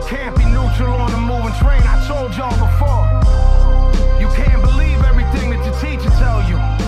You 0.00 0.06
can't 0.06 0.34
be 0.34 0.46
neutral 0.46 0.94
on 0.94 1.12
a 1.12 1.18
moving 1.18 1.52
train. 1.60 1.82
I 1.82 2.02
told 2.08 2.34
y'all 2.34 2.48
before. 2.56 3.04
You 4.18 4.28
can't 4.34 4.62
believe 4.62 5.04
everything 5.04 5.50
that 5.50 5.62
your 5.62 5.78
teacher 5.78 6.08
tell 6.16 6.42
you. 6.48 6.79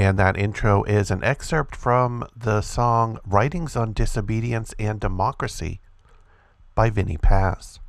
And 0.00 0.18
that 0.18 0.38
intro 0.38 0.82
is 0.84 1.10
an 1.10 1.22
excerpt 1.22 1.76
from 1.76 2.26
the 2.34 2.62
song 2.62 3.18
Writings 3.26 3.76
on 3.76 3.92
Disobedience 3.92 4.74
and 4.78 4.98
Democracy 4.98 5.78
by 6.74 6.88
Vinnie 6.88 7.18
Paz. 7.18 7.80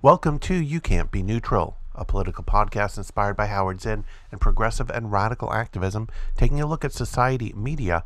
Welcome 0.00 0.38
to 0.38 0.54
You 0.54 0.80
Can't 0.80 1.10
Be 1.10 1.24
Neutral, 1.24 1.76
a 1.92 2.04
political 2.04 2.44
podcast 2.44 2.98
inspired 2.98 3.36
by 3.36 3.46
Howard 3.46 3.80
Zinn 3.80 4.04
and 4.30 4.40
progressive 4.40 4.88
and 4.90 5.10
radical 5.10 5.52
activism, 5.52 6.08
taking 6.36 6.60
a 6.60 6.66
look 6.66 6.84
at 6.84 6.92
society, 6.92 7.52
media, 7.56 8.04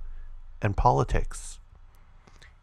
and 0.62 0.74
politics. 0.74 1.60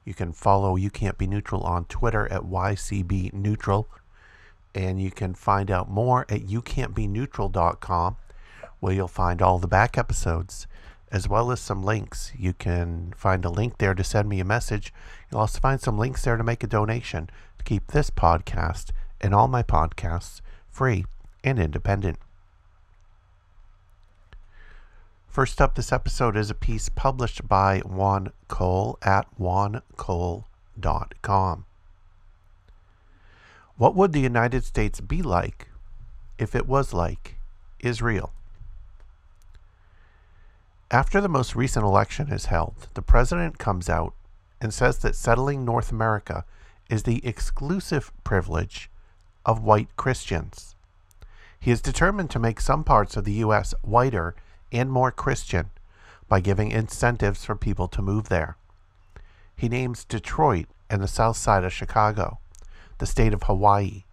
You 0.04 0.16
can 0.16 0.34
follow 0.34 0.76
You 0.77 0.90
Can't 0.90 1.20
Be 1.20 1.27
Neutral 1.27 1.62
on 1.62 1.86
Twitter 1.86 2.27
at 2.32 2.41
YCB 2.41 3.34
Neutral, 3.34 3.88
and 4.74 4.99
you 4.99 5.12
can 5.12 5.36
find 5.36 5.70
out 5.70 5.91
more 5.91 6.26
at 6.27 6.48
youcan'tbeneutral.com, 6.48 8.16
where 8.80 8.94
you'll 8.94 9.08
find 9.08 9.41
all 9.41 9.59
the 9.59 9.67
back 9.67 9.98
episodes 9.98 10.67
as 11.12 11.27
well 11.27 11.52
as 11.52 11.59
some 11.59 11.84
links. 11.84 12.31
You 12.38 12.54
can 12.54 13.13
find 13.15 13.46
a 13.46 13.49
link 13.49 13.77
there 13.77 13.93
to 13.93 14.04
send 14.04 14.27
me 14.27 14.40
a 14.40 14.46
message. 14.46 14.93
You'll 15.32 15.41
also 15.41 15.60
find 15.60 15.79
some 15.79 15.98
links 15.98 16.24
there 16.24 16.38
to 16.38 16.43
make 16.43 16.63
a 16.63 16.68
donation 16.68 17.29
to 17.57 17.63
keep 17.63 17.87
this 17.87 18.10
podcast 18.10 18.91
and 19.21 19.34
all 19.34 19.48
my 19.48 19.63
podcasts 19.63 20.41
free 20.70 21.05
and 21.43 21.57
independent. 21.60 22.20
First 25.27 25.62
up 25.62 25.76
this 25.76 25.91
episode 25.91 26.35
is 26.35 26.49
a 26.49 26.55
piece 26.55 26.90
published 26.90 27.48
by 27.48 27.80
Juan 27.80 28.32
Cole 28.48 28.98
at 29.04 29.27
juancole.com. 29.40 30.46
What 33.77 33.96
would 33.96 34.13
the 34.13 34.20
United 34.20 34.63
States 34.63 34.99
be 34.99 35.21
like 35.21 35.68
if 36.40 36.55
it 36.55 36.68
was 36.68 36.91
like 36.91 37.37
Israel? 37.80 38.34
After 40.90 41.20
the 41.20 41.27
most 41.27 41.54
recent 41.54 41.84
election 41.84 42.32
is 42.32 42.46
held, 42.46 42.88
the 42.93 43.02
president 43.02 43.57
comes 43.57 43.90
out 43.90 44.13
and 44.62 44.74
says 44.74 44.99
that 44.99 45.18
settling 45.18 45.66
North 45.66 45.91
America 45.91 46.46
is 46.90 47.04
the 47.04 47.26
exclusive 47.27 48.13
privilege 48.24 48.90
of 49.46 49.62
white 49.62 49.90
Christians. 49.98 50.76
He 51.60 51.71
is 51.71 51.82
determined 51.82 52.30
to 52.32 52.40
make 52.40 52.62
some 52.62 52.85
parts 52.85 53.18
of 53.18 53.26
the 53.26 53.34
U.S. 53.34 53.74
whiter 53.82 54.34
and 54.71 54.90
more 54.90 55.12
Christian 55.12 55.71
by 56.30 56.40
giving 56.40 56.71
incentives 56.71 57.43
for 57.43 57.58
people 57.58 57.90
to 57.90 58.02
move 58.02 58.30
there. 58.30 58.55
He 59.58 59.68
names 59.68 60.05
Detroit 60.05 60.68
and 60.90 61.04
the 61.04 61.08
south 61.10 61.35
side 61.35 61.65
of 61.65 61.74
Chicago, 61.74 62.40
the 62.99 63.05
state 63.05 63.34
of 63.34 63.43
Hawaii, 63.43 64.06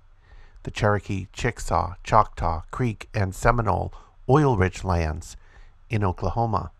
the 0.64 0.72
Cherokee, 0.72 1.28
Chickasaw, 1.32 1.94
Choctaw, 2.02 2.62
Creek, 2.72 3.08
and 3.14 3.32
Seminole 3.32 3.92
oil 4.28 4.56
rich 4.56 4.82
lands 4.82 5.36
in 5.94 6.02
Oklahoma. 6.02 6.72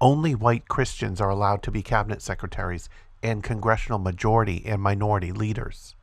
Only 0.00 0.34
white 0.34 0.66
Christians 0.66 1.20
are 1.20 1.28
allowed 1.28 1.62
to 1.64 1.70
be 1.70 1.82
cabinet 1.82 2.22
secretaries 2.22 2.88
and 3.22 3.44
congressional 3.44 3.98
majority 3.98 4.64
and 4.64 4.80
minority 4.80 5.30
leaders. 5.30 5.94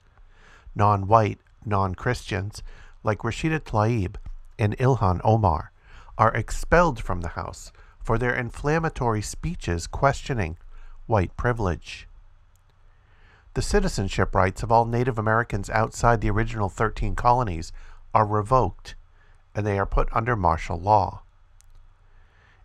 Non 0.75 1.07
white, 1.07 1.39
non 1.65 1.95
Christians, 1.95 2.61
like 3.03 3.19
Rashida 3.19 3.59
Tlaib 3.59 4.17
and 4.59 4.77
Ilhan 4.77 5.19
Omar, 5.23 5.71
are 6.15 6.33
expelled 6.35 7.01
from 7.01 7.21
the 7.21 7.29
House 7.29 7.71
for 8.03 8.19
their 8.19 8.35
inflammatory 8.35 9.21
speeches 9.21 9.87
questioning 9.87 10.57
white 11.07 11.35
privilege. 11.37 12.07
The 13.55 13.61
citizenship 13.63 14.35
rights 14.35 14.61
of 14.61 14.71
all 14.71 14.85
Native 14.85 15.17
Americans 15.17 15.71
outside 15.71 16.21
the 16.21 16.29
original 16.29 16.69
13 16.69 17.15
colonies 17.15 17.71
are 18.13 18.27
revoked 18.27 18.93
and 19.55 19.65
they 19.65 19.79
are 19.79 19.85
put 19.85 20.09
under 20.11 20.35
martial 20.35 20.79
law. 20.79 21.23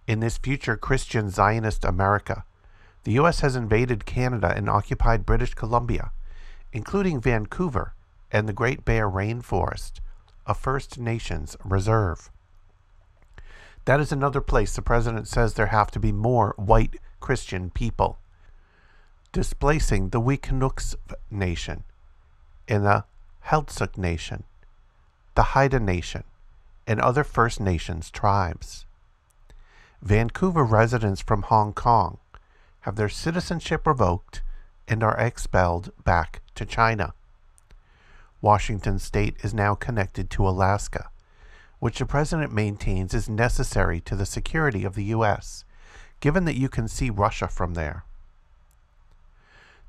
In 0.08 0.20
this 0.20 0.38
future 0.38 0.78
Christian 0.78 1.28
Zionist 1.28 1.84
America, 1.84 2.44
the 3.04 3.12
U.S. 3.12 3.40
has 3.40 3.54
invaded 3.54 4.06
Canada 4.06 4.54
and 4.56 4.66
occupied 4.66 5.26
British 5.26 5.52
Columbia, 5.52 6.12
including 6.72 7.20
Vancouver 7.20 7.92
and 8.32 8.48
the 8.48 8.54
Great 8.54 8.86
Bear 8.86 9.06
Rainforest, 9.06 10.00
a 10.46 10.54
First 10.54 10.98
Nations 10.98 11.58
reserve. 11.62 12.30
That 13.84 14.00
is 14.00 14.10
another 14.10 14.40
place 14.40 14.74
the 14.74 14.80
president 14.80 15.28
says 15.28 15.52
there 15.52 15.66
have 15.66 15.90
to 15.90 16.00
be 16.00 16.10
more 16.10 16.54
white 16.56 16.96
Christian 17.20 17.68
people, 17.68 18.18
displacing 19.30 20.08
the 20.08 20.22
Wiikinuxv 20.22 20.96
Nation 21.30 21.84
and 22.66 22.86
the 22.86 23.04
Heiltsuk 23.48 23.98
Nation, 23.98 24.44
the 25.34 25.52
Haida 25.52 25.78
Nation, 25.78 26.24
and 26.86 26.98
other 26.98 27.24
First 27.24 27.60
Nations 27.60 28.10
tribes. 28.10 28.86
Vancouver 30.02 30.64
residents 30.64 31.20
from 31.20 31.42
Hong 31.42 31.72
Kong 31.72 32.18
have 32.80 32.94
their 32.94 33.08
citizenship 33.08 33.84
revoked 33.84 34.42
and 34.86 35.02
are 35.02 35.18
expelled 35.18 35.90
back 36.04 36.40
to 36.54 36.64
China. 36.64 37.14
Washington 38.40 39.00
state 39.00 39.36
is 39.42 39.52
now 39.52 39.74
connected 39.74 40.30
to 40.30 40.48
Alaska, 40.48 41.10
which 41.80 41.98
the 41.98 42.06
president 42.06 42.52
maintains 42.52 43.12
is 43.12 43.28
necessary 43.28 44.00
to 44.02 44.14
the 44.14 44.24
security 44.24 44.84
of 44.84 44.94
the 44.94 45.04
U.S., 45.04 45.64
given 46.20 46.44
that 46.44 46.56
you 46.56 46.68
can 46.68 46.86
see 46.86 47.10
Russia 47.10 47.48
from 47.48 47.74
there. 47.74 48.04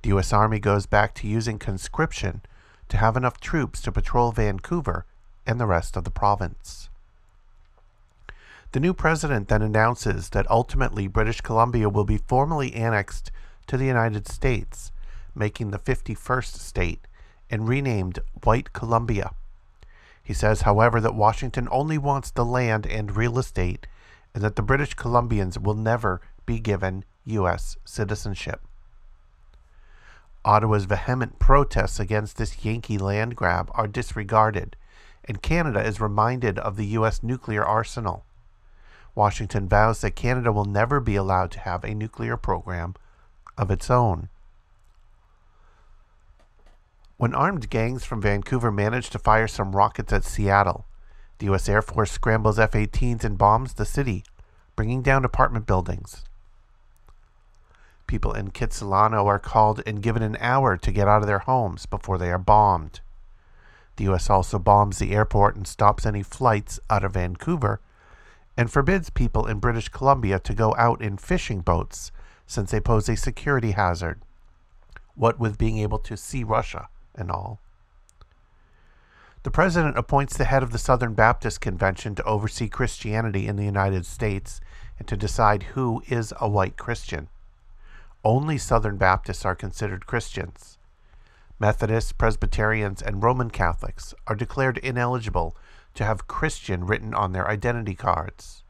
The 0.01 0.09
U.S. 0.09 0.33
Army 0.33 0.59
goes 0.59 0.87
back 0.87 1.13
to 1.15 1.27
using 1.27 1.59
conscription 1.59 2.41
to 2.87 2.97
have 2.97 3.15
enough 3.15 3.39
troops 3.39 3.79
to 3.81 3.91
patrol 3.91 4.31
Vancouver 4.31 5.05
and 5.45 5.59
the 5.59 5.67
rest 5.67 5.95
of 5.95 6.03
the 6.03 6.11
province. 6.11 6.88
The 8.71 8.79
new 8.79 8.93
president 8.93 9.47
then 9.47 9.63
announces 9.63 10.29
that 10.29 10.49
ultimately 10.49 11.07
British 11.07 11.41
Columbia 11.41 11.89
will 11.89 12.03
be 12.03 12.17
formally 12.17 12.73
annexed 12.75 13.31
to 13.65 13.77
the 13.77 13.85
United 13.85 14.27
States, 14.27 14.91
making 15.33 15.71
the 15.71 15.79
51st 15.79 16.55
state 16.55 17.07
and 17.49 17.67
renamed 17.67 18.19
White 18.43 18.71
Columbia. 18.73 19.31
He 20.21 20.33
says, 20.35 20.61
however, 20.61 21.01
that 21.01 21.15
Washington 21.15 21.67
only 21.71 21.97
wants 21.97 22.29
the 22.29 22.45
land 22.45 22.85
and 22.85 23.15
real 23.15 23.39
estate 23.39 23.87
and 24.35 24.43
that 24.43 24.55
the 24.55 24.61
British 24.61 24.95
Columbians 24.95 25.57
will 25.57 25.73
never 25.73 26.21
be 26.45 26.59
given 26.59 27.03
U.S. 27.25 27.77
citizenship. 27.83 28.61
Ottawa's 30.45 30.85
vehement 30.85 31.39
protests 31.39 31.99
against 31.99 32.37
this 32.37 32.63
Yankee 32.63 32.99
land 32.99 33.35
grab 33.35 33.71
are 33.73 33.87
disregarded, 33.87 34.75
and 35.25 35.41
Canada 35.41 35.83
is 35.83 35.99
reminded 35.99 36.59
of 36.59 36.75
the 36.75 36.85
U.S. 36.87 37.23
nuclear 37.23 37.65
arsenal. 37.65 38.23
Washington 39.19 39.67
vows 39.67 39.99
that 39.99 40.15
Canada 40.15 40.49
will 40.49 40.63
never 40.63 41.01
be 41.01 41.17
allowed 41.17 41.51
to 41.51 41.59
have 41.59 41.83
a 41.83 41.93
nuclear 41.93 42.37
program 42.37 42.95
of 43.57 43.69
its 43.69 43.89
own. 43.89 44.29
When 47.17 47.35
armed 47.35 47.69
gangs 47.69 48.05
from 48.05 48.21
Vancouver 48.21 48.71
manage 48.71 49.09
to 49.09 49.19
fire 49.19 49.49
some 49.49 49.75
rockets 49.75 50.13
at 50.13 50.23
Seattle, 50.23 50.85
the 51.37 51.47
U.S. 51.47 51.67
Air 51.67 51.81
Force 51.81 52.11
scrambles 52.11 52.57
F 52.57 52.71
18s 52.71 53.25
and 53.25 53.37
bombs 53.37 53.73
the 53.73 53.83
city, 53.83 54.23
bringing 54.77 55.01
down 55.01 55.25
apartment 55.25 55.65
buildings. 55.65 56.23
People 58.07 58.31
in 58.31 58.51
Kitsilano 58.51 59.25
are 59.25 59.37
called 59.37 59.83
and 59.85 60.01
given 60.01 60.23
an 60.23 60.37
hour 60.39 60.77
to 60.77 60.91
get 60.93 61.09
out 61.09 61.21
of 61.21 61.27
their 61.27 61.39
homes 61.39 61.85
before 61.85 62.17
they 62.17 62.31
are 62.31 62.37
bombed. 62.37 63.01
The 63.97 64.05
U.S. 64.05 64.29
also 64.29 64.59
bombs 64.59 64.99
the 64.99 65.11
airport 65.11 65.57
and 65.57 65.67
stops 65.67 66.05
any 66.05 66.23
flights 66.23 66.79
out 66.89 67.03
of 67.03 67.15
Vancouver 67.15 67.81
and 68.59 68.69
forbids 68.69 69.09
people 69.09 69.45
in 69.47 69.57
British 69.57 69.87
Columbia 69.87 70.37
to 70.37 70.53
go 70.53 70.75
out 70.77 71.01
in 71.01 71.15
fishing 71.15 71.61
boats 71.61 72.11
since 72.45 72.71
they 72.71 72.81
pose 72.81 73.07
a 73.07 73.15
security 73.15 73.71
hazard, 73.71 74.19
what 75.15 75.39
with 75.39 75.57
being 75.57 75.77
able 75.77 75.97
to 75.99 76.17
see 76.17 76.43
Russia 76.43 76.89
and 77.15 77.31
all. 77.31 77.61
The 79.43 79.49
president 79.49 79.97
appoints 79.97 80.35
the 80.35 80.43
head 80.43 80.61
of 80.61 80.73
the 80.73 80.77
Southern 80.77 81.13
Baptist 81.13 81.61
Convention 81.61 82.15
to 82.15 82.23
oversee 82.25 82.67
Christianity 82.67 83.47
in 83.47 83.55
the 83.55 83.63
United 83.63 84.05
States 84.05 84.59
and 84.97 85.07
to 85.07 85.15
decide 85.15 85.63
who 85.63 86.03
is 86.09 86.33
a 86.41 86.49
white 86.49 86.75
Christian. 86.75 87.29
Only 88.25 88.57
Southern 88.57 88.97
Baptists 88.97 89.45
are 89.45 89.55
considered 89.55 90.05
Christians. 90.05 90.77
Methodists, 91.59 92.11
Presbyterians, 92.11 93.01
and 93.01 93.23
Roman 93.23 93.51
Catholics 93.51 94.13
are 94.27 94.35
declared 94.35 94.79
ineligible 94.79 95.55
to 95.99 96.05
have 96.05 96.29
Christian 96.29 96.87
written 96.87 97.13
on 97.13 97.33
their 97.33 97.45
identity 97.49 97.93
cards. 97.93 98.63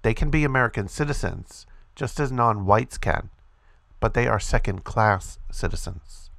They 0.00 0.14
can 0.14 0.30
be 0.30 0.44
American 0.44 0.88
citizens, 0.88 1.66
just 1.94 2.18
as 2.18 2.32
non 2.32 2.64
whites 2.64 2.96
can, 2.96 3.28
but 4.00 4.14
they 4.14 4.26
are 4.26 4.40
second 4.40 4.82
class 4.82 5.38
citizens. 5.50 6.30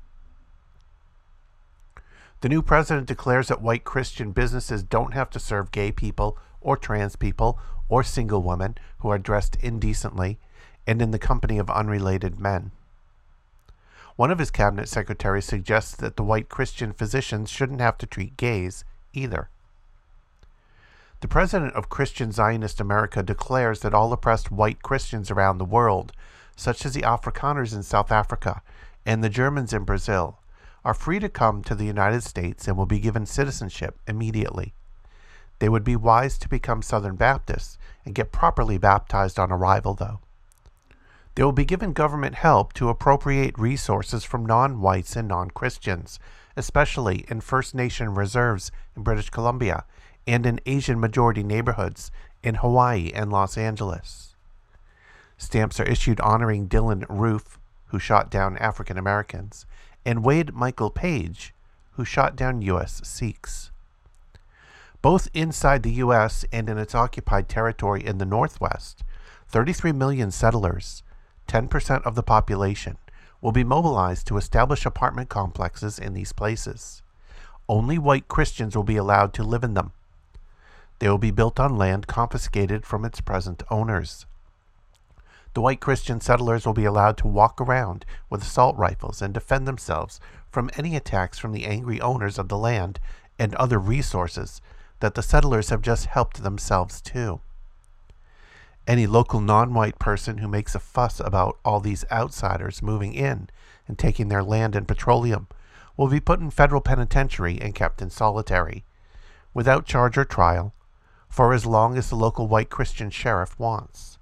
The 2.41 2.49
new 2.49 2.63
president 2.63 3.05
declares 3.05 3.49
that 3.49 3.61
white 3.61 3.83
Christian 3.83 4.31
businesses 4.31 4.81
don't 4.81 5.13
have 5.13 5.29
to 5.29 5.39
serve 5.39 5.71
gay 5.71 5.91
people 5.91 6.39
or 6.59 6.75
trans 6.75 7.15
people 7.15 7.59
or 7.87 8.03
single 8.03 8.41
women 8.41 8.75
who 8.97 9.09
are 9.09 9.19
dressed 9.19 9.57
indecently 9.57 10.39
and 10.87 11.03
in 11.03 11.11
the 11.11 11.19
company 11.19 11.59
of 11.59 11.69
unrelated 11.69 12.39
men. 12.39 12.71
One 14.15 14.31
of 14.31 14.39
his 14.39 14.49
cabinet 14.49 14.89
secretaries 14.89 15.45
suggests 15.45 15.95
that 15.97 16.17
the 16.17 16.23
white 16.23 16.49
Christian 16.49 16.93
physicians 16.93 17.51
shouldn't 17.51 17.79
have 17.79 17.99
to 17.99 18.07
treat 18.07 18.37
gays 18.37 18.83
either. 19.13 19.49
The 21.23 21.29
president 21.29 21.73
of 21.75 21.87
Christian 21.87 22.33
Zionist 22.33 22.81
America 22.81 23.23
declares 23.23 23.79
that 23.79 23.93
all 23.93 24.11
oppressed 24.11 24.51
white 24.51 24.81
Christians 24.81 25.31
around 25.31 25.57
the 25.57 25.63
world, 25.63 26.11
such 26.57 26.85
as 26.85 26.93
the 26.93 27.03
Afrikaners 27.03 27.73
in 27.73 27.81
South 27.81 28.11
Africa 28.11 28.61
and 29.05 29.23
the 29.23 29.29
Germans 29.29 29.71
in 29.71 29.85
Brazil, 29.85 30.39
are 30.83 30.93
free 30.93 31.19
to 31.19 31.29
come 31.29 31.63
to 31.63 31.75
the 31.75 31.85
United 31.85 32.23
States 32.23 32.67
and 32.67 32.75
will 32.75 32.85
be 32.85 32.99
given 32.99 33.25
citizenship 33.25 33.97
immediately. 34.05 34.73
They 35.59 35.69
would 35.69 35.85
be 35.85 35.95
wise 35.95 36.37
to 36.39 36.49
become 36.49 36.81
Southern 36.81 37.15
Baptists 37.15 37.77
and 38.03 38.13
get 38.13 38.33
properly 38.33 38.77
baptized 38.77 39.39
on 39.39 39.49
arrival, 39.49 39.93
though. 39.93 40.19
They 41.35 41.43
will 41.45 41.53
be 41.53 41.63
given 41.63 41.93
government 41.93 42.35
help 42.35 42.73
to 42.73 42.89
appropriate 42.89 43.57
resources 43.57 44.25
from 44.25 44.45
non 44.45 44.81
whites 44.81 45.15
and 45.15 45.29
non 45.29 45.51
Christians, 45.51 46.19
especially 46.57 47.23
in 47.29 47.39
First 47.39 47.73
Nation 47.73 48.13
reserves 48.13 48.73
in 48.97 49.03
British 49.03 49.29
Columbia 49.29 49.85
and 50.25 50.45
in 50.45 50.59
Asian 50.65 50.99
majority 50.99 51.43
neighborhoods 51.43 52.11
in 52.43 52.55
Hawaii 52.55 53.11
and 53.13 53.31
Los 53.31 53.57
Angeles. 53.57 54.35
Stamps 55.37 55.79
are 55.79 55.85
issued 55.85 56.19
honoring 56.21 56.67
Dylann 56.67 57.05
Roof, 57.09 57.59
who 57.87 57.99
shot 57.99 58.29
down 58.29 58.57
African 58.57 58.97
Americans, 58.97 59.65
and 60.05 60.23
Wade 60.23 60.53
Michael 60.53 60.89
Page, 60.89 61.53
who 61.91 62.05
shot 62.05 62.35
down 62.35 62.61
U.S. 62.61 63.01
Sikhs. 63.03 63.71
Both 65.01 65.27
inside 65.33 65.83
the 65.83 65.93
U.S. 65.93 66.45
and 66.51 66.69
in 66.69 66.77
its 66.77 66.95
occupied 66.95 67.49
territory 67.49 68.05
in 68.05 68.19
the 68.19 68.25
Northwest, 68.25 69.03
33 69.49 69.91
million 69.91 70.31
settlers, 70.31 71.03
10% 71.47 72.01
of 72.03 72.15
the 72.15 72.23
population, 72.23 72.97
will 73.41 73.51
be 73.51 73.63
mobilized 73.63 74.25
to 74.27 74.37
establish 74.37 74.85
apartment 74.85 75.27
complexes 75.27 75.99
in 75.99 76.13
these 76.13 76.31
places. 76.31 77.01
Only 77.67 77.97
white 77.97 78.29
Christians 78.29 78.75
will 78.75 78.83
be 78.83 78.95
allowed 78.95 79.33
to 79.33 79.43
live 79.43 79.63
in 79.63 79.73
them. 79.73 79.91
They 81.03 81.09
will 81.09 81.17
be 81.17 81.31
built 81.31 81.59
on 81.59 81.77
land 81.77 82.07
confiscated 82.07 82.85
from 82.85 83.03
its 83.03 83.19
present 83.19 83.61
owners. 83.69 84.25
The 85.53 85.59
white 85.59 85.81
Christian 85.81 86.21
settlers 86.21 86.65
will 86.65 86.73
be 86.73 86.85
allowed 86.85 87.17
to 87.17 87.27
walk 87.27 87.59
around 87.59 88.05
with 88.29 88.43
assault 88.43 88.77
rifles 88.77 89.21
and 89.21 89.33
defend 89.33 89.67
themselves 89.67 90.21
from 90.49 90.69
any 90.77 90.95
attacks 90.95 91.37
from 91.37 91.51
the 91.51 91.65
angry 91.65 91.99
owners 91.99 92.39
of 92.39 92.47
the 92.47 92.57
land 92.57 93.01
and 93.37 93.53
other 93.55 93.79
resources 93.79 94.61
that 95.01 95.13
the 95.13 95.21
settlers 95.21 95.71
have 95.71 95.81
just 95.81 96.05
helped 96.05 96.41
themselves 96.41 97.01
to. 97.01 97.41
Any 98.87 99.05
local 99.05 99.41
non 99.41 99.73
white 99.73 99.99
person 99.99 100.37
who 100.37 100.47
makes 100.47 100.73
a 100.73 100.79
fuss 100.79 101.19
about 101.19 101.59
all 101.65 101.81
these 101.81 102.05
outsiders 102.13 102.81
moving 102.81 103.13
in 103.13 103.49
and 103.89 103.99
taking 103.99 104.29
their 104.29 104.41
land 104.41 104.73
and 104.73 104.87
petroleum 104.87 105.49
will 105.97 106.07
be 106.07 106.21
put 106.21 106.39
in 106.39 106.49
federal 106.49 106.79
penitentiary 106.79 107.59
and 107.59 107.75
kept 107.75 108.01
in 108.01 108.09
solitary, 108.09 108.85
without 109.53 109.85
charge 109.85 110.17
or 110.17 110.23
trial, 110.23 110.73
for 111.33 111.51
as 111.51 111.65
long 111.65 111.97
as 111.97 112.09
the 112.09 112.15
local 112.15 112.47
white 112.47 112.69
Christian 112.69 113.09
sheriff 113.09 113.57
wants. 113.57 114.19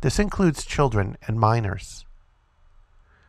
This 0.00 0.18
includes 0.18 0.64
children 0.64 1.16
and 1.28 1.38
minors. 1.38 2.04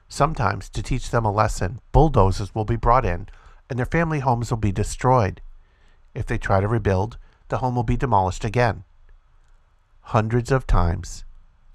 Sometimes, 0.09 0.67
to 0.69 0.81
teach 0.81 1.12
them 1.12 1.25
a 1.25 1.31
lesson, 1.31 1.79
bulldozers 1.91 2.56
will 2.56 2.65
be 2.65 2.75
brought 2.75 3.06
in 3.06 3.27
and 3.69 3.77
their 3.77 3.85
family 3.85 4.19
homes 4.19 4.50
will 4.50 4.57
be 4.57 4.71
destroyed. 4.71 5.41
If 6.15 6.25
they 6.25 6.39
try 6.39 6.59
to 6.59 6.67
rebuild, 6.67 7.19
the 7.50 7.59
home 7.59 7.75
will 7.75 7.83
be 7.83 7.97
demolished 7.97 8.44
again. 8.44 8.83
Hundreds 10.01 10.51
of 10.51 10.65
times, 10.65 11.23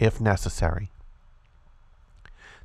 if 0.00 0.20
necessary. 0.20 0.90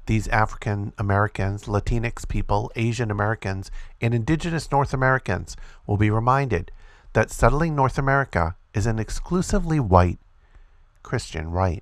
These 0.08 0.28
African 0.30 0.94
Americans, 0.98 1.66
Latinx 1.66 2.28
people, 2.28 2.72
Asian 2.76 3.12
Americans, 3.12 3.70
and 4.02 4.16
indigenous 4.16 4.72
North 4.72 4.96
Americans 4.96 5.56
will 5.86 5.98
be 5.98 6.10
reminded 6.10 6.72
that 7.16 7.32
settling 7.32 7.74
North 7.74 7.98
America 7.98 8.58
is 8.74 8.86
an 8.86 9.00
exclusively 9.00 9.80
white 9.80 10.20
Christian 11.02 11.50
right. 11.50 11.82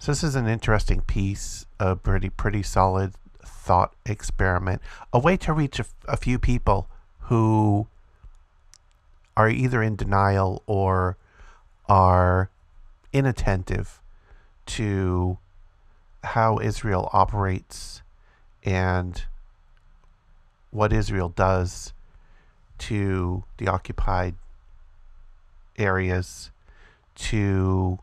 So 0.00 0.10
this 0.10 0.24
is 0.24 0.34
an 0.34 0.48
interesting 0.48 1.02
piece, 1.02 1.66
a 1.78 1.94
pretty 1.94 2.28
pretty 2.28 2.64
solid 2.64 3.14
thought 3.40 3.94
experiment, 4.04 4.82
a 5.12 5.20
way 5.20 5.36
to 5.36 5.52
reach 5.52 5.78
a, 5.78 5.84
a 6.08 6.16
few 6.16 6.40
people 6.40 6.88
who 7.30 7.86
are 9.36 9.48
either 9.48 9.80
in 9.80 9.94
denial 9.94 10.64
or 10.66 11.16
are 11.88 12.50
inattentive 13.12 14.00
to 14.66 15.38
how 16.24 16.58
Israel 16.58 17.08
operates 17.12 18.02
and 18.64 19.22
what 20.72 20.92
Israel 20.92 21.28
does 21.28 21.92
to 22.80 23.44
the 23.58 23.68
occupied 23.68 24.34
areas, 25.78 26.50
to 27.14 27.98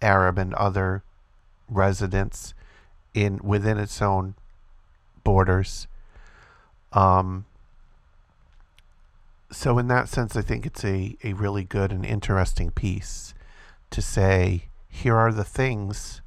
Arab 0.00 0.38
and 0.38 0.54
other 0.54 1.02
residents 1.68 2.54
in 3.14 3.40
within 3.42 3.78
its 3.78 4.00
own 4.02 4.34
borders. 5.24 5.86
Um, 6.92 7.46
so 9.50 9.78
in 9.78 9.88
that 9.88 10.08
sense, 10.08 10.36
I 10.36 10.42
think 10.42 10.66
it's 10.66 10.84
a, 10.84 11.16
a 11.24 11.32
really 11.34 11.64
good 11.64 11.92
and 11.92 12.04
interesting 12.04 12.70
piece 12.70 13.34
to 13.90 14.02
say 14.02 14.64
here 14.88 15.16
are 15.16 15.32
the 15.32 15.44
things 15.44 16.20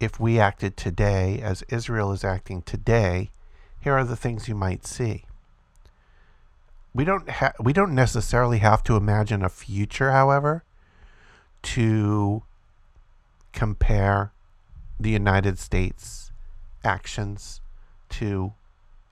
if 0.00 0.20
we 0.20 0.38
acted 0.38 0.76
today 0.76 1.40
as 1.42 1.62
Israel 1.68 2.12
is 2.12 2.24
acting 2.24 2.62
today, 2.62 3.30
here 3.80 3.94
are 3.94 4.04
the 4.04 4.16
things 4.16 4.48
you 4.48 4.54
might 4.54 4.86
see. 4.86 5.24
We 6.94 7.04
don't 7.04 7.28
ha- 7.28 7.52
we 7.60 7.72
don't 7.72 7.94
necessarily 7.94 8.58
have 8.58 8.82
to 8.84 8.96
imagine 8.96 9.44
a 9.44 9.48
future, 9.48 10.10
however, 10.12 10.64
to 11.62 12.42
compare 13.52 14.32
the 14.98 15.10
United 15.10 15.58
States 15.58 16.32
actions 16.84 17.60
to 18.10 18.54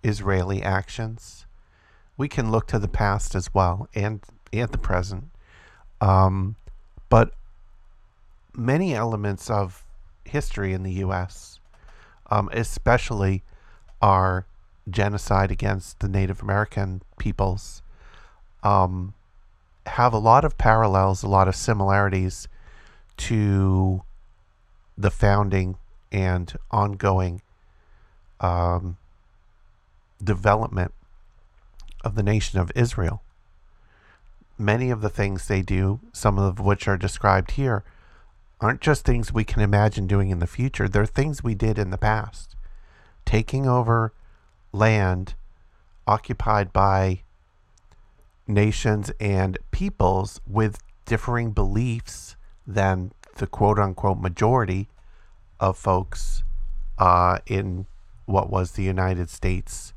Israeli 0.03 0.63
actions. 0.63 1.47
We 2.17 2.29
can 2.29 2.51
look 2.51 2.67
to 2.69 2.79
the 2.79 2.89
past 2.89 3.35
as 3.35 3.53
well 3.53 3.89
and 3.95 4.21
and 4.53 4.71
the 4.71 4.79
present. 4.79 5.31
Um, 6.01 6.57
but 7.09 7.33
many 8.55 8.95
elements 8.95 9.51
of 9.51 9.85
history 10.25 10.73
in 10.73 10.83
the 10.83 10.93
U.S., 10.95 11.61
um, 12.31 12.49
especially 12.53 13.45
our 14.03 14.47
genocide 14.89 15.51
against 15.51 16.01
the 16.01 16.09
Native 16.09 16.43
American 16.43 17.03
peoples, 17.19 17.83
um, 18.63 19.15
have 19.87 20.13
a 20.13 20.19
lot 20.19 20.45
of 20.45 20.59
parallels, 20.59 21.23
a 21.23 21.29
lot 21.29 21.49
of 21.49 21.57
similarities 21.57 22.49
to 23.17 24.03
the 24.99 25.11
founding 25.11 25.77
and 26.13 26.57
ongoing 26.71 27.43
um, 28.41 28.97
development 30.23 30.93
of 32.05 32.15
the 32.15 32.23
nation 32.23 32.59
of 32.59 32.73
Israel. 32.75 33.23
Many 34.59 34.91
of 34.91 35.01
the 35.03 35.11
things 35.11 35.47
they 35.47 35.63
do, 35.63 36.01
some 36.13 36.39
of 36.39 36.59
which 36.61 36.89
are 36.89 36.97
described 36.97 37.53
here, 37.53 37.85
aren't 38.61 38.81
just 38.81 39.05
things 39.05 39.33
we 39.33 39.45
can 39.45 39.61
imagine 39.61 40.07
doing 40.07 40.31
in 40.31 40.39
the 40.39 40.47
future. 40.47 40.89
They're 40.89 41.05
things 41.07 41.45
we 41.45 41.55
did 41.55 41.79
in 41.79 41.91
the 41.91 41.99
past. 41.99 42.57
Taking 43.27 43.67
over 43.67 44.13
land 44.77 45.35
occupied 46.07 46.73
by 46.73 47.23
nations 48.47 49.11
and 49.19 49.59
peoples 49.71 50.41
with 50.47 50.79
differing 51.05 51.51
beliefs 51.51 52.37
than 52.67 53.13
the 53.37 53.47
quote 53.47 53.79
unquote 53.79 54.19
majority 54.19 54.89
of 55.59 55.77
folks 55.77 56.43
uh, 56.99 57.39
in 57.47 57.87
what 58.27 58.51
was 58.51 58.73
the 58.73 58.83
United 58.83 59.31
States 59.31 59.93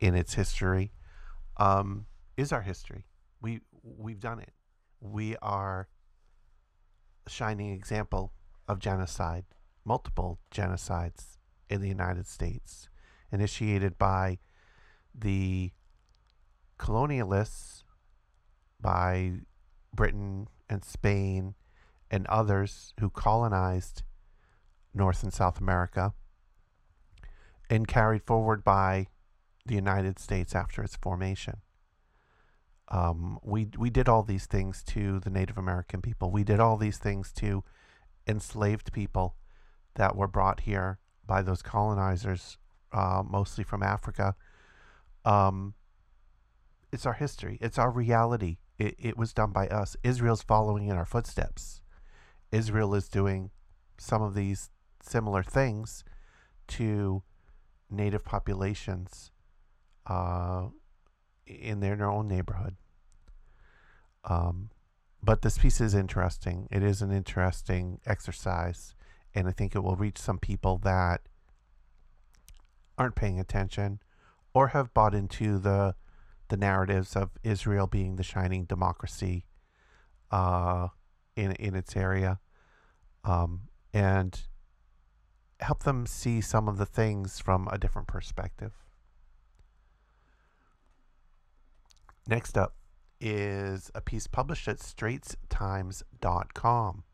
in 0.00 0.14
its 0.14 0.34
history 0.34 0.92
um, 1.56 2.06
is 2.36 2.52
our 2.52 2.62
history. 2.62 3.04
We 3.40 3.60
we've 3.82 4.20
done 4.20 4.38
it. 4.38 4.52
We 5.00 5.36
are 5.42 5.88
a 7.26 7.30
shining 7.30 7.72
example 7.72 8.32
of 8.68 8.78
genocide, 8.78 9.44
multiple 9.84 10.38
genocides 10.52 11.36
in 11.68 11.80
the 11.80 11.88
United 11.88 12.26
States, 12.26 12.88
initiated 13.32 13.98
by 13.98 14.38
the 15.14 15.72
colonialists, 16.78 17.82
by 18.80 19.32
Britain 19.94 20.48
and 20.68 20.84
Spain 20.84 21.54
and 22.10 22.26
others 22.26 22.92
who 23.00 23.10
colonized 23.10 24.02
North 24.94 25.22
and 25.22 25.32
South 25.32 25.60
America 25.60 26.12
and 27.70 27.88
carried 27.88 28.22
forward 28.22 28.62
by 28.62 29.06
the 29.64 29.74
United 29.74 30.18
States 30.18 30.54
after 30.54 30.82
its 30.82 30.96
formation. 30.96 31.58
Um, 32.88 33.38
we 33.42 33.68
we 33.78 33.88
did 33.88 34.08
all 34.08 34.22
these 34.22 34.46
things 34.46 34.82
to 34.88 35.20
the 35.20 35.30
Native 35.30 35.56
American 35.56 36.02
people. 36.02 36.30
We 36.30 36.44
did 36.44 36.60
all 36.60 36.76
these 36.76 36.98
things 36.98 37.32
to 37.34 37.64
enslaved 38.26 38.92
people 38.92 39.36
that 39.94 40.16
were 40.16 40.28
brought 40.28 40.60
here 40.60 40.98
by 41.26 41.40
those 41.40 41.62
colonizers, 41.62 42.58
uh, 42.92 43.22
mostly 43.28 43.64
from 43.64 43.82
Africa. 43.82 44.34
Um, 45.24 45.74
it's 46.92 47.06
our 47.06 47.14
history. 47.14 47.58
It's 47.60 47.78
our 47.78 47.90
reality. 47.90 48.58
It, 48.78 48.96
it 48.98 49.16
was 49.16 49.32
done 49.32 49.52
by 49.52 49.68
us. 49.68 49.96
Israel's 50.02 50.42
following 50.42 50.88
in 50.88 50.96
our 50.96 51.06
footsteps. 51.06 51.80
Israel 52.50 52.94
is 52.94 53.08
doing 53.08 53.50
some 53.98 54.22
of 54.22 54.34
these 54.34 54.70
similar 55.02 55.42
things 55.42 56.04
to 56.68 57.22
native 57.90 58.24
populations 58.24 59.30
uh, 60.06 60.66
in 61.46 61.80
their, 61.80 62.10
own 62.10 62.28
neighborhood. 62.28 62.76
Um, 64.24 64.70
but 65.22 65.42
this 65.42 65.58
piece 65.58 65.80
is 65.80 65.94
interesting. 65.94 66.68
It 66.70 66.82
is 66.82 67.02
an 67.02 67.12
interesting 67.12 68.00
exercise, 68.06 68.94
and 69.34 69.46
I 69.46 69.52
think 69.52 69.74
it 69.74 69.80
will 69.80 69.96
reach 69.96 70.18
some 70.18 70.38
people 70.38 70.78
that 70.78 71.22
aren't 73.02 73.16
paying 73.16 73.40
attention 73.40 73.98
or 74.54 74.68
have 74.68 74.94
bought 74.94 75.12
into 75.14 75.58
the 75.58 75.96
the 76.48 76.56
narratives 76.56 77.16
of 77.16 77.30
Israel 77.42 77.88
being 77.88 78.14
the 78.16 78.22
shining 78.22 78.64
democracy 78.64 79.44
uh, 80.30 80.88
in 81.34 81.50
in 81.52 81.74
its 81.74 81.96
area, 81.96 82.38
um, 83.24 83.62
and 83.92 84.42
help 85.60 85.82
them 85.82 86.06
see 86.06 86.40
some 86.40 86.68
of 86.68 86.78
the 86.78 86.86
things 86.86 87.40
from 87.40 87.68
a 87.72 87.78
different 87.78 88.06
perspective. 88.06 88.72
Next 92.28 92.56
up 92.56 92.76
is 93.20 93.90
a 93.94 94.00
piece 94.00 94.28
published 94.28 94.68
at 94.68 94.78
straitstimes.com. 94.78 97.04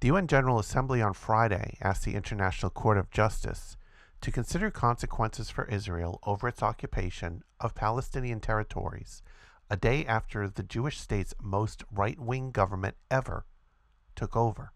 The 0.00 0.08
UN 0.08 0.26
General 0.26 0.58
Assembly 0.58 1.00
on 1.00 1.14
Friday 1.14 1.78
asked 1.80 2.04
the 2.04 2.14
International 2.14 2.68
Court 2.70 2.98
of 2.98 3.10
Justice 3.10 3.78
to 4.20 4.30
consider 4.30 4.70
consequences 4.70 5.50
for 5.50 5.66
Israel 5.66 6.18
over 6.24 6.48
its 6.48 6.62
occupation 6.62 7.42
of 7.60 7.74
Palestinian 7.74 8.40
territories 8.40 9.22
a 9.68 9.76
day 9.76 10.06
after 10.06 10.48
the 10.48 10.62
Jewish 10.62 10.98
state's 11.00 11.34
most 11.42 11.82
right 11.90 12.18
wing 12.20 12.50
government 12.50 12.96
ever 13.10 13.46
took 14.14 14.36
over. 14.36 14.72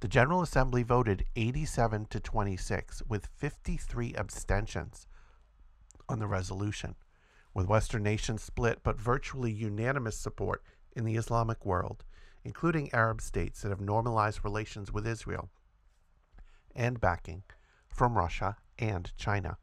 The 0.00 0.08
General 0.08 0.42
Assembly 0.42 0.82
voted 0.82 1.24
87 1.36 2.06
to 2.06 2.20
26 2.20 3.02
with 3.08 3.28
53 3.36 4.14
abstentions 4.14 5.06
on 6.08 6.18
the 6.18 6.26
resolution, 6.26 6.96
with 7.52 7.66
Western 7.66 8.02
nations 8.02 8.42
split 8.42 8.80
but 8.82 9.00
virtually 9.00 9.52
unanimous 9.52 10.16
support 10.16 10.62
in 10.96 11.04
the 11.04 11.16
Islamic 11.16 11.64
world, 11.66 12.04
including 12.44 12.92
Arab 12.92 13.20
states 13.20 13.60
that 13.60 13.68
have 13.68 13.80
normalized 13.80 14.44
relations 14.44 14.92
with 14.92 15.06
Israel, 15.06 15.50
and 16.74 17.00
backing 17.00 17.42
from 18.00 18.16
Russia 18.16 18.56
and 18.78 19.12
China. 19.18 19.58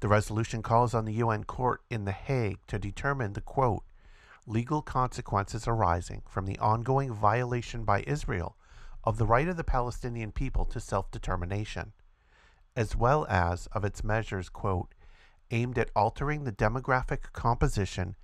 The 0.00 0.08
resolution 0.08 0.60
calls 0.60 0.92
on 0.92 1.04
the 1.04 1.12
UN 1.12 1.44
court 1.44 1.82
in 1.88 2.04
The 2.04 2.10
Hague 2.10 2.58
to 2.66 2.80
determine 2.80 3.34
the 3.34 3.40
quote, 3.40 3.84
legal 4.44 4.82
consequences 4.82 5.68
arising 5.68 6.22
from 6.28 6.46
the 6.46 6.58
ongoing 6.58 7.12
violation 7.14 7.84
by 7.84 8.02
Israel 8.08 8.56
of 9.04 9.18
the 9.18 9.24
right 9.24 9.46
of 9.46 9.56
the 9.56 9.62
Palestinian 9.62 10.32
people 10.32 10.64
to 10.64 10.80
self 10.80 11.12
determination, 11.12 11.92
as 12.74 12.96
well 12.96 13.24
as 13.28 13.68
of 13.68 13.84
its 13.84 14.02
measures, 14.02 14.48
quote, 14.48 14.92
aimed 15.52 15.78
at 15.78 15.92
altering 15.94 16.42
the 16.42 16.50
demographic 16.50 17.32
composition, 17.32 18.16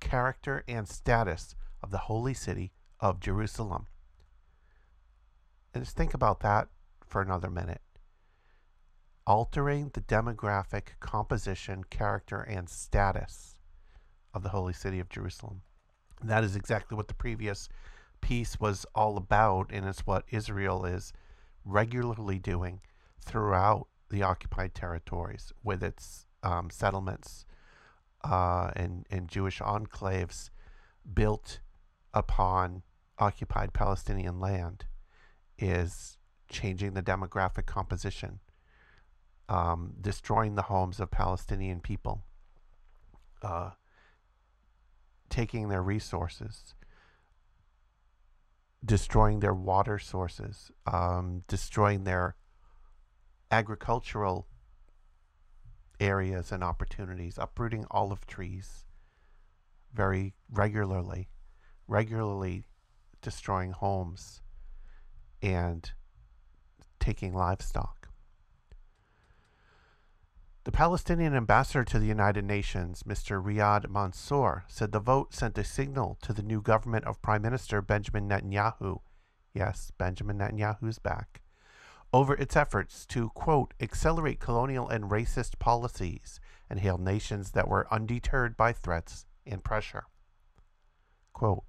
character, 0.00 0.64
and 0.66 0.88
status 0.88 1.54
of 1.82 1.90
the 1.90 2.08
holy 2.08 2.32
city 2.32 2.72
of 3.00 3.20
Jerusalem. 3.20 3.86
And 5.74 5.84
just 5.84 5.94
think 5.94 6.14
about 6.14 6.40
that 6.40 6.68
for 7.04 7.20
another 7.20 7.50
minute. 7.50 7.82
Altering 9.26 9.90
the 9.92 10.00
demographic 10.02 10.98
composition, 11.00 11.84
character, 11.84 12.40
and 12.40 12.68
status 12.68 13.56
of 14.32 14.42
the 14.42 14.50
holy 14.50 14.72
city 14.72 15.00
of 15.00 15.08
Jerusalem. 15.08 15.62
And 16.20 16.30
that 16.30 16.44
is 16.44 16.54
exactly 16.54 16.96
what 16.96 17.08
the 17.08 17.14
previous 17.14 17.68
piece 18.20 18.60
was 18.60 18.86
all 18.94 19.16
about, 19.16 19.70
and 19.72 19.86
it's 19.86 20.06
what 20.06 20.24
Israel 20.28 20.84
is 20.84 21.12
regularly 21.64 22.38
doing 22.38 22.80
throughout 23.20 23.88
the 24.10 24.22
occupied 24.22 24.74
territories 24.74 25.52
with 25.64 25.82
its 25.82 26.26
um, 26.42 26.70
settlements 26.70 27.44
uh, 28.24 28.70
and, 28.76 29.06
and 29.10 29.28
Jewish 29.28 29.60
enclaves 29.60 30.50
built 31.12 31.60
upon 32.14 32.82
occupied 33.18 33.72
Palestinian 33.72 34.40
land 34.40 34.86
is 35.58 36.18
changing 36.48 36.94
the 36.94 37.02
demographic 37.02 37.66
composition, 37.66 38.40
um, 39.48 39.94
destroying 40.00 40.54
the 40.54 40.62
homes 40.62 41.00
of 41.00 41.10
Palestinian 41.10 41.80
people, 41.80 42.24
uh, 43.42 43.70
taking 45.28 45.68
their 45.68 45.82
resources, 45.82 46.74
destroying 48.84 49.40
their 49.40 49.54
water 49.54 49.98
sources, 49.98 50.70
um, 50.86 51.42
destroying 51.48 52.04
their 52.04 52.36
agricultural 53.50 54.46
areas 56.00 56.52
and 56.52 56.62
opportunities, 56.62 57.38
uprooting 57.38 57.86
olive 57.90 58.26
trees 58.26 58.84
very 59.92 60.34
regularly, 60.50 61.28
regularly 61.88 62.66
destroying 63.22 63.72
homes 63.72 64.42
and 65.42 65.92
taking 67.00 67.32
livestock. 67.32 68.05
The 70.66 70.72
Palestinian 70.72 71.36
ambassador 71.36 71.84
to 71.84 71.98
the 72.00 72.08
United 72.08 72.44
Nations, 72.44 73.04
Mr. 73.04 73.40
Riyad 73.40 73.88
Mansour, 73.88 74.64
said 74.66 74.90
the 74.90 74.98
vote 74.98 75.32
sent 75.32 75.56
a 75.58 75.62
signal 75.62 76.18
to 76.22 76.32
the 76.32 76.42
new 76.42 76.60
government 76.60 77.04
of 77.04 77.22
Prime 77.22 77.42
Minister 77.42 77.80
Benjamin 77.80 78.28
Netanyahu. 78.28 78.98
Yes, 79.54 79.92
Benjamin 79.96 80.38
Netanyahu's 80.38 80.98
back. 80.98 81.42
Over 82.12 82.34
its 82.34 82.56
efforts 82.56 83.06
to, 83.06 83.28
quote, 83.28 83.74
accelerate 83.80 84.40
colonial 84.40 84.88
and 84.88 85.04
racist 85.04 85.60
policies 85.60 86.40
and 86.68 86.80
hail 86.80 86.98
nations 86.98 87.52
that 87.52 87.68
were 87.68 87.86
undeterred 87.92 88.56
by 88.56 88.72
threats 88.72 89.24
and 89.46 89.62
pressure. 89.62 90.06
Quote, 91.32 91.62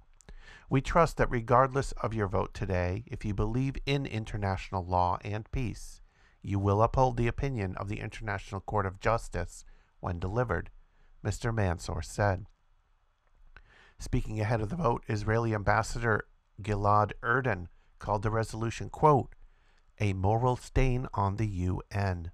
we 0.68 0.80
trust 0.80 1.18
that 1.18 1.30
regardless 1.30 1.92
of 2.02 2.14
your 2.14 2.26
vote 2.26 2.52
today, 2.52 3.04
if 3.06 3.24
you 3.24 3.32
believe 3.32 3.76
in 3.86 4.06
international 4.06 4.84
law 4.84 5.18
and 5.22 5.48
peace, 5.52 6.00
you 6.42 6.58
will 6.58 6.82
uphold 6.82 7.16
the 7.16 7.26
opinion 7.26 7.74
of 7.76 7.88
the 7.88 8.00
International 8.00 8.60
Court 8.60 8.86
of 8.86 9.00
Justice 9.00 9.64
when 10.00 10.18
delivered, 10.18 10.70
Mr. 11.24 11.54
Mansour 11.54 12.02
said. 12.02 12.46
Speaking 13.98 14.40
ahead 14.40 14.60
of 14.60 14.68
the 14.68 14.76
vote, 14.76 15.04
Israeli 15.08 15.54
Ambassador 15.54 16.28
Gilad 16.62 17.12
Erdan 17.22 17.66
called 17.98 18.22
the 18.22 18.30
resolution, 18.30 18.90
quote, 18.90 19.34
a 20.00 20.12
moral 20.12 20.56
stain 20.56 21.08
on 21.14 21.36
the 21.36 21.46
UN. 21.46 22.30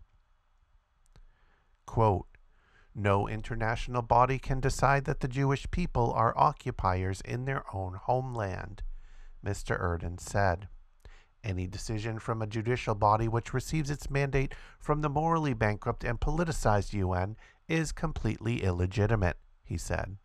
Quote, 1.86 2.26
no 2.94 3.26
international 3.26 4.02
body 4.02 4.38
can 4.38 4.60
decide 4.60 5.04
that 5.06 5.20
the 5.20 5.28
Jewish 5.28 5.68
people 5.70 6.12
are 6.12 6.36
occupiers 6.36 7.20
in 7.22 7.44
their 7.44 7.64
own 7.74 7.94
homeland, 7.94 8.82
Mr. 9.44 9.80
Erdan 9.80 10.20
said. 10.20 10.68
Any 11.44 11.66
decision 11.66 12.18
from 12.18 12.40
a 12.40 12.46
judicial 12.46 12.94
body 12.94 13.28
which 13.28 13.52
receives 13.52 13.90
its 13.90 14.08
mandate 14.08 14.54
from 14.78 15.02
the 15.02 15.10
morally 15.10 15.52
bankrupt 15.52 16.02
and 16.02 16.18
politicized 16.18 16.94
UN 16.94 17.36
is 17.68 17.92
completely 17.92 18.62
illegitimate, 18.62 19.36
he 19.62 19.76
said. 19.76 20.16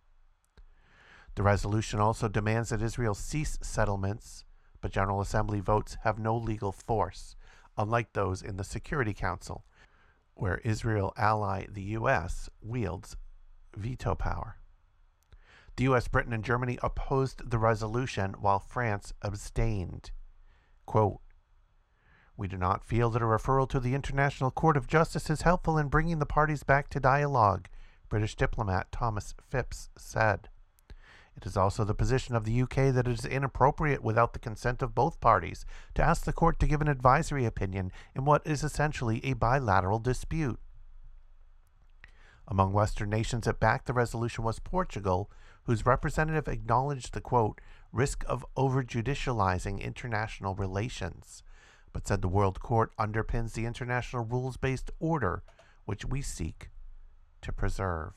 The 1.35 1.43
resolution 1.43 1.99
also 1.99 2.29
demands 2.29 2.69
that 2.69 2.81
Israel 2.81 3.15
cease 3.15 3.59
settlements, 3.61 4.45
but 4.79 4.93
General 4.93 5.19
Assembly 5.19 5.59
votes 5.59 5.97
have 6.03 6.19
no 6.19 6.37
legal 6.37 6.71
force, 6.71 7.35
unlike 7.77 8.13
those 8.13 8.41
in 8.41 8.55
the 8.55 8.63
Security 8.63 9.13
Council, 9.13 9.65
where 10.35 10.59
Israel 10.59 11.13
ally 11.17 11.65
the 11.69 11.83
U.S. 11.99 12.49
wields 12.61 13.17
veto 13.75 14.15
power. 14.15 14.55
The 15.75 15.83
U.S., 15.83 16.07
Britain, 16.07 16.33
and 16.33 16.45
Germany 16.45 16.79
opposed 16.81 17.49
the 17.49 17.57
resolution 17.57 18.35
while 18.39 18.59
France 18.59 19.13
abstained. 19.21 20.11
Quote, 20.89 21.19
we 22.35 22.47
do 22.47 22.57
not 22.57 22.83
feel 22.83 23.11
that 23.11 23.21
a 23.21 23.25
referral 23.25 23.69
to 23.69 23.79
the 23.79 23.93
International 23.93 24.49
Court 24.49 24.75
of 24.75 24.87
Justice 24.87 25.29
is 25.29 25.43
helpful 25.43 25.77
in 25.77 25.87
bringing 25.87 26.17
the 26.17 26.25
parties 26.25 26.63
back 26.63 26.89
to 26.89 26.99
dialogue, 26.99 27.67
British 28.09 28.35
diplomat 28.35 28.91
Thomas 28.91 29.35
Phipps 29.51 29.91
said. 29.95 30.49
It 31.37 31.45
is 31.45 31.55
also 31.55 31.83
the 31.83 31.93
position 31.93 32.35
of 32.35 32.43
the 32.43 32.59
UK 32.63 32.91
that 32.91 33.07
it 33.07 33.19
is 33.19 33.23
inappropriate 33.23 34.01
without 34.01 34.33
the 34.33 34.39
consent 34.39 34.81
of 34.81 34.95
both 34.95 35.21
parties 35.21 35.63
to 35.93 36.01
ask 36.01 36.25
the 36.25 36.33
court 36.33 36.59
to 36.59 36.65
give 36.65 36.81
an 36.81 36.87
advisory 36.87 37.45
opinion 37.45 37.91
in 38.15 38.25
what 38.25 38.41
is 38.47 38.63
essentially 38.63 39.23
a 39.23 39.33
bilateral 39.33 39.99
dispute. 39.99 40.59
Among 42.47 42.73
Western 42.73 43.11
nations 43.11 43.45
that 43.45 43.59
backed 43.59 43.85
the 43.85 43.93
resolution 43.93 44.43
was 44.43 44.57
Portugal, 44.57 45.29
whose 45.65 45.85
representative 45.85 46.47
acknowledged 46.47 47.13
the 47.13 47.21
quote, 47.21 47.61
risk 47.91 48.23
of 48.27 48.45
overjudicializing 48.55 49.81
international 49.81 50.53
relations, 50.55 51.43
but 51.91 52.07
said 52.07 52.21
the 52.21 52.27
World 52.27 52.59
Court 52.59 52.95
underpins 52.97 53.53
the 53.53 53.65
international 53.65 54.25
rules 54.25 54.57
based 54.57 54.91
order 54.99 55.41
which 55.85 56.05
we 56.05 56.21
seek 56.21 56.69
to 57.41 57.51
preserve. 57.51 58.13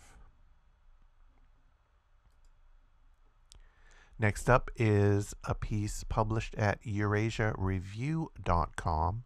Next 4.19 4.51
up 4.51 4.71
is 4.77 5.35
a 5.45 5.55
piece 5.55 6.05
published 6.05 6.55
at 6.57 6.83
EurasiaReview.com. 6.85 9.25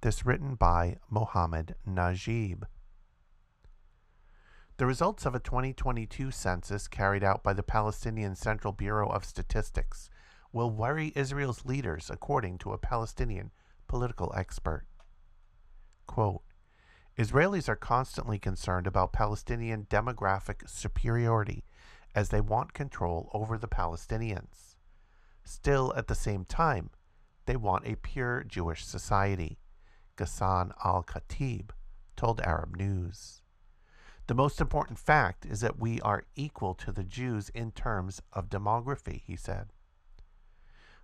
This 0.00 0.24
written 0.24 0.54
by 0.54 0.98
Mohammed 1.10 1.74
Najib. 1.84 2.64
The 4.76 4.86
results 4.86 5.24
of 5.24 5.36
a 5.36 5.38
2022 5.38 6.32
census 6.32 6.88
carried 6.88 7.22
out 7.22 7.44
by 7.44 7.52
the 7.52 7.62
Palestinian 7.62 8.34
Central 8.34 8.72
Bureau 8.72 9.08
of 9.08 9.24
Statistics 9.24 10.10
will 10.52 10.72
worry 10.72 11.12
Israel's 11.14 11.64
leaders, 11.64 12.10
according 12.10 12.58
to 12.58 12.72
a 12.72 12.78
Palestinian 12.78 13.52
political 13.86 14.32
expert. 14.36 14.84
Quote, 16.08 16.42
Israelis 17.16 17.68
are 17.68 17.76
constantly 17.76 18.40
concerned 18.40 18.88
about 18.88 19.12
Palestinian 19.12 19.84
demographic 19.84 20.68
superiority 20.68 21.62
as 22.12 22.30
they 22.30 22.40
want 22.40 22.74
control 22.74 23.30
over 23.32 23.56
the 23.56 23.68
Palestinians. 23.68 24.74
Still, 25.44 25.94
at 25.96 26.08
the 26.08 26.16
same 26.16 26.44
time, 26.44 26.90
they 27.46 27.54
want 27.54 27.86
a 27.86 27.94
pure 27.94 28.42
Jewish 28.42 28.84
society, 28.84 29.60
Ghassan 30.16 30.72
al 30.84 31.04
Khatib 31.04 31.70
told 32.16 32.40
Arab 32.40 32.76
News. 32.76 33.43
The 34.26 34.34
most 34.34 34.60
important 34.60 34.98
fact 34.98 35.44
is 35.44 35.60
that 35.60 35.78
we 35.78 36.00
are 36.00 36.24
equal 36.34 36.74
to 36.74 36.92
the 36.92 37.04
Jews 37.04 37.50
in 37.50 37.72
terms 37.72 38.22
of 38.32 38.48
demography, 38.48 39.22
he 39.26 39.36
said. 39.36 39.68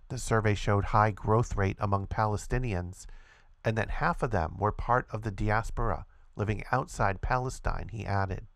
The 0.09 0.17
survey 0.17 0.55
showed 0.55 0.85
high 0.85 1.11
growth 1.11 1.55
rate 1.55 1.77
among 1.79 2.07
Palestinians 2.07 3.05
and 3.63 3.77
that 3.77 3.91
half 3.91 4.23
of 4.23 4.31
them 4.31 4.55
were 4.57 4.71
part 4.71 5.07
of 5.11 5.21
the 5.21 5.31
diaspora 5.31 6.05
living 6.35 6.63
outside 6.71 7.21
Palestine, 7.21 7.89
he 7.91 8.05
added. 8.05 8.47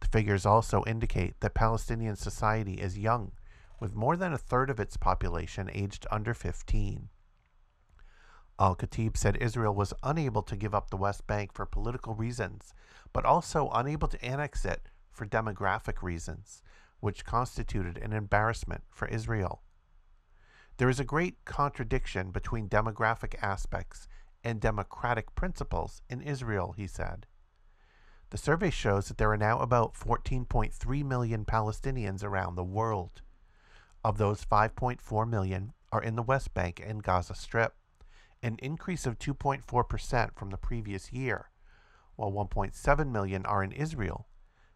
The 0.00 0.08
figures 0.08 0.44
also 0.44 0.82
indicate 0.84 1.38
that 1.40 1.54
Palestinian 1.54 2.16
society 2.16 2.74
is 2.74 2.98
young, 2.98 3.32
with 3.78 3.94
more 3.94 4.16
than 4.16 4.32
a 4.32 4.38
third 4.38 4.68
of 4.70 4.80
its 4.80 4.96
population 4.96 5.70
aged 5.72 6.06
under 6.10 6.34
15. 6.34 7.08
Al 8.58 8.76
Khatib 8.76 9.16
said 9.16 9.36
Israel 9.36 9.74
was 9.74 9.94
unable 10.02 10.42
to 10.42 10.56
give 10.56 10.74
up 10.74 10.90
the 10.90 10.96
West 10.96 11.26
Bank 11.26 11.52
for 11.52 11.66
political 11.66 12.14
reasons, 12.14 12.74
but 13.12 13.24
also 13.24 13.70
unable 13.70 14.08
to 14.08 14.24
annex 14.24 14.64
it 14.64 14.88
for 15.10 15.26
demographic 15.26 16.02
reasons, 16.02 16.62
which 17.00 17.24
constituted 17.24 17.98
an 17.98 18.12
embarrassment 18.12 18.84
for 18.90 19.08
Israel. 19.08 19.62
There 20.78 20.88
is 20.88 21.00
a 21.00 21.04
great 21.04 21.44
contradiction 21.44 22.30
between 22.30 22.68
demographic 22.68 23.34
aspects 23.42 24.08
and 24.42 24.60
democratic 24.60 25.34
principles 25.34 26.02
in 26.08 26.22
Israel, 26.22 26.72
he 26.76 26.86
said. 26.86 27.26
The 28.30 28.38
survey 28.38 28.70
shows 28.70 29.08
that 29.08 29.18
there 29.18 29.30
are 29.30 29.36
now 29.36 29.58
about 29.58 29.94
14.3 29.94 31.04
million 31.04 31.44
Palestinians 31.44 32.24
around 32.24 32.54
the 32.54 32.64
world. 32.64 33.20
Of 34.02 34.16
those, 34.16 34.44
5.4 34.44 35.28
million 35.28 35.74
are 35.92 36.02
in 36.02 36.16
the 36.16 36.22
West 36.22 36.54
Bank 36.54 36.82
and 36.84 37.02
Gaza 37.02 37.34
Strip 37.34 37.74
an 38.42 38.56
increase 38.60 39.06
of 39.06 39.18
2.4% 39.18 40.34
from 40.34 40.50
the 40.50 40.56
previous 40.56 41.12
year, 41.12 41.50
while 42.22 42.46
1.7 42.46 43.10
million 43.10 43.44
are 43.46 43.64
in 43.64 43.72
Israel, 43.72 44.28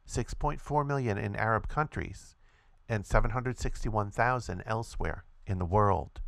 6.4 0.09 0.87
million 0.87 1.16
in 1.16 1.37
Arab 1.37 1.68
countries, 1.68 2.35
and 2.88 3.06
761,000 3.06 4.62
elsewhere 4.66 5.24
in 5.46 5.59
the 5.59 5.64
world. 5.64 6.20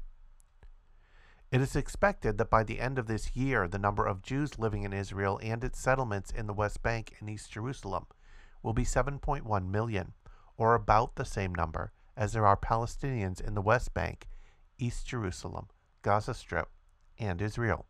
It 1.50 1.60
is 1.60 1.74
expected 1.74 2.38
that 2.38 2.50
by 2.50 2.62
the 2.62 2.78
end 2.78 2.98
of 2.98 3.06
this 3.06 3.34
year, 3.34 3.66
the 3.66 3.78
number 3.78 4.04
of 4.04 4.22
Jews 4.22 4.58
living 4.58 4.84
in 4.84 4.92
Israel 4.92 5.40
and 5.42 5.64
its 5.64 5.80
settlements 5.80 6.30
in 6.30 6.46
the 6.46 6.52
West 6.52 6.82
Bank 6.82 7.14
and 7.18 7.28
East 7.28 7.50
Jerusalem 7.50 8.06
will 8.62 8.74
be 8.74 8.84
7.1 8.84 9.68
million, 9.68 10.12
or 10.56 10.74
about 10.74 11.16
the 11.16 11.24
same 11.24 11.54
number 11.54 11.92
as 12.16 12.32
there 12.32 12.46
are 12.46 12.56
Palestinians 12.56 13.40
in 13.40 13.54
the 13.54 13.62
West 13.62 13.94
Bank, 13.94 14.28
East 14.78 15.06
Jerusalem, 15.06 15.68
Gaza 16.02 16.34
Strip, 16.34 16.68
and 17.18 17.40
Israel. 17.40 17.86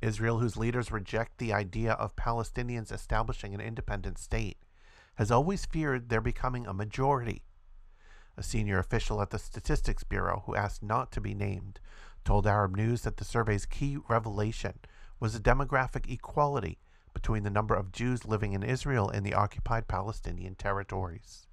Israel, 0.00 0.38
whose 0.38 0.56
leaders 0.56 0.90
reject 0.90 1.38
the 1.38 1.52
idea 1.52 1.92
of 1.92 2.16
Palestinians 2.16 2.92
establishing 2.92 3.54
an 3.54 3.60
independent 3.60 4.18
state, 4.18 4.58
has 5.16 5.30
always 5.30 5.66
feared 5.66 6.08
their 6.08 6.20
becoming 6.20 6.66
a 6.66 6.72
majority. 6.72 7.44
A 8.36 8.42
senior 8.42 8.78
official 8.78 9.20
at 9.20 9.30
the 9.30 9.38
Statistics 9.38 10.04
Bureau, 10.04 10.44
who 10.46 10.54
asked 10.54 10.82
not 10.82 11.12
to 11.12 11.20
be 11.20 11.34
named, 11.34 11.80
told 12.24 12.46
Arab 12.46 12.76
News 12.76 13.02
that 13.02 13.18
the 13.18 13.24
survey's 13.24 13.66
key 13.66 13.98
revelation 14.08 14.78
was 15.18 15.34
a 15.34 15.40
demographic 15.40 16.10
equality 16.10 16.78
between 17.12 17.42
the 17.42 17.50
number 17.50 17.74
of 17.74 17.92
Jews 17.92 18.24
living 18.24 18.52
in 18.52 18.62
Israel 18.62 19.10
and 19.10 19.26
the 19.26 19.34
occupied 19.34 19.88
Palestinian 19.88 20.54
territories. 20.54 21.46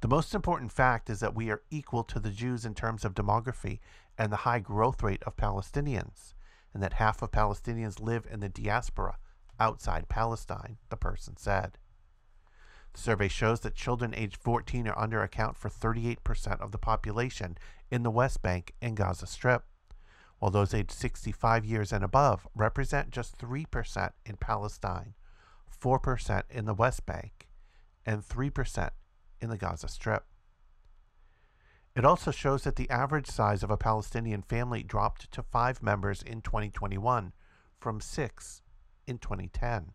The 0.00 0.08
most 0.08 0.34
important 0.34 0.70
fact 0.70 1.08
is 1.08 1.20
that 1.20 1.34
we 1.34 1.50
are 1.50 1.62
equal 1.70 2.04
to 2.04 2.20
the 2.20 2.30
Jews 2.30 2.64
in 2.64 2.74
terms 2.74 3.04
of 3.04 3.14
demography 3.14 3.80
and 4.18 4.30
the 4.30 4.44
high 4.44 4.58
growth 4.58 5.02
rate 5.02 5.22
of 5.24 5.36
Palestinians, 5.36 6.34
and 6.74 6.82
that 6.82 6.94
half 6.94 7.22
of 7.22 7.30
Palestinians 7.30 8.00
live 8.00 8.26
in 8.30 8.40
the 8.40 8.48
diaspora 8.48 9.16
outside 9.60 10.08
Palestine, 10.08 10.76
the 10.90 10.96
person 10.96 11.36
said. 11.36 11.78
The 12.92 13.00
survey 13.00 13.28
shows 13.28 13.60
that 13.60 13.74
children 13.74 14.14
aged 14.14 14.36
14 14.36 14.88
or 14.88 14.98
under 14.98 15.22
account 15.22 15.56
for 15.56 15.68
38% 15.68 16.60
of 16.60 16.72
the 16.72 16.78
population 16.78 17.56
in 17.90 18.02
the 18.02 18.10
West 18.10 18.42
Bank 18.42 18.74
and 18.82 18.96
Gaza 18.96 19.26
Strip, 19.26 19.64
while 20.38 20.50
those 20.50 20.74
aged 20.74 20.92
65 20.92 21.64
years 21.64 21.92
and 21.92 22.04
above 22.04 22.46
represent 22.54 23.10
just 23.10 23.38
3% 23.38 24.10
in 24.26 24.36
Palestine, 24.36 25.14
4% 25.80 26.42
in 26.50 26.66
the 26.66 26.74
West 26.74 27.06
Bank, 27.06 27.48
and 28.04 28.22
3% 28.22 28.90
in 29.40 29.50
the 29.50 29.56
Gaza 29.56 29.88
Strip. 29.88 30.24
It 31.96 32.04
also 32.04 32.32
shows 32.32 32.64
that 32.64 32.74
the 32.74 32.90
average 32.90 33.28
size 33.28 33.62
of 33.62 33.70
a 33.70 33.76
Palestinian 33.76 34.42
family 34.42 34.82
dropped 34.82 35.30
to 35.30 35.44
five 35.44 35.80
members 35.80 36.22
in 36.22 36.42
2021 36.42 37.32
from 37.78 38.00
six 38.00 38.62
in 39.06 39.18
2010. 39.18 39.92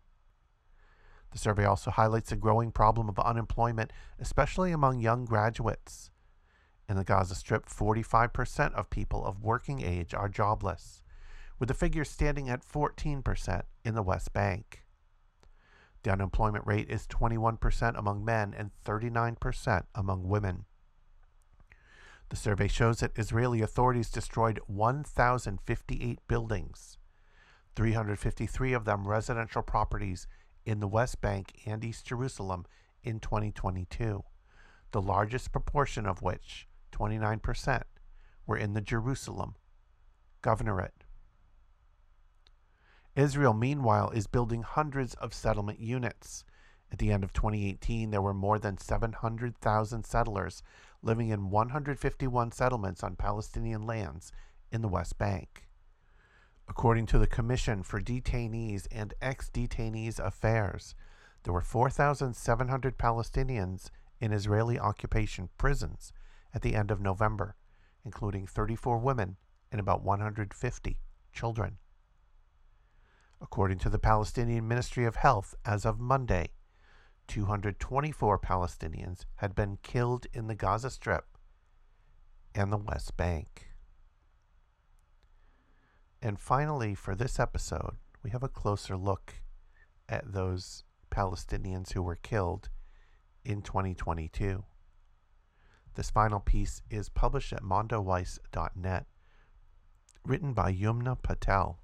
The 1.32 1.38
survey 1.38 1.64
also 1.64 1.90
highlights 1.90 2.30
the 2.30 2.36
growing 2.36 2.72
problem 2.72 3.08
of 3.08 3.18
unemployment, 3.18 3.92
especially 4.18 4.72
among 4.72 5.00
young 5.00 5.26
graduates. 5.26 6.10
In 6.88 6.96
the 6.96 7.04
Gaza 7.04 7.34
Strip, 7.34 7.66
45% 7.66 8.72
of 8.74 8.90
people 8.90 9.24
of 9.24 9.42
working 9.42 9.82
age 9.82 10.14
are 10.14 10.28
jobless, 10.28 11.02
with 11.58 11.68
the 11.68 11.74
figure 11.74 12.04
standing 12.04 12.48
at 12.48 12.66
14% 12.66 13.62
in 13.84 13.94
the 13.94 14.02
West 14.02 14.32
Bank. 14.32 14.84
The 16.02 16.10
unemployment 16.10 16.66
rate 16.66 16.88
is 16.88 17.06
21% 17.06 17.98
among 17.98 18.24
men 18.24 18.54
and 18.56 18.70
39% 18.84 19.84
among 19.94 20.26
women. 20.26 20.64
The 22.30 22.36
survey 22.36 22.68
shows 22.68 23.00
that 23.00 23.18
Israeli 23.18 23.60
authorities 23.60 24.08
destroyed 24.08 24.60
1,058 24.68 26.20
buildings, 26.28 26.96
353 27.74 28.72
of 28.72 28.84
them 28.84 29.08
residential 29.08 29.62
properties 29.62 30.28
in 30.64 30.78
the 30.78 30.88
West 30.88 31.20
Bank 31.20 31.52
and 31.66 31.84
East 31.84 32.06
Jerusalem 32.06 32.66
in 33.02 33.18
2022, 33.18 34.22
the 34.92 35.02
largest 35.02 35.50
proportion 35.50 36.06
of 36.06 36.22
which, 36.22 36.68
29%, 36.92 37.82
were 38.46 38.56
in 38.56 38.74
the 38.74 38.80
Jerusalem 38.80 39.56
governorate. 40.40 41.02
Israel, 43.16 43.54
meanwhile, 43.54 44.10
is 44.10 44.28
building 44.28 44.62
hundreds 44.62 45.14
of 45.14 45.34
settlement 45.34 45.80
units. 45.80 46.44
At 46.92 46.98
the 46.98 47.10
end 47.10 47.24
of 47.24 47.32
2018, 47.32 48.10
there 48.10 48.22
were 48.22 48.34
more 48.34 48.60
than 48.60 48.78
700,000 48.78 50.04
settlers 50.04 50.62
living 51.02 51.28
in 51.28 51.50
151 51.50 52.52
settlements 52.52 53.02
on 53.02 53.16
Palestinian 53.16 53.82
lands 53.82 54.32
in 54.70 54.82
the 54.82 54.88
West 54.88 55.18
Bank. 55.18 55.68
According 56.68 57.06
to 57.06 57.18
the 57.18 57.26
Commission 57.26 57.82
for 57.82 58.00
Detainees 58.00 58.86
and 58.92 59.14
Ex 59.20 59.50
Detainees 59.50 60.20
Affairs, 60.20 60.94
there 61.42 61.52
were 61.52 61.60
4,700 61.60 62.98
Palestinians 62.98 63.90
in 64.20 64.32
Israeli 64.32 64.78
occupation 64.78 65.48
prisons 65.56 66.12
at 66.54 66.62
the 66.62 66.74
end 66.74 66.90
of 66.90 67.00
November, 67.00 67.56
including 68.04 68.46
34 68.46 68.98
women 68.98 69.36
and 69.72 69.80
about 69.80 70.02
150 70.02 71.00
children. 71.32 71.78
According 73.40 73.78
to 73.78 73.88
the 73.88 73.98
Palestinian 73.98 74.68
Ministry 74.68 75.06
of 75.06 75.16
Health, 75.16 75.54
as 75.64 75.86
of 75.86 75.98
Monday, 75.98 76.50
224 77.30 78.40
Palestinians 78.40 79.24
had 79.36 79.54
been 79.54 79.78
killed 79.84 80.26
in 80.32 80.48
the 80.48 80.54
Gaza 80.56 80.90
Strip 80.90 81.38
and 82.56 82.72
the 82.72 82.76
West 82.76 83.16
Bank. 83.16 83.68
And 86.20 86.40
finally, 86.40 86.96
for 86.96 87.14
this 87.14 87.38
episode, 87.38 87.98
we 88.24 88.30
have 88.30 88.42
a 88.42 88.48
closer 88.48 88.96
look 88.96 89.34
at 90.08 90.32
those 90.32 90.82
Palestinians 91.12 91.92
who 91.92 92.02
were 92.02 92.16
killed 92.16 92.68
in 93.44 93.62
2022. 93.62 94.64
This 95.94 96.10
final 96.10 96.40
piece 96.40 96.82
is 96.90 97.08
published 97.08 97.52
at 97.52 97.62
mondoweiss.net, 97.62 99.06
written 100.24 100.52
by 100.52 100.74
Yumna 100.74 101.22
Patel. 101.22 101.78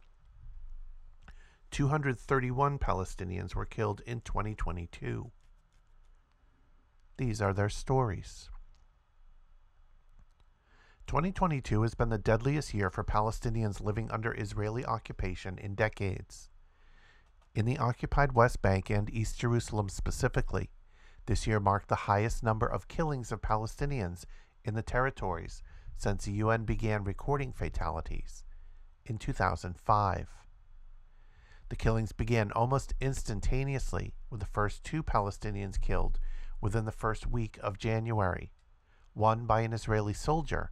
231 1.71 2.81
Palestinians 2.81 3.55
were 3.55 3.65
killed 3.65 4.01
in 4.07 4.21
2022. 4.23 5.31
These 7.19 7.41
are 7.41 7.55
their 7.55 7.71
stories. 7.71 8.51
2022 11.07 11.81
has 11.83 11.95
been 11.95 12.11
the 12.11 12.19
deadliest 12.19 12.75
year 12.75 12.91
for 12.91 13.05
Palestinians 13.05 13.81
living 13.81 14.11
under 14.11 14.35
Israeli 14.35 14.85
occupation 14.85 15.57
in 15.57 15.75
decades. 15.75 16.51
In 17.55 17.65
the 17.65 17.79
occupied 17.79 18.33
West 18.33 18.61
Bank 18.61 18.91
and 18.91 19.09
East 19.09 19.39
Jerusalem 19.39 19.89
specifically, 19.89 20.69
this 21.25 21.47
year 21.47 21.59
marked 21.59 21.89
the 21.89 22.05
highest 22.05 22.43
number 22.43 22.67
of 22.67 22.89
killings 22.89 23.33
of 23.33 23.41
Palestinians 23.41 24.27
in 24.65 24.75
the 24.75 24.83
territories 24.83 25.63
since 25.97 26.27
the 26.27 26.33
UN 26.33 26.65
began 26.65 27.03
recording 27.03 27.51
fatalities 27.51 28.45
in 29.07 29.17
2005. 29.17 30.29
The 31.71 31.77
killings 31.77 32.13
began 32.13 32.53
almost 32.53 32.93
instantaneously 33.01 34.13
with 34.29 34.41
the 34.41 34.47
first 34.47 34.85
two 34.85 35.03
Palestinians 35.03 35.81
killed 35.81 36.19
within 36.61 36.85
the 36.85 36.93
first 36.93 37.27
week 37.27 37.59
of 37.63 37.79
January, 37.79 38.53
one 39.15 39.47
by 39.47 39.61
an 39.61 39.73
Israeli 39.73 40.13
soldier 40.13 40.71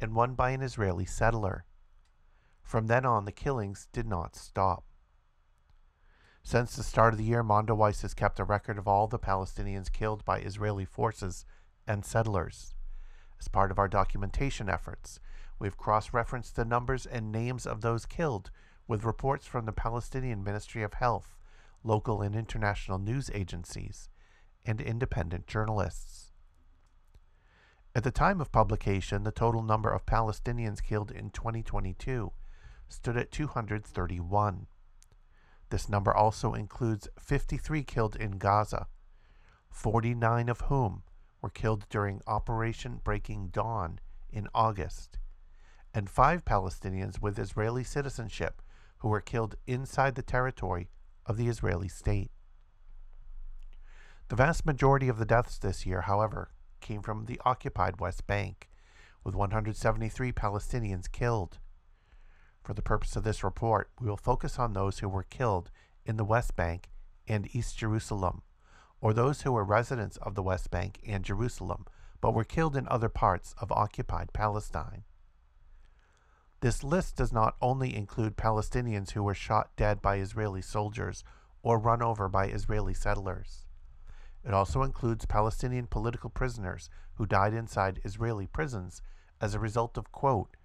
and 0.00 0.14
one 0.14 0.34
by 0.34 0.50
an 0.50 0.62
Israeli 0.62 1.04
settler. 1.04 1.64
From 2.62 2.86
then 2.86 3.04
on, 3.04 3.24
the 3.24 3.32
killings 3.32 3.88
did 3.92 4.06
not 4.06 4.36
stop. 4.36 4.84
Since 6.42 6.76
the 6.76 6.82
start 6.82 7.14
of 7.14 7.18
the 7.18 7.24
year, 7.24 7.42
Mondoweiss 7.42 8.02
has 8.02 8.14
kept 8.14 8.38
a 8.38 8.44
record 8.44 8.78
of 8.78 8.86
all 8.86 9.08
the 9.08 9.18
Palestinians 9.18 9.90
killed 9.92 10.24
by 10.24 10.38
Israeli 10.38 10.84
forces 10.84 11.44
and 11.86 12.04
settlers. 12.04 12.74
As 13.38 13.48
part 13.48 13.70
of 13.70 13.78
our 13.78 13.88
documentation 13.88 14.68
efforts, 14.68 15.18
we've 15.58 15.76
cross 15.76 16.12
referenced 16.12 16.56
the 16.56 16.64
numbers 16.64 17.06
and 17.06 17.32
names 17.32 17.66
of 17.66 17.80
those 17.80 18.06
killed 18.06 18.50
with 18.86 19.04
reports 19.04 19.46
from 19.46 19.66
the 19.66 19.72
Palestinian 19.72 20.44
Ministry 20.44 20.82
of 20.82 20.94
Health, 20.94 21.36
local 21.82 22.22
and 22.22 22.34
international 22.34 22.98
news 22.98 23.30
agencies, 23.34 24.08
and 24.66 24.80
independent 24.80 25.46
journalists. 25.46 26.32
At 27.94 28.04
the 28.04 28.10
time 28.10 28.42
of 28.42 28.52
publication, 28.52 29.22
the 29.22 29.30
total 29.30 29.62
number 29.62 29.90
of 29.90 30.04
Palestinians 30.04 30.82
killed 30.82 31.10
in 31.10 31.30
2022 31.30 32.32
stood 32.88 33.16
at 33.16 33.32
231. 33.32 34.66
This 35.70 35.88
number 35.88 36.14
also 36.14 36.52
includes 36.52 37.08
53 37.18 37.82
killed 37.84 38.14
in 38.16 38.32
Gaza, 38.32 38.86
49 39.70 40.48
of 40.48 40.60
whom 40.62 41.02
were 41.40 41.50
killed 41.50 41.88
during 41.88 42.20
Operation 42.26 43.00
Breaking 43.02 43.48
Dawn 43.48 43.98
in 44.30 44.48
August, 44.54 45.18
and 45.94 46.10
five 46.10 46.44
Palestinians 46.44 47.20
with 47.20 47.38
Israeli 47.38 47.82
citizenship 47.82 48.60
who 48.98 49.08
were 49.08 49.20
killed 49.20 49.56
inside 49.66 50.14
the 50.14 50.22
territory 50.22 50.90
of 51.24 51.36
the 51.36 51.48
Israeli 51.48 51.88
state. 51.88 52.30
The 54.28 54.34
vast 54.34 54.66
majority 54.66 55.08
of 55.08 55.18
the 55.18 55.24
deaths 55.24 55.56
this 55.56 55.86
year, 55.86 56.00
however, 56.00 56.50
came 56.80 57.00
from 57.00 57.26
the 57.26 57.40
occupied 57.44 58.00
West 58.00 58.26
Bank, 58.26 58.68
with 59.22 59.36
173 59.36 60.32
Palestinians 60.32 61.10
killed. 61.10 61.60
For 62.64 62.74
the 62.74 62.82
purpose 62.82 63.14
of 63.14 63.22
this 63.22 63.44
report, 63.44 63.88
we 64.00 64.08
will 64.08 64.16
focus 64.16 64.58
on 64.58 64.72
those 64.72 64.98
who 64.98 65.08
were 65.08 65.22
killed 65.22 65.70
in 66.04 66.16
the 66.16 66.24
West 66.24 66.56
Bank 66.56 66.88
and 67.28 67.48
East 67.54 67.78
Jerusalem, 67.78 68.42
or 69.00 69.12
those 69.12 69.42
who 69.42 69.52
were 69.52 69.62
residents 69.62 70.16
of 70.16 70.34
the 70.34 70.42
West 70.42 70.72
Bank 70.72 70.98
and 71.06 71.24
Jerusalem, 71.24 71.86
but 72.20 72.34
were 72.34 72.42
killed 72.42 72.76
in 72.76 72.88
other 72.88 73.08
parts 73.08 73.54
of 73.58 73.70
occupied 73.70 74.32
Palestine. 74.32 75.04
This 76.62 76.82
list 76.82 77.14
does 77.14 77.32
not 77.32 77.54
only 77.62 77.94
include 77.94 78.36
Palestinians 78.36 79.12
who 79.12 79.22
were 79.22 79.34
shot 79.34 79.70
dead 79.76 80.02
by 80.02 80.16
Israeli 80.16 80.62
soldiers 80.62 81.22
or 81.62 81.78
run 81.78 82.02
over 82.02 82.28
by 82.28 82.48
Israeli 82.48 82.94
settlers. 82.94 83.65
It 84.46 84.54
also 84.54 84.84
includes 84.84 85.26
Palestinian 85.26 85.88
political 85.88 86.30
prisoners 86.30 86.88
who 87.14 87.26
died 87.26 87.52
inside 87.52 88.00
Israeli 88.04 88.46
prisons 88.46 89.02
as 89.40 89.54
a 89.54 89.58
result 89.58 89.98
of, 89.98 90.12
quote, 90.12 90.56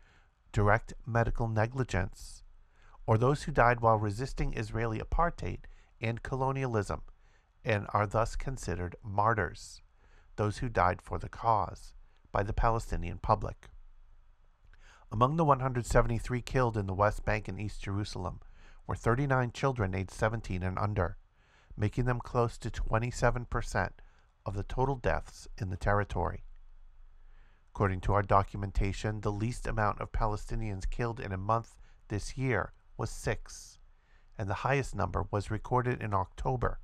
direct 0.51 0.93
medical 1.05 1.47
negligence, 1.47 2.43
or 3.07 3.17
those 3.17 3.43
who 3.43 3.51
died 3.51 3.79
while 3.79 3.97
resisting 3.97 4.53
Israeli 4.53 4.99
apartheid 4.99 5.61
and 5.99 6.21
colonialism 6.21 7.01
and 7.65 7.87
are 7.89 8.05
thus 8.05 8.35
considered 8.35 8.95
martyrs, 9.03 9.81
those 10.35 10.59
who 10.59 10.69
died 10.69 11.01
for 11.01 11.17
the 11.17 11.29
cause, 11.29 11.93
by 12.31 12.43
the 12.43 12.53
Palestinian 12.53 13.17
public. 13.17 13.69
Among 15.11 15.37
the 15.37 15.45
173 15.45 16.41
killed 16.41 16.77
in 16.77 16.85
the 16.85 16.93
West 16.93 17.25
Bank 17.25 17.47
and 17.47 17.59
East 17.59 17.81
Jerusalem 17.81 18.41
were 18.85 18.95
39 18.95 19.51
children 19.51 19.95
aged 19.95 20.11
17 20.11 20.61
and 20.63 20.77
under, 20.77 21.17
making 21.77 22.05
them 22.05 22.19
close 22.19 22.57
to 22.57 22.69
27% 22.69 23.91
of 24.45 24.55
the 24.55 24.63
total 24.63 24.95
deaths 24.95 25.47
in 25.57 25.69
the 25.69 25.77
territory. 25.77 26.43
According 27.73 28.01
to 28.01 28.13
our 28.13 28.23
documentation, 28.23 29.21
the 29.21 29.31
least 29.31 29.67
amount 29.67 30.01
of 30.01 30.12
Palestinians 30.12 30.89
killed 30.89 31.19
in 31.19 31.31
a 31.31 31.38
month 31.38 31.77
this 32.10 32.38
year 32.38 32.73
was 32.97 33.10
six, 33.10 33.79
and 34.38 34.49
the 34.49 34.65
highest 34.65 34.95
number 34.95 35.25
was 35.31 35.51
recorded 35.51 36.01
in 36.01 36.13
October, 36.13 36.79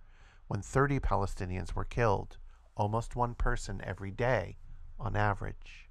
when 0.47 0.62
30 0.62 1.00
Palestinians 1.00 1.73
were 1.73 1.84
killed, 1.84 2.38
almost 2.76 3.15
one 3.15 3.36
person 3.36 3.82
every 3.84 4.12
day 4.12 4.58
on 5.00 5.15
average. 5.15 5.89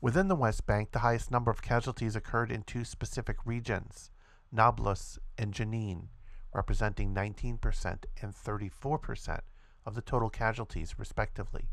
Within 0.00 0.28
the 0.28 0.36
West 0.36 0.66
Bank, 0.66 0.90
the 0.90 0.98
highest 0.98 1.30
number 1.30 1.50
of 1.50 1.62
casualties 1.62 2.16
occurred 2.16 2.50
in 2.50 2.64
two 2.64 2.84
specific 2.84 3.36
regions, 3.46 4.10
Nablus 4.50 5.18
and 5.38 5.54
Jenin, 5.54 6.08
representing 6.52 7.14
19% 7.14 8.04
and 8.20 8.34
34% 8.34 9.40
of 9.84 9.94
the 9.94 10.02
total 10.02 10.30
casualties, 10.30 10.98
respectively. 10.98 11.68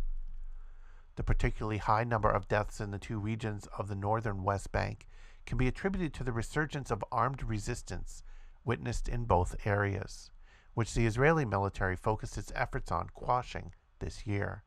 The 1.15 1.23
particularly 1.23 1.77
high 1.77 2.03
number 2.03 2.29
of 2.29 2.47
deaths 2.47 2.79
in 2.79 2.91
the 2.91 2.97
two 2.97 3.19
regions 3.19 3.67
of 3.77 3.87
the 3.87 3.95
northern 3.95 4.43
West 4.43 4.71
Bank 4.71 5.07
can 5.45 5.57
be 5.57 5.67
attributed 5.67 6.13
to 6.13 6.23
the 6.23 6.31
resurgence 6.31 6.91
of 6.91 7.03
armed 7.11 7.43
resistance 7.43 8.23
witnessed 8.63 9.09
in 9.09 9.25
both 9.25 9.55
areas, 9.65 10.31
which 10.73 10.93
the 10.93 11.05
Israeli 11.05 11.45
military 11.45 11.95
focused 11.95 12.37
its 12.37 12.51
efforts 12.55 12.91
on 12.91 13.09
quashing 13.13 13.73
this 13.99 14.25
year. 14.25 14.63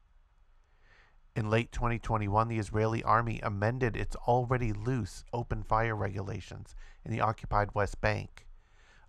In 1.35 1.49
late 1.49 1.73
2021, 1.73 2.49
the 2.49 2.59
Israeli 2.59 3.03
army 3.03 3.41
amended 3.43 3.97
its 3.97 4.15
already 4.17 4.73
loose 4.73 5.25
open 5.33 5.63
fire 5.63 5.97
regulations 5.97 6.77
in 7.05 7.11
the 7.11 7.23
occupied 7.23 7.75
West 7.75 8.01
Bank 8.03 8.47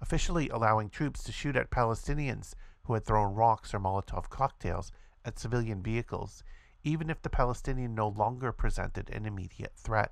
officially 0.03 0.49
allowing 0.49 0.89
troops 0.89 1.23
to 1.23 1.31
shoot 1.31 1.55
at 1.55 1.71
Palestinians 1.71 2.55
who 2.83 2.93
had 2.93 3.05
thrown 3.05 3.33
rocks 3.33 3.73
or 3.73 3.79
Molotov 3.79 4.27
cocktails 4.27 4.91
at 5.23 5.39
civilian 5.39 5.81
vehicles, 5.81 6.43
even 6.83 7.09
if 7.09 7.21
the 7.21 7.29
Palestinian 7.29 7.95
no 7.95 8.09
longer 8.09 8.51
presented 8.51 9.09
an 9.09 9.25
immediate 9.25 9.71
threat. 9.77 10.11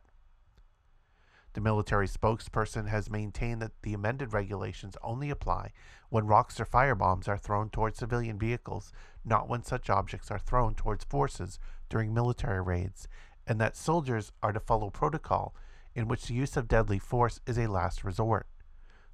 The 1.51 1.59
military 1.59 2.07
spokesperson 2.07 2.87
has 2.87 3.09
maintained 3.09 3.61
that 3.61 3.81
the 3.81 3.93
amended 3.93 4.31
regulations 4.31 4.95
only 5.03 5.29
apply 5.29 5.73
when 6.07 6.25
rocks 6.25 6.57
or 6.61 6.65
firebombs 6.65 7.27
are 7.27 7.37
thrown 7.37 7.69
towards 7.69 7.99
civilian 7.99 8.39
vehicles, 8.39 8.93
not 9.25 9.49
when 9.49 9.61
such 9.61 9.89
objects 9.89 10.31
are 10.31 10.39
thrown 10.39 10.73
towards 10.73 11.03
forces 11.03 11.59
during 11.89 12.13
military 12.13 12.61
raids, 12.61 13.09
and 13.45 13.59
that 13.59 13.75
soldiers 13.75 14.31
are 14.41 14.53
to 14.53 14.59
follow 14.61 14.89
protocol 14.89 15.53
in 15.93 16.07
which 16.07 16.27
the 16.27 16.33
use 16.33 16.55
of 16.55 16.69
deadly 16.69 16.97
force 16.97 17.41
is 17.45 17.57
a 17.57 17.67
last 17.67 18.05
resort. 18.05 18.47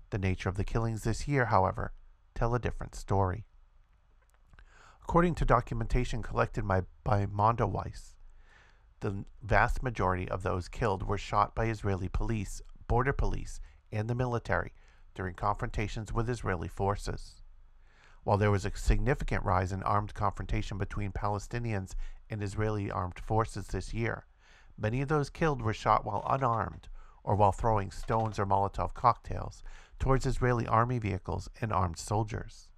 The 0.10 0.18
nature 0.18 0.50
of 0.50 0.56
the 0.56 0.64
killings 0.64 1.04
this 1.04 1.28
year, 1.28 1.46
however, 1.46 1.94
tell 2.34 2.56
a 2.56 2.60
different 2.60 2.96
story. 2.96 3.46
According 5.02 5.36
to 5.36 5.46
documentation 5.46 6.22
collected 6.22 6.68
by, 6.68 6.84
by 7.04 7.26
Mondoweiss, 7.26 8.16
the 9.00 9.26
vast 9.42 9.84
majority 9.84 10.30
of 10.30 10.44
those 10.44 10.68
killed 10.68 11.04
were 11.04 11.18
shot 11.18 11.54
by 11.56 11.66
Israeli 11.66 12.10
police, 12.10 12.62
border 12.88 13.14
police, 13.14 13.60
and 13.92 14.10
the 14.10 14.16
military 14.16 14.74
during 15.14 15.34
confrontations 15.34 16.14
with 16.14 16.30
Israeli 16.30 16.68
forces. 16.68 17.42
While 18.24 18.38
there 18.38 18.52
was 18.52 18.66
a 18.66 18.76
significant 18.76 19.44
rise 19.46 19.72
in 19.72 19.84
armed 19.84 20.14
confrontation 20.14 20.78
between 20.78 21.12
Palestinians 21.12 21.96
and 22.30 22.44
Israeli 22.44 22.92
armed 22.92 23.20
forces 23.20 23.68
this 23.68 23.94
year, 23.94 24.26
many 24.78 25.02
of 25.02 25.08
those 25.08 25.30
killed 25.30 25.62
were 25.62 25.74
shot 25.74 26.06
while 26.06 26.26
unarmed 26.28 26.90
or 27.24 27.36
while 27.36 27.52
throwing 27.52 27.92
stones 27.92 28.40
or 28.40 28.46
Molotov 28.46 28.94
cocktails 28.94 29.64
towards 30.00 30.26
Israeli 30.26 30.68
army 30.68 31.00
vehicles 31.00 31.50
and 31.62 31.72
armed 31.72 31.98
soldiers. 31.98 32.70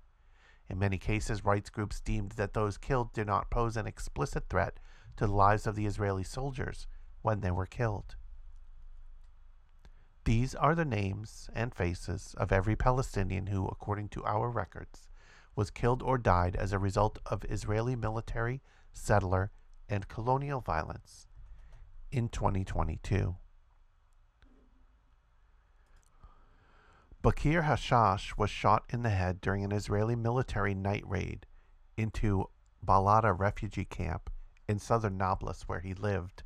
In 0.70 0.80
many 0.80 0.98
cases, 0.98 1.44
rights 1.44 1.70
groups 1.70 2.00
deemed 2.00 2.32
that 2.34 2.54
those 2.54 2.78
killed 2.78 3.14
did 3.14 3.28
not 3.28 3.50
pose 3.50 3.76
an 3.76 3.88
explicit 3.88 4.50
threat 4.50 4.80
to 5.18 5.26
the 5.26 5.34
lives 5.34 5.66
of 5.66 5.76
the 5.76 5.86
Israeli 5.86 6.24
soldiers 6.24 6.88
when 7.22 7.42
they 7.42 7.52
were 7.52 7.66
killed. 7.66 8.16
These 10.26 10.54
are 10.54 10.76
the 10.76 10.86
names 10.86 11.50
and 11.56 11.74
faces 11.74 12.36
of 12.38 12.52
every 12.52 12.76
Palestinian 12.76 13.48
who, 13.48 13.68
according 13.68 14.10
to 14.10 14.26
our 14.26 14.50
records, 14.50 15.10
was 15.56 15.72
killed 15.72 16.04
or 16.04 16.18
died 16.18 16.56
as 16.56 16.72
a 16.72 16.80
result 16.80 17.18
of 17.26 17.44
Israeli 17.50 17.96
military, 17.96 18.62
settler, 18.94 19.52
and 19.90 20.08
colonial 20.08 20.62
violence 20.62 21.28
in 22.12 22.30
2022. 22.30 23.36
Bakir 27.22 27.64
Hashash 27.64 28.38
was 28.38 28.50
shot 28.50 28.86
in 28.88 29.02
the 29.02 29.10
head 29.10 29.42
during 29.42 29.66
an 29.66 29.74
Israeli 29.74 30.16
military 30.16 30.74
night 30.74 31.04
raid 31.06 31.46
into 31.98 32.50
Balata 32.82 33.38
refugee 33.38 33.84
camp 33.84 34.30
in 34.70 34.80
southern 34.80 35.18
Nablus, 35.18 35.64
where 35.64 35.82
he 35.82 35.94
lived. 35.94 36.44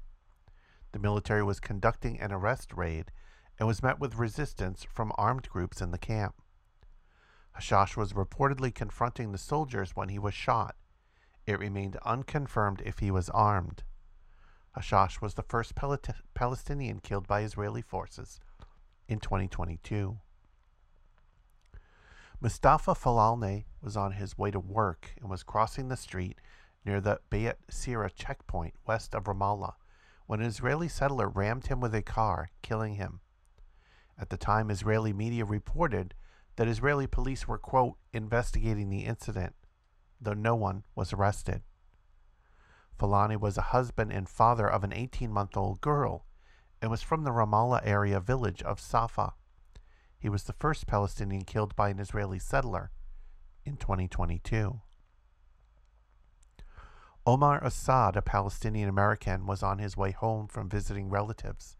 The 0.92 0.98
military 0.98 1.44
was 1.44 1.60
conducting 1.60 2.20
an 2.20 2.32
arrest 2.32 2.74
raid 2.74 3.12
and 3.60 3.68
was 3.68 3.84
met 3.84 4.00
with 4.00 4.16
resistance 4.16 4.84
from 4.84 5.12
armed 5.16 5.48
groups 5.48 5.80
in 5.80 5.92
the 5.92 6.00
camp. 6.00 6.42
Hashash 7.52 7.96
was 7.96 8.14
reportedly 8.14 8.74
confronting 8.74 9.32
the 9.32 9.38
soldiers 9.38 9.96
when 9.96 10.10
he 10.10 10.18
was 10.18 10.34
shot. 10.34 10.76
It 11.46 11.60
remained 11.60 11.98
unconfirmed 12.04 12.82
if 12.84 12.98
he 12.98 13.12
was 13.12 13.30
armed. 13.30 13.84
Hashash 14.76 15.22
was 15.22 15.36
the 15.36 15.44
first 15.44 15.76
Palestinian 15.76 17.00
killed 17.00 17.28
by 17.28 17.42
Israeli 17.42 17.84
forces 17.84 18.40
in 19.08 19.20
2022. 19.20 20.18
Mustafa 22.44 22.94
Falalne 22.94 23.64
was 23.82 23.96
on 23.96 24.12
his 24.12 24.38
way 24.38 24.52
to 24.52 24.60
work 24.60 25.16
and 25.22 25.30
was 25.30 25.44
crossing 25.44 25.88
the 25.88 25.96
street 25.96 26.42
near 26.84 27.00
the 27.00 27.22
Beit 27.30 27.56
Sira 27.70 28.10
checkpoint 28.10 28.74
west 28.86 29.16
of 29.16 29.24
Ramallah 29.24 29.76
when 30.28 30.42
an 30.42 30.48
Israeli 30.48 30.90
settler 30.90 31.30
rammed 31.30 31.68
him 31.68 31.80
with 31.80 31.96
a 31.96 32.02
car, 32.02 32.50
killing 32.62 32.96
him. 32.96 33.22
At 34.20 34.30
the 34.30 34.36
time, 34.36 34.70
Israeli 34.70 35.14
media 35.14 35.46
reported 35.46 36.16
that 36.58 36.68
Israeli 36.68 37.08
police 37.08 37.48
were, 37.48 37.58
quote, 37.58 37.96
investigating 38.12 38.90
the 38.90 39.06
incident, 39.06 39.56
though 40.20 40.34
no 40.34 40.54
one 40.54 40.84
was 40.96 41.14
arrested. 41.14 41.62
Falani 43.00 43.40
was 43.40 43.58
a 43.58 43.72
husband 43.72 44.12
and 44.12 44.28
father 44.28 44.70
of 44.70 44.84
an 44.84 44.92
18 44.92 45.32
month 45.32 45.56
old 45.56 45.80
girl 45.80 46.26
and 46.82 46.92
was 46.92 47.02
from 47.02 47.24
the 47.24 47.32
Ramallah 47.32 47.80
area 47.86 48.20
village 48.20 48.62
of 48.64 48.82
Safa. 48.82 49.32
He 50.24 50.30
was 50.30 50.44
the 50.44 50.54
first 50.54 50.88
Palestinian 50.88 51.44
killed 51.44 51.76
by 51.76 51.90
an 51.90 52.00
Israeli 52.00 52.40
settler 52.40 52.92
in 53.66 53.76
2022. 53.76 54.80
Omar 57.28 57.62
Assad, 57.62 58.16
a 58.16 58.22
Palestinian 58.22 58.88
American, 58.88 59.46
was 59.46 59.62
on 59.62 59.80
his 59.80 59.98
way 59.98 60.12
home 60.12 60.48
from 60.48 60.70
visiting 60.70 61.10
relatives 61.10 61.76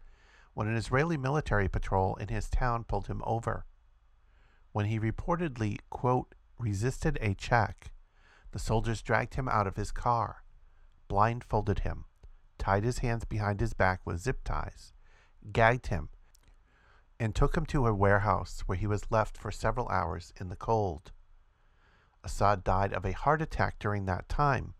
when 0.52 0.68
an 0.68 0.76
Israeli 0.76 1.16
military 1.16 1.68
patrol 1.68 2.16
in 2.16 2.28
his 2.28 2.50
town 2.50 2.84
pulled 2.84 3.06
him 3.06 3.22
over. 3.24 3.64
When 4.72 4.84
he 4.84 5.00
reportedly, 5.00 5.78
quote, 5.88 6.34
resisted 6.58 7.16
a 7.22 7.32
check, 7.32 7.92
the 8.52 8.58
soldiers 8.58 9.00
dragged 9.00 9.36
him 9.36 9.48
out 9.48 9.66
of 9.66 9.76
his 9.76 9.90
car, 9.90 10.44
blindfolded 11.08 11.78
him, 11.78 12.04
tied 12.58 12.84
his 12.84 12.98
hands 12.98 13.24
behind 13.24 13.60
his 13.60 13.72
back 13.72 14.02
with 14.04 14.20
zip 14.20 14.44
ties, 14.44 14.92
gagged 15.50 15.86
him, 15.86 16.10
and 17.18 17.34
took 17.34 17.56
him 17.56 17.66
to 17.66 17.86
a 17.86 17.94
warehouse 17.94 18.62
where 18.66 18.78
he 18.78 18.86
was 18.86 19.10
left 19.10 19.36
for 19.36 19.50
several 19.50 19.88
hours 19.88 20.32
in 20.40 20.48
the 20.48 20.56
cold. 20.56 21.12
Assad 22.22 22.64
died 22.64 22.92
of 22.92 23.04
a 23.04 23.12
heart 23.12 23.42
attack 23.42 23.78
during 23.78 24.06
that 24.06 24.28
time, 24.28 24.74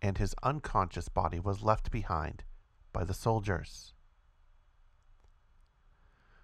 and 0.00 0.18
his 0.18 0.34
unconscious 0.42 1.08
body 1.08 1.40
was 1.40 1.62
left 1.62 1.90
behind 1.90 2.44
by 2.92 3.04
the 3.04 3.14
soldiers. 3.14 3.94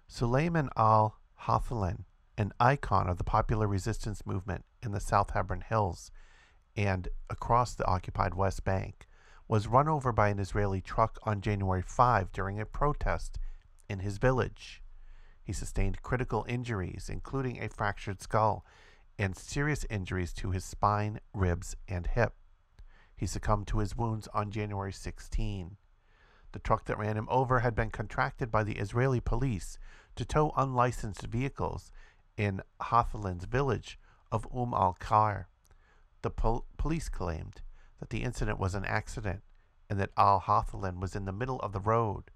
Suleiman 0.07 0.69
al 0.75 1.19
Hathalan, 1.41 2.05
an 2.37 2.51
icon 2.59 3.07
of 3.07 3.17
the 3.17 3.23
popular 3.23 3.67
resistance 3.67 4.25
movement 4.25 4.65
in 4.81 4.91
the 4.91 4.99
South 4.99 5.31
Hebron 5.31 5.61
Hills 5.61 6.11
and 6.75 7.07
across 7.29 7.73
the 7.73 7.85
occupied 7.85 8.33
West 8.33 8.63
Bank, 8.63 9.07
was 9.47 9.67
run 9.67 9.87
over 9.87 10.11
by 10.11 10.29
an 10.29 10.39
Israeli 10.39 10.81
truck 10.81 11.19
on 11.23 11.41
January 11.41 11.81
5 11.81 12.31
during 12.31 12.59
a 12.59 12.65
protest 12.65 13.39
in 13.87 13.99
his 13.99 14.17
village. 14.17 14.81
He 15.45 15.53
sustained 15.53 16.01
critical 16.01 16.43
injuries, 16.49 17.07
including 17.07 17.61
a 17.61 17.69
fractured 17.69 18.19
skull 18.19 18.65
and 19.17 19.37
serious 19.37 19.85
injuries 19.91 20.33
to 20.33 20.49
his 20.49 20.65
spine, 20.65 21.19
ribs, 21.33 21.75
and 21.87 22.07
hip. 22.07 22.33
He 23.15 23.27
succumbed 23.27 23.67
to 23.67 23.77
his 23.77 23.95
wounds 23.95 24.27
on 24.33 24.49
January 24.49 24.91
16. 24.91 25.77
The 26.51 26.59
truck 26.59 26.85
that 26.85 26.97
ran 26.97 27.15
him 27.15 27.27
over 27.29 27.59
had 27.59 27.75
been 27.75 27.91
contracted 27.91 28.49
by 28.49 28.63
the 28.63 28.77
Israeli 28.77 29.19
police 29.19 29.77
to 30.15 30.25
tow 30.25 30.51
unlicensed 30.57 31.27
vehicles 31.27 31.91
in 32.37 32.63
Hathalin's 32.81 33.45
village 33.45 33.99
of 34.31 34.47
Umm 34.51 34.73
al 34.73 34.97
Kar. 34.99 35.47
The 36.23 36.31
pol- 36.31 36.65
police 36.77 37.07
claimed 37.07 37.61
that 37.99 38.09
the 38.09 38.23
incident 38.23 38.59
was 38.59 38.73
an 38.73 38.85
accident 38.85 39.43
and 39.91 39.99
that 39.99 40.11
al 40.17 40.41
Hathalin 40.41 40.99
was 40.99 41.15
in 41.15 41.25
the 41.25 41.31
middle 41.31 41.59
of 41.59 41.71
the 41.71 41.79
road, 41.79 42.31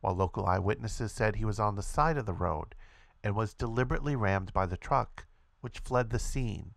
while 0.00 0.14
local 0.14 0.46
eyewitnesses 0.46 1.12
said 1.12 1.36
he 1.36 1.44
was 1.44 1.60
on 1.60 1.76
the 1.76 1.82
side 1.82 2.16
of 2.16 2.26
the 2.26 2.32
road 2.32 2.74
and 3.22 3.34
was 3.34 3.54
deliberately 3.54 4.16
rammed 4.16 4.52
by 4.52 4.66
the 4.66 4.76
truck, 4.76 5.26
which 5.60 5.80
fled 5.80 6.10
the 6.10 6.18
scene. 6.18 6.74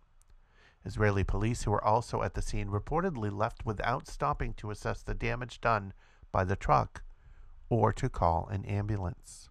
Israeli 0.84 1.24
police, 1.24 1.62
who 1.62 1.70
were 1.70 1.84
also 1.84 2.22
at 2.22 2.34
the 2.34 2.42
scene, 2.42 2.68
reportedly 2.68 3.34
left 3.34 3.64
without 3.64 4.06
stopping 4.06 4.52
to 4.54 4.70
assess 4.70 5.02
the 5.02 5.14
damage 5.14 5.60
done 5.60 5.94
by 6.30 6.44
the 6.44 6.56
truck 6.56 7.02
or 7.70 7.92
to 7.92 8.10
call 8.10 8.46
an 8.48 8.64
ambulance. 8.66 9.48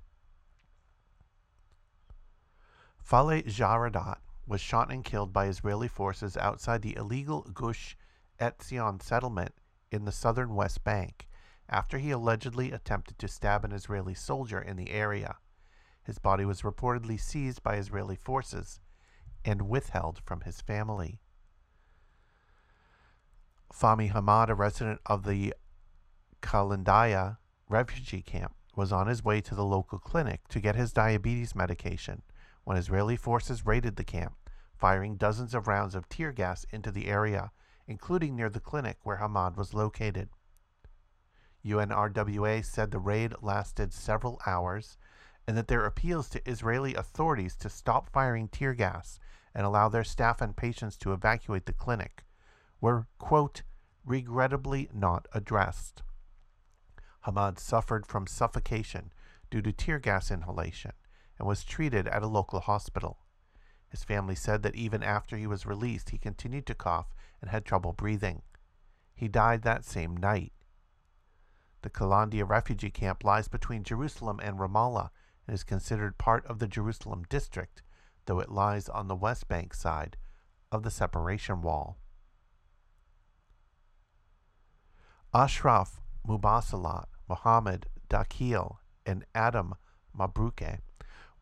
Faleh 3.00 3.44
Jaradat 3.46 4.18
was 4.46 4.62
shot 4.62 4.92
and 4.92 5.04
killed 5.04 5.34
by 5.34 5.48
Israeli 5.48 5.88
forces 5.88 6.38
outside 6.38 6.82
the 6.82 6.96
illegal 6.96 7.42
Gush 7.54 7.98
Etzion 8.40 9.02
settlement 9.02 9.54
in 9.92 10.06
the 10.06 10.12
southern 10.12 10.54
West 10.54 10.84
Bank 10.84 11.28
after 11.70 11.98
he 11.98 12.12
allegedly 12.12 12.72
attempted 12.72 13.18
to 13.20 13.28
stab 13.28 13.64
an 13.64 13.72
Israeli 13.72 14.14
soldier 14.14 14.60
in 14.60 14.78
the 14.78 14.92
area. 14.92 15.38
His 16.04 16.20
body 16.20 16.46
was 16.46 16.62
reportedly 16.62 17.20
seized 17.20 17.64
by 17.64 17.76
Israeli 17.76 18.16
forces 18.16 18.80
and 19.46 19.70
withheld 19.70 20.22
from 20.26 20.42
his 20.42 20.62
family. 20.62 21.20
Fahmi 23.74 24.12
Hamad, 24.12 24.50
a 24.50 24.56
resident 24.56 25.00
of 25.06 25.24
the 25.24 25.54
Kalandiah 26.42 27.38
refugee 27.70 28.22
camp, 28.22 28.54
was 28.76 28.92
on 28.92 29.08
his 29.08 29.24
way 29.24 29.42
to 29.42 29.56
the 29.56 29.66
local 29.66 29.98
clinic 30.00 30.48
to 30.50 30.60
get 30.60 30.76
his 30.76 30.94
diabetes 30.94 31.56
medication 31.56 32.22
when 32.64 32.78
Israeli 32.78 33.16
forces 33.16 33.66
raided 33.66 33.96
the 33.96 34.04
camp, 34.04 34.34
firing 34.76 35.16
dozens 35.16 35.54
of 35.54 35.68
rounds 35.68 35.96
of 35.96 36.10
tear 36.10 36.32
gas 36.32 36.66
into 36.72 36.92
the 36.92 37.08
area, 37.08 37.52
including 37.88 38.36
near 38.36 38.50
the 38.50 38.60
clinic 38.60 38.98
where 39.04 39.18
Hamad 39.18 39.58
was 39.58 39.74
located. 39.74 40.30
UNRWA 41.66 42.64
said 42.64 42.92
the 42.92 43.00
raid 43.00 43.34
lasted 43.42 43.94
several 43.94 44.42
hours 44.46 44.98
and 45.48 45.58
that 45.58 45.68
their 45.68 45.86
appeals 45.86 46.30
to 46.30 46.50
Israeli 46.50 46.96
authorities 46.96 47.56
to 47.58 47.70
stop 47.70 48.10
firing 48.10 48.48
tear 48.48 48.74
gas 48.74 49.20
and 49.56 49.66
allow 49.66 49.90
their 49.90 50.04
staff 50.04 50.42
and 50.42 50.56
patients 50.56 50.98
to 50.98 51.14
evacuate 51.14 51.66
the 51.66 51.74
clinic 51.74 52.24
were, 52.82 53.08
quote, 53.18 53.64
regrettably 54.06 54.90
not 54.94 55.28
addressed. 55.34 56.04
Hamad 57.26 57.60
suffered 57.60 58.06
from 58.06 58.28
suffocation 58.28 59.14
due 59.50 59.62
to 59.62 59.72
tear 59.72 60.00
gas 60.00 60.30
inhalation 60.32 60.92
and 61.40 61.48
was 61.48 61.64
treated 61.64 62.08
at 62.08 62.24
a 62.24 62.28
local 62.28 62.60
hospital. 62.60 63.20
His 63.88 64.04
family 64.04 64.36
said 64.36 64.64
that 64.64 64.76
even 64.76 65.04
after 65.04 65.38
he 65.38 65.48
was 65.48 65.66
released, 65.66 66.10
he 66.10 66.18
continued 66.18 66.66
to 66.66 66.76
cough 66.76 67.14
and 67.42 67.52
had 67.52 67.64
trouble 67.64 67.94
breathing. 67.94 68.42
He 69.14 69.28
died 69.28 69.62
that 69.62 69.86
same 69.86 70.18
night. 70.18 70.52
The 71.84 71.90
Kalandia 71.90 72.48
refugee 72.48 72.90
camp 72.90 73.26
lies 73.26 73.50
between 73.50 73.84
Jerusalem 73.84 74.40
and 74.42 74.58
Ramallah 74.58 75.10
and 75.46 75.54
is 75.54 75.66
considered 75.66 76.18
part 76.18 76.46
of 76.46 76.60
the 76.60 76.68
Jerusalem 76.68 77.26
district, 77.30 77.84
though 78.26 78.40
it 78.40 78.50
lies 78.50 78.88
on 78.88 79.10
the 79.10 79.18
West 79.18 79.50
Bank 79.50 79.74
side 79.74 80.16
of 80.72 80.84
the 80.84 80.90
separation 80.90 81.62
wall. 81.62 81.98
Ashraf 85.34 86.00
Mubasalat, 86.26 87.08
Mohammed 87.28 87.88
Dakil, 88.10 88.78
and 89.06 89.26
Adam 89.36 89.76
Mabruke 90.18 90.80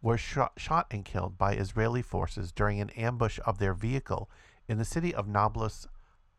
were 0.01 0.17
shot, 0.17 0.53
shot, 0.57 0.87
and 0.89 1.05
killed 1.05 1.37
by 1.37 1.53
Israeli 1.53 2.01
forces 2.01 2.51
during 2.51 2.81
an 2.81 2.89
ambush 2.91 3.39
of 3.45 3.59
their 3.59 3.75
vehicle 3.75 4.27
in 4.67 4.79
the 4.79 4.85
city 4.85 5.13
of 5.13 5.27
Nablus 5.27 5.85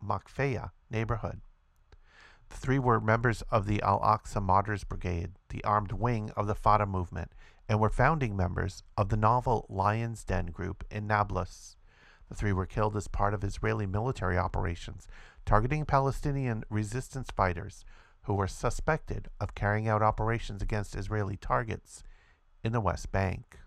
Makfeya 0.05 0.73
neighborhood. 0.91 1.41
The 2.53 2.59
three 2.59 2.79
were 2.79 3.01
members 3.01 3.41
of 3.51 3.67
the 3.67 3.81
Al 3.81 3.99
Aqsa 4.01 4.43
Martyrs 4.43 4.85
Brigade, 4.85 5.33
the 5.49 5.65
armed 5.65 5.91
wing 5.91 6.31
of 6.37 6.47
the 6.47 6.55
Fatah 6.55 6.85
movement, 6.85 7.33
and 7.67 7.81
were 7.81 7.89
founding 7.89 8.37
members 8.37 8.83
of 8.95 9.09
the 9.09 9.17
novel 9.17 9.65
Lion's 9.71 10.23
Den 10.23 10.47
group 10.47 10.85
in 10.91 11.07
Nablus. 11.07 11.77
The 12.29 12.35
three 12.35 12.53
were 12.53 12.67
killed 12.67 12.95
as 12.95 13.09
part 13.09 13.33
of 13.33 13.43
Israeli 13.43 13.87
military 13.87 14.37
operations 14.37 15.09
targeting 15.47 15.87
Palestinian 15.87 16.63
resistance 16.69 17.31
fighters 17.31 17.87
who 18.25 18.35
were 18.35 18.47
suspected 18.47 19.29
of 19.41 19.55
carrying 19.55 19.89
out 19.89 20.03
operations 20.03 20.61
against 20.61 20.95
Israeli 20.95 21.39
targets 21.39 22.05
in 22.63 22.73
the 22.73 22.81
West 22.83 23.11
Bank. 23.11 23.61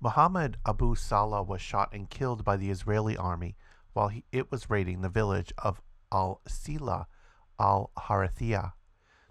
Muhammad 0.00 0.56
Abu 0.66 0.94
Salah 0.94 1.42
was 1.42 1.60
shot 1.60 1.92
and 1.92 2.08
killed 2.08 2.44
by 2.44 2.56
the 2.56 2.70
Israeli 2.70 3.16
army 3.16 3.56
while 3.92 4.08
he, 4.08 4.24
it 4.32 4.50
was 4.50 4.70
raiding 4.70 5.02
the 5.02 5.08
village 5.10 5.52
of 5.58 5.82
Al 6.12 6.40
Sila 6.46 7.06
al 7.58 7.90
Harithia. 7.96 8.72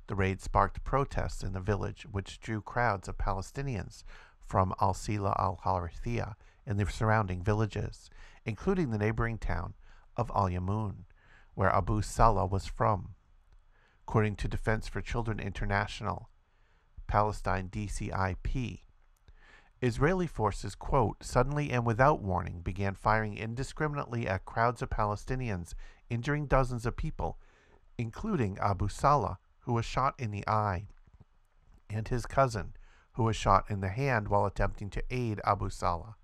The 0.08 0.16
raid 0.16 0.42
sparked 0.42 0.84
protests 0.84 1.44
in 1.44 1.54
the 1.54 1.60
village, 1.60 2.06
which 2.10 2.40
drew 2.40 2.62
crowds 2.62 3.08
of 3.08 3.18
Palestinians 3.18 4.04
from 4.40 4.74
Al 4.80 4.94
Sila 4.94 5.36
al 5.38 5.60
Harithia 5.64 6.36
and 6.66 6.80
the 6.80 6.90
surrounding 6.90 7.44
villages, 7.44 8.10
including 8.46 8.92
the 8.92 8.98
neighboring 8.98 9.38
town 9.38 9.74
of 10.16 10.32
Al 10.34 10.50
Yamun, 10.50 11.06
where 11.54 11.74
Abu 11.74 12.02
Salah 12.02 12.46
was 12.46 12.66
from. 12.66 13.16
According 14.08 14.38
to 14.38 14.48
Defense 14.48 14.88
for 14.88 15.02
Children 15.02 15.40
International, 15.40 16.30
Palestine 17.08 17.70
DCIP, 17.70 18.82
Israeli 19.82 20.26
forces, 20.28 20.74
quote, 20.74 21.24
suddenly 21.24 21.70
and 21.70 21.86
without 21.86 22.22
warning 22.22 22.62
began 22.62 22.96
firing 22.96 23.38
indiscriminately 23.38 24.28
at 24.28 24.46
crowds 24.46 24.82
of 24.82 24.90
Palestinians, 24.90 25.76
injuring 26.10 26.48
dozens 26.48 26.86
of 26.86 26.96
people, 26.96 27.38
including 27.98 28.58
Abu 28.60 28.88
Salah, 28.88 29.40
who 29.60 29.74
was 29.74 29.86
shot 29.86 30.16
in 30.20 30.32
the 30.32 30.48
eye, 30.48 30.88
and 31.90 32.08
his 32.08 32.26
cousin, 32.26 32.74
who 33.14 33.24
was 33.24 33.36
shot 33.36 33.70
in 33.70 33.82
the 33.82 33.90
hand 33.90 34.28
while 34.28 34.46
attempting 34.46 34.90
to 34.92 35.04
aid 35.10 35.42
Abu 35.44 35.70
Salah. 35.70 36.16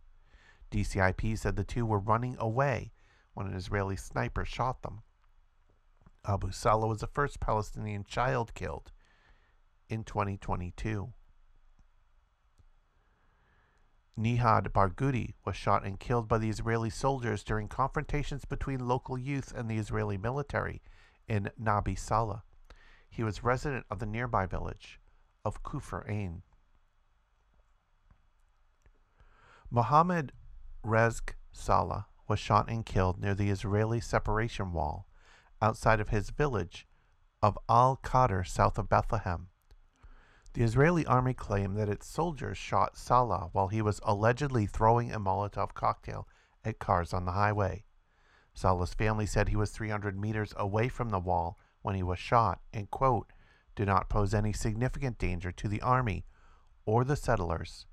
DCIP 0.72 1.38
said 1.38 1.56
the 1.56 1.64
two 1.64 1.86
were 1.86 2.00
running 2.00 2.36
away 2.40 2.92
when 3.34 3.48
an 3.48 3.54
Israeli 3.54 3.96
sniper 3.96 4.46
shot 4.46 4.82
them. 4.82 5.02
Abu 6.26 6.52
Salah 6.52 6.88
was 6.88 7.02
the 7.02 7.08
first 7.08 7.40
Palestinian 7.40 8.04
child 8.06 8.54
killed 8.54 8.92
in 9.90 10.04
2022. 10.04 11.12
Nihad 14.18 14.72
Barghouti 14.72 15.34
was 15.44 15.56
shot 15.56 15.86
and 15.86 16.00
killed 16.00 16.28
by 16.28 16.38
the 16.38 16.50
Israeli 16.50 16.90
soldiers 16.90 17.44
during 17.44 17.68
confrontations 17.68 18.46
between 18.46 18.88
local 18.88 19.18
youth 19.18 19.52
and 19.56 19.70
the 19.70 19.78
Israeli 19.78 20.18
military 20.18 20.82
in 21.28 21.50
Nabi 21.62 21.98
Salah. 21.98 22.44
He 23.10 23.24
was 23.24 23.44
resident 23.44 23.86
of 23.90 24.00
the 24.00 24.06
nearby 24.06 24.46
village 24.46 25.00
of 25.44 25.64
Kufr 25.64 26.08
Ain. 26.10 26.44
Mohammed 29.72 30.32
Rezk 30.86 31.34
Salah 31.52 32.08
was 32.28 32.40
shot 32.40 32.70
and 32.70 32.86
killed 32.86 33.20
near 33.20 33.34
the 33.34 33.50
Israeli 33.50 34.00
separation 34.00 34.74
wall 34.74 35.08
outside 35.62 36.00
of 36.00 36.10
his 36.10 36.30
village 36.30 36.88
of 37.42 37.58
Al 37.68 38.00
Qadr 38.04 38.48
south 38.48 38.78
of 38.78 38.90
Bethlehem. 38.90 39.48
The 40.54 40.64
Israeli 40.64 41.06
army 41.06 41.34
claimed 41.34 41.78
that 41.78 41.90
its 41.90 42.08
soldiers 42.08 42.58
shot 42.58 42.96
Salah 42.96 43.50
while 43.54 43.70
he 43.70 43.82
was 43.82 44.00
allegedly 44.04 44.68
throwing 44.68 45.12
a 45.12 45.20
Molotov 45.20 45.74
cocktail 45.74 46.28
at 46.64 46.80
cars 46.80 47.12
on 47.12 47.26
the 47.26 47.32
highway. 47.32 47.86
Salah's 48.54 48.94
family 48.94 49.26
said 49.26 49.50
he 49.50 49.56
was 49.56 49.72
300 49.72 50.18
meters 50.18 50.54
away 50.56 50.90
from 50.90 51.10
the 51.10 51.20
wall 51.20 51.58
when 51.82 51.96
he 51.96 52.04
was 52.04 52.20
shot 52.20 52.62
and, 52.72 52.92
quote, 52.92 53.34
did 53.76 53.88
not 53.88 54.10
pose 54.10 54.34
any 54.34 54.54
significant 54.54 55.18
danger 55.18 55.52
to 55.52 55.68
the 55.68 55.82
army 55.82 56.24
or 56.86 57.04
the 57.04 57.16
settlers 57.16 57.88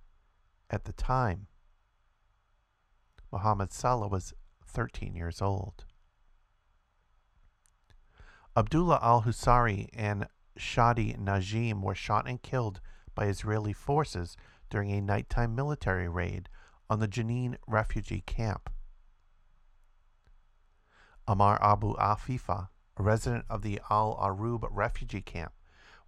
at 0.69 0.85
the 0.85 0.93
time. 0.93 1.47
Muhammad 3.33 3.73
Salah 3.73 4.09
was 4.09 4.35
13 4.67 5.15
years 5.15 5.41
old. 5.41 5.85
Abdullah 8.55 8.99
al 9.01 9.23
Husari 9.23 9.89
and 9.95 10.27
Shadi 10.59 11.17
Najim 11.19 11.83
were 11.83 11.95
shot 11.95 12.29
and 12.29 12.41
killed 12.43 12.81
by 13.15 13.27
Israeli 13.27 13.73
forces 13.73 14.37
during 14.69 14.91
a 14.91 15.01
nighttime 15.01 15.55
military 15.55 16.09
raid 16.09 16.49
on 16.89 16.99
the 16.99 17.09
Jenin 17.09 17.57
refugee 17.67 18.23
camp. 18.23 18.71
Amar 21.27 21.63
Abu 21.63 21.95
Afifa, 21.97 22.69
a 22.97 23.03
resident 23.03 23.45
of 23.49 23.63
the 23.63 23.81
Al 23.91 24.17
Arub 24.17 24.67
refugee 24.71 25.23
camp, 25.23 25.53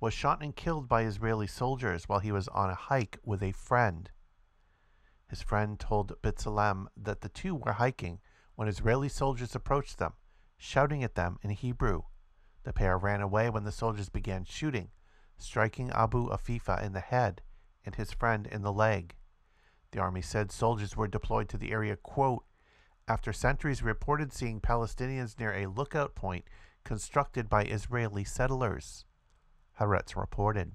was 0.00 0.12
shot 0.12 0.42
and 0.42 0.57
killed 0.57 0.88
by 0.88 1.02
Israeli 1.02 1.46
soldiers 1.46 2.09
while 2.09 2.18
he 2.18 2.33
was 2.33 2.48
on 2.48 2.70
a 2.70 2.74
hike 2.74 3.18
with 3.24 3.42
a 3.42 3.52
friend. 3.52 4.11
His 5.28 5.42
friend 5.42 5.78
told 5.78 6.20
B'Tselem 6.22 6.88
that 6.96 7.20
the 7.20 7.28
two 7.28 7.55
were 7.55 7.74
hiking 7.74 8.20
when 8.57 8.68
Israeli 8.68 9.09
soldiers 9.09 9.55
approached 9.55 9.98
them, 9.98 10.14
shouting 10.57 11.05
at 11.05 11.14
them 11.14 11.38
in 11.42 11.50
Hebrew. 11.50 12.02
The 12.64 12.72
pair 12.72 12.96
ran 12.96 13.20
away 13.20 13.51
when 13.51 13.64
the 13.64 13.72
soldiers 13.72 14.09
began 14.09 14.44
shooting, 14.44 14.90
striking 15.37 15.90
Abu 15.90 16.29
Afifa 16.29 16.83
in 16.83 16.92
the 16.92 17.01
head 17.01 17.42
and 17.85 17.94
his 17.94 18.12
friend 18.12 18.46
in 18.46 18.62
the 18.62 18.72
leg. 18.72 19.16
The 19.90 20.01
army 20.01 20.22
said 20.22 20.53
soldiers 20.53 20.96
were 20.96 21.09
deployed 21.09 21.48
to 21.51 21.59
the 21.59 21.72
area, 21.72 21.96
quote, 21.96 22.44
after 23.09 23.33
sentries 23.33 23.83
reported 23.83 24.33
seeing 24.33 24.61
Palestinians 24.61 25.38
near 25.38 25.53
a 25.53 25.66
lookout 25.66 26.14
point 26.14 26.44
constructed 26.85 27.48
by 27.48 27.64
Israeli 27.64 28.25
settlers. 28.25 29.05
Haaretz 29.81 30.16
reported. 30.16 30.72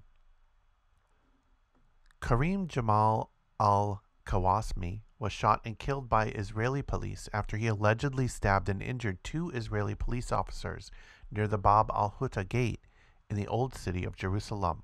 Karim 2.21 2.67
Jamal 2.67 3.31
al 3.59 4.03
Kawasmi 4.25 5.03
was 5.19 5.31
shot 5.31 5.61
and 5.63 5.79
killed 5.79 6.09
by 6.09 6.27
Israeli 6.27 6.81
police 6.81 7.29
after 7.33 7.57
he 7.57 7.67
allegedly 7.67 8.27
stabbed 8.27 8.69
and 8.69 8.81
injured 8.81 9.23
two 9.23 9.49
Israeli 9.51 9.95
police 9.95 10.31
officers 10.31 10.91
near 11.31 11.47
the 11.47 11.57
Bab 11.57 11.89
al 11.93 12.15
Huta 12.19 12.43
gate 12.43 12.81
in 13.29 13.35
the 13.35 13.47
Old 13.47 13.75
City 13.75 14.03
of 14.03 14.15
Jerusalem. 14.15 14.83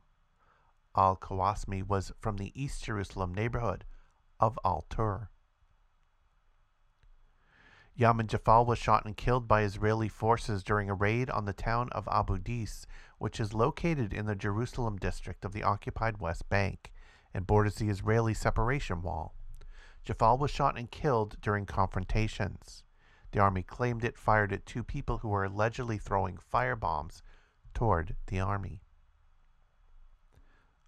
Al 0.96 1.16
Kawasmi 1.16 1.88
was 1.88 2.12
from 2.20 2.38
the 2.38 2.52
East 2.56 2.84
Jerusalem 2.84 3.34
neighborhood 3.34 3.86
of 4.40 4.60
Al 4.64 4.86
Tur. 4.90 5.30
Yamin 7.98 8.28
Jafal 8.28 8.66
was 8.66 8.80
shot 8.80 9.06
and 9.06 9.16
killed 9.16 9.48
by 9.48 9.62
Israeli 9.62 10.10
forces 10.10 10.64
during 10.64 10.90
a 10.90 10.96
raid 10.96 11.30
on 11.30 11.46
the 11.46 11.54
town 11.54 11.90
of 11.92 12.08
Abu 12.12 12.40
Dis, 12.40 12.88
which 13.20 13.40
is 13.40 13.54
located 13.54 14.12
in 14.12 14.26
the 14.26 14.36
Jerusalem 14.36 14.98
district 14.98 15.46
of 15.46 15.54
the 15.54 15.64
occupied 15.64 16.20
West 16.20 16.50
Bank 16.50 16.92
and 17.34 17.46
borders 17.46 17.76
the 17.76 17.90
Israeli 17.90 18.34
separation 18.34 19.02
wall. 19.02 19.36
Jafal 20.06 20.40
was 20.40 20.52
shot 20.52 20.78
and 20.78 20.90
killed 20.90 21.38
during 21.42 21.66
confrontations. 21.66 22.83
The 23.34 23.40
army 23.40 23.64
claimed 23.64 24.04
it 24.04 24.16
fired 24.16 24.54
at 24.54 24.68
two 24.68 24.84
people 24.84 25.18
who 25.18 25.30
were 25.30 25.44
allegedly 25.44 25.98
throwing 25.98 26.38
firebombs 26.38 27.24
toward 27.74 28.16
the 28.28 28.40
army. 28.40 28.84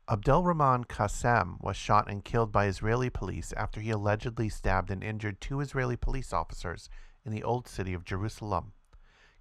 Abdelrahman 0.08 0.86
Qassem 0.86 1.60
was 1.60 1.75
shot 1.75 2.08
and 2.08 2.23
killed 2.23 2.51
by 2.51 2.67
Israeli 2.67 3.10
police 3.10 3.51
after 3.53 3.81
he 3.81 3.89
allegedly 3.89 4.47
stabbed 4.47 4.91
and 4.91 5.03
injured 5.03 5.41
two 5.41 5.60
Israeli 5.60 5.97
police 5.97 6.31
officers 6.31 6.88
in 7.25 7.31
the 7.31 7.43
old 7.43 7.67
city 7.67 7.95
of 7.95 8.05
Jerusalem. 8.05 8.73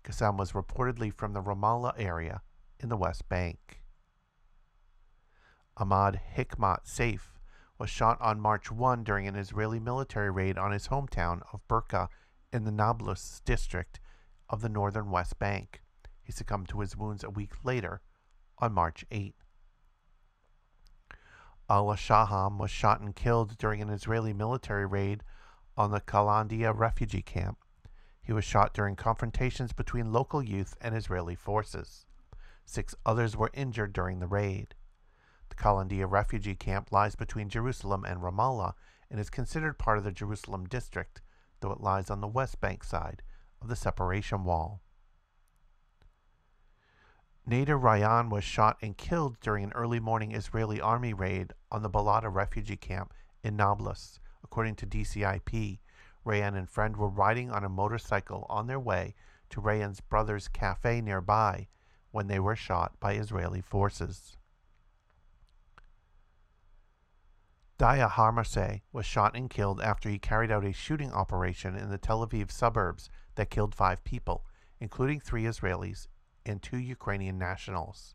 Qassem 0.03 0.39
was 0.39 0.53
reportedly 0.53 1.13
from 1.13 1.35
the 1.35 1.43
Ramallah 1.43 1.93
area 1.99 2.41
in 2.81 2.89
the 2.89 2.97
West 2.97 3.29
Bank. 3.29 3.83
Ahmad 5.77 6.23
Hikmat 6.39 6.87
Saif 6.87 7.35
was 7.77 7.91
shot 7.91 8.19
on 8.23 8.41
March 8.41 8.71
1 8.71 9.05
during 9.05 9.29
an 9.29 9.37
Israeli 9.37 9.79
military 9.79 10.31
raid 10.31 10.57
on 10.57 10.73
his 10.73 10.89
hometown 10.89 11.43
of 11.53 11.61
Burqa 11.69 12.09
in 12.55 12.65
the 12.65 12.71
Nablus 12.71 13.43
district 13.45 13.99
of 14.49 14.61
the 14.63 14.69
northern 14.69 15.11
West 15.11 15.41
Bank. 15.41 15.83
He 16.23 16.31
succumbed 16.31 16.69
to 16.69 16.81
his 16.81 16.97
wounds 16.97 17.25
a 17.25 17.29
week 17.29 17.53
later 17.65 18.01
on 18.59 18.73
March 18.73 19.05
8. 19.11 19.35
Alaa 21.69 21.97
Shaham 21.97 22.59
was 22.59 22.71
shot 22.71 23.01
and 23.01 23.17
killed 23.17 23.59
during 23.59 23.83
an 23.83 23.91
Israeli 23.91 24.33
military 24.33 24.87
raid 24.87 25.25
on 25.77 25.91
the 25.91 26.01
Kalandia 26.01 26.73
refugee 26.73 27.23
camp. 27.23 27.59
He 28.23 28.33
was 28.33 28.45
shot 28.45 28.73
during 28.73 28.95
confrontations 28.95 29.73
between 29.73 30.13
local 30.13 30.41
youth 30.41 30.77
and 30.81 30.97
Israeli 30.97 31.35
forces. 31.35 32.07
Six 32.65 32.95
others 33.05 33.37
were 33.37 33.51
injured 33.53 33.93
during 33.93 34.21
the 34.21 34.29
raid. 34.29 34.75
The 35.49 35.57
Kalandia 35.57 36.09
refugee 36.09 36.55
camp 36.55 36.93
lies 36.93 37.17
between 37.17 37.49
Jerusalem 37.49 38.05
and 38.05 38.21
Ramallah 38.21 38.75
and 39.11 39.19
is 39.19 39.29
considered 39.29 39.79
part 39.79 39.99
of 39.99 40.05
the 40.05 40.13
Jerusalem 40.13 40.67
district, 40.67 41.21
though 41.65 41.73
it 41.73 41.81
lies 41.81 42.11
on 42.11 42.21
the 42.21 42.29
West 42.29 42.61
Bank 42.61 42.85
side 42.85 43.23
of 43.63 43.69
the 43.69 43.77
separation 43.77 44.45
wall. 44.45 44.83
Nader 47.49 47.81
Rayan 47.81 48.29
was 48.29 48.45
shot 48.45 48.77
and 48.83 48.99
killed 48.99 49.41
during 49.41 49.65
an 49.65 49.73
early 49.73 49.99
morning 49.99 50.33
Israeli 50.33 50.79
army 50.79 51.15
raid 51.15 51.55
on 51.73 51.83
the 51.83 51.89
Balata 51.89 52.29
refugee 52.31 52.77
camp 52.77 53.15
in 53.43 53.57
Nablus. 53.57 54.21
According 54.43 54.75
to 54.77 54.87
DCIP, 54.87 55.79
Rayan 56.27 56.55
and 56.55 56.69
friend 56.69 56.99
were 56.99 57.09
riding 57.09 57.51
on 57.51 57.65
a 57.65 57.71
motorcycle 57.71 58.45
on 58.51 58.67
their 58.67 58.81
way 58.81 59.15
to 59.49 59.63
Rayan's 59.63 60.03
brother's 60.03 60.49
cafe 60.49 61.01
nearby 61.01 61.69
when 62.11 62.27
they 62.27 62.39
were 62.39 62.57
shot 62.57 63.01
by 63.01 63.15
Israeli 63.15 63.63
forces. 63.63 64.37
Daya 67.77 68.09
Harmaseh 68.09 68.83
was 68.93 69.05
shot 69.05 69.37
and 69.37 69.51
killed 69.51 69.81
after 69.81 70.09
he 70.09 70.19
carried 70.19 70.53
out 70.53 70.65
a 70.65 70.73
shooting 70.73 71.13
operation 71.13 71.75
in 71.75 71.91
the 71.91 71.99
Tel 71.99 72.25
Aviv 72.25 72.53
suburbs 72.53 73.11
that 73.35 73.51
killed 73.51 73.75
five 73.75 74.05
people, 74.05 74.45
including 74.79 75.19
three 75.19 75.43
Israelis 75.43 76.07
and 76.47 76.63
two 76.63 76.79
Ukrainian 76.79 77.37
nationals. 77.37 78.15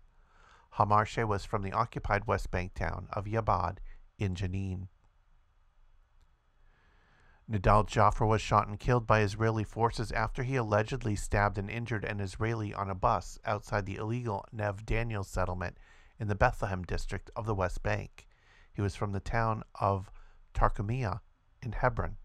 Hamarshe 0.75 1.27
was 1.27 1.43
from 1.43 1.61
the 1.61 1.73
occupied 1.73 2.25
West 2.25 2.51
Bank 2.51 2.73
town 2.73 3.07
of 3.11 3.25
Yabad 3.25 3.79
in 4.17 4.33
Jenin. 4.33 4.87
Nidal 7.51 7.85
Jaffer 7.85 8.25
was 8.25 8.41
shot 8.41 8.67
and 8.67 8.79
killed 8.79 9.07
by 9.07 9.21
Israeli 9.21 9.63
forces 9.65 10.11
after 10.13 10.43
he 10.43 10.55
allegedly 10.55 11.17
stabbed 11.17 11.57
and 11.57 11.69
injured 11.69 12.05
an 12.05 12.21
Israeli 12.21 12.73
on 12.73 12.89
a 12.89 12.95
bus 12.95 13.39
outside 13.43 13.85
the 13.85 13.95
illegal 13.97 14.45
Neve 14.53 14.85
Daniel 14.85 15.23
settlement 15.23 15.77
in 16.17 16.27
the 16.29 16.35
Bethlehem 16.35 16.83
district 16.83 17.29
of 17.35 17.45
the 17.45 17.55
West 17.55 17.83
Bank. 17.83 18.28
He 18.73 18.81
was 18.81 18.95
from 18.95 19.11
the 19.11 19.19
town 19.19 19.63
of 19.79 20.11
Tarkamiah 20.53 21.19
in 21.61 21.73
Hebron. 21.73 22.17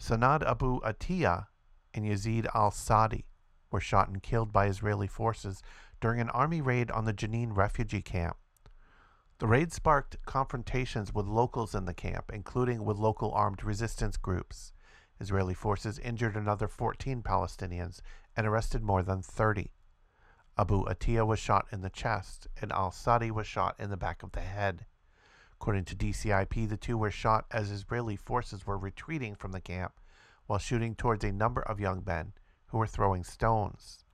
Sanad 0.00 0.42
Abu 0.42 0.80
Atiyah 0.80 1.46
and 1.94 2.04
Yazid 2.04 2.46
al 2.54 2.70
Sadi 2.70 3.26
were 3.70 3.80
shot 3.80 4.08
and 4.08 4.22
killed 4.22 4.52
by 4.52 4.66
Israeli 4.66 5.06
forces 5.06 5.62
during 6.00 6.20
an 6.20 6.30
army 6.30 6.60
raid 6.60 6.90
on 6.90 7.04
the 7.04 7.12
Jenin 7.12 7.56
refugee 7.56 8.02
camp. 8.02 8.36
The 9.38 9.46
raid 9.46 9.72
sparked 9.72 10.16
confrontations 10.26 11.12
with 11.12 11.26
locals 11.26 11.74
in 11.74 11.84
the 11.84 11.94
camp, 11.94 12.30
including 12.32 12.84
with 12.84 12.98
local 12.98 13.32
armed 13.32 13.64
resistance 13.64 14.16
groups. 14.16 14.72
Israeli 15.20 15.54
forces 15.54 15.98
injured 15.98 16.36
another 16.36 16.68
14 16.68 17.22
Palestinians 17.22 18.00
and 18.36 18.46
arrested 18.46 18.82
more 18.82 19.02
than 19.02 19.22
30. 19.22 19.72
Abu 20.58 20.84
Atiyah 20.84 21.26
was 21.26 21.38
shot 21.38 21.66
in 21.72 21.80
the 21.80 21.88
chest, 21.88 22.46
and 22.60 22.70
al 22.72 22.90
Sadi 22.90 23.30
was 23.30 23.46
shot 23.46 23.74
in 23.78 23.88
the 23.88 23.96
back 23.96 24.22
of 24.22 24.32
the 24.32 24.40
head. 24.40 24.84
According 25.54 25.86
to 25.86 25.96
DCIP, 25.96 26.68
the 26.68 26.76
two 26.76 26.98
were 26.98 27.10
shot 27.10 27.46
as 27.50 27.70
Israeli 27.70 28.16
forces 28.16 28.66
were 28.66 28.76
retreating 28.76 29.34
from 29.34 29.52
the 29.52 29.60
camp 29.60 29.98
while 30.46 30.58
shooting 30.58 30.94
towards 30.94 31.24
a 31.24 31.32
number 31.32 31.62
of 31.62 31.80
young 31.80 32.02
men 32.04 32.34
who 32.66 32.78
were 32.78 32.86
throwing 32.86 33.24
stones. 33.24 34.04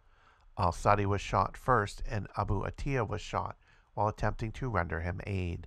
Al 0.57 0.73
Sadi 0.73 1.07
was 1.07 1.21
shot 1.21 1.57
first, 1.57 2.03
and 2.09 2.29
Abu 2.37 2.63
Atiyah 2.63 3.09
was 3.09 3.21
shot 3.21 3.57
while 3.95 4.07
attempting 4.07 4.53
to 4.53 4.69
render 4.69 5.01
him 5.01 5.21
aid. 5.27 5.67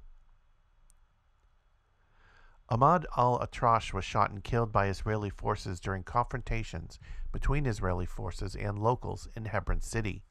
Ahmad 2.70 3.06
al 3.18 3.40
Atrash 3.40 3.92
was 3.92 4.06
shot 4.06 4.32
and 4.32 4.42
killed 4.42 4.72
by 4.72 4.88
Israeli 4.88 5.30
forces 5.30 5.82
during 5.82 6.04
confrontations 6.04 6.98
between 7.34 7.66
Israeli 7.66 8.06
forces 8.06 8.56
and 8.56 8.80
locals 8.80 9.28
in 9.36 9.44
Hebron 9.46 9.82
City. 9.82 10.24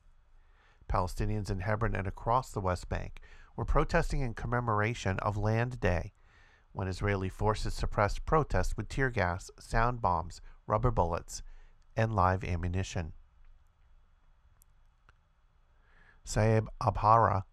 Palestinians 0.90 1.50
in 1.50 1.60
Hebron 1.60 1.94
and 1.94 2.06
across 2.06 2.50
the 2.50 2.60
West 2.60 2.88
Bank 2.88 3.20
were 3.56 3.64
protesting 3.64 4.20
in 4.20 4.34
commemoration 4.34 5.18
of 5.20 5.36
Land 5.36 5.78
Day 5.78 6.12
when 6.72 6.88
Israeli 6.88 7.28
forces 7.28 7.74
suppressed 7.74 8.26
protests 8.26 8.76
with 8.76 8.88
tear 8.88 9.08
gas, 9.10 9.50
sound 9.58 10.02
bombs, 10.02 10.40
rubber 10.66 10.90
bullets, 10.90 11.42
and 11.96 12.14
live 12.14 12.42
ammunition. 12.42 13.12
Saeb 16.26 16.66
Abhara 16.80 17.44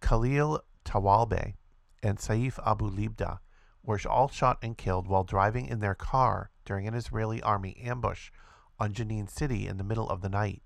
Khalil 0.00 0.60
Tawalbe 0.84 1.54
and 2.02 2.18
Saif 2.18 2.58
Abu 2.66 2.90
Libda 2.90 3.40
were 3.82 4.00
all 4.08 4.28
shot 4.28 4.58
and 4.62 4.76
killed 4.76 5.06
while 5.06 5.24
driving 5.24 5.66
in 5.66 5.80
their 5.80 5.94
car 5.94 6.50
during 6.64 6.86
an 6.88 6.94
Israeli 6.94 7.42
army 7.42 7.76
ambush 7.82 8.30
on 8.78 8.94
Jenin 8.94 9.28
City 9.28 9.66
in 9.66 9.76
the 9.76 9.84
middle 9.84 10.08
of 10.08 10.22
the 10.22 10.28
night. 10.28 10.62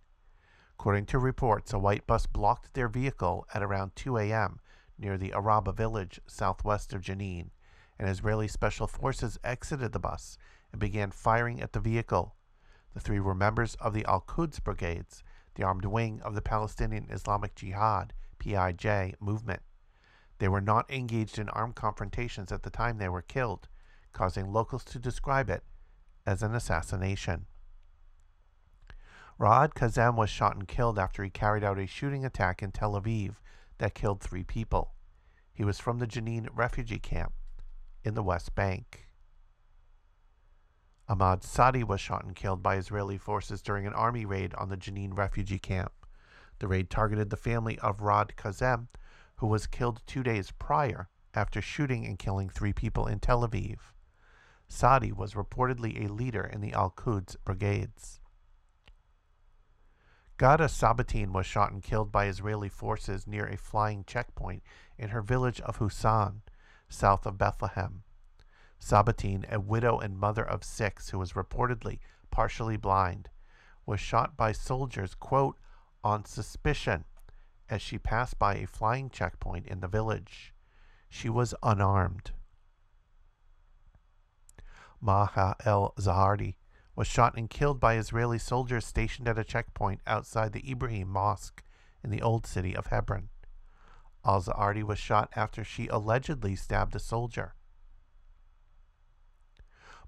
According 0.85 1.07
to 1.07 1.19
reports, 1.19 1.73
a 1.73 1.79
white 1.79 2.07
bus 2.07 2.27
blocked 2.27 2.75
their 2.75 2.89
vehicle 2.89 3.47
at 3.55 3.63
around 3.63 3.97
2 3.97 4.19
a.m. 4.19 4.61
near 4.99 5.17
the 5.17 5.33
Araba 5.33 5.73
village 5.73 6.21
southwest 6.27 6.93
of 6.93 7.01
Jenin, 7.01 7.49
and 7.99 8.07
Israeli 8.07 8.49
special 8.49 8.87
forces 8.87 9.39
exited 9.43 9.93
the 9.93 9.99
bus 9.99 10.37
and 10.73 10.79
began 10.79 11.11
firing 11.11 11.63
at 11.63 11.73
the 11.73 11.81
vehicle. 11.81 12.35
The 12.93 13.01
three 13.01 13.19
were 13.19 13.35
members 13.35 13.77
of 13.77 13.95
the 13.95 14.05
Al 14.05 14.21
Quds 14.21 14.61
Brigades, 14.61 15.23
the 15.55 15.63
armed 15.63 15.87
wing 15.87 16.21
of 16.21 16.35
the 16.35 16.43
Palestinian 16.43 17.09
Islamic 17.11 17.55
Jihad 17.55 18.13
PIJ 18.39 19.15
movement. 19.21 19.63
They 20.37 20.49
were 20.49 20.61
not 20.61 20.91
engaged 20.91 21.39
in 21.39 21.49
armed 21.49 21.77
confrontations 21.77 22.53
at 22.53 22.63
the 22.63 22.69
time 22.69 22.99
they 22.99 23.09
were 23.09 23.23
killed, 23.23 23.69
causing 24.13 24.53
locals 24.53 24.85
to 24.85 24.99
describe 24.99 25.49
it 25.49 25.65
as 26.27 26.43
an 26.43 26.55
assassination. 26.55 27.47
Raad 29.39 29.75
Kazem 29.75 30.15
was 30.15 30.31
shot 30.31 30.55
and 30.55 30.69
killed 30.69 30.99
after 30.99 31.25
he 31.25 31.31
carried 31.31 31.65
out 31.65 31.79
a 31.79 31.87
shooting 31.87 32.25
attack 32.25 32.63
in 32.63 32.71
Tel 32.71 32.93
Aviv 32.93 33.35
that 33.79 33.95
killed 33.95 34.21
three 34.21 34.45
people. 34.45 34.93
He 35.53 35.65
was 35.65 35.81
from 35.81 35.99
the 35.99 36.07
Jenin 36.07 36.49
refugee 36.55 37.01
camp 37.01 37.33
in 38.05 38.15
the 38.15 38.23
West 38.23 38.55
Bank. 38.55 39.09
Ahmad 41.09 41.43
Sadi 41.43 41.83
was 41.83 42.01
shot 42.01 42.25
and 42.25 42.37
killed 42.37 42.63
by 42.63 42.77
Israeli 42.77 43.19
forces 43.19 43.61
during 43.61 43.87
an 43.87 43.93
army 43.93 44.25
raid 44.25 44.55
on 44.55 44.69
the 44.69 44.77
Jenin 44.77 45.17
refugee 45.19 45.59
camp. 45.59 45.93
The 46.61 46.69
raid 46.69 46.89
targeted 46.89 47.31
the 47.31 47.37
family 47.37 47.79
of 47.81 48.01
Raad 48.01 48.37
Kazem, 48.37 48.87
who 49.37 49.49
was 49.49 49.67
killed 49.67 50.01
two 50.07 50.23
days 50.23 50.53
prior 50.53 51.09
after 51.35 51.61
shooting 51.61 52.07
and 52.07 52.19
killing 52.19 52.49
three 52.49 52.73
people 52.73 53.09
in 53.09 53.19
Tel 53.19 53.47
Aviv. 53.47 53.79
Sadi 54.69 55.13
was 55.13 55.35
reportedly 55.35 56.05
a 56.05 56.13
leader 56.13 56.45
in 56.45 56.61
the 56.61 56.73
Al 56.73 56.91
Quds 56.91 57.37
brigades. 57.45 58.21
Gada 60.37 60.65
Sabatin 60.65 61.33
was 61.33 61.47
shot 61.47 61.71
and 61.71 61.81
killed 61.83 62.11
by 62.11 62.27
Israeli 62.27 62.69
forces 62.69 63.27
near 63.27 63.47
a 63.47 63.57
flying 63.57 64.05
checkpoint 64.05 64.65
in 64.99 65.11
her 65.11 65.23
village 65.23 65.61
of 65.61 65.79
Husan, 65.79 66.41
south 66.89 67.25
of 67.25 67.39
Bethlehem. 67.39 68.03
Sabatin, 68.81 69.51
a 69.51 69.61
widow 69.61 70.01
and 70.01 70.19
mother 70.19 70.45
of 70.45 70.65
six 70.65 71.11
who 71.11 71.19
was 71.21 71.35
reportedly 71.35 72.01
partially 72.33 72.77
blind, 72.77 73.29
was 73.87 74.01
shot 74.01 74.37
by 74.37 74.51
soldiers, 74.51 75.15
quote, 75.15 75.57
on 76.03 76.25
suspicion 76.25 77.05
as 77.71 77.81
she 77.81 77.97
passed 77.97 78.39
by 78.39 78.57
a 78.57 78.67
flying 78.67 79.09
checkpoint 79.09 79.67
in 79.67 79.81
the 79.81 79.89
village. 79.89 80.53
She 81.09 81.29
was 81.29 81.55
unarmed. 81.63 82.33
Maha 85.01 85.55
el 85.65 85.95
Zahardi 85.99 86.57
was 86.97 87.07
shot 87.07 87.37
and 87.37 87.51
killed 87.51 87.81
by 87.81 87.97
Israeli 87.97 88.39
soldiers 88.39 88.87
stationed 88.87 89.29
at 89.29 89.39
a 89.39 89.45
checkpoint 89.45 90.01
outside 90.07 90.53
the 90.53 90.71
Ibrahim 90.71 91.09
Mosque 91.09 91.63
in 92.03 92.11
the 92.11 92.23
old 92.23 92.47
city 92.47 92.77
of 92.77 92.87
Hebron. 92.87 93.31
Al 94.25 94.43
Zahardi 94.43 94.83
was 94.83 94.99
shot 94.99 95.31
after 95.35 95.65
she 95.65 95.89
allegedly 95.89 96.55
stabbed 96.57 96.95
a 96.95 97.01
soldier. 97.01 97.55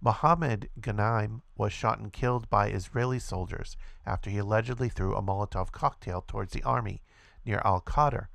Mohammed 0.01 0.69
Ghanim 0.81 1.43
was 1.57 1.73
shot 1.73 1.99
and 1.99 2.13
killed 2.13 2.49
by 2.49 2.69
Israeli 2.69 3.19
soldiers 3.19 3.77
after 4.05 4.31
he 4.31 4.39
allegedly 4.39 4.89
threw 4.89 5.17
a 5.17 5.23
Molotov 5.23 5.73
cocktail 5.73 6.21
towards 6.21 6.53
the 6.53 6.63
army 6.63 7.03
near 7.45 7.61
Al 7.65 7.81
Qadr, 7.81 8.27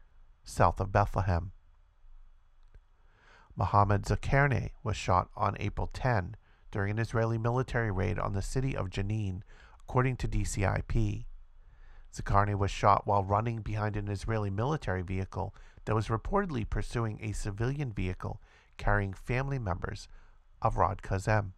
south 0.44 0.80
of 0.80 0.92
Bethlehem. 0.92 1.52
Mohammed 3.56 4.04
Zakerne 4.04 4.72
was 4.84 4.98
shot 4.98 5.30
on 5.36 5.56
April 5.60 5.88
10 5.94 6.36
during 6.72 6.92
an 6.92 7.00
Israeli 7.00 7.38
military 7.38 7.92
raid 7.92 8.18
on 8.18 8.34
the 8.34 8.42
city 8.42 8.76
of 8.76 8.90
Jenin, 8.90 9.42
according 9.82 10.18
to 10.18 10.28
DCIP. 10.28 11.26
Zakerne 12.14 12.58
was 12.58 12.72
shot 12.72 13.06
while 13.06 13.24
running 13.24 13.62
behind 13.62 13.96
an 13.96 14.08
Israeli 14.08 14.50
military 14.50 15.02
vehicle 15.02 15.54
that 15.86 15.96
was 15.96 16.08
reportedly 16.08 16.70
pursuing 16.70 17.20
a 17.22 17.32
civilian 17.32 17.92
vehicle 17.92 18.42
carrying 18.78 19.14
family 19.14 19.60
members 19.60 20.08
of 20.62 20.76
Raad 20.76 21.02
Kazem. 21.02 21.52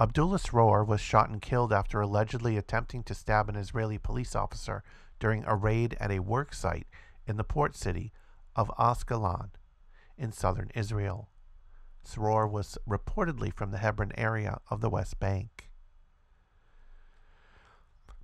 Abdullah 0.00 0.38
Sroor 0.38 0.86
was 0.86 1.00
shot 1.00 1.28
and 1.28 1.42
killed 1.42 1.72
after 1.72 2.00
allegedly 2.00 2.56
attempting 2.56 3.02
to 3.04 3.14
stab 3.14 3.48
an 3.48 3.56
Israeli 3.56 3.98
police 3.98 4.34
officer 4.34 4.82
during 5.18 5.44
a 5.44 5.54
raid 5.54 5.96
at 6.00 6.10
a 6.10 6.20
work 6.20 6.54
site 6.54 6.86
in 7.26 7.36
the 7.36 7.44
port 7.44 7.76
city 7.76 8.12
of 8.56 8.70
Ascalon 8.78 9.50
in 10.16 10.32
southern 10.32 10.70
Israel. 10.74 11.29
Sroor 12.04 12.50
was 12.50 12.78
reportedly 12.88 13.52
from 13.52 13.70
the 13.70 13.78
Hebron 13.78 14.12
area 14.16 14.58
of 14.70 14.80
the 14.80 14.90
West 14.90 15.20
Bank. 15.20 15.70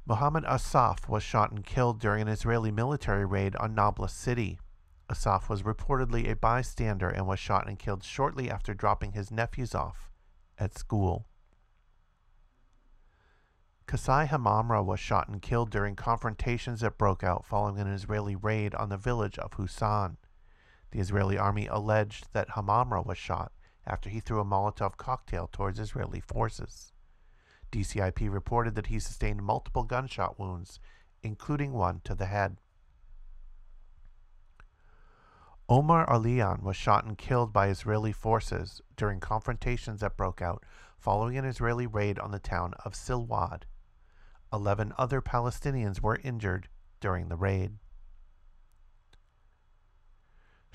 Mohammed 0.09 0.45
Asaf 0.45 1.09
was 1.09 1.23
shot 1.23 1.51
and 1.51 1.65
killed 1.65 1.99
during 1.99 2.23
an 2.23 2.29
Israeli 2.29 2.71
military 2.71 3.25
raid 3.25 3.57
on 3.57 3.75
Nablus 3.75 4.13
City. 4.13 4.59
Asaf 5.11 5.49
was 5.49 5.63
reportedly 5.63 6.31
a 6.31 6.37
bystander 6.37 7.09
and 7.09 7.27
was 7.27 7.41
shot 7.41 7.69
and 7.69 7.79
killed 7.79 8.05
shortly 8.05 8.51
after 8.51 8.73
dropping 8.73 9.13
his 9.13 9.31
nephews 9.31 9.75
off 9.75 10.11
at 10.59 10.79
school. 10.79 11.27
Kasai 13.87 14.27
Hamamra 14.27 14.85
was 14.85 14.99
shot 14.99 15.29
and 15.29 15.41
killed 15.41 15.71
during 15.71 15.95
confrontations 15.95 16.81
that 16.81 16.99
broke 16.99 17.23
out 17.23 17.45
following 17.45 17.79
an 17.79 17.87
Israeli 17.93 18.35
raid 18.35 18.75
on 18.75 18.89
the 18.89 18.97
village 18.97 19.39
of 19.39 19.53
Husan. 19.53 20.17
The 20.91 20.99
Israeli 20.99 21.39
army 21.39 21.67
alleged 21.67 22.33
that 22.33 22.51
Hamamra 22.51 23.05
was 23.05 23.19
shot 23.19 23.53
after 23.87 24.11
he 24.11 24.21
threw 24.21 24.41
a 24.41 24.45
Molotov 24.45 24.97
cocktail 24.97 25.49
towards 25.53 25.79
Israeli 25.79 26.21
forces. 26.21 26.93
DCIP 27.71 28.33
reported 28.33 28.75
that 28.75 28.87
he 28.87 28.99
sustained 28.99 29.43
multiple 29.43 29.83
gunshot 29.83 30.39
wounds, 30.39 30.81
including 31.23 31.73
one 31.73 32.01
to 32.05 32.15
the 32.15 32.27
head. 32.27 32.57
Omar 35.69 36.07
Alian 36.07 36.63
was 36.63 36.77
shot 36.77 37.05
and 37.05 37.19
killed 37.19 37.53
by 37.53 37.69
Israeli 37.69 38.13
forces 38.13 38.81
during 38.97 39.19
confrontations 39.19 40.01
that 40.01 40.17
broke 40.17 40.41
out 40.41 40.65
following 40.99 41.37
an 41.37 41.45
Israeli 41.45 41.87
raid 41.87 42.19
on 42.19 42.31
the 42.31 42.39
town 42.39 42.75
of 42.85 42.95
Silwad. 42.95 43.63
Eleven 44.53 44.93
other 44.97 45.21
Palestinians 45.21 46.01
were 46.01 46.21
injured 46.23 46.69
during 47.01 47.29
the 47.29 47.37
raid. 47.37 47.79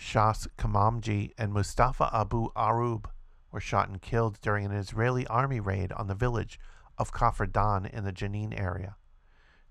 Shas 0.01 0.47
Kamamji 0.57 1.31
and 1.37 1.53
Mustafa 1.53 2.09
Abu 2.11 2.51
Arub 2.53 3.05
were 3.51 3.59
shot 3.59 3.87
and 3.87 4.01
killed 4.01 4.41
during 4.41 4.65
an 4.65 4.71
Israeli 4.71 5.27
army 5.27 5.59
raid 5.59 5.91
on 5.91 6.07
the 6.07 6.15
village 6.15 6.59
of 6.97 7.13
Kafr 7.13 7.49
Dan 7.49 7.85
in 7.85 8.03
the 8.03 8.11
Jenin 8.11 8.59
area. 8.59 8.95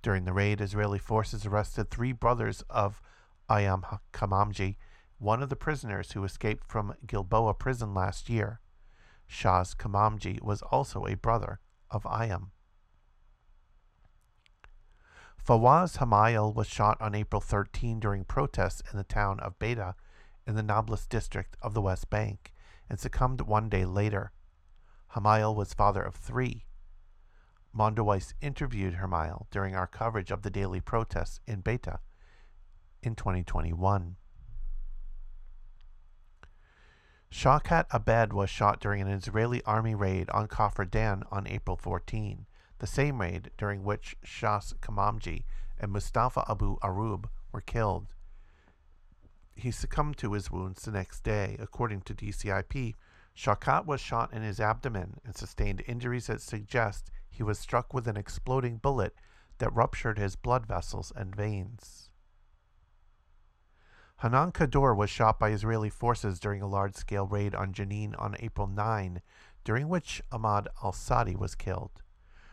During 0.02 0.24
the 0.24 0.32
raid, 0.32 0.60
Israeli 0.60 1.00
forces 1.00 1.44
arrested 1.44 1.90
three 1.90 2.12
brothers 2.12 2.62
of 2.70 3.02
Ayam 3.50 3.82
Kamamji, 4.12 4.76
one 5.18 5.42
of 5.42 5.48
the 5.48 5.56
prisoners 5.56 6.12
who 6.12 6.22
escaped 6.22 6.64
from 6.64 6.94
Gilboa 7.04 7.54
prison 7.54 7.92
last 7.92 8.30
year. 8.30 8.60
Shas 9.28 9.76
Kamamji 9.76 10.40
was 10.40 10.62
also 10.62 11.06
a 11.06 11.16
brother 11.16 11.58
of 11.90 12.04
Ayam. 12.04 12.50
Fawaz 15.44 15.98
Hamayel 15.98 16.54
was 16.54 16.68
shot 16.68 16.98
on 17.00 17.16
April 17.16 17.40
13 17.40 17.98
during 17.98 18.24
protests 18.24 18.80
in 18.92 18.96
the 18.96 19.04
town 19.04 19.40
of 19.40 19.58
Beta 19.58 19.96
in 20.46 20.54
the 20.54 20.62
Nablus 20.62 21.06
district 21.06 21.56
of 21.62 21.74
the 21.74 21.82
West 21.82 22.10
Bank 22.10 22.52
and 22.88 22.98
succumbed 22.98 23.42
one 23.42 23.68
day 23.68 23.84
later. 23.84 24.32
Hamayel 25.14 25.54
was 25.54 25.74
father 25.74 26.02
of 26.02 26.14
three. 26.14 26.66
Mondoweiss 27.76 28.34
interviewed 28.40 28.94
Hamayel 28.94 29.46
during 29.50 29.76
our 29.76 29.86
coverage 29.86 30.30
of 30.30 30.42
the 30.42 30.50
daily 30.50 30.80
protests 30.80 31.40
in 31.46 31.60
Beta 31.60 32.00
in 33.02 33.14
2021. 33.14 34.16
Shawkat 37.32 37.86
Abed 37.90 38.32
was 38.32 38.50
shot 38.50 38.80
during 38.80 39.00
an 39.00 39.08
Israeli 39.08 39.62
army 39.62 39.94
raid 39.94 40.28
on 40.30 40.48
Kafr 40.48 40.90
Dan 40.90 41.22
on 41.30 41.46
April 41.46 41.76
14, 41.76 42.46
the 42.80 42.86
same 42.88 43.20
raid 43.20 43.52
during 43.56 43.84
which 43.84 44.16
Shas 44.24 44.74
Kamamji 44.80 45.44
and 45.78 45.92
Mustafa 45.92 46.44
Abu 46.48 46.76
Arub 46.80 47.26
were 47.52 47.60
killed. 47.60 48.08
He 49.60 49.70
succumbed 49.70 50.16
to 50.18 50.32
his 50.32 50.50
wounds 50.50 50.82
the 50.82 50.90
next 50.90 51.20
day. 51.20 51.56
According 51.58 52.00
to 52.02 52.14
DCIP, 52.14 52.94
Shawkat 53.36 53.84
was 53.84 54.00
shot 54.00 54.32
in 54.32 54.40
his 54.40 54.58
abdomen 54.58 55.20
and 55.22 55.36
sustained 55.36 55.82
injuries 55.86 56.28
that 56.28 56.40
suggest 56.40 57.10
he 57.28 57.42
was 57.42 57.58
struck 57.58 57.92
with 57.92 58.08
an 58.08 58.16
exploding 58.16 58.78
bullet 58.78 59.14
that 59.58 59.74
ruptured 59.74 60.18
his 60.18 60.34
blood 60.34 60.64
vessels 60.64 61.12
and 61.14 61.36
veins. 61.36 62.08
Hanan 64.22 64.52
Kador 64.52 64.96
was 64.96 65.10
shot 65.10 65.38
by 65.38 65.50
Israeli 65.50 65.90
forces 65.90 66.40
during 66.40 66.62
a 66.62 66.66
large 66.66 66.94
scale 66.94 67.26
raid 67.26 67.54
on 67.54 67.74
Jenin 67.74 68.14
on 68.18 68.36
April 68.40 68.66
9, 68.66 69.20
during 69.64 69.90
which 69.90 70.22
Ahmad 70.32 70.68
al 70.82 70.92
Sadi 70.92 71.36
was 71.36 71.54
killed. 71.54 72.02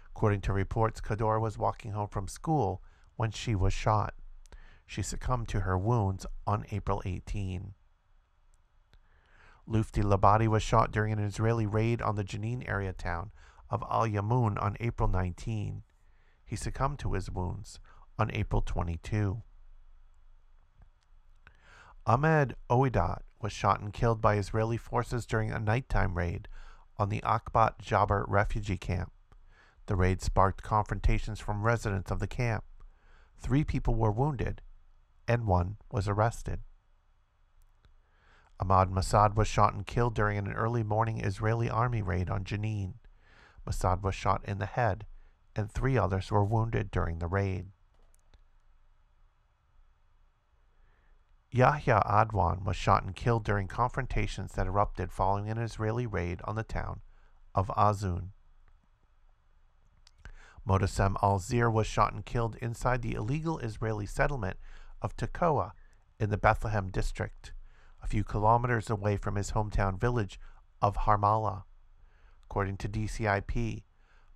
According 0.10 0.41
to 0.41 0.51
reports, 0.51 0.99
Kador 0.99 1.39
was 1.39 1.58
walking 1.58 1.91
home 1.91 2.10
from 2.10 2.28
school 2.28 2.84
when 3.16 3.32
she 3.32 3.55
was 3.55 3.72
shot. 3.72 4.14
She 4.88 5.01
succumbed 5.01 5.49
to 5.49 5.59
her 5.59 5.77
wounds 5.77 6.25
on 6.47 6.65
April 6.71 7.03
18. 7.05 7.73
Lutfi 9.69 10.01
Labadi 10.01 10.47
was 10.47 10.63
shot 10.63 10.93
during 10.93 11.11
an 11.11 11.19
Israeli 11.19 11.65
raid 11.65 12.01
on 12.01 12.15
the 12.15 12.23
Jenin 12.23 12.67
area 12.67 12.93
town 12.93 13.31
of 13.69 13.83
Al 13.91 14.07
Yamun 14.07 14.59
on 14.61 14.77
April 14.79 15.09
19. 15.09 15.83
He 16.45 16.55
succumbed 16.55 16.99
to 16.99 17.13
his 17.13 17.29
wounds 17.29 17.79
on 18.17 18.31
April 18.31 18.61
22. 18.61 19.43
Ahmed 22.05 22.55
Ouidat 22.69 23.23
was 23.41 23.51
shot 23.51 23.81
and 23.81 23.91
killed 23.91 24.21
by 24.21 24.38
Israeli 24.38 24.77
forces 24.77 25.25
during 25.25 25.51
a 25.51 25.59
nighttime 25.59 26.15
raid 26.15 26.47
on 26.97 27.09
the 27.09 27.19
Akbat 27.21 27.79
Jabr 27.83 28.23
refugee 28.29 28.77
camp. 28.77 29.11
The 29.88 29.97
raid 29.97 30.21
sparked 30.21 30.63
confrontations 30.63 31.41
from 31.41 31.63
residents 31.63 32.09
of 32.09 32.19
the 32.19 32.27
camp. 32.27 32.63
Three 33.38 33.65
people 33.65 33.93
were 33.93 34.11
wounded, 34.11 34.61
and 35.28 35.45
one 35.45 35.78
was 35.91 36.07
arrested. 36.07 36.59
Ahmad 38.59 38.89
Masad 38.89 39.36
was 39.36 39.47
shot 39.47 39.73
and 39.73 39.86
killed 39.86 40.15
during 40.15 40.38
an 40.38 40.53
early 40.53 40.84
morning 40.84 41.19
Israeli 41.19 41.69
army 41.69 42.01
raid 42.01 42.30
on 42.30 42.43
Jenin. 42.43 42.95
Masad 43.65 44.01
was 44.01 44.15
shot 44.15 44.43
in 44.45 44.57
the 44.57 44.65
head, 44.65 45.05
and 45.55 45.71
three 45.71 45.97
others 45.97 46.32
were 46.32 46.43
wounded 46.43 46.89
during 46.89 47.19
the 47.19 47.28
raid. 47.28 47.67
Yahya 51.51 52.03
Adwan 52.05 52.63
was 52.63 52.75
shot 52.75 53.03
and 53.03 53.15
killed 53.15 53.43
during 53.43 53.67
confrontations 53.67 54.53
that 54.53 54.67
erupted 54.67 55.11
following 55.11 55.49
an 55.49 55.57
Israeli 55.57 56.05
raid 56.05 56.41
on 56.43 56.55
the 56.55 56.63
town 56.63 57.01
of 57.55 57.67
Azun. 57.69 58.30
Motassem 60.67 61.15
al 61.23 61.39
Zir 61.39 61.69
was 61.69 61.88
shot 61.88 62.13
and 62.13 62.25
killed 62.25 62.57
inside 62.57 63.01
the 63.01 63.13
illegal 63.13 63.59
Israeli 63.59 64.05
settlement 64.05 64.57
of 65.02 65.16
Tekoa 65.16 65.72
in 66.20 66.30
the 66.30 66.38
Bethlehem 66.38 66.89
district, 66.89 67.54
a 68.02 68.08
few 68.08 68.24
kilometers 68.24 68.89
away 68.89 69.18
from 69.18 69.36
his 69.36 69.52
hometown 69.52 70.00
village 70.00 70.39
of 70.82 70.98
Harmala. 70.98 71.64
According 72.43 72.78
to 72.78 72.89
DCIP, 72.89 73.84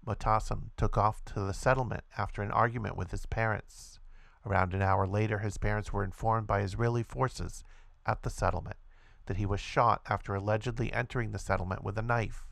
Motassem 0.05 0.71
took 0.77 0.97
off 0.97 1.23
to 1.25 1.39
the 1.39 1.53
settlement 1.53 2.03
after 2.17 2.41
an 2.41 2.51
argument 2.51 2.97
with 2.97 3.11
his 3.11 3.25
parents. 3.25 3.99
Around 4.45 4.73
an 4.73 4.81
hour 4.81 5.05
later, 5.05 5.39
his 5.39 5.57
parents 5.57 5.93
were 5.93 6.03
informed 6.03 6.47
by 6.47 6.61
Israeli 6.61 7.03
forces 7.03 7.63
at 8.05 8.23
the 8.23 8.29
settlement 8.29 8.77
that 9.27 9.37
he 9.37 9.45
was 9.45 9.59
shot 9.59 10.01
after 10.09 10.33
allegedly 10.33 10.91
entering 10.91 11.31
the 11.31 11.39
settlement 11.39 11.83
with 11.83 11.97
a 11.97 12.01
knife. 12.01 12.47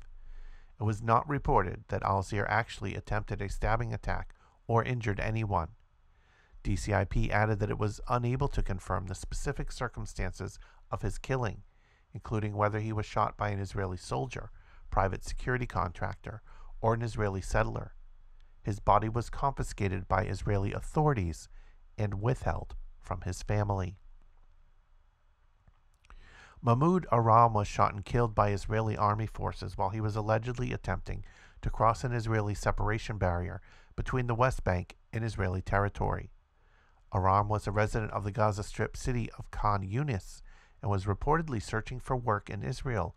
It 0.80 0.84
was 0.84 1.02
not 1.02 1.28
reported 1.28 1.84
that 1.90 2.04
Alzir 2.04 2.46
actually 2.48 2.96
attempted 2.96 3.42
a 3.42 3.50
stabbing 3.50 3.94
attack 3.94 4.34
or 4.68 4.84
injured 4.84 5.20
anyone. 5.20 5.70
DCIP 6.64 7.30
added 7.30 7.60
that 7.60 7.70
it 7.70 7.78
was 7.78 8.02
unable 8.10 8.48
to 8.50 8.64
confirm 8.64 9.08
the 9.08 9.16
specific 9.16 9.72
circumstances 9.72 10.60
of 10.92 11.02
his 11.02 11.18
killing, 11.18 11.64
including 12.14 12.56
whether 12.56 12.80
he 12.80 12.94
was 12.94 13.06
shot 13.06 13.38
by 13.38 13.50
an 13.50 13.60
Israeli 13.60 13.98
soldier, 13.98 14.52
private 14.90 15.24
security 15.24 15.66
contractor, 15.66 16.42
or 16.82 16.94
an 16.94 17.02
Israeli 17.02 17.42
settler. 17.42 17.94
His 18.62 18.80
body 18.80 19.10
was 19.10 19.30
confiscated 19.30 20.08
by 20.08 20.26
Israeli 20.26 20.74
authorities 20.74 21.48
and 21.98 22.22
withheld 22.22 22.76
from 23.00 23.22
his 23.22 23.42
family. 23.42 23.98
Mahmoud 26.62 27.08
Aram 27.12 27.54
was 27.54 27.68
shot 27.68 27.94
and 27.94 28.04
killed 28.04 28.36
by 28.36 28.52
Israeli 28.52 28.98
army 28.98 29.26
forces 29.26 29.78
while 29.78 29.90
he 29.90 30.02
was 30.02 30.18
allegedly 30.18 30.74
attempting 30.74 31.24
to 31.62 31.70
cross 31.70 32.04
an 32.04 32.12
Israeli 32.12 32.54
separation 32.54 33.18
barrier 33.18 33.62
between 33.96 34.28
the 34.28 34.36
West 34.36 34.64
Bank 34.66 34.98
and 35.14 35.24
Israeli 35.24 35.62
territory. 35.62 36.32
Aram 37.14 37.48
was 37.48 37.66
a 37.66 37.72
resident 37.72 38.12
of 38.12 38.24
the 38.24 38.32
Gaza 38.32 38.64
Strip 38.64 38.96
city 38.96 39.30
of 39.38 39.50
Khan 39.52 39.84
Yunis 39.84 40.42
and 40.82 40.92
was 40.92 41.06
reportedly 41.06 41.62
searching 41.62 42.00
for 42.00 42.16
work 42.16 42.50
in 42.50 42.64
Israel 42.64 43.16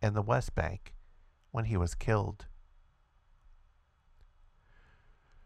and 0.00 0.14
the 0.14 0.22
West 0.22 0.54
Bank 0.54 0.94
when 1.50 1.66
he 1.66 1.76
was 1.76 1.94
killed. 1.94 2.46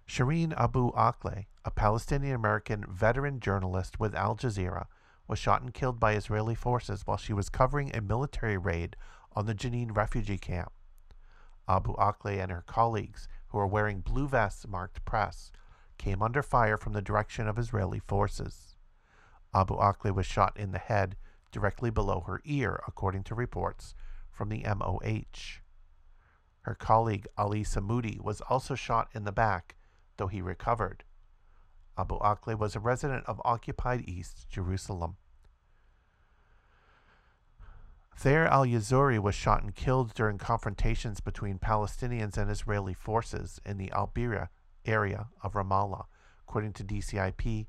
Shireen 0.08 0.54
Abu 0.56 0.90
Akleh, 0.92 1.46
a 1.64 1.70
Palestinian 1.70 2.34
American 2.34 2.84
veteran 2.88 3.40
journalist 3.40 4.00
with 4.00 4.14
Al 4.14 4.36
Jazeera, 4.36 4.86
was 5.26 5.38
shot 5.38 5.60
and 5.60 5.74
killed 5.74 6.00
by 6.00 6.14
Israeli 6.14 6.54
forces 6.54 7.02
while 7.06 7.18
she 7.18 7.34
was 7.34 7.50
covering 7.50 7.94
a 7.94 8.00
military 8.00 8.56
raid 8.56 8.96
on 9.32 9.44
the 9.44 9.54
Jenin 9.54 9.94
refugee 9.94 10.38
camp. 10.38 10.72
Abu 11.68 11.94
Akleh 11.96 12.42
and 12.42 12.50
her 12.50 12.64
colleagues, 12.66 13.28
who 13.48 13.58
were 13.58 13.66
wearing 13.66 14.00
blue 14.00 14.26
vests 14.26 14.66
marked 14.66 15.04
press, 15.04 15.52
came 15.98 16.22
under 16.22 16.42
fire 16.42 16.76
from 16.76 16.92
the 16.92 17.02
direction 17.02 17.46
of 17.48 17.58
Israeli 17.58 17.98
forces. 17.98 18.76
Abu 19.54 19.76
Akleh 19.76 20.14
was 20.14 20.26
shot 20.26 20.56
in 20.56 20.72
the 20.72 20.78
head 20.78 21.16
directly 21.50 21.90
below 21.90 22.20
her 22.20 22.40
ear, 22.44 22.80
according 22.86 23.24
to 23.24 23.34
reports 23.34 23.94
from 24.30 24.48
the 24.48 24.62
MOH. 24.62 25.60
Her 26.62 26.74
colleague 26.74 27.26
Ali 27.36 27.64
Samudi 27.64 28.20
was 28.20 28.40
also 28.42 28.74
shot 28.74 29.08
in 29.14 29.24
the 29.24 29.32
back, 29.32 29.76
though 30.16 30.26
he 30.26 30.42
recovered. 30.42 31.04
Abu 31.96 32.18
Akleh 32.20 32.58
was 32.58 32.76
a 32.76 32.80
resident 32.80 33.24
of 33.26 33.42
occupied 33.44 34.08
East 34.08 34.48
Jerusalem. 34.48 35.16
Thayer 38.16 38.46
al 38.46 38.66
Yazuri 38.66 39.18
was 39.18 39.34
shot 39.34 39.62
and 39.62 39.74
killed 39.74 40.12
during 40.12 40.38
confrontations 40.38 41.20
between 41.20 41.58
Palestinians 41.58 42.36
and 42.36 42.50
Israeli 42.50 42.94
forces 42.94 43.60
in 43.64 43.78
the 43.78 43.90
Albira 43.94 44.48
area 44.84 45.28
of 45.42 45.54
Ramallah. 45.54 46.06
According 46.46 46.72
to 46.74 46.84
DCIP, 46.84 47.66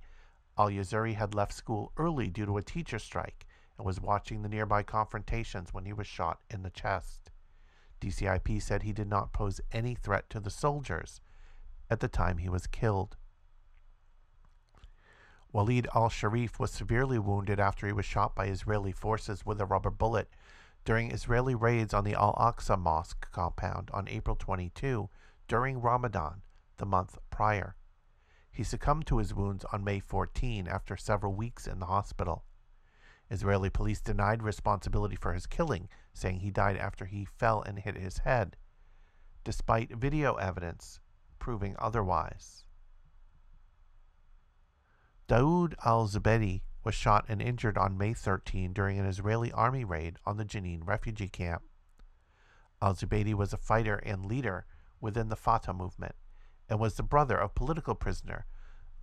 al 0.57 0.69
Yazuri 0.69 1.15
had 1.15 1.33
left 1.33 1.53
school 1.53 1.91
early 1.97 2.29
due 2.29 2.45
to 2.45 2.57
a 2.57 2.63
teacher 2.63 2.99
strike 2.99 3.45
and 3.77 3.85
was 3.85 4.01
watching 4.01 4.41
the 4.41 4.49
nearby 4.49 4.83
confrontations 4.83 5.73
when 5.73 5.85
he 5.85 5.93
was 5.93 6.07
shot 6.07 6.39
in 6.49 6.63
the 6.63 6.69
chest. 6.69 7.31
DCIP 8.01 8.61
said 8.61 8.83
he 8.83 8.93
did 8.93 9.07
not 9.07 9.33
pose 9.33 9.61
any 9.71 9.95
threat 9.95 10.29
to 10.29 10.39
the 10.39 10.49
soldiers 10.49 11.21
at 11.89 11.99
the 11.99 12.07
time 12.07 12.37
he 12.37 12.49
was 12.49 12.67
killed. 12.67 13.17
Walid 15.51 15.87
al 15.95 16.09
Sharif 16.09 16.59
was 16.59 16.71
severely 16.71 17.17
wounded 17.17 17.59
after 17.59 17.87
he 17.87 17.93
was 17.93 18.05
shot 18.05 18.35
by 18.35 18.45
Israeli 18.45 18.91
forces 18.91 19.45
with 19.45 19.59
a 19.59 19.65
rubber 19.65 19.89
bullet 19.89 20.29
during 20.85 21.11
Israeli 21.11 21.55
raids 21.55 21.93
on 21.93 22.03
the 22.03 22.13
Al 22.13 22.35
Aqsa 22.35 22.79
Mosque 22.79 23.29
compound 23.31 23.89
on 23.93 24.07
April 24.07 24.35
22 24.35 25.09
during 25.47 25.81
Ramadan, 25.81 26.41
the 26.79 26.85
month 26.85 27.19
prior. 27.29 27.75
He 28.51 28.63
succumbed 28.63 29.05
to 29.07 29.19
his 29.19 29.33
wounds 29.33 29.63
on 29.71 29.83
May 29.83 29.99
14 29.99 30.67
after 30.67 30.97
several 30.97 31.33
weeks 31.33 31.67
in 31.67 31.79
the 31.79 31.85
hospital. 31.85 32.43
Israeli 33.29 33.69
police 33.69 34.01
denied 34.01 34.41
responsibility 34.41 35.15
for 35.15 35.33
his 35.33 35.45
killing, 35.45 35.87
saying 36.13 36.39
he 36.39 36.49
died 36.49 36.77
after 36.77 37.05
he 37.05 37.25
fell 37.25 37.61
and 37.61 37.77
hit 37.77 37.95
his 37.95 38.19
head, 38.19 38.57
despite 39.43 39.95
video 39.95 40.35
evidence 40.35 40.99
proving 41.37 41.75
otherwise. 41.77 42.65
Daoud 45.27 45.75
al 45.85 46.07
Zubeidi 46.07 46.63
was 46.83 46.95
shot 46.95 47.25
and 47.29 47.39
injured 47.41 47.77
on 47.77 47.97
May 47.97 48.13
13 48.13 48.73
during 48.73 48.97
an 48.97 49.05
Israeli 49.05 49.51
army 49.51 49.83
raid 49.83 50.17
on 50.25 50.37
the 50.37 50.45
Jenin 50.45 50.87
refugee 50.87 51.29
camp. 51.29 51.61
Al 52.81 52.95
Zubeidi 52.95 53.35
was 53.35 53.53
a 53.53 53.57
fighter 53.57 53.97
and 53.97 54.25
leader 54.25 54.65
within 54.99 55.29
the 55.29 55.35
Fatah 55.35 55.73
movement 55.73 56.15
and 56.69 56.79
was 56.79 56.95
the 56.95 57.03
brother 57.03 57.37
of 57.37 57.55
political 57.55 57.95
prisoner 57.95 58.45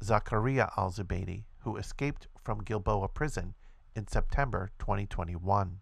Zakaria 0.02 0.70
al 0.76 0.90
Zubeidi, 0.90 1.44
who 1.60 1.76
escaped 1.76 2.28
from 2.40 2.62
Gilboa 2.62 3.08
prison 3.08 3.54
in 3.94 4.06
September 4.06 4.70
2021. 4.78 5.80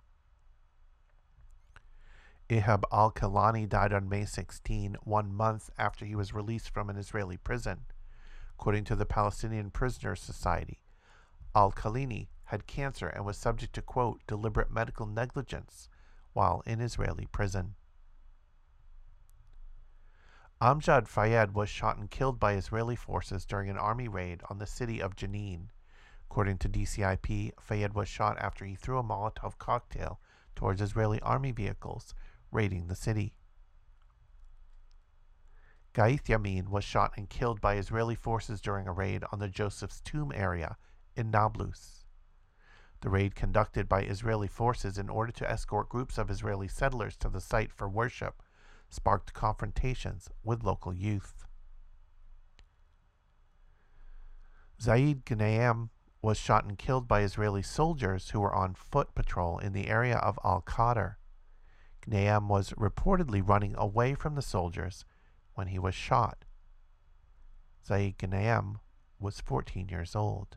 Ihab 2.48 2.84
al 2.92 3.10
Kilani 3.10 3.68
died 3.68 3.92
on 3.92 4.08
May 4.08 4.24
16, 4.24 4.96
one 5.02 5.34
month 5.34 5.70
after 5.78 6.04
he 6.04 6.14
was 6.14 6.34
released 6.34 6.70
from 6.70 6.88
an 6.88 6.96
Israeli 6.96 7.36
prison. 7.36 7.86
According 8.58 8.84
to 8.84 8.96
the 8.96 9.06
Palestinian 9.06 9.70
Prisoners 9.70 10.20
Society, 10.20 10.80
Al 11.54 11.72
Kilani 11.72 12.28
had 12.44 12.66
cancer 12.66 13.08
and 13.08 13.24
was 13.24 13.36
subject 13.36 13.74
to, 13.74 13.82
quote, 13.82 14.20
deliberate 14.26 14.70
medical 14.70 15.06
negligence 15.06 15.88
while 16.34 16.62
in 16.66 16.80
Israeli 16.80 17.26
prison. 17.32 17.74
Amjad 20.64 21.06
Fayed 21.06 21.52
was 21.52 21.68
shot 21.68 21.98
and 21.98 22.10
killed 22.10 22.40
by 22.40 22.54
Israeli 22.54 22.96
forces 22.96 23.44
during 23.44 23.68
an 23.68 23.76
army 23.76 24.08
raid 24.08 24.40
on 24.48 24.56
the 24.56 24.66
city 24.66 24.98
of 24.98 25.14
Jenin. 25.14 25.68
According 26.30 26.56
to 26.56 26.70
DCIP, 26.70 27.52
Fayed 27.60 27.92
was 27.92 28.08
shot 28.08 28.38
after 28.38 28.64
he 28.64 28.74
threw 28.74 28.98
a 28.98 29.02
Molotov 29.02 29.58
cocktail 29.58 30.20
towards 30.56 30.80
Israeli 30.80 31.20
army 31.20 31.52
vehicles 31.52 32.14
raiding 32.50 32.86
the 32.86 32.94
city. 32.94 33.34
Gaith 35.92 36.24
Yamin 36.28 36.70
was 36.70 36.82
shot 36.82 37.12
and 37.14 37.28
killed 37.28 37.60
by 37.60 37.76
Israeli 37.76 38.14
forces 38.14 38.62
during 38.62 38.88
a 38.88 38.92
raid 38.92 39.22
on 39.32 39.40
the 39.40 39.48
Joseph's 39.48 40.00
Tomb 40.00 40.32
area 40.34 40.78
in 41.14 41.30
Nablus. 41.30 42.06
The 43.02 43.10
raid 43.10 43.34
conducted 43.34 43.86
by 43.86 44.04
Israeli 44.04 44.48
forces 44.48 44.96
in 44.96 45.10
order 45.10 45.32
to 45.32 45.50
escort 45.50 45.90
groups 45.90 46.16
of 46.16 46.30
Israeli 46.30 46.68
settlers 46.68 47.18
to 47.18 47.28
the 47.28 47.42
site 47.42 47.70
for 47.70 47.86
worship 47.86 48.42
sparked 48.94 49.34
confrontations 49.34 50.30
with 50.42 50.64
local 50.64 50.94
youth. 50.94 51.44
Zaid 54.80 55.24
Ghanem 55.24 55.90
was 56.22 56.38
shot 56.38 56.64
and 56.64 56.78
killed 56.78 57.08
by 57.08 57.22
Israeli 57.22 57.62
soldiers 57.62 58.30
who 58.30 58.40
were 58.40 58.54
on 58.54 58.74
foot 58.74 59.14
patrol 59.14 59.58
in 59.58 59.72
the 59.72 59.88
area 59.88 60.16
of 60.16 60.38
Al 60.44 60.62
Qadr. 60.62 61.16
Ghanem 62.02 62.48
was 62.48 62.70
reportedly 62.70 63.46
running 63.46 63.74
away 63.76 64.14
from 64.14 64.34
the 64.34 64.42
soldiers 64.42 65.04
when 65.54 65.68
he 65.68 65.78
was 65.78 65.94
shot. 65.94 66.44
Zaid 67.86 68.18
Ghanem 68.18 68.76
was 69.18 69.40
14 69.40 69.88
years 69.88 70.14
old. 70.14 70.56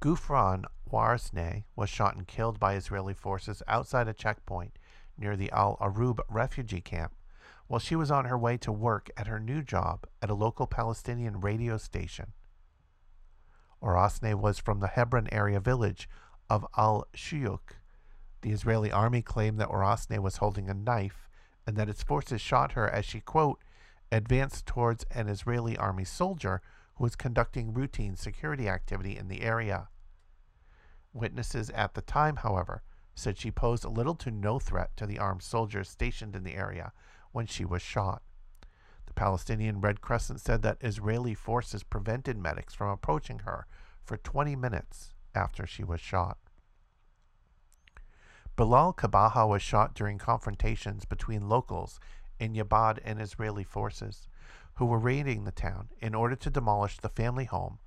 Gufran 0.00 0.64
Warsne 0.90 1.64
was 1.74 1.88
shot 1.88 2.14
and 2.14 2.26
killed 2.26 2.60
by 2.60 2.74
Israeli 2.74 3.14
forces 3.14 3.62
outside 3.66 4.06
a 4.06 4.12
checkpoint 4.12 4.78
near 5.16 5.36
the 5.36 5.50
Al 5.50 5.76
Arub 5.80 6.20
refugee 6.28 6.80
camp 6.80 7.12
while 7.66 7.80
she 7.80 7.96
was 7.96 8.10
on 8.10 8.26
her 8.26 8.38
way 8.38 8.56
to 8.58 8.72
work 8.72 9.10
at 9.16 9.26
her 9.26 9.40
new 9.40 9.62
job 9.62 10.06
at 10.20 10.30
a 10.30 10.34
local 10.34 10.66
Palestinian 10.66 11.40
radio 11.40 11.76
station. 11.76 12.32
Orasne 13.82 14.34
was 14.34 14.58
from 14.58 14.80
the 14.80 14.88
Hebron 14.88 15.28
area 15.32 15.60
village 15.60 16.08
of 16.48 16.66
Al 16.76 17.06
Shuyuk. 17.16 17.76
The 18.42 18.52
Israeli 18.52 18.92
army 18.92 19.22
claimed 19.22 19.58
that 19.60 19.68
Orasne 19.68 20.18
was 20.18 20.38
holding 20.38 20.68
a 20.68 20.74
knife 20.74 21.28
and 21.66 21.76
that 21.76 21.88
its 21.88 22.02
forces 22.02 22.40
shot 22.40 22.72
her 22.72 22.88
as 22.88 23.04
she, 23.04 23.20
quote, 23.20 23.62
advanced 24.12 24.66
towards 24.66 25.04
an 25.10 25.28
Israeli 25.28 25.76
army 25.76 26.04
soldier 26.04 26.60
who 26.96 27.04
was 27.04 27.16
conducting 27.16 27.72
routine 27.72 28.16
security 28.16 28.68
activity 28.68 29.16
in 29.16 29.28
the 29.28 29.42
area. 29.42 29.88
Witnesses 31.12 31.70
at 31.70 31.94
the 31.94 32.02
time, 32.02 32.36
however, 32.36 32.82
said 33.14 33.38
she 33.38 33.50
posed 33.50 33.84
little 33.84 34.14
to 34.16 34.30
no 34.30 34.58
threat 34.58 34.96
to 34.96 35.06
the 35.06 35.18
armed 35.18 35.42
soldiers 35.42 35.88
stationed 35.88 36.34
in 36.34 36.44
the 36.44 36.54
area 36.54 36.92
when 37.32 37.46
she 37.46 37.64
was 37.64 37.82
shot. 37.82 38.22
The 39.06 39.14
Palestinian 39.14 39.80
Red 39.80 40.00
Crescent 40.00 40.40
said 40.40 40.62
that 40.62 40.78
Israeli 40.80 41.34
forces 41.34 41.82
prevented 41.82 42.36
medics 42.38 42.74
from 42.74 42.88
approaching 42.88 43.40
her 43.40 43.66
for 44.02 44.16
20 44.16 44.56
minutes 44.56 45.14
after 45.34 45.66
she 45.66 45.84
was 45.84 46.00
shot. 46.00 46.38
Bilal 48.56 48.92
Kabaha 48.92 49.48
was 49.48 49.62
shot 49.62 49.94
during 49.94 50.18
confrontations 50.18 51.04
between 51.04 51.48
locals 51.48 51.98
in 52.38 52.54
Yabad 52.54 52.98
and 53.04 53.20
Israeli 53.20 53.64
forces, 53.64 54.28
who 54.74 54.86
were 54.86 54.98
raiding 54.98 55.44
the 55.44 55.52
town 55.52 55.88
in 56.00 56.14
order 56.14 56.36
to 56.36 56.50
demolish 56.50 56.98
the 56.98 57.08
family 57.08 57.44
home 57.44 57.78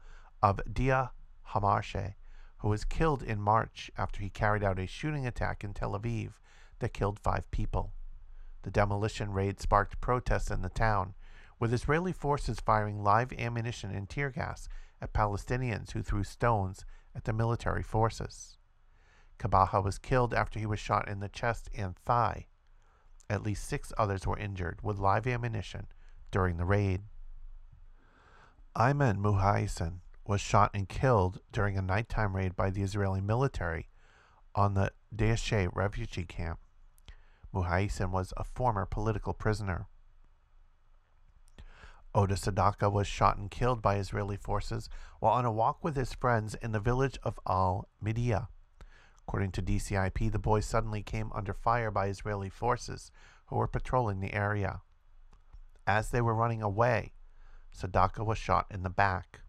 of 0.41 0.61
Dia 0.71 1.11
Hamarshe, 1.49 2.15
who 2.59 2.69
was 2.69 2.83
killed 2.83 3.21
in 3.21 3.39
March 3.39 3.91
after 3.97 4.21
he 4.21 4.29
carried 4.29 4.63
out 4.63 4.79
a 4.79 4.87
shooting 4.87 5.25
attack 5.27 5.63
in 5.63 5.73
Tel 5.73 5.97
Aviv 5.97 6.31
that 6.79 6.93
killed 6.93 7.19
five 7.19 7.49
people. 7.51 7.91
The 8.63 8.71
demolition 8.71 9.31
raid 9.31 9.59
sparked 9.59 10.01
protests 10.01 10.51
in 10.51 10.61
the 10.61 10.69
town, 10.69 11.13
with 11.59 11.73
Israeli 11.73 12.11
forces 12.11 12.59
firing 12.59 13.03
live 13.03 13.31
ammunition 13.33 13.91
and 13.91 14.09
tear 14.09 14.29
gas 14.29 14.67
at 15.01 15.13
Palestinians 15.13 15.91
who 15.91 16.01
threw 16.01 16.23
stones 16.23 16.85
at 17.15 17.23
the 17.23 17.33
military 17.33 17.83
forces. 17.83 18.57
Kabaha 19.39 19.83
was 19.83 19.99
killed 19.99 20.33
after 20.33 20.59
he 20.59 20.65
was 20.65 20.79
shot 20.79 21.07
in 21.07 21.19
the 21.19 21.29
chest 21.29 21.69
and 21.75 21.95
thigh. 21.95 22.47
At 23.29 23.43
least 23.43 23.67
six 23.67 23.91
others 23.97 24.25
were 24.25 24.37
injured 24.37 24.79
with 24.81 24.97
live 24.97 25.27
ammunition 25.27 25.87
during 26.31 26.57
the 26.57 26.65
raid. 26.65 27.01
Ayman 28.75 29.17
Muhaisen 29.17 29.99
was 30.27 30.41
shot 30.41 30.71
and 30.73 30.89
killed 30.89 31.39
during 31.51 31.77
a 31.77 31.81
nighttime 31.81 32.35
raid 32.35 32.55
by 32.55 32.69
the 32.69 32.81
Israeli 32.81 33.21
military 33.21 33.87
on 34.53 34.73
the 34.73 34.91
Dheisheh 35.15 35.69
refugee 35.73 36.25
camp. 36.25 36.59
Muhaisen 37.53 38.11
was 38.11 38.33
a 38.35 38.43
former 38.43 38.85
political 38.85 39.33
prisoner. 39.33 39.87
Oda 42.13 42.35
Sadaka 42.35 42.91
was 42.91 43.07
shot 43.07 43.37
and 43.37 43.49
killed 43.49 43.81
by 43.81 43.95
Israeli 43.95 44.37
forces 44.37 44.89
while 45.19 45.33
on 45.33 45.45
a 45.45 45.51
walk 45.51 45.83
with 45.83 45.95
his 45.95 46.13
friends 46.13 46.55
in 46.55 46.71
the 46.71 46.79
village 46.79 47.17
of 47.23 47.39
Al 47.47 47.87
Midia. 48.03 48.47
According 49.21 49.51
to 49.51 49.61
DCIP, 49.61 50.31
the 50.31 50.39
boys 50.39 50.65
suddenly 50.65 51.03
came 51.03 51.31
under 51.33 51.53
fire 51.53 51.91
by 51.91 52.07
Israeli 52.07 52.49
forces 52.49 53.11
who 53.47 53.57
were 53.57 53.67
patrolling 53.67 54.19
the 54.19 54.33
area. 54.33 54.81
As 55.85 56.09
they 56.09 56.21
were 56.21 56.33
running 56.33 56.61
away, 56.61 57.13
Sadaka 57.73 58.25
was 58.25 58.37
shot 58.37 58.67
in 58.71 58.83
the 58.83 58.89
back. 58.89 59.41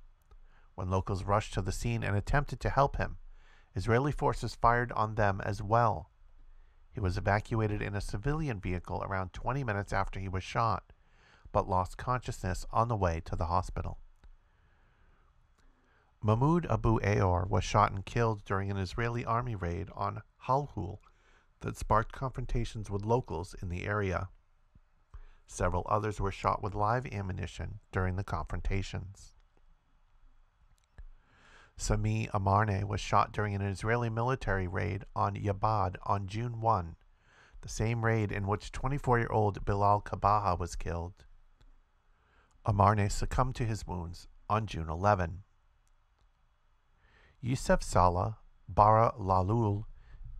When 0.79 0.91
locals 0.91 1.24
rushed 1.24 1.55
to 1.55 1.61
the 1.61 1.72
scene 1.72 2.05
and 2.05 2.16
attempted 2.16 2.61
to 2.61 2.70
help 2.70 2.99
him, 2.99 3.18
Israeli 3.74 4.12
forces 4.12 4.55
fired 4.55 4.93
on 4.93 5.16
them 5.16 5.41
as 5.41 5.61
well. 5.61 6.12
He 6.93 7.01
was 7.01 7.18
evacuated 7.18 7.83
in 7.83 7.97
a 7.97 8.01
civilian 8.01 8.61
vehicle 8.61 9.03
around 9.03 9.33
20 9.33 9.64
minutes 9.64 9.93
after 9.93 10.20
he 10.20 10.29
was 10.29 10.45
shot, 10.45 10.93
but 11.51 11.68
lost 11.68 11.99
consciousness 11.99 12.64
on 12.70 12.87
the 12.87 12.95
way 12.95 13.20
to 13.24 13.35
the 13.35 13.47
hospital. 13.47 13.99
Mahmoud 16.22 16.64
Abu 16.66 17.01
Aor 17.01 17.49
was 17.49 17.64
shot 17.64 17.91
and 17.91 18.07
killed 18.07 18.45
during 18.45 18.70
an 18.70 18.76
Israeli 18.76 19.24
army 19.24 19.57
raid 19.57 19.89
on 19.97 20.22
Halhul 20.47 21.01
that 21.59 21.76
sparked 21.76 22.12
confrontations 22.12 22.89
with 22.89 23.05
locals 23.05 23.53
in 23.61 23.68
the 23.68 23.85
area. 23.85 24.29
Several 25.45 25.85
others 25.89 26.20
were 26.20 26.31
shot 26.31 26.62
with 26.62 26.76
live 26.76 27.05
ammunition 27.07 27.81
during 27.91 28.14
the 28.14 28.22
confrontations. 28.22 29.35
Sami 31.81 32.29
Amarne 32.35 32.89
was 32.89 33.01
shot 33.01 33.31
during 33.31 33.55
an 33.55 33.62
Israeli 33.62 34.11
military 34.11 34.66
raid 34.66 35.05
on 35.14 35.37
Yabad 35.37 35.95
on 36.03 36.26
June 36.26 36.61
1, 36.61 36.97
the 37.61 37.68
same 37.68 38.05
raid 38.05 38.33
in 38.33 38.49
which 38.49 38.72
24 38.72 39.20
year 39.20 39.29
old 39.31 39.64
Bilal 39.64 40.03
Kabaha 40.03 40.59
was 40.59 40.74
killed. 40.74 41.24
Amarne 42.66 43.09
succumbed 43.09 43.55
to 43.55 43.64
his 43.64 43.87
wounds 43.87 44.26
on 44.51 44.66
June 44.66 44.91
11. 44.91 45.45
Yusef 47.41 47.85
Salah, 47.85 48.39
Bara 48.68 49.12
Lalul, 49.16 49.85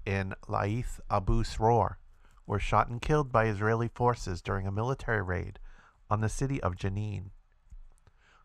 and 0.05 0.34
Laith 0.49 1.01
Abu 1.09 1.45
Sror 1.45 1.99
were 2.47 2.59
shot 2.59 2.89
and 2.89 3.01
killed 3.01 3.30
by 3.30 3.47
Israeli 3.47 3.86
forces 3.86 4.43
during 4.43 4.66
a 4.66 4.72
military 4.72 5.22
raid 5.22 5.61
on 6.11 6.20
the 6.20 6.28
city 6.28 6.61
of 6.64 6.74
Jenin. 6.74 7.30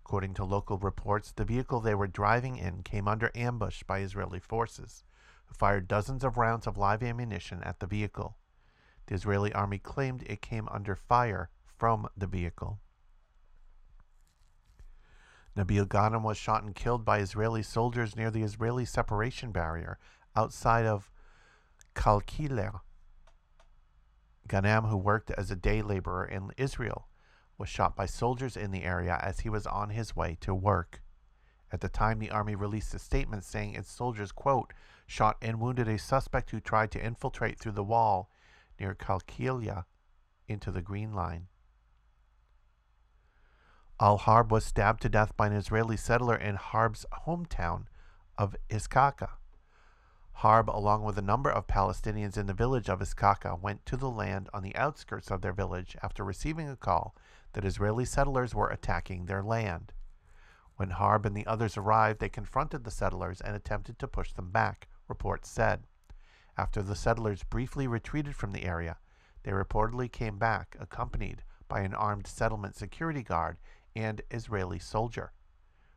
According 0.06 0.34
to 0.36 0.44
local 0.44 0.78
reports, 0.78 1.32
the 1.32 1.46
vehicle 1.46 1.80
they 1.80 1.96
were 1.96 2.08
driving 2.08 2.58
in 2.58 2.84
came 2.84 3.08
under 3.08 3.32
ambush 3.34 3.84
by 3.84 4.00
Israeli 4.00 4.40
forces, 4.40 5.06
who 5.46 5.54
fired 5.54 5.88
dozens 5.88 6.26
of 6.26 6.38
rounds 6.38 6.68
of 6.68 6.78
live 6.78 7.02
ammunition 7.02 7.64
at 7.64 7.80
the 7.80 7.88
vehicle. 7.88 8.36
The 9.08 9.16
Israeli 9.16 9.54
army 9.54 9.80
claimed 9.80 10.24
it 10.24 10.42
came 10.42 10.68
under 10.70 10.96
fire 10.96 11.50
from 11.78 12.10
the 12.18 12.28
vehicle. 12.28 12.80
Nabil 15.56 15.86
Ghanem 15.86 16.22
was 16.22 16.38
shot 16.38 16.64
and 16.64 16.76
killed 16.76 17.06
by 17.06 17.20
Israeli 17.20 17.64
soldiers 17.64 18.16
near 18.16 18.30
the 18.30 18.44
Israeli 18.44 18.84
separation 18.84 19.52
barrier 19.54 20.00
outside 20.36 20.86
of 20.86 21.10
Kalkilia. 21.96 22.82
Ghanem, 24.50 24.90
who 24.90 24.98
worked 24.98 25.32
as 25.32 25.50
a 25.50 25.56
day 25.56 25.82
laborer 25.82 26.26
in 26.26 26.52
Israel, 26.58 27.08
was 27.58 27.70
shot 27.70 27.96
by 27.96 28.06
soldiers 28.06 28.58
in 28.58 28.72
the 28.72 28.84
area 28.84 29.20
as 29.22 29.42
he 29.42 29.50
was 29.50 29.68
on 29.68 29.90
his 29.90 30.16
way 30.16 30.38
to 30.42 30.54
work. 30.54 31.02
At 31.72 31.82
the 31.82 31.90
time, 31.90 32.20
the 32.20 32.30
army 32.32 32.56
released 32.56 32.94
a 32.94 33.00
statement 33.00 33.44
saying 33.44 33.74
its 33.74 33.92
soldiers, 33.92 34.32
quote, 34.32 34.74
shot 35.08 35.38
and 35.42 35.60
wounded 35.60 35.88
a 35.88 35.98
suspect 35.98 36.52
who 36.52 36.60
tried 36.60 36.92
to 36.92 37.04
infiltrate 37.04 37.60
through 37.60 37.72
the 37.72 37.84
wall 37.84 38.30
near 38.80 38.94
Kalkilia 38.94 39.86
into 40.48 40.72
the 40.72 40.82
Green 40.82 41.14
Line. 41.14 41.48
Ali 44.00 44.18
Harb 44.18 44.52
was 44.52 44.66
stabbed 44.66 45.02
to 45.02 45.10
death 45.10 45.36
by 45.38 45.48
an 45.48 45.54
Israeli 45.54 45.98
settler 45.98 46.36
in 46.36 46.56
Harb's 46.56 47.06
hometown 47.26 47.86
of 48.38 48.56
Iskaka. 48.70 49.30
Harb, 50.38 50.70
along 50.70 51.04
with 51.04 51.18
a 51.18 51.22
number 51.22 51.50
of 51.50 51.68
Palestinians 51.68 52.38
in 52.38 52.48
the 52.48 52.54
village 52.54 52.90
of 52.90 53.00
Iskaka, 53.00 53.60
went 53.60 53.86
to 53.86 53.96
the 53.96 54.10
land 54.10 54.50
on 54.54 54.64
the 54.64 54.76
outskirts 54.76 55.32
of 55.32 55.42
their 55.42 55.54
village 55.54 55.96
after 56.02 56.24
receiving 56.24 56.68
a 56.68 56.76
call 56.76 57.16
that 57.54 57.66
Israeli 57.66 58.06
settlers 58.06 58.54
were 58.54 58.70
attacking 58.70 59.26
their 59.26 59.42
land. 59.42 59.94
When 60.76 60.92
Harb 60.92 61.26
and 61.26 61.36
the 61.36 61.48
others 61.48 61.78
arrived, 61.78 62.20
they 62.20 62.30
confronted 62.30 62.84
the 62.84 62.92
settlers 62.92 63.42
and 63.42 63.56
attempted 63.56 64.00
to 64.00 64.08
push 64.08 64.34
them 64.34 64.52
back, 64.52 64.88
reports 65.08 65.50
said. 65.50 65.88
After 66.58 66.82
the 66.82 66.96
settlers 66.96 67.44
briefly 67.44 67.88
retreated 67.88 68.36
from 68.36 68.52
the 68.52 68.66
area, 68.66 68.98
they 69.44 69.52
reportedly 69.52 70.12
came 70.12 70.38
back 70.38 70.76
accompanied 70.80 71.44
by 71.68 71.82
an 71.82 71.94
armed 71.94 72.28
settlement 72.28 72.76
security 72.76 73.24
guard 73.24 73.58
and 73.96 74.22
Israeli 74.32 74.80
soldier. 74.80 75.32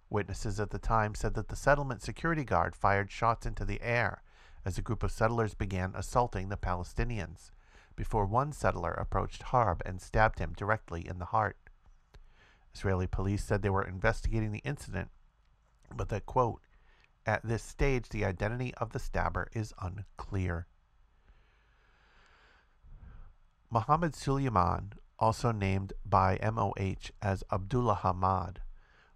Witnesses 0.08 0.60
at 0.60 0.70
the 0.70 0.78
time 0.78 1.14
said 1.14 1.34
that 1.34 1.48
the 1.48 1.56
settlement 1.56 2.02
security 2.02 2.44
guard 2.44 2.76
fired 2.76 3.10
shots 3.10 3.46
into 3.46 3.64
the 3.64 3.80
air 3.82 4.22
as 4.64 4.78
a 4.78 4.82
group 4.82 5.02
of 5.02 5.12
settlers 5.12 5.54
began 5.54 5.92
assaulting 5.94 6.48
the 6.48 6.56
Palestinians, 6.56 7.50
before 7.96 8.26
one 8.26 8.52
settler 8.52 8.92
approached 8.92 9.44
Harb 9.44 9.82
and 9.84 10.00
stabbed 10.00 10.38
him 10.38 10.52
directly 10.56 11.06
in 11.06 11.18
the 11.18 11.26
heart. 11.26 11.56
Israeli 12.74 13.06
police 13.06 13.42
said 13.42 13.62
they 13.62 13.70
were 13.70 13.82
investigating 13.82 14.52
the 14.52 14.58
incident, 14.58 15.10
but 15.94 16.10
that, 16.10 16.26
quote, 16.26 16.60
at 17.24 17.42
this 17.42 17.62
stage, 17.62 18.10
the 18.10 18.24
identity 18.24 18.72
of 18.74 18.92
the 18.92 18.98
stabber 18.98 19.48
is 19.52 19.74
unclear. 19.80 20.66
Mohammed 23.70 24.14
Suleiman, 24.14 24.92
also 25.18 25.50
named 25.50 25.92
by 26.04 26.38
MOH 26.42 27.10
as 27.20 27.42
Abdullah 27.50 28.00
Hamad, 28.02 28.58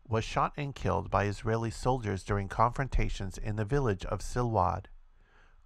was 0.09 0.25
shot 0.25 0.53
and 0.57 0.75
killed 0.75 1.09
by 1.09 1.27
Israeli 1.27 1.71
soldiers 1.71 2.25
during 2.25 2.49
confrontations 2.49 3.39
in 3.39 3.55
the 3.55 3.65
village 3.65 4.05
of 4.07 4.21
Silwad. 4.21 4.87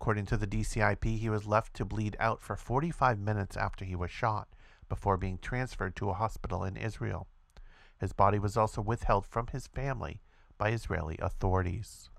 According 0.04 0.26
to 0.26 0.36
the 0.36 0.46
DCIP, 0.46 1.18
he 1.18 1.30
was 1.30 1.46
left 1.46 1.72
to 1.76 1.84
bleed 1.86 2.14
out 2.20 2.42
for 2.42 2.56
45 2.56 3.18
minutes 3.18 3.56
after 3.56 3.86
he 3.86 3.96
was 3.96 4.10
shot, 4.10 4.48
before 4.86 5.16
being 5.16 5.38
transferred 5.38 5.96
to 5.96 6.10
a 6.10 6.12
hospital 6.12 6.62
in 6.62 6.76
Israel. 6.76 7.26
His 7.98 8.12
body 8.12 8.38
was 8.38 8.54
also 8.54 8.82
withheld 8.82 9.24
from 9.24 9.46
his 9.46 9.66
family 9.66 10.20
by 10.58 10.72
Israeli 10.72 11.16
authorities. 11.22 12.10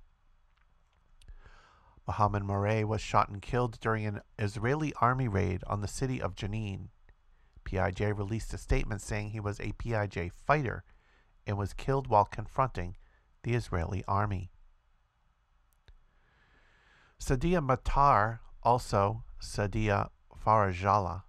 Mohammed 2.07 2.41
Murray 2.41 2.83
was 2.83 3.01
shot 3.01 3.29
and 3.29 3.39
killed 3.39 3.79
during 3.79 4.07
an 4.07 4.21
Israeli 4.39 4.91
army 4.99 5.27
raid 5.27 5.63
on 5.67 5.81
the 5.81 5.87
city 5.87 6.19
of 6.19 6.33
Jenin. 6.33 6.87
PIJ 7.65 8.17
released 8.17 8.51
a 8.55 8.57
statement 8.57 9.03
saying 9.03 9.29
he 9.29 9.39
was 9.39 9.59
a 9.59 9.73
PIJ 9.73 10.31
fighter 10.31 10.83
and 11.45 11.55
was 11.55 11.73
killed 11.73 12.07
while 12.07 12.25
confronting 12.25 12.95
the 13.43 13.53
Israeli 13.53 14.03
army. 14.07 14.49
Sadia 17.21 17.65
Matar, 17.65 18.39
also 18.61 19.23
Sadia 19.41 20.09
Farajala, 20.45 21.23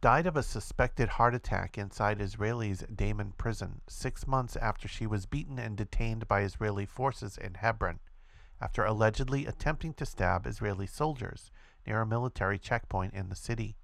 died 0.00 0.26
of 0.26 0.36
a 0.36 0.42
suspected 0.42 1.10
heart 1.10 1.34
attack 1.34 1.76
inside 1.76 2.18
Israelis' 2.18 2.96
Damon 2.96 3.32
prison 3.36 3.82
six 3.88 4.26
months 4.26 4.56
after 4.56 4.88
she 4.88 5.06
was 5.06 5.26
beaten 5.26 5.58
and 5.58 5.76
detained 5.76 6.26
by 6.28 6.42
Israeli 6.42 6.86
forces 6.86 7.36
in 7.36 7.54
Hebron 7.54 8.00
after 8.60 8.84
allegedly 8.84 9.44
attempting 9.44 9.92
to 9.94 10.06
stab 10.06 10.46
Israeli 10.46 10.86
soldiers 10.86 11.50
near 11.84 12.00
a 12.00 12.06
military 12.06 12.58
checkpoint 12.58 13.12
in 13.12 13.28
the 13.28 13.34
city. 13.34 13.76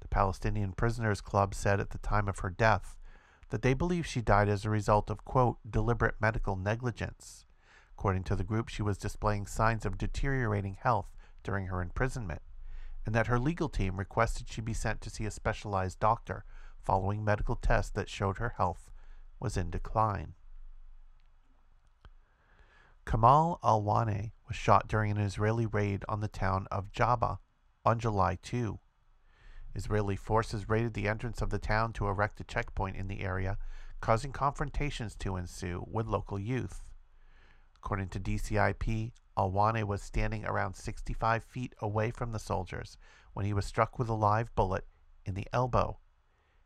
The 0.00 0.08
Palestinian 0.08 0.72
Prisoners 0.72 1.22
Club 1.22 1.54
said 1.54 1.80
at 1.80 1.90
the 1.90 1.98
time 1.98 2.28
of 2.28 2.40
her 2.40 2.50
death 2.50 2.98
that 3.48 3.62
they 3.62 3.72
believe 3.72 4.06
she 4.06 4.20
died 4.20 4.50
as 4.50 4.64
a 4.64 4.70
result 4.70 5.10
of, 5.10 5.24
quote, 5.24 5.58
deliberate 5.68 6.20
medical 6.20 6.56
negligence. 6.56 7.45
According 7.98 8.24
to 8.24 8.36
the 8.36 8.44
group, 8.44 8.68
she 8.68 8.82
was 8.82 8.98
displaying 8.98 9.46
signs 9.46 9.86
of 9.86 9.96
deteriorating 9.96 10.74
health 10.74 11.16
during 11.42 11.68
her 11.68 11.80
imprisonment, 11.80 12.42
and 13.06 13.14
that 13.14 13.26
her 13.26 13.38
legal 13.38 13.70
team 13.70 13.96
requested 13.96 14.50
she 14.50 14.60
be 14.60 14.74
sent 14.74 15.00
to 15.00 15.10
see 15.10 15.24
a 15.24 15.30
specialized 15.30 15.98
doctor 15.98 16.44
following 16.78 17.24
medical 17.24 17.56
tests 17.56 17.90
that 17.92 18.10
showed 18.10 18.36
her 18.36 18.50
health 18.58 18.90
was 19.40 19.56
in 19.56 19.70
decline. 19.70 20.34
Kamal 23.06 23.58
Alwane 23.64 24.32
was 24.46 24.56
shot 24.56 24.88
during 24.88 25.10
an 25.12 25.18
Israeli 25.18 25.64
raid 25.64 26.04
on 26.06 26.20
the 26.20 26.28
town 26.28 26.66
of 26.70 26.92
Jabba 26.92 27.38
on 27.82 27.98
July 27.98 28.36
2. 28.42 28.78
Israeli 29.74 30.16
forces 30.16 30.68
raided 30.68 30.92
the 30.92 31.08
entrance 31.08 31.40
of 31.40 31.48
the 31.48 31.58
town 31.58 31.94
to 31.94 32.08
erect 32.08 32.40
a 32.40 32.44
checkpoint 32.44 32.96
in 32.96 33.08
the 33.08 33.22
area, 33.22 33.56
causing 34.00 34.32
confrontations 34.32 35.14
to 35.16 35.36
ensue 35.36 35.82
with 35.86 36.06
local 36.06 36.38
youth. 36.38 36.82
According 37.78 38.08
to 38.08 38.20
DCIP, 38.20 39.12
Alwane 39.36 39.84
was 39.84 40.02
standing 40.02 40.44
around 40.44 40.74
65 40.74 41.44
feet 41.44 41.74
away 41.80 42.10
from 42.10 42.32
the 42.32 42.38
soldiers 42.38 42.96
when 43.34 43.44
he 43.44 43.52
was 43.52 43.66
struck 43.66 43.98
with 43.98 44.08
a 44.08 44.14
live 44.14 44.54
bullet 44.54 44.86
in 45.24 45.34
the 45.34 45.46
elbow. 45.52 45.98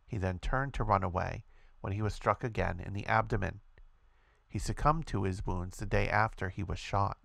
He 0.06 0.18
then 0.18 0.38
turned 0.38 0.74
to 0.74 0.84
run 0.84 1.02
away 1.02 1.44
when 1.80 1.92
he 1.92 2.02
was 2.02 2.14
struck 2.14 2.44
again 2.44 2.80
in 2.84 2.92
the 2.92 3.06
abdomen. 3.06 3.61
He 4.48 4.58
succumbed 4.58 5.06
to 5.08 5.24
his 5.24 5.46
wounds 5.46 5.78
the 5.78 5.86
day 5.86 6.08
after 6.08 6.48
he 6.48 6.62
was 6.62 6.78
shot. 6.78 7.18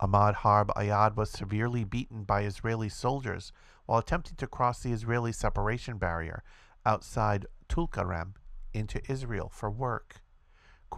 Ahmad 0.00 0.36
Harb 0.36 0.72
Ayad 0.76 1.14
was 1.14 1.30
severely 1.30 1.84
beaten 1.84 2.24
by 2.24 2.42
Israeli 2.42 2.88
soldiers 2.88 3.52
while 3.84 3.98
attempting 3.98 4.36
to 4.36 4.46
cross 4.46 4.82
the 4.82 4.92
Israeli 4.92 5.32
separation 5.32 5.98
barrier 5.98 6.42
outside 6.86 7.46
Tulkarem 7.68 8.34
into 8.72 9.00
Israel 9.10 9.50
for 9.52 9.70
work. 9.70 10.19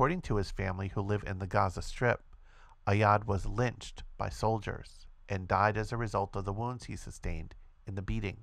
According 0.02 0.22
to 0.22 0.34
his 0.34 0.50
family, 0.50 0.88
who 0.88 1.00
live 1.00 1.22
in 1.28 1.38
the 1.38 1.46
Gaza 1.46 1.80
Strip, 1.80 2.24
Ayad 2.88 3.26
was 3.26 3.46
lynched 3.46 4.02
by 4.18 4.30
soldiers 4.30 5.06
and 5.28 5.46
died 5.46 5.76
as 5.76 5.92
a 5.92 5.96
result 5.96 6.34
of 6.34 6.44
the 6.44 6.52
wounds 6.52 6.86
he 6.86 6.96
sustained 6.96 7.54
in 7.86 7.94
the 7.94 8.02
beating. 8.02 8.38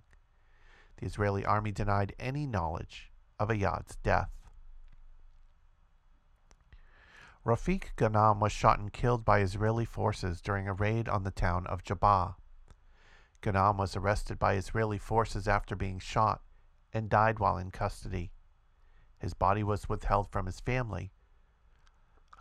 The 1.00 1.06
Israeli 1.06 1.46
army 1.46 1.74
denied 1.74 2.16
any 2.18 2.48
knowledge 2.48 3.12
of 3.38 3.50
Ayad's 3.50 3.98
death. 3.98 4.32
Rafiq 7.46 7.94
Ghanem 7.98 8.40
was 8.40 8.54
shot 8.54 8.80
and 8.80 8.94
killed 8.94 9.26
by 9.26 9.42
Israeli 9.42 9.84
forces 9.84 10.40
during 10.40 10.66
a 10.66 10.74
raid 10.74 11.10
on 11.10 11.24
the 11.24 11.30
town 11.30 11.68
of 11.68 11.84
Jabba. 11.84 12.36
Ghanem 13.42 13.76
was 13.76 13.98
arrested 13.98 14.40
by 14.40 14.54
Israeli 14.54 14.98
forces 14.98 15.46
after 15.46 15.76
being 15.76 16.00
shot 16.00 16.42
and 16.94 17.10
died 17.10 17.38
while 17.38 17.58
in 17.58 17.70
custody. 17.70 18.32
His 19.18 19.34
body 19.34 19.62
was 19.62 19.90
withheld 19.90 20.32
from 20.32 20.46
his 20.46 20.62
family. 20.62 21.12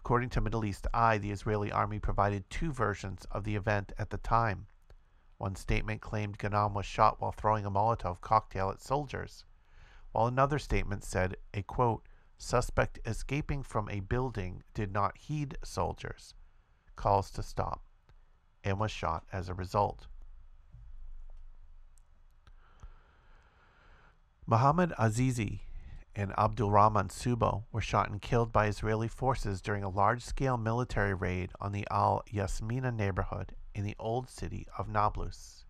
According 0.08 0.30
to 0.30 0.40
Middle 0.40 0.64
East 0.64 0.86
Eye, 0.94 1.18
the 1.18 1.30
Israeli 1.30 1.70
army 1.70 1.98
provided 1.98 2.48
two 2.48 2.72
versions 2.72 3.26
of 3.30 3.44
the 3.44 3.56
event 3.56 3.92
at 3.98 4.08
the 4.08 4.16
time. 4.16 4.66
One 5.36 5.54
statement 5.54 6.00
claimed 6.00 6.38
Ghanem 6.38 6.72
was 6.72 6.86
shot 6.86 7.20
while 7.20 7.32
throwing 7.32 7.66
a 7.66 7.70
Molotov 7.70 8.22
cocktail 8.22 8.70
at 8.70 8.80
soldiers, 8.80 9.44
while 10.12 10.26
another 10.26 10.58
statement 10.58 11.04
said 11.04 11.36
a 11.52 11.62
quote, 11.62 12.08
Suspect 12.38 12.98
escaping 13.04 13.62
from 13.62 13.90
a 13.90 14.00
building 14.00 14.62
did 14.72 14.94
not 14.94 15.18
heed 15.18 15.58
soldiers' 15.62 16.32
calls 16.96 17.30
to 17.32 17.42
stop 17.42 17.82
and 18.64 18.80
was 18.80 18.90
shot 18.90 19.26
as 19.30 19.50
a 19.50 19.54
result. 19.54 20.06
Muhammad 24.46 24.94
Azizi 24.98 25.67
and 26.18 26.32
Abdulrahman 26.36 27.06
Subo 27.10 27.62
were 27.70 27.80
shot 27.80 28.10
and 28.10 28.20
killed 28.20 28.52
by 28.52 28.66
Israeli 28.66 29.06
forces 29.06 29.62
during 29.62 29.84
a 29.84 29.88
large 29.88 30.24
scale 30.24 30.56
military 30.56 31.14
raid 31.14 31.52
on 31.60 31.70
the 31.70 31.86
Al 31.92 32.24
Yasmina 32.28 32.90
neighborhood 32.90 33.54
in 33.72 33.84
the 33.84 33.94
old 34.00 34.28
city 34.28 34.66
of 34.76 34.88
Nablus. 34.88 35.64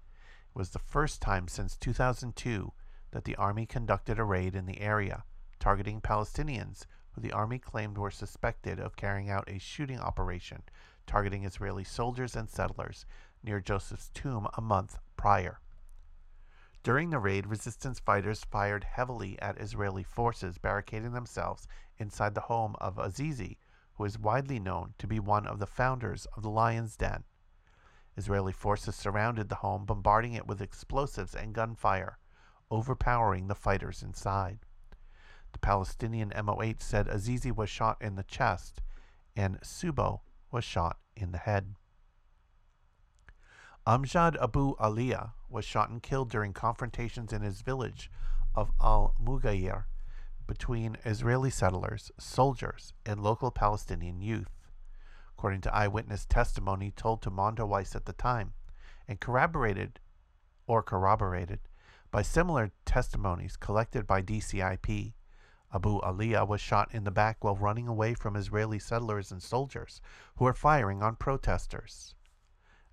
It 0.48 0.58
was 0.58 0.70
the 0.70 0.78
first 0.78 1.20
time 1.20 1.48
since 1.48 1.76
2002 1.76 2.72
that 3.10 3.24
the 3.24 3.36
army 3.36 3.66
conducted 3.66 4.18
a 4.18 4.24
raid 4.24 4.54
in 4.54 4.64
the 4.64 4.80
area 4.80 5.22
targeting 5.60 6.00
Palestinians 6.00 6.86
who 7.10 7.20
the 7.20 7.32
army 7.32 7.58
claimed 7.58 7.98
were 7.98 8.10
suspected 8.10 8.80
of 8.80 8.96
carrying 8.96 9.28
out 9.28 9.50
a 9.50 9.58
shooting 9.58 10.00
operation 10.00 10.62
targeting 11.06 11.44
Israeli 11.44 11.84
soldiers 11.84 12.34
and 12.34 12.48
settlers 12.48 13.04
near 13.42 13.60
Joseph's 13.60 14.08
tomb 14.14 14.48
a 14.56 14.62
month 14.62 14.96
prior. 15.14 15.60
During 16.82 17.10
the 17.10 17.18
raid, 17.18 17.46
resistance 17.46 17.98
fighters 17.98 18.44
fired 18.44 18.84
heavily 18.84 19.40
at 19.40 19.60
Israeli 19.60 20.02
forces, 20.02 20.58
barricading 20.58 21.12
themselves 21.12 21.66
inside 21.98 22.34
the 22.34 22.42
home 22.42 22.76
of 22.80 22.96
Azizi, 22.96 23.58
who 23.94 24.04
is 24.04 24.18
widely 24.18 24.58
known 24.58 24.94
to 24.98 25.06
be 25.06 25.18
one 25.18 25.46
of 25.46 25.58
the 25.58 25.66
founders 25.66 26.26
of 26.36 26.42
the 26.42 26.50
Lion's 26.50 26.96
Den. 26.96 27.24
Israeli 28.16 28.52
forces 28.52 28.96
surrounded 28.96 29.48
the 29.48 29.56
home, 29.56 29.84
bombarding 29.84 30.34
it 30.34 30.46
with 30.46 30.62
explosives 30.62 31.34
and 31.34 31.54
gunfire, 31.54 32.18
overpowering 32.70 33.48
the 33.48 33.54
fighters 33.54 34.02
inside. 34.02 34.60
The 35.52 35.58
Palestinian 35.58 36.32
MOH 36.44 36.80
said 36.80 37.08
Azizi 37.08 37.50
was 37.50 37.70
shot 37.70 38.00
in 38.00 38.16
the 38.16 38.22
chest 38.22 38.82
and 39.34 39.60
Subo 39.60 40.20
was 40.50 40.64
shot 40.64 40.98
in 41.16 41.32
the 41.32 41.38
head. 41.38 41.76
Amjad 43.88 44.36
Abu 44.42 44.76
Aliyah 44.76 45.32
was 45.48 45.64
shot 45.64 45.88
and 45.88 46.02
killed 46.02 46.28
during 46.28 46.52
confrontations 46.52 47.32
in 47.32 47.40
his 47.40 47.62
village 47.62 48.10
of 48.54 48.70
Al 48.82 49.14
Mughayr 49.18 49.84
between 50.46 50.98
Israeli 51.06 51.48
settlers, 51.48 52.12
soldiers, 52.18 52.92
and 53.06 53.22
local 53.22 53.50
Palestinian 53.50 54.20
youth, 54.20 54.50
according 55.30 55.62
to 55.62 55.74
eyewitness 55.74 56.26
testimony 56.26 56.90
told 56.90 57.22
to 57.22 57.30
Mondoweiss 57.30 57.96
at 57.96 58.04
the 58.04 58.12
time, 58.12 58.52
and 59.08 59.20
corroborated 59.20 60.00
or 60.66 60.82
corroborated 60.82 61.60
by 62.10 62.20
similar 62.20 62.72
testimonies 62.84 63.56
collected 63.56 64.06
by 64.06 64.20
DCIP. 64.20 65.14
Abu 65.72 65.98
Aliyah 66.02 66.46
was 66.46 66.60
shot 66.60 66.92
in 66.92 67.04
the 67.04 67.10
back 67.10 67.42
while 67.42 67.56
running 67.56 67.88
away 67.88 68.12
from 68.12 68.36
Israeli 68.36 68.78
settlers 68.78 69.32
and 69.32 69.42
soldiers 69.42 70.02
who 70.36 70.44
were 70.44 70.52
firing 70.52 71.02
on 71.02 71.16
protesters. 71.16 72.14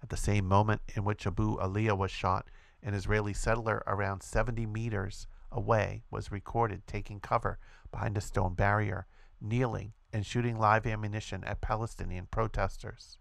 At 0.05 0.09
the 0.09 0.17
same 0.17 0.47
moment 0.47 0.83
in 0.93 1.03
which 1.03 1.25
Abu 1.25 1.57
Aliyah 1.57 1.97
was 1.97 2.11
shot, 2.11 2.51
an 2.83 2.93
Israeli 2.93 3.33
settler 3.33 3.81
around 3.87 4.21
70 4.21 4.67
meters 4.67 5.25
away 5.51 6.03
was 6.11 6.31
recorded 6.31 6.85
taking 6.85 7.19
cover 7.19 7.57
behind 7.89 8.15
a 8.15 8.21
stone 8.21 8.53
barrier, 8.53 9.07
kneeling, 9.41 9.93
and 10.13 10.23
shooting 10.23 10.59
live 10.59 10.85
ammunition 10.85 11.43
at 11.43 11.59
Palestinian 11.59 12.27
protesters. 12.27 13.17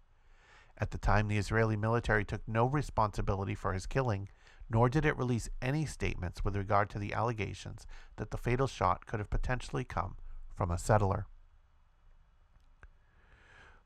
At 0.77 0.91
the 0.91 0.99
time, 0.99 1.29
the 1.29 1.39
Israeli 1.39 1.75
military 1.75 2.23
took 2.23 2.47
no 2.47 2.67
responsibility 2.67 3.55
for 3.55 3.73
his 3.73 3.87
killing, 3.87 4.29
nor 4.69 4.91
did 4.91 5.07
it 5.07 5.17
release 5.17 5.49
any 5.63 5.87
statements 5.87 6.45
with 6.45 6.55
regard 6.55 6.91
to 6.91 6.99
the 6.99 7.15
allegations 7.15 7.87
that 8.17 8.31
the 8.31 8.37
fatal 8.37 8.67
shot 8.67 9.07
could 9.07 9.21
have 9.21 9.31
potentially 9.31 9.85
come 9.85 10.17
from 10.55 10.71
a 10.71 10.77
settler. 10.77 11.25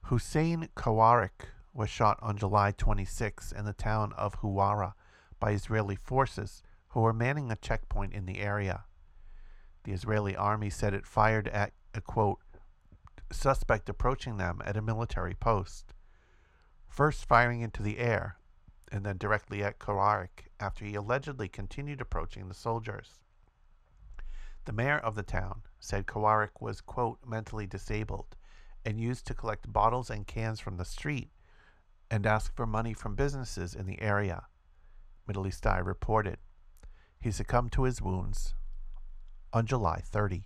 Hussein 0.07 0.68
Kawarik 0.74 1.46
was 1.79 1.89
shot 1.89 2.18
on 2.20 2.37
July 2.37 2.72
26 2.72 3.53
in 3.53 3.64
the 3.64 3.72
town 3.72 4.12
of 4.14 4.41
Huwara 4.41 4.95
by 5.39 5.53
Israeli 5.53 5.95
forces 5.95 6.61
who 6.89 7.01
were 7.01 7.12
manning 7.12 7.53
a 7.53 7.57
checkpoint 7.57 8.12
in 8.12 8.26
the 8.26 8.41
area. 8.41 8.83
The 9.85 9.93
Israeli 9.93 10.35
army 10.35 10.70
said 10.70 10.93
it 10.93 11.07
fired 11.07 11.47
at 11.47 11.72
a 11.95 12.01
quote, 12.01 12.41
suspect 13.31 13.89
approaching 13.89 14.39
them 14.39 14.61
at 14.64 14.76
a 14.76 14.83
military 14.83 15.35
post, 15.35 15.95
first 16.89 17.24
firing 17.24 17.61
into 17.61 17.85
the 17.85 17.99
air 18.01 18.39
and 18.91 19.07
then 19.07 19.16
directly 19.16 19.62
at 19.62 19.79
Kawarik 19.79 20.49
after 20.59 20.85
he 20.85 20.97
allegedly 20.97 21.47
continued 21.47 22.01
approaching 22.01 22.49
the 22.49 22.55
soldiers. 22.55 23.20
The 24.64 24.72
mayor 24.72 24.99
of 24.99 25.14
the 25.14 25.22
town 25.22 25.62
said 25.79 26.09
Kawarik 26.09 26.61
was, 26.61 26.81
quote, 26.81 27.20
mentally 27.24 27.68
disabled 27.68 28.35
and 28.85 29.01
used 29.01 29.29
to 29.29 29.35
collect 29.35 29.72
bottles 29.72 30.11
and 30.11 30.26
cans 30.26 30.59
from 30.59 30.76
the 30.76 30.85
street 30.85 31.31
and 32.11 32.26
asked 32.26 32.54
for 32.54 32.66
money 32.66 32.92
from 32.92 33.14
businesses 33.14 33.74
in 33.74 33.86
the 33.86 34.00
area. 34.00 34.46
Middle 35.26 35.46
East 35.46 35.66
Eye 35.66 35.78
reported. 35.78 36.38
He 37.20 37.30
succumbed 37.30 37.72
to 37.72 37.84
his 37.84 38.00
wounds 38.00 38.54
on 39.52 39.66
July 39.66 40.00
30. 40.04 40.44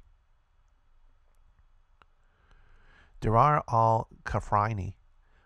Dirar 3.20 3.62
al 3.70 4.08
Kafraini 4.24 4.94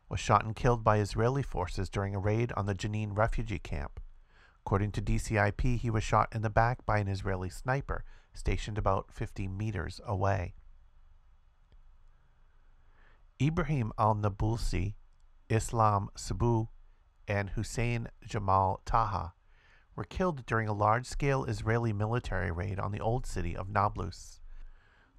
was 0.09 0.21
shot 0.21 0.45
and 0.45 0.57
killed 0.57 0.83
by 0.83 0.99
Israeli 0.99 1.43
forces 1.43 1.91
during 1.91 2.15
a 2.15 2.19
raid 2.19 2.53
on 2.57 2.67
the 2.67 2.75
Jenin 2.75 3.17
refugee 3.17 3.59
camp. 3.59 4.01
According 4.65 4.93
to 4.93 5.03
DCIP, 5.03 5.79
he 5.79 5.91
was 5.91 6.03
shot 6.03 6.29
in 6.35 6.43
the 6.43 6.51
back 6.51 6.87
by 6.87 6.99
an 6.99 7.09
Israeli 7.09 7.51
sniper 7.51 8.05
stationed 8.33 8.79
about 8.79 9.13
50 9.13 9.49
meters 9.49 10.01
away. 10.07 10.55
Ibrahim 13.41 13.93
al 13.99 14.15
Nabulsi 14.15 14.95
Islam 15.49 16.09
Sabu, 16.17 16.69
and 17.29 17.51
Hussein 17.51 18.09
Jamal 18.25 18.81
Taha 18.85 19.35
were 19.95 20.05
killed 20.05 20.45
during 20.45 20.69
a 20.69 20.73
large 20.73 21.07
scale 21.07 21.45
Israeli 21.45 21.93
military 21.93 22.51
raid 22.51 22.79
on 22.81 22.93
the 22.93 23.01
old 23.01 23.27
city 23.27 23.57
of 23.57 23.69
Nablus. 23.69 24.41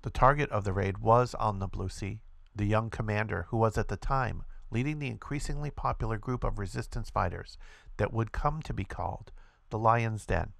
The 0.01 0.09
target 0.09 0.49
of 0.51 0.63
the 0.63 0.73
raid 0.73 0.97
was 0.97 1.33
al 1.39 1.53
Nablusi, 1.53 2.19
the 2.55 2.65
young 2.65 2.89
commander 2.89 3.47
who 3.49 3.57
was 3.57 3.77
at 3.77 3.87
the 3.87 3.97
time 3.97 4.43
leading 4.69 4.99
the 4.99 5.07
increasingly 5.07 5.71
popular 5.71 6.17
group 6.17 6.43
of 6.43 6.59
resistance 6.59 7.09
fighters 7.09 7.57
that 7.95 8.11
would 8.11 8.31
come 8.31 8.61
to 8.61 8.73
be 8.73 8.83
called 8.83 9.31
the 9.69 9.79
Lion's 9.79 10.25
Den. 10.25 10.51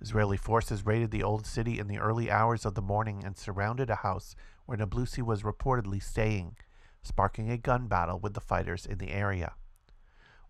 Israeli 0.00 0.36
forces 0.36 0.86
raided 0.86 1.10
the 1.10 1.22
old 1.22 1.46
city 1.46 1.78
in 1.78 1.88
the 1.88 1.98
early 1.98 2.30
hours 2.30 2.64
of 2.64 2.74
the 2.74 2.82
morning 2.82 3.22
and 3.24 3.36
surrounded 3.36 3.90
a 3.90 3.96
house 3.96 4.34
where 4.66 4.78
Nablusi 4.78 5.22
was 5.22 5.42
reportedly 5.42 6.02
staying 6.02 6.56
sparking 7.02 7.50
a 7.50 7.58
gun 7.58 7.86
battle 7.86 8.18
with 8.18 8.34
the 8.34 8.40
fighters 8.40 8.86
in 8.86 8.98
the 8.98 9.10
area. 9.10 9.54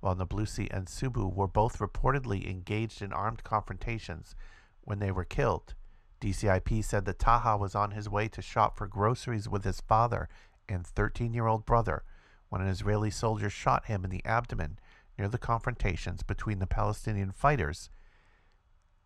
While 0.00 0.16
Nablusi 0.16 0.68
and 0.70 0.86
Subu 0.86 1.32
were 1.32 1.46
both 1.46 1.78
reportedly 1.78 2.48
engaged 2.48 3.02
in 3.02 3.12
armed 3.12 3.44
confrontations 3.44 4.34
when 4.82 4.98
they 4.98 5.12
were 5.12 5.24
killed, 5.24 5.74
DCIP 6.20 6.84
said 6.84 7.04
that 7.04 7.18
Taha 7.18 7.56
was 7.56 7.74
on 7.74 7.92
his 7.92 8.08
way 8.08 8.28
to 8.28 8.42
shop 8.42 8.76
for 8.76 8.86
groceries 8.86 9.48
with 9.48 9.64
his 9.64 9.80
father 9.80 10.28
and 10.68 10.86
13 10.86 11.34
year 11.34 11.46
old 11.46 11.66
brother 11.66 12.04
when 12.48 12.60
an 12.60 12.68
Israeli 12.68 13.10
soldier 13.10 13.50
shot 13.50 13.86
him 13.86 14.04
in 14.04 14.10
the 14.10 14.24
abdomen 14.24 14.78
near 15.18 15.28
the 15.28 15.38
confrontations 15.38 16.22
between 16.22 16.58
the 16.58 16.66
Palestinian 16.66 17.32
fighters 17.32 17.90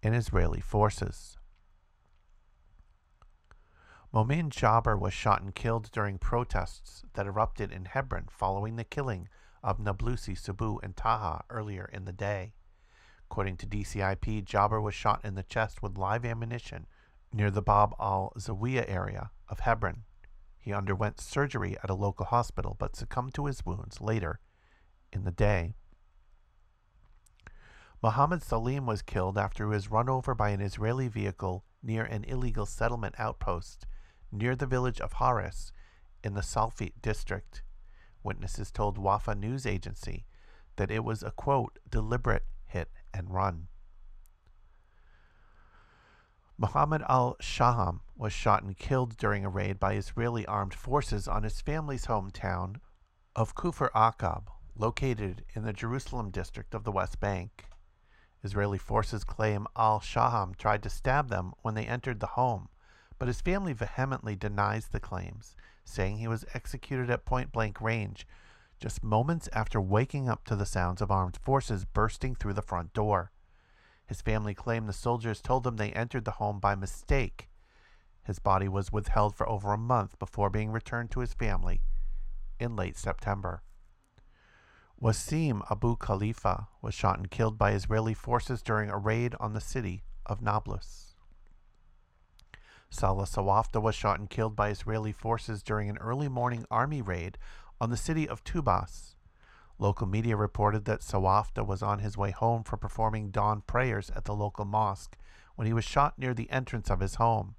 and 0.03 0.15
Israeli 0.15 0.61
forces. 0.61 1.36
Momin 4.17 4.49
Jaber 4.49 4.99
was 4.99 5.13
shot 5.13 5.43
and 5.43 5.55
killed 5.55 5.91
during 5.93 6.17
protests 6.17 7.03
that 7.13 7.27
erupted 7.27 7.71
in 7.71 7.85
Hebron 7.85 8.29
following 8.31 8.77
the 8.77 8.83
killing 8.85 9.29
of 9.63 9.77
Nablusi, 9.77 10.35
Sabu, 10.35 10.79
and 10.83 10.97
Taha 10.97 11.45
earlier 11.51 11.91
in 11.93 12.07
the 12.07 12.15
day. 12.15 12.55
According 13.31 13.59
to 13.59 13.67
DCIP, 13.67 14.47
Jaber 14.47 14.81
was 14.83 14.95
shot 14.95 15.23
in 15.23 15.35
the 15.35 15.43
chest 15.43 15.83
with 15.83 15.99
live 15.99 16.25
ammunition 16.25 16.87
near 17.31 17.51
the 17.51 17.61
Bab 17.61 17.93
al 18.01 18.33
Zawiya 18.39 18.89
area 18.89 19.33
of 19.51 19.61
Hebron. 19.61 20.05
He 20.59 20.73
underwent 20.73 21.21
surgery 21.21 21.77
at 21.85 21.91
a 21.91 21.95
local 21.95 22.25
hospital 22.25 22.75
but 22.79 22.97
succumbed 22.97 23.35
to 23.35 23.45
his 23.45 23.67
wounds 23.67 24.01
later 24.01 24.41
in 25.13 25.25
the 25.25 25.31
day. 25.31 25.75
Mohammed 28.03 28.43
Salim 28.43 28.87
was 28.87 29.03
killed 29.03 29.37
after 29.37 29.65
he 29.65 29.75
was 29.75 29.91
run 29.91 30.09
over 30.09 30.35
by 30.35 30.49
an 30.49 30.63
Israeli 30.63 31.09
vehicle 31.09 31.67
near 31.83 32.05
an 32.05 32.25
illegal 32.25 32.65
settlement 32.65 33.15
outpost 33.19 33.87
near 34.33 34.57
the 34.57 34.67
village 34.67 35.01
of 35.01 35.15
Haris 35.15 35.73
in 36.23 36.35
the 36.35 36.43
Salfit 36.43 36.93
district. 37.03 37.63
Witnesses 38.23 38.71
told 38.71 38.99
Wafa 38.99 39.35
news 39.35 39.67
agency 39.67 40.27
that 40.77 40.91
it 40.91 41.05
was 41.05 41.23
a 41.23 41.31
quote 41.31 41.79
deliberate 41.89 42.45
hit 42.67 42.91
and 43.15 43.33
run. 43.33 43.69
Muhammad 46.59 47.03
al 47.09 47.37
Shaham 47.39 48.01
was 48.17 48.33
shot 48.33 48.63
and 48.63 48.77
killed 48.77 49.17
during 49.19 49.45
a 49.45 49.51
raid 49.51 49.79
by 49.79 49.95
Israeli 49.95 50.47
armed 50.47 50.75
forces 50.75 51.29
on 51.29 51.43
his 51.43 51.61
family's 51.61 52.07
hometown 52.07 52.77
of 53.35 53.55
Kufr 53.55 53.91
Aqab, 53.91 54.45
located 54.75 55.45
in 55.55 55.65
the 55.65 55.75
Jerusalem 55.75 56.31
district 56.31 56.75
of 56.75 56.85
the 56.85 56.93
West 56.93 57.21
Bank. 57.21 57.67
Israeli 58.43 58.79
forces 58.79 59.23
claim 59.23 59.67
al 59.77 60.01
Shaham 60.01 60.55
tried 60.55 60.83
to 60.85 60.91
stab 60.91 61.29
them 61.29 61.53
when 61.61 61.75
they 61.75 61.87
entered 61.87 62.21
the 62.21 62.29
home, 62.29 62.69
but 63.19 63.29
his 63.29 63.41
family 63.41 63.73
vehemently 63.73 64.37
denies 64.37 64.89
the 64.89 65.01
claims, 65.01 65.57
saying 65.85 66.19
he 66.19 66.29
was 66.29 66.45
executed 66.55 67.11
at 67.11 67.25
point 67.25 67.53
blank 67.53 67.81
range 67.81 68.27
just 68.79 69.03
moments 69.03 69.49
after 69.53 69.81
waking 69.81 70.29
up 70.29 70.45
to 70.45 70.57
the 70.57 70.67
sounds 70.67 71.01
of 71.01 71.11
armed 71.11 71.39
forces 71.43 71.85
bursting 71.85 72.35
through 72.35 72.53
the 72.53 72.63
front 72.63 72.93
door. 72.93 73.33
His 74.07 74.21
family 74.21 74.55
claimed 74.55 74.89
the 74.89 74.93
soldiers 74.93 75.41
told 75.41 75.65
them 75.65 75.77
they 75.77 75.93
entered 75.93 76.25
the 76.25 76.33
home 76.33 76.61
by 76.61 76.75
mistake. 76.75 77.49
His 78.25 78.39
body 78.39 78.69
was 78.69 78.93
withheld 78.93 79.35
for 79.35 79.49
over 79.49 79.73
a 79.73 79.79
month 79.79 80.19
before 80.19 80.51
being 80.51 80.71
returned 80.71 81.11
to 81.13 81.21
his 81.21 81.35
family 81.35 81.81
in 82.61 82.77
late 82.77 82.97
September. 82.97 83.63
Wasim 85.01 85.63
Abu 85.71 85.97
Khalifa 85.97 86.69
was 86.81 86.95
shot 86.95 87.19
and 87.19 87.31
killed 87.31 87.59
by 87.59 87.73
Israeli 87.73 88.15
forces 88.15 88.63
during 88.63 88.91
a 88.91 88.97
raid 88.97 89.35
on 89.39 89.53
the 89.53 89.61
city 89.61 90.05
of 90.25 90.41
Nablus. 90.41 91.16
Salah 92.91 93.25
Sawafta 93.25 93.81
was 93.81 93.95
shot 93.95 94.19
and 94.19 94.31
killed 94.31 94.57
by 94.57 94.71
Israeli 94.71 95.13
forces 95.13 95.63
during 95.63 95.91
an 95.91 95.99
early 95.99 96.29
morning 96.29 96.65
army 96.71 97.03
raid 97.03 97.39
on 97.81 97.91
the 97.91 97.97
city 97.97 98.29
of 98.29 98.45
Tubas. 98.45 99.15
Local 99.79 100.07
media 100.07 100.37
reported 100.37 100.87
that 100.87 101.03
Sawafta 101.03 101.67
was 101.67 101.83
on 101.83 101.99
his 101.99 102.17
way 102.17 102.31
home 102.31 102.63
from 102.63 102.79
performing 102.79 103.31
dawn 103.31 103.61
prayers 103.61 104.11
at 104.17 104.25
the 104.25 104.35
local 104.35 104.65
mosque 104.65 105.19
when 105.55 105.67
he 105.67 105.75
was 105.75 105.85
shot 105.85 106.19
near 106.19 106.33
the 106.33 106.51
entrance 106.51 106.89
of 106.89 107.01
his 107.01 107.17
home. 107.17 107.57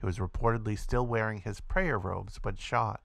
He 0.00 0.06
was 0.06 0.18
reportedly 0.18 0.78
still 0.78 1.06
wearing 1.06 1.40
his 1.40 1.60
prayer 1.60 1.98
robes 1.98 2.38
when 2.42 2.56
shot. 2.56 3.02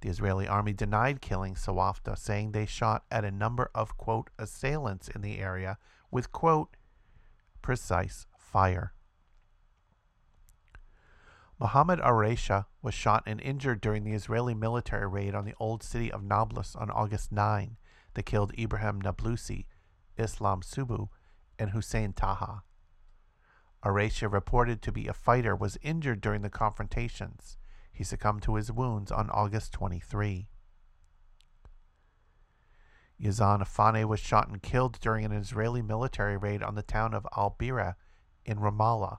The 0.00 0.08
Israeli 0.08 0.48
army 0.48 0.72
denied 0.72 1.20
killing 1.20 1.54
Sawafta, 1.54 2.16
saying 2.16 2.52
they 2.52 2.66
shot 2.66 3.04
at 3.10 3.24
a 3.24 3.30
number 3.30 3.70
of, 3.74 3.96
quote, 3.96 4.30
assailants 4.38 5.08
in 5.08 5.20
the 5.20 5.38
area 5.38 5.78
with, 6.10 6.32
quote, 6.32 6.76
precise 7.62 8.26
fire. 8.38 8.92
Mohammed 11.58 12.00
Aresha 12.00 12.66
was 12.82 12.92
shot 12.92 13.22
and 13.26 13.40
injured 13.40 13.80
during 13.80 14.04
the 14.04 14.12
Israeli 14.12 14.54
military 14.54 15.06
raid 15.06 15.34
on 15.34 15.46
the 15.46 15.54
old 15.58 15.82
city 15.82 16.12
of 16.12 16.22
Nablus 16.22 16.76
on 16.76 16.90
August 16.90 17.32
9 17.32 17.78
that 18.14 18.26
killed 18.26 18.52
Ibrahim 18.58 19.00
Nablusi, 19.00 19.66
Islam 20.18 20.60
Subu, 20.60 21.08
and 21.58 21.70
Hussein 21.70 22.12
Taha. 22.12 22.62
Aresha, 23.82 24.30
reported 24.30 24.82
to 24.82 24.92
be 24.92 25.06
a 25.06 25.14
fighter, 25.14 25.56
was 25.56 25.78
injured 25.80 26.20
during 26.20 26.42
the 26.42 26.50
confrontations. 26.50 27.56
He 27.90 28.04
succumbed 28.04 28.42
to 28.42 28.56
his 28.56 28.70
wounds 28.70 29.10
on 29.10 29.30
August 29.30 29.72
23. 29.72 30.48
Yazan 33.18 33.62
Afane 33.62 34.04
was 34.04 34.20
shot 34.20 34.48
and 34.48 34.62
killed 34.62 34.98
during 35.00 35.24
an 35.24 35.32
Israeli 35.32 35.80
military 35.80 36.36
raid 36.36 36.62
on 36.62 36.74
the 36.74 36.82
town 36.82 37.14
of 37.14 37.26
Al 37.34 37.56
Bira 37.58 37.94
in 38.44 38.58
Ramallah. 38.58 39.18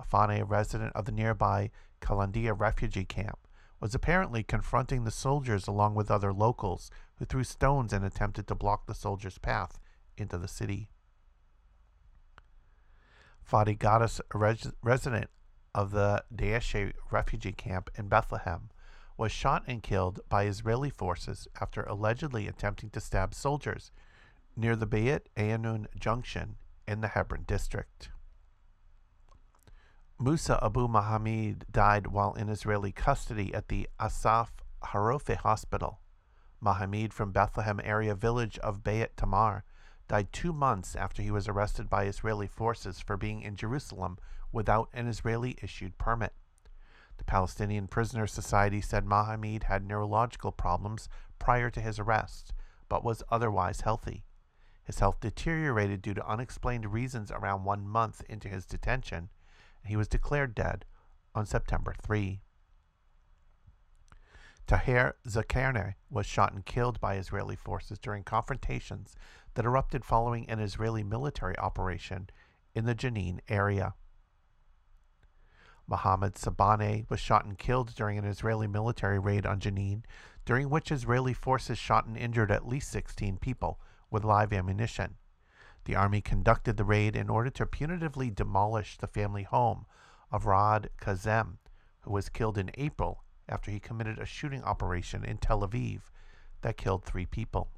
Afane, 0.00 0.40
a 0.40 0.44
resident 0.44 0.92
of 0.94 1.04
the 1.04 1.12
nearby 1.12 1.70
Kalandia 2.00 2.58
refugee 2.58 3.04
camp, 3.04 3.38
was 3.80 3.94
apparently 3.94 4.42
confronting 4.42 5.04
the 5.04 5.10
soldiers 5.10 5.66
along 5.66 5.94
with 5.94 6.10
other 6.10 6.32
locals 6.32 6.90
who 7.16 7.24
threw 7.24 7.44
stones 7.44 7.92
and 7.92 8.04
attempted 8.04 8.46
to 8.48 8.54
block 8.54 8.86
the 8.86 8.94
soldiers' 8.94 9.38
path 9.38 9.78
into 10.16 10.38
the 10.38 10.48
city. 10.48 10.90
Fadi 13.48 13.78
Gaddis, 13.78 14.20
a 14.34 14.38
res- 14.38 14.72
resident 14.82 15.30
of 15.74 15.92
the 15.92 16.24
Dheisheh 16.34 16.92
refugee 17.10 17.52
camp 17.52 17.90
in 17.96 18.08
Bethlehem, 18.08 18.70
was 19.16 19.32
shot 19.32 19.64
and 19.66 19.82
killed 19.82 20.20
by 20.28 20.44
Israeli 20.44 20.90
forces 20.90 21.48
after 21.60 21.82
allegedly 21.82 22.46
attempting 22.46 22.90
to 22.90 23.00
stab 23.00 23.34
soldiers 23.34 23.90
near 24.56 24.76
the 24.76 24.86
Beit 24.86 25.28
Ayanun 25.36 25.86
junction 25.98 26.56
in 26.86 27.00
the 27.00 27.08
Hebron 27.08 27.44
district. 27.46 28.10
Musa 30.20 30.58
Abu 30.60 30.88
Mahamid 30.88 31.62
died 31.70 32.08
while 32.08 32.34
in 32.34 32.48
Israeli 32.48 32.90
custody 32.90 33.54
at 33.54 33.68
the 33.68 33.88
Asaf 34.00 34.52
Harofe 34.86 35.36
Hospital. 35.36 36.00
Mahamid 36.60 37.12
from 37.12 37.30
Bethlehem 37.30 37.80
area 37.84 38.16
village 38.16 38.58
of 38.58 38.82
Beit 38.82 39.16
Tamar 39.16 39.62
died 40.08 40.32
two 40.32 40.52
months 40.52 40.96
after 40.96 41.22
he 41.22 41.30
was 41.30 41.46
arrested 41.46 41.88
by 41.88 42.06
Israeli 42.06 42.48
forces 42.48 42.98
for 42.98 43.16
being 43.16 43.42
in 43.42 43.54
Jerusalem 43.54 44.18
without 44.50 44.88
an 44.92 45.06
Israeli 45.06 45.56
issued 45.62 45.98
permit. 45.98 46.32
The 47.18 47.24
Palestinian 47.24 47.86
Prisoner 47.86 48.26
Society 48.26 48.80
said 48.80 49.06
Mahamid 49.06 49.64
had 49.64 49.86
neurological 49.86 50.50
problems 50.50 51.08
prior 51.38 51.70
to 51.70 51.80
his 51.80 52.00
arrest, 52.00 52.52
but 52.88 53.04
was 53.04 53.22
otherwise 53.30 53.82
healthy. 53.82 54.24
His 54.82 54.98
health 54.98 55.20
deteriorated 55.20 56.02
due 56.02 56.14
to 56.14 56.28
unexplained 56.28 56.92
reasons 56.92 57.30
around 57.30 57.62
one 57.62 57.86
month 57.86 58.24
into 58.28 58.48
his 58.48 58.66
detention, 58.66 59.28
he 59.88 59.96
was 59.96 60.08
declared 60.08 60.54
dead 60.54 60.84
on 61.34 61.46
September 61.46 61.94
3. 62.02 62.40
Taher 64.66 65.14
Zakerne 65.26 65.94
was 66.10 66.26
shot 66.26 66.52
and 66.52 66.64
killed 66.64 67.00
by 67.00 67.16
Israeli 67.16 67.56
forces 67.56 67.98
during 67.98 68.22
confrontations 68.22 69.16
that 69.54 69.64
erupted 69.64 70.04
following 70.04 70.48
an 70.48 70.60
Israeli 70.60 71.02
military 71.02 71.58
operation 71.58 72.28
in 72.74 72.84
the 72.84 72.94
Jenin 72.94 73.40
area. 73.48 73.94
Mohammed 75.86 76.34
Sabane 76.34 77.08
was 77.08 77.18
shot 77.18 77.46
and 77.46 77.58
killed 77.58 77.94
during 77.94 78.18
an 78.18 78.26
Israeli 78.26 78.66
military 78.66 79.18
raid 79.18 79.46
on 79.46 79.58
Jenin, 79.58 80.04
during 80.44 80.68
which 80.68 80.92
Israeli 80.92 81.32
forces 81.32 81.78
shot 81.78 82.06
and 82.06 82.16
injured 82.16 82.50
at 82.50 82.68
least 82.68 82.90
16 82.90 83.38
people 83.38 83.80
with 84.10 84.22
live 84.22 84.52
ammunition. 84.52 85.16
The 85.88 85.96
army 85.96 86.20
conducted 86.20 86.76
the 86.76 86.84
raid 86.84 87.16
in 87.16 87.30
order 87.30 87.48
to 87.48 87.64
punitively 87.64 88.34
demolish 88.34 88.98
the 88.98 89.06
family 89.06 89.44
home 89.44 89.86
of 90.30 90.44
Ra'ad 90.44 90.88
Kazem, 91.00 91.56
who 92.00 92.12
was 92.12 92.28
killed 92.28 92.58
in 92.58 92.70
April 92.74 93.24
after 93.48 93.70
he 93.70 93.80
committed 93.80 94.18
a 94.18 94.26
shooting 94.26 94.62
operation 94.64 95.24
in 95.24 95.38
Tel 95.38 95.66
Aviv 95.66 96.10
that 96.60 96.76
killed 96.76 97.06
three 97.06 97.24
people. 97.24 97.70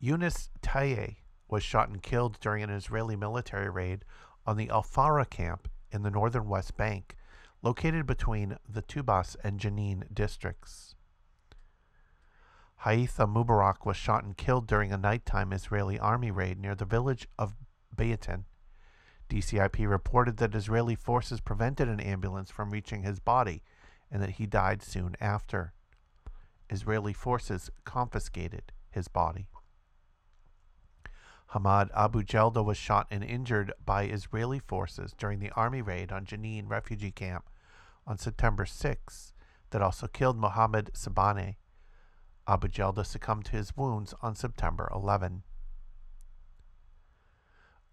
Yunus 0.00 0.48
Taye 0.62 1.16
was 1.46 1.62
shot 1.62 1.90
and 1.90 2.02
killed 2.02 2.40
during 2.40 2.62
an 2.62 2.70
Israeli 2.70 3.14
military 3.14 3.68
raid 3.68 4.06
on 4.46 4.56
the 4.56 4.70
Al 4.70 4.82
Farah 4.82 5.28
camp 5.28 5.68
in 5.90 6.04
the 6.04 6.10
northern 6.10 6.48
West 6.48 6.74
Bank, 6.74 7.18
located 7.60 8.06
between 8.06 8.56
the 8.66 8.80
Tubas 8.80 9.36
and 9.44 9.60
Jenin 9.60 10.04
districts. 10.14 10.91
Haitha 12.84 13.28
Mubarak 13.28 13.86
was 13.86 13.96
shot 13.96 14.24
and 14.24 14.36
killed 14.36 14.66
during 14.66 14.92
a 14.92 14.98
nighttime 14.98 15.52
Israeli 15.52 16.00
army 16.00 16.32
raid 16.32 16.58
near 16.58 16.74
the 16.74 16.84
village 16.84 17.28
of 17.38 17.54
Bayatin. 17.94 18.42
DCIP 19.28 19.88
reported 19.88 20.38
that 20.38 20.56
Israeli 20.56 20.96
forces 20.96 21.40
prevented 21.40 21.88
an 21.88 22.00
ambulance 22.00 22.50
from 22.50 22.70
reaching 22.70 23.04
his 23.04 23.20
body 23.20 23.62
and 24.10 24.20
that 24.20 24.30
he 24.30 24.46
died 24.46 24.82
soon 24.82 25.14
after. 25.20 25.74
Israeli 26.70 27.12
forces 27.12 27.70
confiscated 27.84 28.72
his 28.90 29.06
body. 29.06 29.46
Hamad 31.52 31.88
Abu 31.94 32.24
Jelda 32.24 32.64
was 32.64 32.76
shot 32.76 33.06
and 33.12 33.22
injured 33.22 33.72
by 33.86 34.06
Israeli 34.06 34.58
forces 34.58 35.14
during 35.16 35.38
the 35.38 35.52
army 35.52 35.82
raid 35.82 36.10
on 36.10 36.24
Jenin 36.24 36.68
refugee 36.68 37.12
camp 37.12 37.48
on 38.08 38.18
September 38.18 38.66
6 38.66 39.34
that 39.70 39.82
also 39.82 40.08
killed 40.08 40.36
Mohammed 40.36 40.90
Sabane. 40.94 41.54
Abu 42.46 42.68
Jelda 42.68 43.04
succumbed 43.04 43.44
to 43.46 43.52
his 43.52 43.76
wounds 43.76 44.14
on 44.20 44.34
September 44.34 44.90
11. 44.94 45.42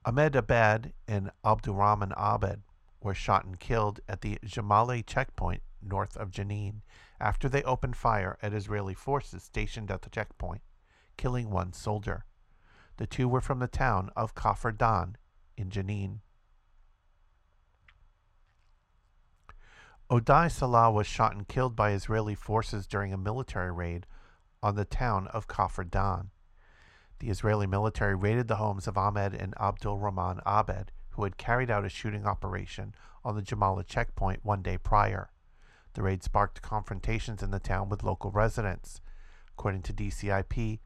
Ahmed 0.05 0.35
Abed 0.35 0.93
and 1.07 1.31
Abdurrahman 1.45 2.13
Abed 2.17 2.63
were 3.01 3.13
shot 3.13 3.45
and 3.45 3.59
killed 3.59 3.99
at 4.07 4.21
the 4.21 4.39
Jamali 4.45 5.05
checkpoint 5.05 5.61
north 5.81 6.17
of 6.17 6.31
Jenin 6.31 6.81
after 7.19 7.47
they 7.47 7.63
opened 7.63 7.95
fire 7.95 8.37
at 8.41 8.53
Israeli 8.53 8.93
forces 8.93 9.43
stationed 9.43 9.91
at 9.91 10.01
the 10.01 10.09
checkpoint, 10.09 10.61
killing 11.17 11.49
one 11.49 11.73
soldier. 11.73 12.25
The 12.97 13.07
two 13.07 13.27
were 13.27 13.41
from 13.41 13.59
the 13.59 13.67
town 13.67 14.09
of 14.15 14.35
Kafr 14.35 14.75
Dan 14.77 15.17
in 15.55 15.69
Jenin. 15.69 16.19
Odai 20.09 20.51
Salah 20.51 20.91
was 20.91 21.05
shot 21.05 21.35
and 21.35 21.47
killed 21.47 21.75
by 21.75 21.91
Israeli 21.91 22.33
forces 22.33 22.87
during 22.87 23.13
a 23.13 23.17
military 23.17 23.71
raid 23.71 24.07
on 24.61 24.75
the 24.75 24.85
town 24.85 25.27
of 25.27 25.47
Kafr 25.47 25.89
Dan. 25.89 26.31
The 27.19 27.29
Israeli 27.29 27.67
military 27.67 28.15
raided 28.15 28.47
the 28.47 28.57
homes 28.57 28.87
of 28.87 28.97
Ahmed 28.97 29.33
and 29.33 29.53
Abdul 29.59 29.97
Rahman 29.97 30.39
Abed, 30.45 30.91
who 31.11 31.23
had 31.23 31.37
carried 31.37 31.69
out 31.69 31.85
a 31.85 31.89
shooting 31.89 32.25
operation 32.25 32.95
on 33.23 33.35
the 33.35 33.41
Jamala 33.41 33.85
checkpoint 33.85 34.45
one 34.45 34.61
day 34.61 34.77
prior. 34.77 35.31
The 35.93 36.03
raid 36.03 36.23
sparked 36.23 36.61
confrontations 36.61 37.43
in 37.43 37.51
the 37.51 37.59
town 37.59 37.89
with 37.89 38.03
local 38.03 38.31
residents. 38.31 39.01
According 39.53 39.81
to 39.83 39.93
DCIP, 39.93 40.79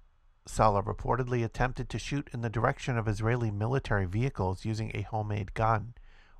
Salah 0.45 0.83
reportedly 0.83 1.43
attempted 1.43 1.89
to 1.89 1.99
shoot 1.99 2.29
in 2.33 2.41
the 2.41 2.49
direction 2.49 2.97
of 2.97 3.07
Israeli 3.07 3.51
military 3.51 4.05
vehicles 4.05 4.65
using 4.65 4.91
a 4.93 5.01
homemade 5.03 5.53
gun 5.53 5.93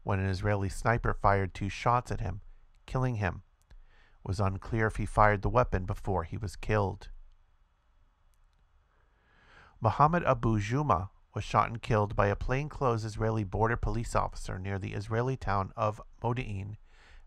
when 0.04 0.20
an 0.20 0.30
Israeli 0.30 0.70
sniper 0.70 1.14
fired 1.14 1.54
two 1.54 1.70
shots 1.70 2.12
at 2.12 2.20
him, 2.20 2.42
killing 2.86 3.16
him. 3.16 3.44
It 3.70 4.28
was 4.28 4.40
unclear 4.40 4.88
if 4.88 4.98
he 4.98 5.06
fired 5.06 5.42
the 5.42 5.50
weapon 5.50 5.86
before 5.86 6.24
he 6.24 6.38
was 6.38 6.56
killed. 6.56 7.10
Mohammed 9.84 10.24
Abu 10.24 10.62
Juma 10.62 11.10
was 11.36 11.44
shot 11.44 11.68
and 11.68 11.82
killed 11.82 12.16
by 12.16 12.28
a 12.28 12.38
plainclothes 12.38 13.04
Israeli 13.04 13.44
border 13.44 13.76
police 13.76 14.16
officer 14.16 14.58
near 14.58 14.80
the 14.80 14.94
Israeli 14.94 15.36
town 15.36 15.74
of 15.76 16.02
Modi'in 16.24 16.78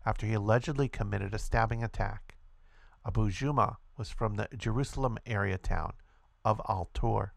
after 0.07 0.25
he 0.25 0.33
allegedly 0.33 0.89
committed 0.89 1.35
a 1.35 1.37
stabbing 1.37 1.83
attack. 1.83 2.35
Abu 3.05 3.29
Juma 3.29 3.77
was 3.95 4.09
from 4.09 4.37
the 4.37 4.47
Jerusalem 4.57 5.19
area 5.23 5.59
town 5.59 5.93
of 6.43 6.59
Al 6.67 6.89
Tur. 6.95 7.33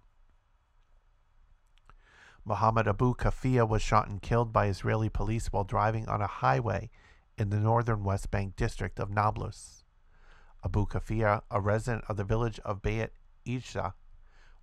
Mohammed 2.46 2.88
Abu 2.88 3.14
Kafia 3.14 3.68
was 3.68 3.82
shot 3.82 4.08
and 4.08 4.22
killed 4.22 4.54
by 4.54 4.68
Israeli 4.68 5.10
police 5.10 5.48
while 5.48 5.64
driving 5.64 6.08
on 6.08 6.22
a 6.22 6.26
highway 6.26 6.88
in 7.36 7.50
the 7.50 7.60
northern 7.60 8.04
West 8.04 8.30
Bank 8.30 8.56
district 8.56 8.98
of 8.98 9.10
Nablus. 9.10 9.84
Abu 10.64 10.86
Kafia, 10.86 11.42
a 11.50 11.60
resident 11.60 12.04
of 12.08 12.16
the 12.16 12.24
village 12.24 12.58
of 12.60 12.80
Beit 12.80 13.12
Isha, 13.44 13.92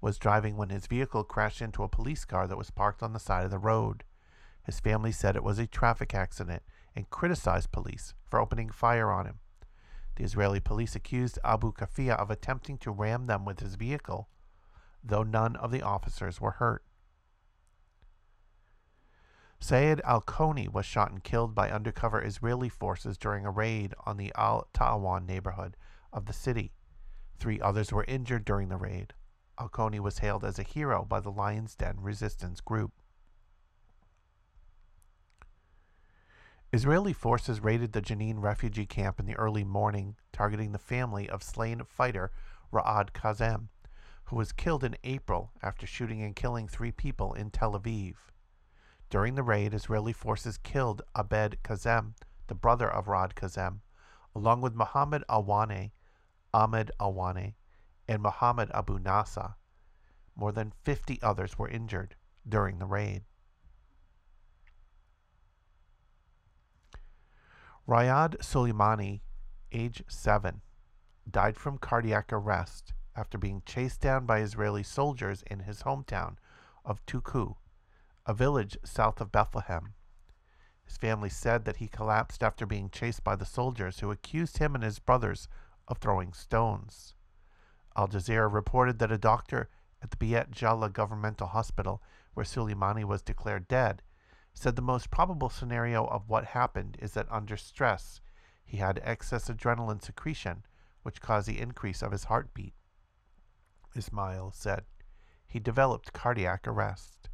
was 0.02 0.18
driving 0.18 0.56
when 0.58 0.70
his 0.70 0.88
vehicle 0.88 1.24
crashed 1.24 1.62
into 1.62 1.84
a 1.84 1.90
police 1.90 2.26
car 2.26 2.48
that 2.48 2.58
was 2.58 2.72
parked 2.72 3.02
on 3.02 3.14
the 3.14 3.20
side 3.20 3.46
of 3.46 3.52
the 3.52 3.58
road. 3.58 4.04
His 4.64 4.80
family 4.80 5.12
said 5.12 5.36
it 5.36 5.44
was 5.44 5.60
a 5.60 5.68
traffic 5.68 6.14
accident 6.14 6.64
and 6.96 7.10
criticized 7.10 7.72
police 7.72 8.14
for 8.30 8.40
opening 8.40 8.70
fire 8.70 9.10
on 9.10 9.26
him. 9.26 9.40
The 10.16 10.24
Israeli 10.24 10.60
police 10.60 10.96
accused 10.96 11.40
Abu 11.44 11.72
Kafia 11.72 12.16
of 12.16 12.32
attempting 12.32 12.78
to 12.80 12.92
ram 12.92 13.28
them 13.28 13.46
with 13.46 13.60
his 13.60 13.76
vehicle, 13.76 14.30
though 15.04 15.24
none 15.24 15.56
of 15.56 15.72
the 15.72 15.84
officers 15.84 16.42
were 16.42 16.52
hurt. 16.52 16.84
Sayed 19.60 20.02
al 20.04 20.22
Koni 20.22 20.68
was 20.68 20.86
shot 20.86 21.12
and 21.12 21.24
killed 21.24 21.56
by 21.56 21.72
undercover 21.72 22.22
Israeli 22.22 22.70
forces 22.70 23.18
during 23.18 23.46
a 23.46 23.52
raid 23.52 23.94
on 24.06 24.18
the 24.18 24.32
Al 24.36 24.68
Ta'awan 24.74 25.26
neighborhood 25.26 25.76
of 26.14 26.26
the 26.26 26.34
city. 26.34 26.74
Three 27.40 27.60
others 27.60 27.92
were 27.92 28.06
injured 28.08 28.46
during 28.46 28.70
the 28.70 28.78
raid. 28.78 29.14
Al 29.60 29.70
Koni 29.70 30.00
was 30.00 30.20
hailed 30.20 30.44
as 30.44 30.60
a 30.60 30.64
hero 30.64 31.04
by 31.04 31.20
the 31.20 31.32
Lion's 31.32 31.76
Den 31.76 31.98
resistance 32.00 32.62
group. 32.62 32.92
Israeli 36.74 37.14
forces 37.14 37.62
raided 37.62 37.94
the 37.94 38.02
Jenin 38.02 38.40
refugee 38.40 38.86
camp 38.86 39.20
in 39.20 39.26
the 39.26 39.38
early 39.38 39.64
morning, 39.64 40.16
targeting 40.34 40.74
the 40.74 40.78
family 40.78 41.30
of 41.30 41.42
slain 41.42 41.82
fighter 41.86 42.32
Ra'ad 42.72 43.14
Kazem, 43.14 43.70
who 44.26 44.36
was 44.36 44.52
killed 44.52 44.84
in 44.84 44.98
April 45.04 45.52
after 45.64 45.88
shooting 45.88 46.22
and 46.22 46.36
killing 46.36 46.68
three 46.68 46.92
people 46.92 47.34
in 47.34 47.50
Tel 47.50 47.80
Aviv. 47.80 48.16
During 49.10 49.36
the 49.36 49.44
raid, 49.44 49.74
Israeli 49.74 50.12
forces 50.12 50.58
killed 50.58 51.02
Abed 51.16 51.58
Kazem, 51.64 52.14
the 52.48 52.56
brother 52.56 52.90
of 52.90 53.06
Ra'ad 53.06 53.34
Kazem, 53.34 53.80
along 54.36 54.62
with 54.62 54.76
Muhammad 54.76 55.24
Alwane, 55.30 55.92
Ahmed 56.54 56.92
Alwane, 57.00 57.54
and 58.08 58.22
Muhammad 58.22 58.72
Abu 58.74 59.00
Nasa. 59.00 59.56
More 60.36 60.52
than 60.52 60.74
50 60.84 61.20
others 61.22 61.58
were 61.58 61.68
injured 61.68 62.16
during 62.48 62.80
the 62.80 62.86
raid. 62.86 63.24
Rayad 67.88 68.38
Soleimani, 68.40 69.22
age 69.72 70.04
7, 70.08 70.62
died 71.30 71.58
from 71.58 71.78
cardiac 71.78 72.32
arrest 72.34 72.94
after 73.16 73.38
being 73.38 73.64
chased 73.66 74.02
down 74.02 74.26
by 74.26 74.40
Israeli 74.40 74.84
soldiers 74.84 75.44
in 75.50 75.62
his 75.62 75.84
hometown 75.84 76.36
of 76.86 77.06
Tuku, 77.06 77.56
a 78.26 78.34
village 78.34 78.78
south 78.84 79.20
of 79.20 79.32
Bethlehem. 79.32 79.94
His 80.86 80.98
family 80.98 81.30
said 81.30 81.66
that 81.66 81.78
he 81.78 81.88
collapsed 81.88 82.44
after 82.44 82.66
being 82.66 82.90
chased 82.90 83.24
by 83.24 83.36
the 83.36 83.46
soldiers 83.46 84.00
who 84.00 84.12
accused 84.12 84.60
him 84.60 84.76
and 84.76 84.84
his 84.84 85.00
brothers 85.00 85.48
of 85.88 85.98
throwing 85.98 86.34
stones. 86.34 87.16
Al 87.98 88.08
Jazeera 88.08 88.52
reported 88.52 89.00
that 89.00 89.12
a 89.12 89.18
doctor 89.18 89.70
at 90.04 90.12
the 90.12 90.18
Beit 90.18 90.52
Jala 90.52 90.90
governmental 90.90 91.48
hospital, 91.48 92.04
where 92.36 92.46
Soleimani 92.46 93.04
was 93.04 93.24
declared 93.24 93.68
dead, 93.68 94.04
said 94.54 94.76
the 94.76 94.82
most 94.84 95.10
probable 95.10 95.50
scenario 95.50 96.06
of 96.06 96.30
what 96.30 96.46
happened 96.46 96.98
is 97.02 97.14
that 97.14 97.32
under 97.32 97.58
stress 97.58 98.22
he 98.64 98.78
had 98.78 99.02
excess 99.04 99.50
adrenaline 99.50 100.04
secretion, 100.04 100.64
which 101.02 101.22
caused 101.22 101.48
the 101.48 101.60
increase 101.60 102.04
of 102.04 102.12
his 102.12 102.26
heartbeat. 102.26 102.76
Ismail 103.96 104.52
said 104.52 104.86
he 105.48 105.60
developed 105.60 106.14
cardiac 106.14 106.68
arrest. 106.68 107.30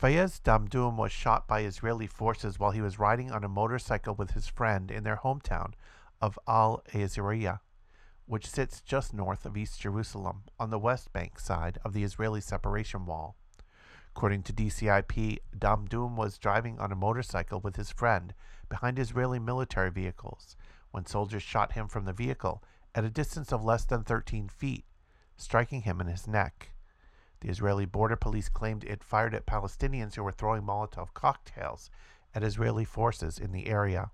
Fayez 0.00 0.40
Damdoum 0.40 0.96
was 0.96 1.10
shot 1.10 1.48
by 1.48 1.62
Israeli 1.62 2.06
forces 2.06 2.58
while 2.58 2.70
he 2.70 2.80
was 2.80 2.98
riding 2.98 3.32
on 3.32 3.42
a 3.42 3.48
motorcycle 3.48 4.14
with 4.14 4.30
his 4.30 4.46
friend 4.46 4.90
in 4.90 5.02
their 5.02 5.16
hometown 5.16 5.72
of 6.20 6.38
Al 6.46 6.82
Azariya, 6.92 7.60
which 8.30 8.46
sits 8.46 8.80
just 8.80 9.12
north 9.12 9.44
of 9.44 9.56
East 9.56 9.80
Jerusalem 9.80 10.44
on 10.56 10.70
the 10.70 10.78
West 10.78 11.12
Bank 11.12 11.40
side 11.40 11.78
of 11.84 11.92
the 11.92 12.04
Israeli 12.04 12.40
separation 12.40 13.04
wall. 13.04 13.34
According 14.14 14.44
to 14.44 14.52
DCIP, 14.52 15.38
Damdoum 15.58 16.14
was 16.14 16.38
driving 16.38 16.78
on 16.78 16.92
a 16.92 16.96
motorcycle 16.96 17.58
with 17.58 17.74
his 17.74 17.90
friend 17.90 18.32
behind 18.68 19.00
Israeli 19.00 19.40
military 19.40 19.90
vehicles 19.90 20.54
when 20.92 21.06
soldiers 21.06 21.42
shot 21.42 21.72
him 21.72 21.88
from 21.88 22.04
the 22.04 22.12
vehicle 22.12 22.62
at 22.94 23.04
a 23.04 23.10
distance 23.10 23.52
of 23.52 23.64
less 23.64 23.84
than 23.84 24.04
13 24.04 24.46
feet, 24.46 24.84
striking 25.36 25.82
him 25.82 26.00
in 26.00 26.06
his 26.06 26.28
neck. 26.28 26.70
The 27.40 27.48
Israeli 27.48 27.84
border 27.84 28.14
police 28.14 28.48
claimed 28.48 28.84
it 28.84 29.02
fired 29.02 29.34
at 29.34 29.44
Palestinians 29.44 30.14
who 30.14 30.22
were 30.22 30.30
throwing 30.30 30.62
Molotov 30.62 31.14
cocktails 31.14 31.90
at 32.32 32.44
Israeli 32.44 32.84
forces 32.84 33.40
in 33.40 33.50
the 33.50 33.66
area. 33.66 34.12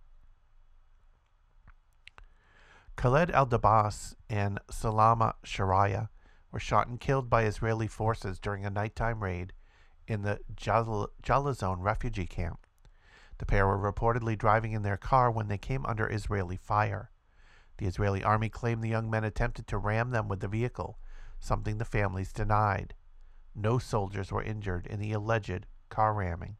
Khaled 2.97 3.31
al 3.31 3.47
Dabas 3.47 4.17
and 4.31 4.59
Salama 4.71 5.35
Sharaya 5.45 6.09
were 6.51 6.59
shot 6.59 6.89
and 6.89 6.99
killed 6.99 7.29
by 7.29 7.45
Israeli 7.45 7.87
forces 7.87 8.39
during 8.39 8.65
a 8.65 8.71
nighttime 8.71 9.23
raid 9.23 9.53
in 10.09 10.23
the 10.23 10.41
Jalazon 10.57 11.83
refugee 11.83 12.27
camp. 12.27 12.67
The 13.39 13.45
pair 13.45 13.67
were 13.67 13.93
reportedly 13.93 14.37
driving 14.39 14.73
in 14.73 14.83
their 14.83 14.97
car 14.97 15.31
when 15.31 15.49
they 15.49 15.59
came 15.59 15.85
under 15.85 16.11
Israeli 16.11 16.57
fire. 16.57 17.11
The 17.77 17.87
Israeli 17.87 18.25
army 18.25 18.49
claimed 18.49 18.83
the 18.83 18.89
young 18.89 19.11
men 19.11 19.25
attempted 19.25 19.67
to 19.67 19.77
ram 19.77 20.11
them 20.11 20.27
with 20.27 20.41
the 20.41 20.49
vehicle, 20.49 20.99
something 21.39 21.77
the 21.77 21.85
families 21.85 22.33
denied. 22.33 22.95
No 23.55 23.79
soldiers 23.79 24.33
were 24.33 24.43
injured 24.43 24.87
in 24.87 25.01
the 25.01 25.13
alleged 25.13 25.67
car 25.91 26.15
ramming. 26.15 26.57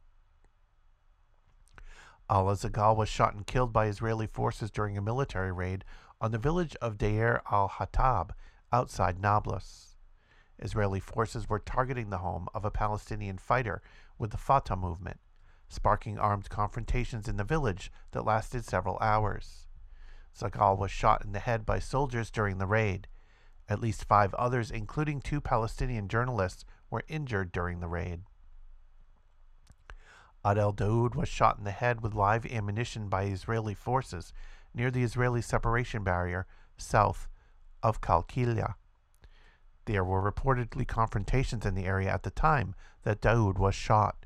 Ala 2.29 2.55
Zagal 2.55 2.95
was 2.97 3.07
shot 3.07 3.35
and 3.35 3.47
killed 3.47 3.71
by 3.71 3.85
Israeli 3.85 4.27
forces 4.27 4.69
during 4.69 4.97
a 4.97 5.01
military 5.01 5.51
raid 5.51 5.85
on 6.19 6.31
the 6.31 6.37
village 6.37 6.75
of 6.81 6.97
Deir 6.97 7.41
al 7.49 7.69
Hatab 7.69 8.31
outside 8.73 9.19
Nablus. 9.19 9.95
Israeli 10.59 10.99
forces 10.99 11.47
were 11.47 11.59
targeting 11.59 12.09
the 12.09 12.17
home 12.17 12.49
of 12.53 12.65
a 12.65 12.71
Palestinian 12.71 13.37
fighter 13.37 13.81
with 14.17 14.31
the 14.31 14.37
Fatah 14.37 14.75
movement, 14.75 15.19
sparking 15.69 16.17
armed 16.17 16.49
confrontations 16.49 17.29
in 17.29 17.37
the 17.37 17.43
village 17.43 17.91
that 18.11 18.25
lasted 18.25 18.65
several 18.65 18.97
hours. 18.99 19.67
Zagal 20.35 20.77
was 20.77 20.91
shot 20.91 21.23
in 21.23 21.31
the 21.31 21.39
head 21.39 21.65
by 21.65 21.79
soldiers 21.79 22.29
during 22.29 22.57
the 22.57 22.67
raid. 22.67 23.07
At 23.69 23.79
least 23.79 24.05
five 24.05 24.33
others, 24.33 24.69
including 24.69 25.21
two 25.21 25.39
Palestinian 25.39 26.07
journalists, 26.07 26.65
were 26.89 27.03
injured 27.07 27.51
during 27.51 27.79
the 27.79 27.87
raid. 27.87 28.23
Adel 30.49 30.71
Daoud 30.71 31.13
was 31.13 31.27
shot 31.27 31.57
in 31.57 31.65
the 31.65 31.71
head 31.71 31.99
with 31.99 32.13
live 32.13 32.45
ammunition 32.45 33.09
by 33.09 33.23
Israeli 33.23 33.73
forces 33.73 34.31
near 34.73 34.89
the 34.89 35.03
Israeli 35.03 35.41
separation 35.41 36.05
barrier 36.05 36.47
south 36.77 37.27
of 37.83 37.99
Kalkilia. 37.99 38.75
There 39.87 40.05
were 40.05 40.31
reportedly 40.31 40.87
confrontations 40.87 41.65
in 41.65 41.75
the 41.75 41.85
area 41.85 42.09
at 42.09 42.23
the 42.23 42.31
time 42.31 42.75
that 43.03 43.19
Daoud 43.19 43.57
was 43.57 43.75
shot. 43.75 44.25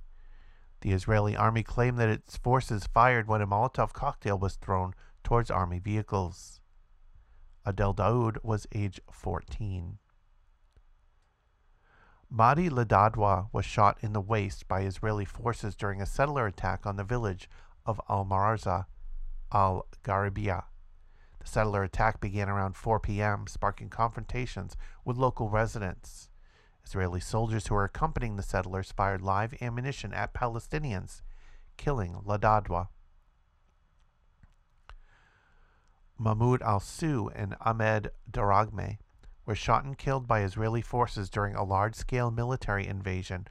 The 0.82 0.92
Israeli 0.92 1.36
army 1.36 1.64
claimed 1.64 1.98
that 1.98 2.10
its 2.10 2.38
forces 2.38 2.86
fired 2.86 3.28
when 3.28 3.42
a 3.42 3.48
Molotov 3.48 3.92
cocktail 3.92 4.38
was 4.38 4.58
thrown 4.58 4.94
towards 5.24 5.50
army 5.50 5.80
vehicles. 5.80 6.62
Adel 7.66 7.96
Daoud 7.96 8.38
was 8.44 8.68
age 8.76 9.02
14. 9.12 9.98
Mahdi 12.34 12.70
Ladadwa 12.70 13.50
was 13.52 13.66
shot 13.66 13.98
in 14.02 14.14
the 14.14 14.22
waist 14.22 14.66
by 14.66 14.84
Israeli 14.84 15.26
forces 15.26 15.76
during 15.76 16.02
a 16.02 16.06
settler 16.06 16.48
attack 16.48 16.86
on 16.86 16.96
the 16.96 17.04
village 17.04 17.50
of 17.86 18.00
Al 18.08 18.24
Marza 18.24 18.86
al 19.52 19.86
Garibia. 20.02 20.64
The 21.42 21.48
settler 21.48 21.84
attack 21.84 22.22
began 22.22 22.48
around 22.48 22.78
4 22.78 23.02
p.m., 23.02 23.48
sparking 23.48 23.90
confrontations 23.90 24.78
with 25.04 25.18
local 25.18 25.50
residents. 25.50 26.30
Israeli 26.86 27.20
soldiers 27.20 27.68
who 27.68 27.76
were 27.76 27.84
accompanying 27.84 28.38
the 28.38 28.44
settlers 28.44 28.94
fired 28.94 29.22
live 29.22 29.54
ammunition 29.62 30.14
at 30.14 30.34
Palestinians, 30.34 31.24
killing 31.76 32.14
Ladadwa. 32.26 32.88
Mahmoud 36.18 36.62
al 36.62 36.80
Su 36.80 37.30
and 37.36 37.58
Ahmed 37.60 38.12
Daragme 38.32 39.00
were 39.46 39.56
shot 39.56 39.84
and 39.84 39.98
killed 39.98 40.28
by 40.28 40.42
Israeli 40.42 40.82
forces 40.82 41.30
during 41.30 41.56
a 41.56 41.64
large 41.64 41.96
scale 41.96 42.32
military 42.32 42.88
invasion 42.88 43.48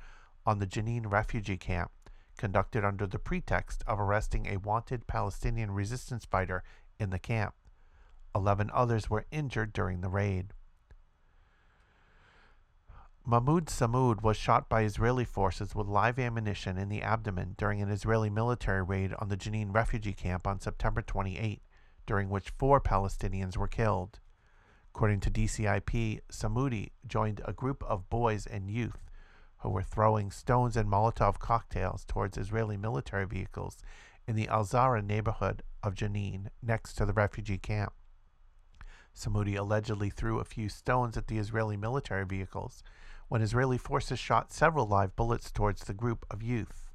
on 0.46 0.58
the 0.58 0.66
Jenin 0.66 1.10
refugee 1.10 1.56
camp, 1.56 1.90
conducted 2.38 2.84
under 2.84 3.06
the 3.06 3.18
pretext 3.18 3.82
of 3.86 4.00
arresting 4.00 4.46
a 4.46 4.58
wanted 4.58 5.06
Palestinian 5.06 5.72
resistance 5.72 6.24
fighter 6.24 6.62
in 6.98 7.10
the 7.10 7.18
camp. 7.18 7.54
Eleven 8.34 8.70
others 8.72 9.10
were 9.10 9.26
injured 9.30 9.72
during 9.72 10.00
the 10.00 10.08
raid. 10.08 10.52
Mahmoud 13.26 13.66
Samud 13.66 14.22
was 14.22 14.36
shot 14.36 14.68
by 14.68 14.82
Israeli 14.82 15.24
forces 15.24 15.74
with 15.74 15.86
live 15.86 16.18
ammunition 16.18 16.78
in 16.78 16.88
the 16.88 17.02
abdomen 17.02 17.54
during 17.58 17.82
an 17.82 17.90
Israeli 17.90 18.30
military 18.30 18.82
raid 18.82 19.12
on 19.18 19.28
the 19.28 19.36
Jenin 19.36 19.74
refugee 19.74 20.14
camp 20.14 20.46
on 20.46 20.58
September 20.58 21.02
28, 21.02 21.62
during 22.06 22.30
which 22.30 22.50
four 22.56 22.80
Palestinians 22.80 23.56
were 23.56 23.68
killed. 23.68 24.20
According 24.94 25.20
to 25.20 25.30
DCIP, 25.30 26.20
Samudi 26.30 26.90
joined 27.06 27.40
a 27.44 27.52
group 27.52 27.82
of 27.84 28.10
boys 28.10 28.46
and 28.46 28.70
youth 28.70 29.10
who 29.58 29.70
were 29.70 29.82
throwing 29.82 30.30
stones 30.30 30.76
and 30.76 30.90
Molotov 30.90 31.38
cocktails 31.38 32.04
towards 32.04 32.36
Israeli 32.36 32.76
military 32.76 33.26
vehicles 33.26 33.78
in 34.26 34.36
the 34.36 34.48
Al 34.48 34.64
Zahra 34.64 35.00
neighborhood 35.00 35.62
of 35.82 35.94
Jenin 35.94 36.48
next 36.62 36.94
to 36.94 37.06
the 37.06 37.12
refugee 37.12 37.58
camp. 37.58 37.92
Samudi 39.14 39.56
allegedly 39.56 40.10
threw 40.10 40.38
a 40.38 40.44
few 40.44 40.68
stones 40.68 41.16
at 41.16 41.26
the 41.26 41.38
Israeli 41.38 41.76
military 41.76 42.24
vehicles 42.24 42.82
when 43.28 43.42
Israeli 43.42 43.78
forces 43.78 44.18
shot 44.18 44.52
several 44.52 44.86
live 44.86 45.14
bullets 45.14 45.50
towards 45.50 45.84
the 45.84 45.94
group 45.94 46.26
of 46.30 46.42
youth. 46.42 46.90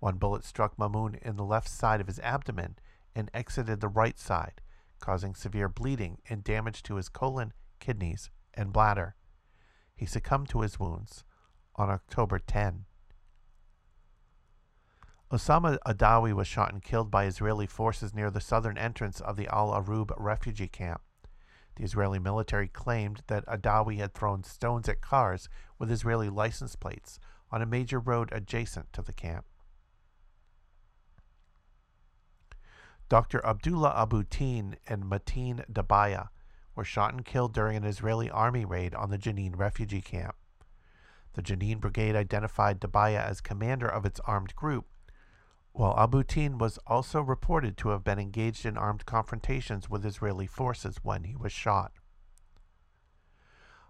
One 0.00 0.16
bullet 0.16 0.44
struck 0.44 0.76
Mamoun 0.76 1.14
in 1.22 1.36
the 1.36 1.44
left 1.44 1.68
side 1.68 2.00
of 2.00 2.08
his 2.08 2.18
abdomen 2.20 2.76
and 3.14 3.30
exited 3.32 3.80
the 3.80 3.88
right 3.88 4.18
side, 4.18 4.60
causing 5.02 5.34
severe 5.34 5.68
bleeding 5.68 6.16
and 6.30 6.42
damage 6.42 6.82
to 6.84 6.94
his 6.94 7.10
colon, 7.10 7.52
kidneys, 7.80 8.30
and 8.54 8.72
bladder. 8.72 9.16
He 9.94 10.06
succumbed 10.06 10.48
to 10.50 10.62
his 10.62 10.80
wounds 10.80 11.24
on 11.76 11.90
October 11.90 12.38
10. 12.38 12.86
Osama 15.30 15.78
Adawi 15.86 16.32
was 16.32 16.46
shot 16.46 16.72
and 16.72 16.82
killed 16.82 17.10
by 17.10 17.24
Israeli 17.24 17.66
forces 17.66 18.14
near 18.14 18.30
the 18.30 18.40
southern 18.40 18.78
entrance 18.78 19.20
of 19.20 19.36
the 19.36 19.48
Al 19.48 19.72
Arub 19.72 20.12
refugee 20.16 20.68
camp. 20.68 21.02
The 21.76 21.84
Israeli 21.84 22.18
military 22.18 22.68
claimed 22.68 23.22
that 23.26 23.46
Adawi 23.46 23.96
had 23.98 24.14
thrown 24.14 24.44
stones 24.44 24.88
at 24.88 25.00
cars 25.00 25.48
with 25.78 25.90
Israeli 25.90 26.28
license 26.28 26.76
plates 26.76 27.18
on 27.50 27.60
a 27.60 27.66
major 27.66 27.98
road 27.98 28.28
adjacent 28.30 28.92
to 28.92 29.02
the 29.02 29.12
camp. 29.12 29.46
Dr. 33.12 33.44
Abdullah 33.44 33.92
Abutin 33.94 34.76
and 34.88 35.04
Mateen 35.04 35.70
Dabaya 35.70 36.30
were 36.74 36.82
shot 36.82 37.12
and 37.12 37.26
killed 37.26 37.52
during 37.52 37.76
an 37.76 37.84
Israeli 37.84 38.30
army 38.30 38.64
raid 38.64 38.94
on 38.94 39.10
the 39.10 39.18
Jenin 39.18 39.54
refugee 39.54 40.00
camp. 40.00 40.34
The 41.34 41.42
Jenin 41.42 41.78
brigade 41.78 42.16
identified 42.16 42.80
Dabaya 42.80 43.22
as 43.22 43.42
commander 43.42 43.86
of 43.86 44.06
its 44.06 44.18
armed 44.20 44.56
group 44.56 44.86
while 45.72 45.94
Abutin 45.94 46.56
was 46.56 46.78
also 46.86 47.20
reported 47.20 47.76
to 47.76 47.90
have 47.90 48.02
been 48.02 48.18
engaged 48.18 48.64
in 48.64 48.78
armed 48.78 49.04
confrontations 49.04 49.90
with 49.90 50.06
Israeli 50.06 50.46
forces 50.46 50.96
when 51.02 51.24
he 51.24 51.36
was 51.36 51.52
shot. 51.52 51.92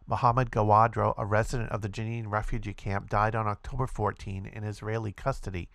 Mohammed 0.04 0.50
Gawadro, 0.50 1.14
a 1.16 1.24
resident 1.24 1.70
of 1.70 1.80
the 1.80 1.88
Jenin 1.88 2.28
refugee 2.28 2.74
camp, 2.74 3.08
died 3.08 3.36
on 3.36 3.46
October 3.46 3.86
14 3.86 4.46
in 4.46 4.64
Israeli 4.64 5.12
custody 5.12 5.68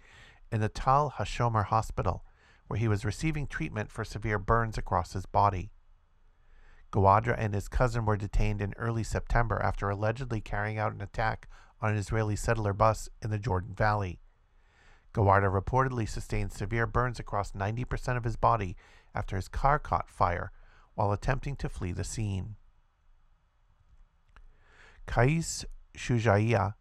in 0.52 0.60
the 0.60 0.68
Tal 0.68 1.14
Hashomer 1.18 1.68
hospital, 1.68 2.26
where 2.68 2.80
he 2.80 2.88
was 2.88 3.06
receiving 3.06 3.48
treatment 3.48 3.92
for 3.92 4.04
severe 4.04 4.40
burns 4.40 4.78
across 4.78 5.14
his 5.14 5.26
body. 5.26 5.72
Gawadra 6.92 7.36
and 7.38 7.54
his 7.54 7.68
cousin 7.68 8.06
were 8.06 8.18
detained 8.18 8.62
in 8.62 8.74
early 8.78 9.04
September 9.04 9.62
after 9.62 9.90
allegedly 9.90 10.42
carrying 10.42 10.78
out 10.78 10.94
an 10.94 11.02
attack 11.02 11.50
on 11.82 11.92
an 11.92 11.98
Israeli 11.98 12.36
settler 12.36 12.74
bus 12.74 13.10
in 13.22 13.30
the 13.30 13.40
Jordan 13.40 13.74
Valley. 13.74 14.20
Gawarda 15.14 15.50
reportedly 15.50 16.08
sustained 16.08 16.52
severe 16.52 16.86
burns 16.86 17.20
across 17.20 17.52
90% 17.52 18.18
of 18.18 18.24
his 18.24 18.36
body 18.36 18.76
after 19.16 19.36
his 19.36 19.48
car 19.48 19.80
caught 19.80 20.10
fire 20.10 20.52
while 20.96 21.12
attempting 21.12 21.56
to 21.58 21.70
flee 21.70 21.92
the 21.92 22.04
scene. 22.04 22.56
Kais 25.06 25.66
Shujaiya 25.96 26.76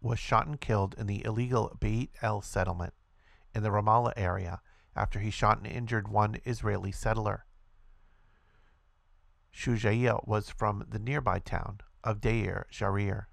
was 0.00 0.18
shot 0.18 0.46
and 0.46 0.60
killed 0.60 0.94
in 0.98 1.06
the 1.06 1.24
illegal 1.24 1.76
Beit 1.80 2.10
El 2.22 2.42
settlement 2.42 2.94
in 3.54 3.62
the 3.62 3.70
Ramallah 3.70 4.12
area 4.16 4.60
after 5.00 5.18
he 5.18 5.30
shot 5.30 5.56
and 5.56 5.66
injured 5.66 6.08
one 6.08 6.36
Israeli 6.44 6.92
settler. 6.92 7.46
Shujaiya 9.50 10.28
was 10.28 10.50
from 10.50 10.84
the 10.90 10.98
nearby 10.98 11.38
town 11.38 11.80
of 12.04 12.20
Deir 12.20 12.66
Jarir. 12.70 13.24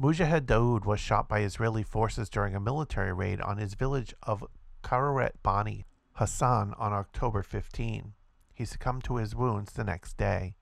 Mujahid 0.00 0.46
Daoud 0.46 0.86
was 0.86 1.00
shot 1.00 1.28
by 1.28 1.40
Israeli 1.40 1.82
forces 1.82 2.30
during 2.30 2.54
a 2.54 2.60
military 2.60 3.12
raid 3.12 3.42
on 3.42 3.58
his 3.58 3.74
village 3.74 4.14
of 4.22 4.42
Kararet 4.82 5.32
Bani 5.42 5.84
Hassan 6.14 6.72
on 6.78 6.94
October 6.94 7.42
15. 7.42 8.14
He 8.54 8.64
succumbed 8.64 9.04
to 9.04 9.16
his 9.16 9.36
wounds 9.36 9.74
the 9.74 9.84
next 9.84 10.16
day. 10.16 10.56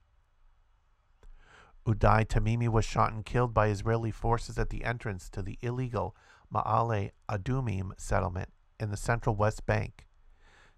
Uday 1.87 2.25
Tamimi 2.27 2.67
was 2.67 2.83
shot 2.83 3.13
and 3.13 3.25
killed 3.25 3.53
by 3.53 3.67
Israeli 3.69 4.11
forces 4.11 4.59
at 4.59 4.69
the 4.69 4.83
entrance 4.83 5.29
to 5.29 5.41
the 5.41 5.57
illegal 5.61 6.13
Ma'ale 6.53 7.11
Adumim 7.29 7.97
settlement 7.97 8.49
in 8.81 8.89
the 8.89 8.97
central 8.97 9.35
West 9.35 9.65
Bank. 9.65 10.07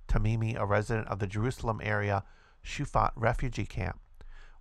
Tamimi, 0.08 0.60
a 0.60 0.66
resident 0.66 1.08
of 1.08 1.20
the 1.20 1.28
Jerusalem 1.28 1.80
area 1.82 2.24
Shufat 2.64 3.12
refugee 3.16 3.66
camp, 3.66 4.00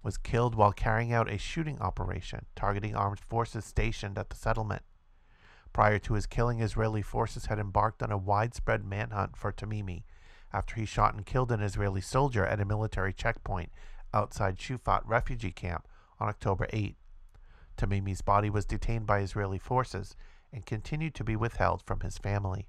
was 0.02 0.16
killed 0.16 0.54
while 0.54 0.72
carrying 0.72 1.12
out 1.12 1.30
a 1.30 1.38
shooting 1.38 1.78
operation 1.80 2.46
targeting 2.56 2.94
armed 2.94 3.20
forces 3.20 3.64
stationed 3.64 4.18
at 4.18 4.30
the 4.30 4.36
settlement. 4.36 4.82
Prior 5.72 5.98
to 6.00 6.14
his 6.14 6.26
killing, 6.26 6.60
Israeli 6.60 7.02
forces 7.02 7.46
had 7.46 7.58
embarked 7.58 8.02
on 8.02 8.12
a 8.12 8.18
widespread 8.18 8.84
manhunt 8.84 9.36
for 9.36 9.52
Tamimi 9.52 10.04
after 10.52 10.74
he 10.74 10.84
shot 10.84 11.14
and 11.14 11.24
killed 11.24 11.50
an 11.50 11.62
Israeli 11.62 12.00
soldier 12.00 12.44
at 12.44 12.60
a 12.60 12.64
military 12.64 13.12
checkpoint 13.12 13.70
outside 14.12 14.58
Shufat 14.58 15.02
refugee 15.06 15.52
camp 15.52 15.88
on 16.20 16.28
October 16.28 16.66
8. 16.72 16.96
Tamimi's 17.76 18.20
body 18.20 18.50
was 18.50 18.66
detained 18.66 19.06
by 19.06 19.20
Israeli 19.20 19.58
forces 19.58 20.14
and 20.52 20.66
continued 20.66 21.14
to 21.14 21.24
be 21.24 21.36
withheld 21.36 21.82
from 21.82 22.00
his 22.00 22.18
family. 22.18 22.68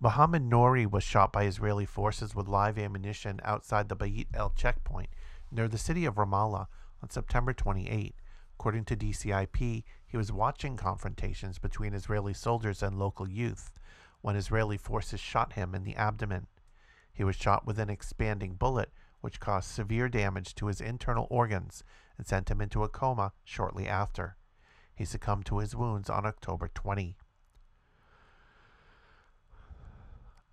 Mohammed 0.00 0.42
Nouri 0.42 0.88
was 0.88 1.02
shot 1.02 1.32
by 1.32 1.42
Israeli 1.42 1.84
forces 1.84 2.32
with 2.32 2.46
live 2.46 2.78
ammunition 2.78 3.40
outside 3.42 3.88
the 3.88 3.96
Beit 3.96 4.28
El 4.32 4.50
checkpoint 4.50 5.08
near 5.50 5.66
the 5.66 5.76
city 5.76 6.04
of 6.04 6.14
Ramallah 6.14 6.68
on 7.02 7.10
September 7.10 7.52
28. 7.52 8.14
According 8.54 8.84
to 8.84 8.96
DCIP, 8.96 9.82
he 10.06 10.16
was 10.16 10.30
watching 10.30 10.76
confrontations 10.76 11.58
between 11.58 11.94
Israeli 11.94 12.32
soldiers 12.32 12.80
and 12.80 12.96
local 12.96 13.28
youth 13.28 13.72
when 14.20 14.36
Israeli 14.36 14.76
forces 14.76 15.18
shot 15.18 15.54
him 15.54 15.74
in 15.74 15.82
the 15.82 15.96
abdomen. 15.96 16.46
He 17.12 17.24
was 17.24 17.34
shot 17.34 17.66
with 17.66 17.80
an 17.80 17.90
expanding 17.90 18.54
bullet, 18.54 18.92
which 19.20 19.40
caused 19.40 19.68
severe 19.68 20.08
damage 20.08 20.54
to 20.56 20.66
his 20.66 20.80
internal 20.80 21.26
organs 21.28 21.82
and 22.16 22.24
sent 22.24 22.52
him 22.52 22.60
into 22.60 22.84
a 22.84 22.88
coma 22.88 23.32
shortly 23.42 23.88
after. 23.88 24.36
He 24.94 25.04
succumbed 25.04 25.46
to 25.46 25.58
his 25.58 25.74
wounds 25.74 26.08
on 26.08 26.24
October 26.24 26.70
20. 26.72 27.16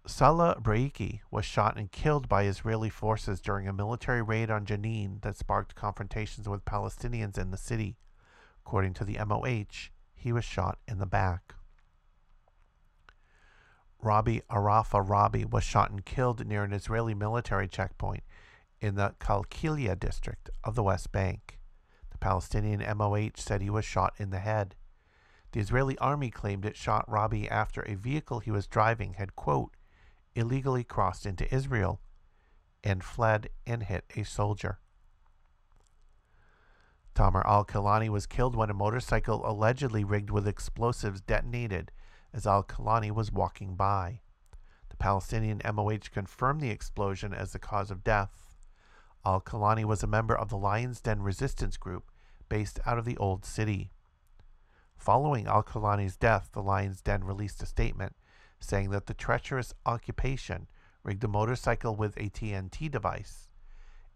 Salah 0.08 0.62
Breiki 0.62 1.22
was 1.32 1.46
shot 1.46 1.78
and 1.78 1.92
killed 1.92 2.30
by 2.30 2.44
Israeli 2.44 2.92
forces 2.92 3.42
during 3.42 3.68
a 3.68 3.74
military 3.74 4.22
raid 4.22 4.52
on 4.52 4.66
Jenin 4.66 5.22
that 5.22 5.36
sparked 5.36 5.74
confrontations 5.74 6.48
with 6.48 6.64
Palestinians 6.64 7.40
in 7.40 7.50
the 7.50 7.58
city. 7.58 7.98
According 8.64 8.94
to 8.96 9.04
the 9.04 9.18
MOH, 9.26 9.90
he 10.14 10.32
was 10.32 10.46
shot 10.46 10.78
in 10.88 11.00
the 11.00 11.08
back. 11.08 11.56
Rabi 14.00 14.44
Arafa 14.48 15.02
Rabbi 15.02 15.44
was 15.50 15.64
shot 15.64 15.90
and 15.90 16.06
killed 16.06 16.46
near 16.46 16.64
an 16.64 16.74
Israeli 16.74 17.16
military 17.16 17.68
checkpoint 17.68 18.24
in 18.80 18.94
the 18.94 19.16
Kalkilia 19.20 20.00
district 20.00 20.52
of 20.64 20.76
the 20.76 20.84
West 20.84 21.12
Bank. 21.12 21.60
The 22.12 22.20
Palestinian 22.20 22.84
MOH 22.96 23.38
said 23.38 23.62
he 23.62 23.72
was 23.72 23.86
shot 23.86 24.14
in 24.18 24.30
the 24.30 24.40
head. 24.40 24.76
The 25.54 25.60
Israeli 25.60 25.98
army 25.98 26.30
claimed 26.30 26.66
it 26.66 26.76
shot 26.76 27.10
Rabi 27.10 27.50
after 27.50 27.82
a 27.82 27.96
vehicle 27.96 28.40
he 28.40 28.52
was 28.52 28.68
driving 28.68 29.14
had, 29.14 29.36
quote, 29.36 29.75
illegally 30.36 30.84
crossed 30.84 31.26
into 31.26 31.54
Israel 31.54 32.02
and 32.84 33.04
fled 33.04 33.50
and 33.66 33.84
hit 33.84 34.06
a 34.16 34.24
soldier. 34.24 34.80
Tamar 37.16 37.48
al 37.48 37.66
Kilani 37.66 38.10
was 38.10 38.28
killed 38.28 38.56
when 38.56 38.70
a 38.70 38.74
motorcycle 38.74 39.50
allegedly 39.50 40.04
rigged 40.04 40.30
with 40.30 40.48
explosives 40.48 41.22
detonated 41.22 41.92
as 42.34 42.46
al 42.46 42.64
Kilani 42.64 43.10
was 43.10 43.32
walking 43.32 43.76
by. 43.76 44.20
The 44.90 44.98
Palestinian 44.98 45.62
MOH 45.74 46.12
confirmed 46.12 46.60
the 46.60 46.70
explosion 46.70 47.34
as 47.34 47.54
the 47.54 47.60
cause 47.60 47.90
of 47.90 48.04
death. 48.04 48.56
Al 49.26 49.42
Kilani 49.42 49.86
was 49.86 50.04
a 50.04 50.08
member 50.08 50.36
of 50.36 50.50
the 50.50 50.58
Lion's 50.58 51.00
Den 51.00 51.22
resistance 51.22 51.78
group 51.78 52.12
based 52.50 52.80
out 52.86 52.98
of 52.98 53.06
the 53.06 53.18
Old 53.18 53.46
City. 53.46 53.92
Following 54.98 55.48
Al 55.48 55.64
Kilani's 55.64 56.18
death, 56.18 56.50
the 56.52 56.62
Lion's 56.62 57.02
Den 57.02 57.24
released 57.24 57.64
a 57.64 57.66
statement 57.66 58.16
saying 58.60 58.90
that 58.92 59.06
the 59.06 59.14
treacherous 59.14 59.74
occupation 59.86 60.68
rigged 61.04 61.24
a 61.24 61.28
motorcycle 61.28 61.96
with 61.96 62.18
a 62.18 62.30
TNT 62.30 62.90
device 62.90 63.50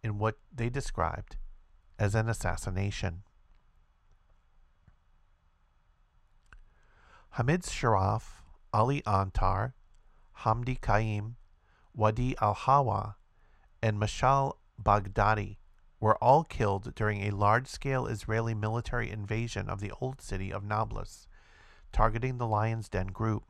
in 0.01 0.17
what 0.17 0.37
they 0.53 0.69
described 0.69 1.37
as 1.97 2.15
an 2.15 2.29
assassination. 2.29 3.23
Hamid 7.31 7.63
Sharaf, 7.63 8.41
Ali 8.73 9.03
Antar, 9.05 9.73
Hamdi 10.39 10.79
Kaim, 10.79 11.35
Wadi 11.93 12.35
al 12.41 12.53
Hawa, 12.53 13.17
and 13.81 13.99
Mashal 13.99 14.53
Baghdadi 14.81 15.57
were 15.99 16.15
all 16.23 16.43
killed 16.43 16.95
during 16.95 17.21
a 17.21 17.31
large 17.31 17.67
scale 17.67 18.07
Israeli 18.07 18.53
military 18.53 19.11
invasion 19.11 19.69
of 19.69 19.81
the 19.81 19.91
old 19.99 20.21
city 20.21 20.51
of 20.51 20.63
Nablus, 20.63 21.27
targeting 21.91 22.37
the 22.37 22.47
Lion's 22.47 22.87
Den 22.87 23.07
group. 23.07 23.43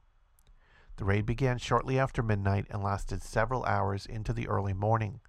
The 1.00 1.06
raid 1.06 1.26
began 1.26 1.60
shortly 1.60 1.98
after 1.98 2.22
midnight 2.22 2.68
and 2.70 2.84
lasted 2.84 3.24
several 3.24 3.64
hours 3.64 4.06
into 4.06 4.34
the 4.34 4.50
early 4.50 4.74
morning. 4.74 5.22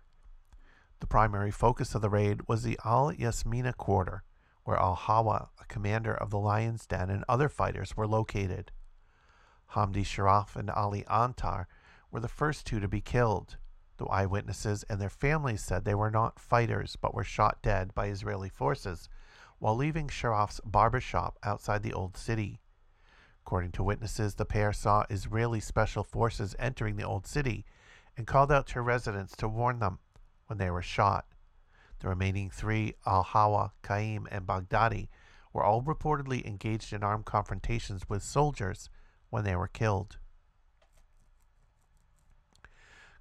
The 0.99 1.07
primary 1.07 1.53
focus 1.53 1.95
of 1.95 2.03
the 2.03 2.11
raid 2.11 2.49
was 2.49 2.65
the 2.65 2.77
Al 2.85 3.13
Yasmina 3.13 3.75
quarter, 3.75 4.25
where 4.65 4.77
Al 4.77 4.97
Hawa, 4.97 5.51
a 5.61 5.65
commander 5.67 6.13
of 6.13 6.31
the 6.31 6.41
Lion's 6.41 6.87
Den, 6.87 7.09
and 7.09 7.25
other 7.29 7.49
fighters 7.49 7.97
were 7.97 8.09
located. 8.09 8.73
Hamdi 9.75 10.03
Sharaf 10.03 10.57
and 10.57 10.71
Ali 10.71 11.05
Antar 11.05 11.69
were 12.11 12.19
the 12.19 12.27
first 12.27 12.67
two 12.67 12.81
to 12.81 12.89
be 12.89 13.01
killed. 13.01 13.57
though 13.99 14.07
eyewitnesses 14.07 14.83
and 14.91 15.01
their 15.01 15.09
families 15.09 15.63
said 15.63 15.85
they 15.85 15.95
were 15.95 16.11
not 16.11 16.41
fighters 16.41 16.97
but 16.97 17.15
were 17.15 17.23
shot 17.23 17.63
dead 17.63 17.95
by 17.95 18.09
Israeli 18.09 18.49
forces 18.49 19.09
while 19.61 19.77
leaving 19.77 20.09
Sharaf's 20.09 20.61
barber 20.65 21.01
shop 21.01 21.39
outside 21.45 21.85
the 21.85 21.93
old 21.93 22.17
city. 22.17 22.59
According 23.45 23.73
to 23.73 23.83
witnesses, 23.83 24.35
the 24.35 24.45
pair 24.45 24.73
saw 24.73 25.05
Israeli 25.11 25.61
special 25.61 26.05
forces 26.05 26.55
entering 26.59 26.97
the 26.97 27.07
old 27.07 27.27
city 27.27 27.65
and 28.17 28.27
called 28.27 28.53
out 28.53 28.67
to 28.69 28.81
residents 28.81 29.35
to 29.37 29.49
warn 29.49 29.79
them 29.79 29.99
when 30.47 30.59
they 30.59 30.71
were 30.71 30.83
shot. 30.83 31.27
The 32.01 32.09
remaining 32.09 32.51
three, 32.51 32.95
Al 33.07 33.23
Hawa, 33.23 33.73
Qaim, 33.83 34.27
and 34.31 34.47
Baghdadi, 34.47 35.09
were 35.53 35.65
all 35.65 35.83
reportedly 35.83 36.45
engaged 36.45 36.93
in 36.93 37.03
armed 37.03 37.25
confrontations 37.25 38.09
with 38.09 38.23
soldiers 38.23 38.89
when 39.31 39.45
they 39.45 39.57
were 39.57 39.69
killed. 39.69 40.19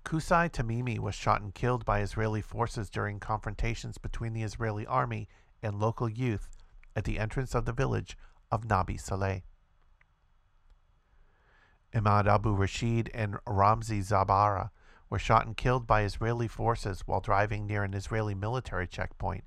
Kusai 0.05 0.49
Tamimi 0.49 0.97
was 0.97 1.13
shot 1.13 1.41
and 1.41 1.53
killed 1.53 1.85
by 1.85 1.99
Israeli 2.01 2.41
forces 2.41 2.89
during 2.89 3.19
confrontations 3.19 3.97
between 3.97 4.33
the 4.33 4.43
Israeli 4.43 4.85
army 4.85 5.27
and 5.61 5.79
local 5.79 6.09
youth 6.09 6.49
at 6.95 7.03
the 7.03 7.19
entrance 7.19 7.53
of 7.53 7.65
the 7.65 7.73
village 7.73 8.17
of 8.51 8.67
Nabi 8.67 8.99
Saleh. 8.99 9.43
Imad 11.93 12.27
Abu 12.27 12.53
Rashid 12.53 13.09
and 13.13 13.37
Ramzi 13.45 14.01
Zabara 14.01 14.69
were 15.09 15.17
shot 15.17 15.47
and 15.47 15.57
killed 15.57 15.87
by 15.87 16.03
Israeli 16.03 16.47
forces 16.47 17.01
while 17.07 17.19
driving 17.19 17.65
near 17.65 17.83
an 17.83 17.95
Israeli 17.95 18.35
military 18.35 18.87
checkpoint 18.87 19.43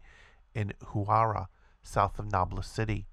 in 0.55 0.73
Huwara, 0.86 1.47
south 1.82 2.19
of 2.19 2.32
Nablus 2.32 2.66
city. 2.66 3.06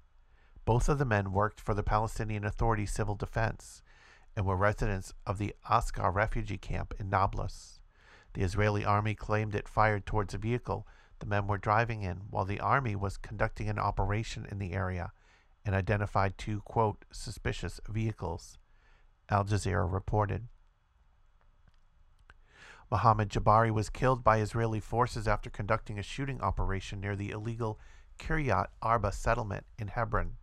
Both 0.64 0.88
of 0.88 0.98
the 0.98 1.04
men 1.04 1.32
worked 1.32 1.60
for 1.60 1.74
the 1.74 1.82
Palestinian 1.82 2.44
Authority 2.44 2.86
Civil 2.86 3.14
Defense 3.14 3.82
and 4.36 4.46
were 4.46 4.56
residents 4.56 5.12
of 5.26 5.38
the 5.38 5.54
Askar 5.68 6.10
refugee 6.10 6.58
camp 6.58 6.94
in 6.98 7.08
Nablus. 7.08 7.80
The 8.34 8.42
Israeli 8.42 8.84
army 8.84 9.14
claimed 9.14 9.54
it 9.54 9.68
fired 9.68 10.06
towards 10.06 10.34
a 10.34 10.38
vehicle 10.38 10.86
the 11.20 11.26
men 11.26 11.46
were 11.46 11.58
driving 11.58 12.02
in 12.02 12.22
while 12.30 12.44
the 12.44 12.60
army 12.60 12.96
was 12.96 13.16
conducting 13.16 13.68
an 13.68 13.78
operation 13.78 14.46
in 14.50 14.58
the 14.58 14.72
area 14.72 15.12
and 15.64 15.74
identified 15.74 16.38
two, 16.38 16.62
quote, 16.62 17.04
suspicious 17.12 17.80
vehicles. 17.88 18.58
Al 19.30 19.44
Jazeera 19.44 19.90
reported. 19.90 20.48
Mohammed 22.90 23.28
Jabari 23.28 23.70
was 23.70 23.88
killed 23.88 24.24
by 24.24 24.40
Israeli 24.40 24.80
forces 24.80 25.28
after 25.28 25.48
conducting 25.48 25.98
a 25.98 26.02
shooting 26.02 26.40
operation 26.40 27.00
near 27.00 27.14
the 27.14 27.30
illegal 27.30 27.78
Kiryat 28.18 28.66
Arba 28.82 29.12
settlement 29.12 29.64
in 29.78 29.88
Hebron. 29.88 30.36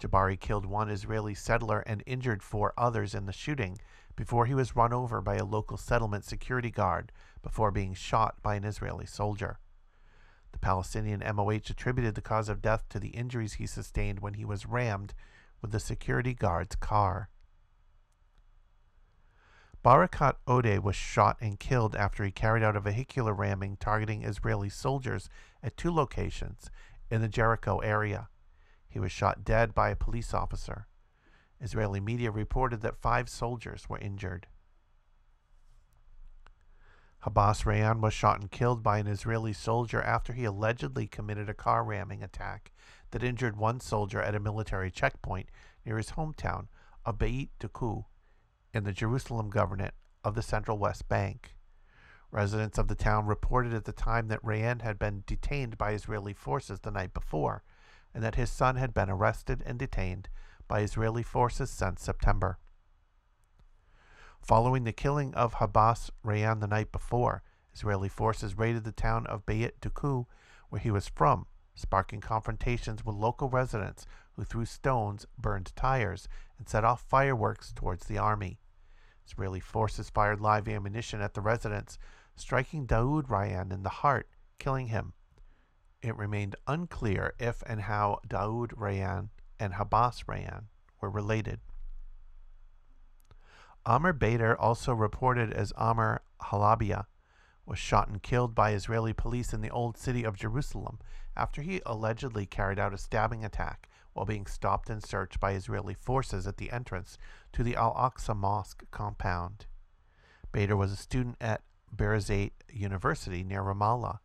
Jabari 0.00 0.38
killed 0.38 0.66
one 0.66 0.90
Israeli 0.90 1.34
settler 1.34 1.80
and 1.80 2.02
injured 2.04 2.42
four 2.42 2.74
others 2.76 3.14
in 3.14 3.26
the 3.26 3.32
shooting 3.32 3.78
before 4.16 4.46
he 4.46 4.54
was 4.54 4.74
run 4.74 4.92
over 4.92 5.20
by 5.20 5.36
a 5.36 5.44
local 5.44 5.76
settlement 5.76 6.24
security 6.24 6.70
guard 6.70 7.12
before 7.42 7.70
being 7.70 7.94
shot 7.94 8.42
by 8.42 8.56
an 8.56 8.64
Israeli 8.64 9.06
soldier. 9.06 9.60
The 10.50 10.58
Palestinian 10.58 11.22
MOH 11.36 11.70
attributed 11.70 12.16
the 12.16 12.20
cause 12.20 12.48
of 12.48 12.60
death 12.60 12.88
to 12.88 12.98
the 12.98 13.10
injuries 13.10 13.54
he 13.54 13.66
sustained 13.66 14.18
when 14.18 14.34
he 14.34 14.44
was 14.44 14.66
rammed 14.66 15.14
with 15.62 15.70
the 15.70 15.78
security 15.80 16.34
guard's 16.34 16.74
car. 16.74 17.29
Barakat 19.82 20.34
Ode 20.46 20.80
was 20.80 20.94
shot 20.94 21.38
and 21.40 21.58
killed 21.58 21.96
after 21.96 22.22
he 22.22 22.30
carried 22.30 22.62
out 22.62 22.76
a 22.76 22.80
vehicular 22.80 23.32
ramming 23.32 23.78
targeting 23.78 24.22
Israeli 24.22 24.68
soldiers 24.68 25.30
at 25.62 25.76
two 25.78 25.90
locations 25.90 26.70
in 27.10 27.22
the 27.22 27.28
Jericho 27.28 27.78
area. 27.78 28.28
He 28.86 28.98
was 28.98 29.10
shot 29.10 29.42
dead 29.42 29.74
by 29.74 29.88
a 29.88 29.96
police 29.96 30.34
officer. 30.34 30.86
Israeli 31.62 31.98
media 31.98 32.30
reported 32.30 32.82
that 32.82 33.00
five 33.00 33.30
soldiers 33.30 33.88
were 33.88 33.98
injured. 33.98 34.48
Habas 37.24 37.64
Rayan 37.64 38.00
was 38.00 38.12
shot 38.12 38.40
and 38.40 38.50
killed 38.50 38.82
by 38.82 38.98
an 38.98 39.06
Israeli 39.06 39.54
soldier 39.54 40.02
after 40.02 40.34
he 40.34 40.44
allegedly 40.44 41.06
committed 41.06 41.48
a 41.48 41.54
car 41.54 41.84
ramming 41.84 42.22
attack 42.22 42.70
that 43.12 43.24
injured 43.24 43.56
one 43.56 43.80
soldier 43.80 44.20
at 44.20 44.34
a 44.34 44.40
military 44.40 44.90
checkpoint 44.90 45.48
near 45.86 45.96
his 45.96 46.12
hometown 46.12 46.68
of 47.06 47.18
Beit 47.18 47.50
Duku 47.58 48.04
in 48.72 48.84
the 48.84 48.92
Jerusalem 48.92 49.50
Governorate 49.50 49.92
of 50.22 50.34
the 50.34 50.42
Central 50.42 50.78
West 50.78 51.08
Bank. 51.08 51.56
Residents 52.30 52.78
of 52.78 52.86
the 52.88 52.94
town 52.94 53.26
reported 53.26 53.74
at 53.74 53.84
the 53.84 53.92
time 53.92 54.28
that 54.28 54.44
Rayan 54.44 54.82
had 54.82 54.98
been 54.98 55.24
detained 55.26 55.76
by 55.76 55.92
Israeli 55.92 56.32
forces 56.32 56.80
the 56.80 56.92
night 56.92 57.12
before, 57.12 57.64
and 58.14 58.22
that 58.22 58.36
his 58.36 58.50
son 58.50 58.76
had 58.76 58.94
been 58.94 59.10
arrested 59.10 59.62
and 59.66 59.78
detained 59.78 60.28
by 60.68 60.80
Israeli 60.80 61.24
forces 61.24 61.70
since 61.70 62.02
September. 62.02 62.58
Following 64.40 64.84
the 64.84 64.92
killing 64.92 65.34
of 65.34 65.54
Habas 65.54 66.10
Rayan 66.24 66.60
the 66.60 66.68
night 66.68 66.92
before, 66.92 67.42
Israeli 67.74 68.08
forces 68.08 68.56
raided 68.56 68.84
the 68.84 68.92
town 68.92 69.26
of 69.26 69.44
Beit 69.44 69.80
Duku, 69.80 70.26
where 70.68 70.80
he 70.80 70.90
was 70.90 71.08
from, 71.08 71.46
sparking 71.74 72.20
confrontations 72.20 73.04
with 73.04 73.14
local 73.14 73.48
residents 73.48 74.06
who 74.32 74.44
threw 74.44 74.64
stones, 74.64 75.26
burned 75.38 75.74
tires, 75.76 76.28
and 76.58 76.68
set 76.68 76.84
off 76.84 77.02
fireworks 77.08 77.72
towards 77.72 78.06
the 78.06 78.18
army. 78.18 78.58
Israeli 79.26 79.60
forces 79.60 80.10
fired 80.10 80.40
live 80.40 80.68
ammunition 80.68 81.20
at 81.20 81.34
the 81.34 81.40
residents, 81.40 81.98
striking 82.36 82.86
Daoud 82.86 83.28
Rayan 83.28 83.72
in 83.72 83.82
the 83.82 83.88
heart, 83.88 84.28
killing 84.58 84.88
him. 84.88 85.12
It 86.02 86.16
remained 86.16 86.56
unclear 86.66 87.34
if 87.38 87.62
and 87.66 87.82
how 87.82 88.20
Daoud 88.26 88.72
Rayan 88.74 89.28
and 89.58 89.74
Habas 89.74 90.24
Rayan 90.24 90.64
were 91.00 91.10
related. 91.10 91.60
Amr 93.86 94.12
Bader, 94.12 94.58
also 94.58 94.92
reported 94.92 95.52
as 95.52 95.72
Amr 95.72 96.22
Halabia, 96.42 97.06
was 97.66 97.78
shot 97.78 98.08
and 98.08 98.22
killed 98.22 98.54
by 98.54 98.72
Israeli 98.72 99.12
police 99.12 99.52
in 99.52 99.60
the 99.60 99.70
old 99.70 99.96
city 99.96 100.24
of 100.24 100.36
Jerusalem 100.36 100.98
after 101.36 101.62
he 101.62 101.80
allegedly 101.86 102.46
carried 102.46 102.78
out 102.78 102.94
a 102.94 102.98
stabbing 102.98 103.44
attack 103.44 103.88
while 104.12 104.26
being 104.26 104.46
stopped 104.46 104.90
and 104.90 105.02
searched 105.02 105.40
by 105.40 105.52
Israeli 105.52 105.94
forces 105.94 106.46
at 106.46 106.56
the 106.56 106.70
entrance 106.70 107.16
to 107.52 107.62
the 107.62 107.76
Al 107.76 107.94
Aqsa 107.94 108.36
Mosque 108.36 108.84
compound. 108.90 109.66
Bader 110.52 110.76
was 110.76 110.92
a 110.92 110.96
student 110.96 111.36
at 111.40 111.62
Birzeit 111.94 112.52
University 112.72 113.42
near 113.44 113.62
Ramallah 113.62 114.18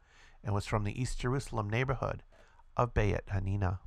and 0.44 0.54
was 0.54 0.66
from 0.66 0.84
the 0.84 1.00
East 1.00 1.20
Jerusalem 1.20 1.70
neighborhood 1.70 2.24
of 2.78 2.94
Beit 2.94 3.26
Hanina. 3.28 3.80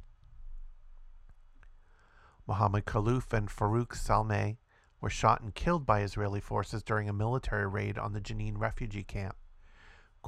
Mohammed 2.47 2.87
Khaluf 2.87 3.33
and 3.33 3.49
Farouk 3.49 3.95
Salmeh 3.95 4.57
were 5.01 5.11
shot 5.11 5.41
and 5.41 5.55
killed 5.55 5.85
by 5.85 6.01
Israeli 6.01 6.41
forces 6.41 6.83
during 6.83 7.09
a 7.09 7.13
military 7.13 7.67
raid 7.67 7.99
on 7.99 8.13
the 8.13 8.21
Jenin 8.21 8.59
refugee 8.59 9.05
camp. 9.05 9.37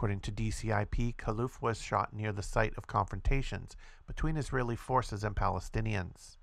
According 0.00 0.20
to 0.20 0.32
DCIP, 0.32 1.16
Khaluf 1.16 1.60
was 1.60 1.82
shot 1.82 2.14
near 2.14 2.32
the 2.32 2.42
site 2.42 2.72
of 2.78 2.86
confrontations 2.86 3.76
between 4.06 4.38
Israeli 4.38 4.74
forces 4.74 5.22
and 5.22 5.36
Palestinians. 5.36 6.38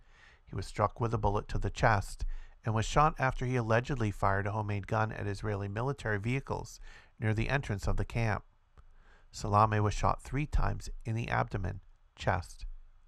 He 0.46 0.56
was 0.56 0.68
struck 0.68 1.02
with 1.02 1.12
a 1.12 1.18
bullet 1.18 1.48
to 1.48 1.58
the 1.58 1.72
chest 1.72 2.24
and 2.64 2.76
was 2.76 2.86
shot 2.86 3.16
after 3.18 3.48
he 3.48 3.56
allegedly 3.56 4.12
fired 4.12 4.46
a 4.46 4.52
homemade 4.52 4.86
gun 4.86 5.12
at 5.12 5.26
Israeli 5.26 5.68
military 5.68 6.20
vehicles 6.20 6.80
near 7.20 7.34
the 7.34 7.50
entrance 7.50 7.88
of 7.88 7.98
the 7.98 8.06
camp. 8.06 8.44
Salame 9.32 9.80
was 9.80 9.96
shot 9.96 10.22
three 10.22 10.46
times 10.46 10.92
in 11.04 11.16
the 11.16 11.28
abdomen, 11.28 11.80
chest, 12.16 12.68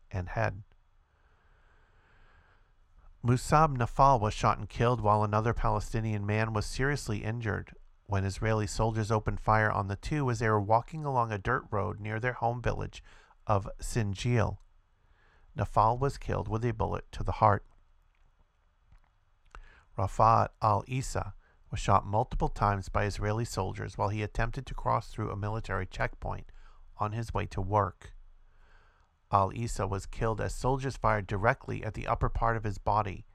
and 0.10 0.30
head. 0.30 0.64
Musab 3.24 3.78
Nafal 3.78 4.20
was 4.20 4.34
shot 4.34 4.58
and 4.58 4.68
killed 4.68 5.00
while 5.00 5.24
another 5.24 5.54
Palestinian 5.54 6.26
man 6.26 6.54
was 6.54 6.66
seriously 6.66 7.20
injured 7.20 7.76
when 8.10 8.26
Israeli 8.26 8.66
soldiers 8.66 9.12
opened 9.12 9.40
fire 9.40 9.72
on 9.72 9.88
the 9.88 9.96
two 9.96 10.32
as 10.32 10.40
they 10.40 10.50
were 10.50 10.60
walking 10.60 11.06
along 11.06 11.32
a 11.32 11.38
dirt 11.38 11.64
road 11.70 12.00
near 12.00 12.20
their 12.20 12.34
home 12.34 12.60
village 12.60 13.04
of 13.46 13.70
Sinjil. 13.80 14.58
Nafal 15.56 16.00
was 16.00 16.18
killed 16.18 16.48
with 16.48 16.66
a 16.66 16.72
bullet 16.72 17.06
to 17.12 17.24
the 17.24 17.34
heart. 17.34 17.64
Rafat 19.96 20.48
al 20.60 20.84
Isa 20.88 21.36
was 21.70 21.80
shot 21.80 22.04
multiple 22.04 22.50
times 22.50 22.90
by 22.90 23.04
Israeli 23.04 23.46
soldiers 23.46 23.96
while 23.96 24.10
he 24.10 24.24
attempted 24.24 24.66
to 24.66 24.74
cross 24.74 25.10
through 25.10 25.30
a 25.30 25.38
military 25.38 25.86
checkpoint 25.86 26.48
on 26.98 27.12
his 27.12 27.32
way 27.32 27.46
to 27.46 27.62
work. 27.62 28.14
Al 29.32 29.54
Isa 29.54 29.86
was 29.86 30.08
killed 30.08 30.42
as 30.42 30.56
soldiers 30.56 30.98
fired 30.98 31.28
directly 31.28 31.84
at 31.84 31.94
the 31.94 32.08
upper 32.08 32.30
part 32.30 32.58
of 32.58 32.64
his 32.64 32.80
body. 32.80 33.28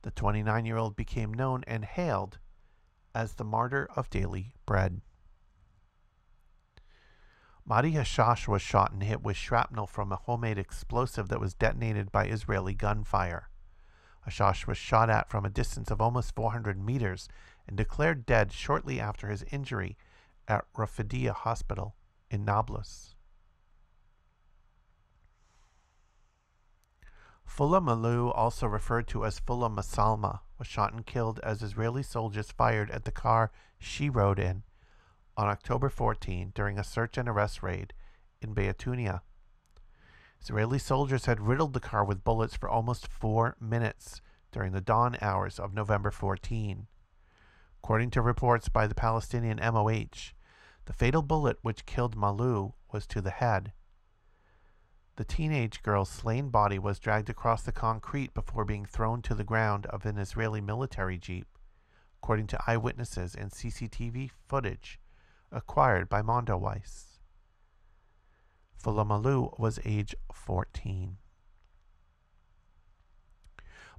The 0.00 0.10
29 0.10 0.64
year 0.64 0.78
old 0.78 0.96
became 0.96 1.34
known 1.34 1.64
and 1.66 1.84
hailed 1.84 2.38
as 3.14 3.34
the 3.34 3.44
martyr 3.44 3.88
of 3.94 4.10
daily 4.10 4.54
bread. 4.66 5.00
Mahdi 7.66 7.92
Hashash 7.92 8.46
was 8.46 8.60
shot 8.60 8.92
and 8.92 9.02
hit 9.02 9.22
with 9.22 9.36
shrapnel 9.36 9.86
from 9.86 10.12
a 10.12 10.16
homemade 10.16 10.58
explosive 10.58 11.28
that 11.28 11.40
was 11.40 11.54
detonated 11.54 12.12
by 12.12 12.26
Israeli 12.26 12.74
gunfire. 12.74 13.48
Hashash 14.26 14.66
was 14.66 14.76
shot 14.76 15.08
at 15.08 15.30
from 15.30 15.44
a 15.44 15.50
distance 15.50 15.90
of 15.90 16.00
almost 16.00 16.34
400 16.34 16.78
meters 16.78 17.28
and 17.66 17.76
declared 17.76 18.26
dead 18.26 18.52
shortly 18.52 19.00
after 19.00 19.28
his 19.28 19.44
injury 19.44 19.96
at 20.46 20.64
Rafidia 20.74 21.32
Hospital 21.32 21.94
in 22.30 22.44
Nablus. 22.44 23.13
Fulla 27.54 27.80
Malu, 27.80 28.30
also 28.30 28.66
referred 28.66 29.06
to 29.06 29.24
as 29.24 29.38
Fula 29.38 29.70
Masalma, 29.70 30.40
was 30.58 30.66
shot 30.66 30.92
and 30.92 31.06
killed 31.06 31.38
as 31.44 31.62
Israeli 31.62 32.02
soldiers 32.02 32.50
fired 32.50 32.90
at 32.90 33.04
the 33.04 33.12
car 33.12 33.52
she 33.78 34.10
rode 34.10 34.40
in 34.40 34.64
on 35.36 35.46
October 35.46 35.88
14 35.88 36.50
during 36.52 36.80
a 36.80 36.82
search 36.82 37.16
and 37.16 37.28
arrest 37.28 37.62
raid 37.62 37.92
in 38.42 38.54
Beitunia. 38.54 39.20
Israeli 40.42 40.80
soldiers 40.80 41.26
had 41.26 41.38
riddled 41.38 41.74
the 41.74 41.78
car 41.78 42.04
with 42.04 42.24
bullets 42.24 42.56
for 42.56 42.68
almost 42.68 43.06
four 43.06 43.54
minutes 43.60 44.20
during 44.50 44.72
the 44.72 44.80
dawn 44.80 45.16
hours 45.20 45.60
of 45.60 45.72
November 45.72 46.10
14. 46.10 46.88
According 47.84 48.10
to 48.10 48.20
reports 48.20 48.68
by 48.68 48.88
the 48.88 48.96
Palestinian 48.96 49.58
MOH, 49.58 50.32
the 50.86 50.92
fatal 50.92 51.22
bullet 51.22 51.58
which 51.62 51.86
killed 51.86 52.16
Malu 52.16 52.72
was 52.90 53.06
to 53.06 53.20
the 53.20 53.30
head. 53.30 53.72
The 55.16 55.24
teenage 55.24 55.82
girl's 55.82 56.10
slain 56.10 56.48
body 56.48 56.78
was 56.78 56.98
dragged 56.98 57.30
across 57.30 57.62
the 57.62 57.70
concrete 57.70 58.34
before 58.34 58.64
being 58.64 58.84
thrown 58.84 59.22
to 59.22 59.34
the 59.34 59.44
ground 59.44 59.86
of 59.86 60.04
an 60.04 60.18
Israeli 60.18 60.60
military 60.60 61.18
jeep, 61.18 61.46
according 62.18 62.48
to 62.48 62.60
eyewitnesses 62.66 63.36
and 63.36 63.52
CCTV 63.52 64.30
footage 64.48 64.98
acquired 65.52 66.08
by 66.08 66.20
Mondoweiss. 66.20 67.20
Fulamalu 68.82 69.56
was 69.56 69.78
age 69.84 70.16
14. 70.32 71.18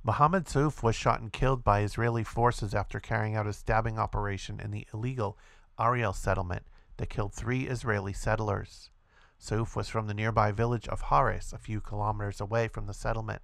Mohammed 0.04 0.46
Souf 0.46 0.84
was 0.84 0.96
shot 0.96 1.22
and 1.22 1.32
killed 1.32 1.64
by 1.64 1.82
Israeli 1.82 2.26
forces 2.26 2.76
after 2.76 3.00
carrying 3.00 3.36
out 3.36 3.48
a 3.48 3.54
stabbing 3.54 3.98
operation 3.98 4.60
in 4.60 4.72
the 4.72 4.86
illegal 4.94 5.38
Ariel 5.80 6.14
settlement 6.14 6.68
that 6.98 7.10
killed 7.10 7.34
three 7.34 7.68
Israeli 7.68 8.14
settlers. 8.14 8.90
Souf 9.38 9.76
was 9.76 9.90
from 9.90 10.08
the 10.08 10.14
nearby 10.14 10.52
village 10.52 10.88
of 10.88 11.02
Haris, 11.02 11.54
a 11.54 11.58
few 11.58 11.82
kilometers 11.82 12.40
away 12.40 12.68
from 12.68 12.88
the 12.88 12.94
settlement, 12.94 13.42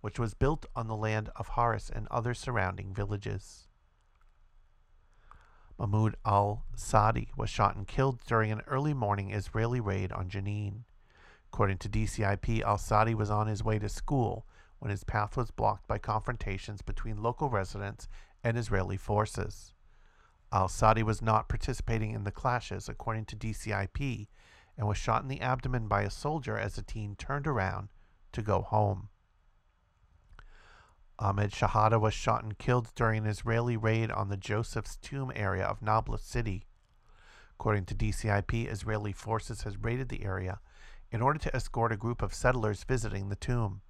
which 0.00 0.18
was 0.18 0.34
built 0.34 0.66
on 0.74 0.86
the 0.86 0.96
land 0.96 1.30
of 1.36 1.48
Haris 1.48 1.90
and 1.90 2.08
other 2.10 2.34
surrounding 2.34 2.92
villages. 2.92 3.68
Mahmoud 5.78 6.16
al 6.24 6.64
Sadi 6.76 7.30
was 7.36 7.50
shot 7.50 7.74
and 7.76 7.86
killed 7.86 8.20
during 8.26 8.52
an 8.52 8.62
early 8.66 8.94
morning 8.94 9.32
Israeli 9.32 9.80
raid 9.80 10.12
on 10.12 10.28
Jenin. 10.28 10.84
According 11.52 11.78
to 11.78 11.88
DCIP, 11.88 12.62
al 12.62 12.78
Sadi 12.78 13.14
was 13.14 13.30
on 13.30 13.46
his 13.46 13.64
way 13.64 13.78
to 13.78 13.88
school 13.88 14.46
when 14.78 14.90
his 14.90 15.04
path 15.04 15.36
was 15.36 15.50
blocked 15.50 15.86
by 15.88 15.98
confrontations 15.98 16.82
between 16.82 17.22
local 17.22 17.48
residents 17.48 18.08
and 18.42 18.56
Israeli 18.56 18.96
forces. 18.96 19.72
Al 20.52 20.68
Sadi 20.68 21.02
was 21.02 21.22
not 21.22 21.48
participating 21.48 22.12
in 22.12 22.24
the 22.24 22.30
clashes, 22.30 22.88
according 22.88 23.24
to 23.26 23.36
DCIP, 23.36 24.28
and 24.76 24.86
was 24.86 24.98
shot 24.98 25.22
in 25.22 25.28
the 25.28 25.40
abdomen 25.40 25.88
by 25.88 26.02
a 26.02 26.10
soldier 26.10 26.58
as 26.58 26.74
the 26.74 26.82
teen 26.82 27.14
turned 27.16 27.46
around 27.46 27.88
to 28.32 28.42
go 28.42 28.62
home. 28.62 29.08
Ahmed 31.18 31.52
Shahada 31.52 32.00
was 32.00 32.12
shot 32.12 32.42
and 32.42 32.58
killed 32.58 32.92
during 32.96 33.18
an 33.18 33.30
Israeli 33.30 33.76
raid 33.76 34.10
on 34.10 34.28
the 34.28 34.36
Joseph's 34.36 34.96
Tomb 34.96 35.30
area 35.36 35.64
of 35.64 35.80
Nablus 35.80 36.22
City. 36.22 36.66
According 37.52 37.84
to 37.86 37.94
DCIP, 37.94 38.70
Israeli 38.70 39.12
forces 39.12 39.62
has 39.62 39.78
raided 39.78 40.08
the 40.08 40.24
area 40.24 40.58
in 41.12 41.22
order 41.22 41.38
to 41.38 41.54
escort 41.54 41.92
a 41.92 41.96
group 41.96 42.20
of 42.20 42.34
settlers 42.34 42.82
visiting 42.82 43.28
the 43.28 43.36
tomb. 43.36 43.80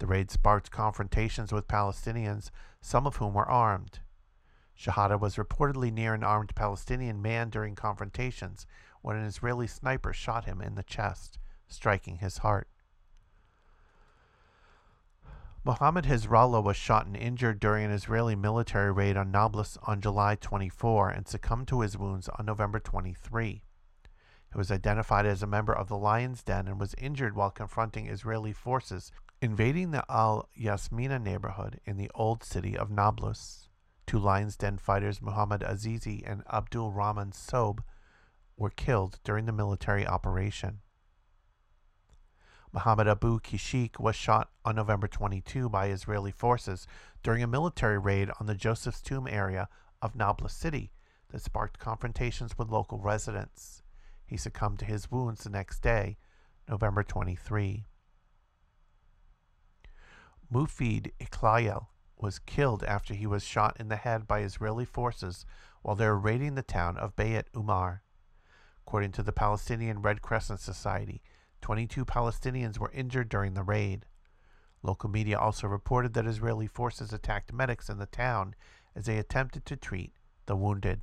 The 0.00 0.08
raid 0.08 0.32
sparked 0.32 0.72
confrontations 0.72 1.52
with 1.52 1.68
Palestinians, 1.68 2.50
some 2.80 3.06
of 3.06 3.16
whom 3.16 3.34
were 3.34 3.48
armed. 3.48 4.00
Shahada 4.76 5.20
was 5.20 5.36
reportedly 5.36 5.92
near 5.92 6.12
an 6.12 6.24
armed 6.24 6.56
Palestinian 6.56 7.22
man 7.22 7.50
during 7.50 7.76
confrontations 7.76 8.66
when 9.02 9.16
an 9.16 9.24
Israeli 9.24 9.66
sniper 9.66 10.12
shot 10.12 10.46
him 10.46 10.62
in 10.62 10.74
the 10.74 10.82
chest, 10.82 11.38
striking 11.68 12.18
his 12.18 12.38
heart. 12.38 12.68
Mohammed 15.64 16.06
Hezrallah 16.06 16.60
was 16.60 16.76
shot 16.76 17.06
and 17.06 17.16
injured 17.16 17.60
during 17.60 17.84
an 17.84 17.92
Israeli 17.92 18.34
military 18.34 18.90
raid 18.90 19.16
on 19.16 19.30
Nablus 19.30 19.78
on 19.84 20.00
July 20.00 20.34
24 20.34 21.10
and 21.10 21.28
succumbed 21.28 21.68
to 21.68 21.80
his 21.80 21.96
wounds 21.96 22.28
on 22.28 22.46
November 22.46 22.80
23. 22.80 23.62
He 24.52 24.58
was 24.58 24.72
identified 24.72 25.24
as 25.24 25.42
a 25.42 25.46
member 25.46 25.72
of 25.72 25.88
the 25.88 25.96
Lion's 25.96 26.42
Den 26.42 26.66
and 26.66 26.80
was 26.80 26.94
injured 26.98 27.36
while 27.36 27.50
confronting 27.50 28.08
Israeli 28.08 28.52
forces 28.52 29.12
invading 29.40 29.90
the 29.90 30.04
Al 30.08 30.48
Yasmina 30.54 31.18
neighborhood 31.18 31.80
in 31.84 31.96
the 31.96 32.10
old 32.14 32.44
city 32.44 32.76
of 32.76 32.90
Nablus. 32.90 33.68
Two 34.06 34.18
Lion's 34.18 34.56
Den 34.56 34.78
fighters, 34.78 35.22
Muhammad 35.22 35.62
Azizi 35.62 36.22
and 36.24 36.42
Abdul 36.52 36.92
Rahman 36.92 37.32
Sob, 37.32 37.82
were 38.56 38.70
killed 38.70 39.18
during 39.24 39.46
the 39.46 39.52
military 39.52 40.06
operation. 40.06 40.80
Mohammed 42.72 43.06
Abu 43.06 43.38
Kishik 43.38 44.00
was 44.00 44.16
shot 44.16 44.50
on 44.64 44.76
November 44.76 45.06
22 45.06 45.68
by 45.68 45.88
Israeli 45.88 46.30
forces 46.30 46.86
during 47.22 47.42
a 47.42 47.46
military 47.46 47.98
raid 47.98 48.30
on 48.40 48.46
the 48.46 48.54
Joseph's 48.54 49.02
Tomb 49.02 49.28
area 49.28 49.68
of 50.00 50.16
Nablus 50.16 50.54
City 50.54 50.90
that 51.28 51.42
sparked 51.42 51.78
confrontations 51.78 52.56
with 52.56 52.70
local 52.70 52.98
residents. 52.98 53.82
He 54.24 54.38
succumbed 54.38 54.78
to 54.78 54.84
his 54.86 55.10
wounds 55.10 55.44
the 55.44 55.50
next 55.50 55.80
day, 55.80 56.16
November 56.68 57.02
23. 57.02 57.84
Mufid 60.50 61.12
Iklayel 61.20 61.86
was 62.16 62.38
killed 62.38 62.84
after 62.84 63.14
he 63.14 63.26
was 63.26 63.42
shot 63.42 63.76
in 63.78 63.88
the 63.88 63.96
head 63.96 64.26
by 64.26 64.40
Israeli 64.40 64.84
forces 64.84 65.44
while 65.82 65.96
they 65.96 66.06
were 66.06 66.18
raiding 66.18 66.54
the 66.54 66.62
town 66.62 66.96
of 66.96 67.16
Bayat 67.16 67.44
Umar. 67.56 68.02
According 68.92 69.12
to 69.12 69.22
the 69.22 69.32
Palestinian 69.32 70.02
Red 70.02 70.20
Crescent 70.20 70.60
Society, 70.60 71.22
22 71.62 72.04
Palestinians 72.04 72.78
were 72.78 72.90
injured 72.92 73.30
during 73.30 73.54
the 73.54 73.62
raid. 73.62 74.04
Local 74.82 75.08
media 75.08 75.38
also 75.38 75.66
reported 75.66 76.12
that 76.12 76.26
Israeli 76.26 76.66
forces 76.66 77.10
attacked 77.10 77.54
medics 77.54 77.88
in 77.88 77.96
the 77.96 78.04
town 78.04 78.54
as 78.94 79.06
they 79.06 79.16
attempted 79.16 79.64
to 79.64 79.76
treat 79.76 80.12
the 80.44 80.56
wounded. 80.56 81.00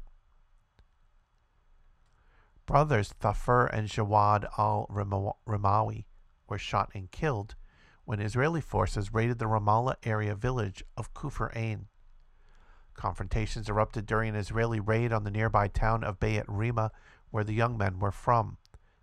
Brothers 2.68 3.16
Thafur 3.20 3.68
and 3.74 3.88
Jawad 3.88 4.45
al 4.60 4.86
Ramawi 5.48 6.06
were 6.48 6.60
shot 6.60 6.91
and 6.94 7.10
killed 7.10 7.56
when 8.06 8.20
Israeli 8.20 8.61
forces 8.61 9.16
raided 9.16 9.40
the 9.40 9.45
Ramallah 9.45 9.95
area 10.03 10.36
village 10.36 10.84
of 10.95 11.16
Kufr 11.16 11.49
Ain. 11.56 11.88
Confrontations 12.94 13.68
erupted 13.68 14.06
during 14.06 14.30
an 14.30 14.36
Israeli 14.36 14.80
raid 14.80 15.11
on 15.11 15.24
the 15.24 15.32
nearby 15.32 15.70
town 15.70 16.03
of 16.03 16.20
Bayat 16.20 16.44
Rima, 16.48 16.91
where 17.31 17.43
the 17.43 17.53
young 17.53 17.77
men 17.77 17.99
were 17.99 18.11
from. 18.11 18.57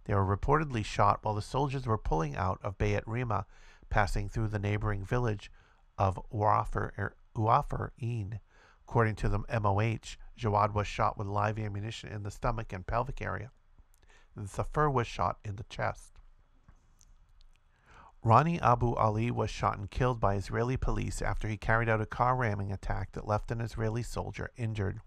They 0.05 0.15
were 0.15 0.37
reportedly 0.37 0.85
shot 0.85 1.21
while 1.23 1.35
the 1.35 1.43
soldiers 1.43 1.87
were 1.87 1.99
pulling 1.99 2.37
out 2.37 2.61
of 2.63 2.79
Bayat 2.79 3.03
Rima, 3.07 3.47
passing 3.91 4.29
through 4.29 4.49
the 4.49 4.59
neighboring 4.59 5.05
village 5.05 5.51
of 5.99 6.19
Uafar 6.33 6.93
er, 6.99 7.93
Een. 8.03 8.41
According 8.89 9.17
to 9.17 9.29
the 9.29 9.39
MOH, 9.61 10.17
Jawad 10.39 10.73
was 10.75 10.87
shot 10.87 11.19
with 11.19 11.27
live 11.27 11.59
ammunition 11.59 12.11
in 12.11 12.23
the 12.23 12.31
stomach 12.31 12.73
and 12.73 12.87
pelvic 12.87 13.21
area. 13.21 13.51
Zafar 14.47 14.91
was 14.91 15.07
shot 15.07 15.39
in 15.45 15.57
the 15.57 15.65
chest. 15.65 16.13
Rani 18.23 18.61
Abu 18.61 18.95
Ali 18.95 19.31
was 19.31 19.51
shot 19.51 19.79
and 19.79 19.91
killed 19.91 20.21
by 20.21 20.35
Israeli 20.35 20.77
police 20.77 21.23
after 21.23 21.49
he 21.49 21.57
carried 21.57 21.89
out 21.89 22.01
a 22.01 22.07
car 22.07 22.37
ramming 22.37 22.73
attack 22.73 23.13
that 23.13 23.27
left 23.27 23.51
an 23.51 23.61
Israeli 23.61 24.03
soldier 24.03 24.51
injured. 24.57 25.01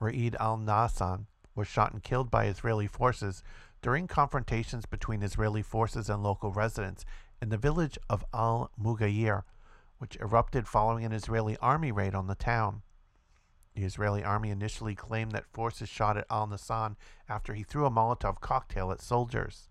Ra'id 0.00 0.34
al 0.40 0.56
Nassan 0.56 1.26
was 1.54 1.68
shot 1.68 1.92
and 1.92 2.02
killed 2.02 2.30
by 2.30 2.46
Israeli 2.46 2.86
forces 2.86 3.42
during 3.82 4.06
confrontations 4.06 4.86
between 4.86 5.22
Israeli 5.22 5.62
forces 5.62 6.08
and 6.08 6.22
local 6.22 6.52
residents 6.52 7.04
in 7.42 7.50
the 7.50 7.58
village 7.58 7.98
of 8.08 8.24
Al 8.32 8.70
Mugayir, 8.80 9.42
which 9.98 10.16
erupted 10.16 10.66
following 10.66 11.04
an 11.04 11.12
Israeli 11.12 11.56
army 11.58 11.92
raid 11.92 12.14
on 12.14 12.26
the 12.26 12.34
town. 12.34 12.82
The 13.74 13.84
Israeli 13.84 14.24
army 14.24 14.50
initially 14.50 14.94
claimed 14.94 15.32
that 15.32 15.52
forces 15.52 15.88
shot 15.88 16.16
at 16.16 16.26
Al 16.30 16.48
Nassan 16.48 16.96
after 17.28 17.54
he 17.54 17.62
threw 17.62 17.86
a 17.86 17.90
Molotov 17.90 18.40
cocktail 18.40 18.90
at 18.90 19.00
soldiers. 19.00 19.68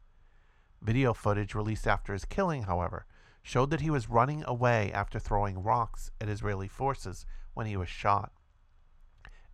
Video 0.81 1.14
footage 1.14 1.56
released 1.56 1.88
after 1.88 2.14
his 2.14 2.26
killing, 2.26 2.64
however, 2.64 3.06
showed 3.41 3.69
that 3.72 3.81
he 3.81 3.89
was 3.89 4.10
running 4.10 4.43
away 4.45 4.91
after 4.93 5.19
throwing 5.19 5.64
rocks 5.64 6.11
at 6.22 6.30
Israeli 6.30 6.68
forces 6.68 7.26
when 7.53 7.65
he 7.65 7.76
was 7.76 7.89
shot. 7.89 8.31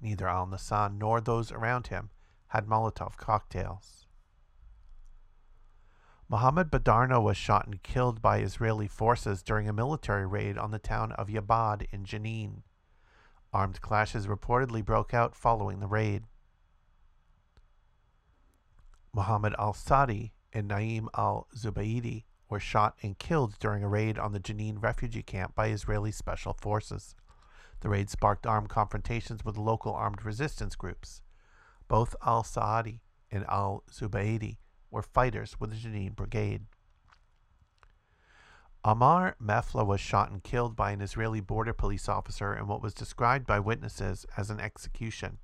Neither 0.01 0.27
Al 0.27 0.47
Nassan 0.47 0.97
nor 0.97 1.21
those 1.21 1.51
around 1.51 1.87
him 1.87 2.09
had 2.47 2.67
Molotov 2.67 3.17
cocktails. 3.17 4.05
Mohammed 6.27 6.71
Badarno 6.71 7.21
was 7.21 7.37
shot 7.37 7.67
and 7.67 7.83
killed 7.83 8.21
by 8.21 8.39
Israeli 8.39 8.87
forces 8.87 9.43
during 9.43 9.69
a 9.69 9.73
military 9.73 10.25
raid 10.25 10.57
on 10.57 10.71
the 10.71 10.79
town 10.79 11.11
of 11.13 11.27
Yabad 11.27 11.85
in 11.91 12.03
Jenin. 12.03 12.63
Armed 13.53 13.79
clashes 13.81 14.27
reportedly 14.27 14.83
broke 14.83 15.13
out 15.13 15.35
following 15.35 15.79
the 15.79 15.87
raid. 15.87 16.23
Mohammed 19.13 19.53
al 19.59 19.73
Sadi 19.73 20.33
and 20.51 20.67
Naim 20.67 21.09
al 21.15 21.47
Zubaidi 21.55 22.25
were 22.49 22.59
shot 22.59 22.97
and 23.01 23.17
killed 23.17 23.57
during 23.59 23.83
a 23.83 23.87
raid 23.87 24.17
on 24.17 24.33
the 24.33 24.39
Jenin 24.39 24.81
refugee 24.81 25.23
camp 25.23 25.55
by 25.55 25.67
Israeli 25.67 26.11
special 26.11 26.53
forces. 26.53 27.15
The 27.85 27.91
raid 27.91 28.09
sparked 28.09 28.47
armed 28.47 28.69
confrontations 28.69 29.45
with 29.45 29.59
local 29.59 29.93
armed 29.93 30.25
resistance 30.25 30.75
groups. 30.75 31.21
Both 31.87 32.15
al 32.25 32.43
Saadi 32.43 33.03
and 33.29 33.45
al 33.45 33.83
Zubaydi 33.91 34.57
were 34.89 35.03
fighters 35.03 35.59
with 35.59 35.69
the 35.69 35.75
Jenin 35.75 36.15
Brigade. 36.15 36.65
Amar 38.83 39.35
Mefla 39.39 39.85
was 39.85 40.01
shot 40.01 40.31
and 40.31 40.43
killed 40.43 40.75
by 40.75 40.93
an 40.93 41.01
Israeli 41.01 41.41
border 41.41 41.73
police 41.73 42.09
officer 42.09 42.55
in 42.55 42.65
what 42.65 42.81
was 42.81 42.95
described 42.95 43.45
by 43.45 43.59
witnesses 43.59 44.25
as 44.35 44.49
an 44.49 44.59
execution. 44.59 45.37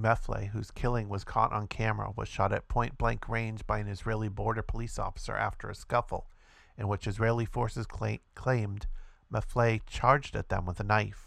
Mefle, 0.00 0.50
whose 0.50 0.70
killing 0.70 1.08
was 1.08 1.24
caught 1.24 1.52
on 1.52 1.66
camera, 1.66 2.12
was 2.14 2.28
shot 2.28 2.52
at 2.52 2.68
point 2.68 2.96
blank 2.96 3.28
range 3.28 3.66
by 3.66 3.80
an 3.80 3.88
Israeli 3.88 4.28
border 4.28 4.62
police 4.62 5.00
officer 5.00 5.34
after 5.34 5.68
a 5.68 5.74
scuffle, 5.74 6.30
in 6.78 6.86
which 6.86 7.08
Israeli 7.08 7.44
forces 7.44 7.86
cla- 7.86 8.20
claimed 8.36 8.86
Mefle 9.32 9.80
charged 9.84 10.36
at 10.36 10.48
them 10.48 10.64
with 10.64 10.78
a 10.78 10.84
knife. 10.84 11.26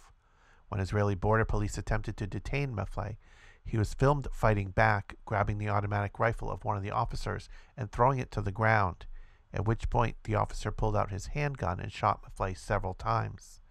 When 0.74 0.82
Israeli 0.82 1.14
border 1.14 1.46
police 1.46 1.78
attempted 1.78 2.18
to 2.18 2.26
detain 2.26 2.76
Mefle, 2.76 3.18
he 3.64 3.78
was 3.78 3.94
filmed 3.94 4.28
fighting 4.34 4.72
back, 4.72 5.14
grabbing 5.24 5.60
the 5.60 5.70
automatic 5.70 6.18
rifle 6.18 6.50
of 6.50 6.66
one 6.66 6.76
of 6.76 6.82
the 6.82 6.90
officers 6.90 7.48
and 7.78 7.92
throwing 7.92 8.18
it 8.18 8.32
to 8.32 8.42
the 8.42 8.52
ground, 8.52 9.06
at 9.54 9.68
which 9.68 9.92
point 9.92 10.16
the 10.24 10.34
officer 10.34 10.72
pulled 10.72 10.96
out 10.96 11.12
his 11.12 11.28
handgun 11.28 11.80
and 11.80 11.92
shot 11.92 12.24
Mefle 12.24 12.58
several 12.58 12.96
times. 12.96 13.62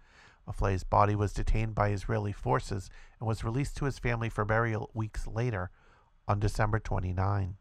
Mefle's 0.47 0.85
body 0.85 1.13
was 1.13 1.33
detained 1.33 1.75
by 1.75 1.89
Israeli 1.89 2.31
forces 2.31 2.89
and 3.19 3.27
was 3.27 3.43
released 3.43 3.75
to 3.75 3.85
his 3.85 3.99
family 3.99 4.29
for 4.29 4.45
burial 4.45 4.89
weeks 4.93 5.27
later 5.27 5.71
on 6.25 6.39
December 6.39 6.79
29. 6.79 7.57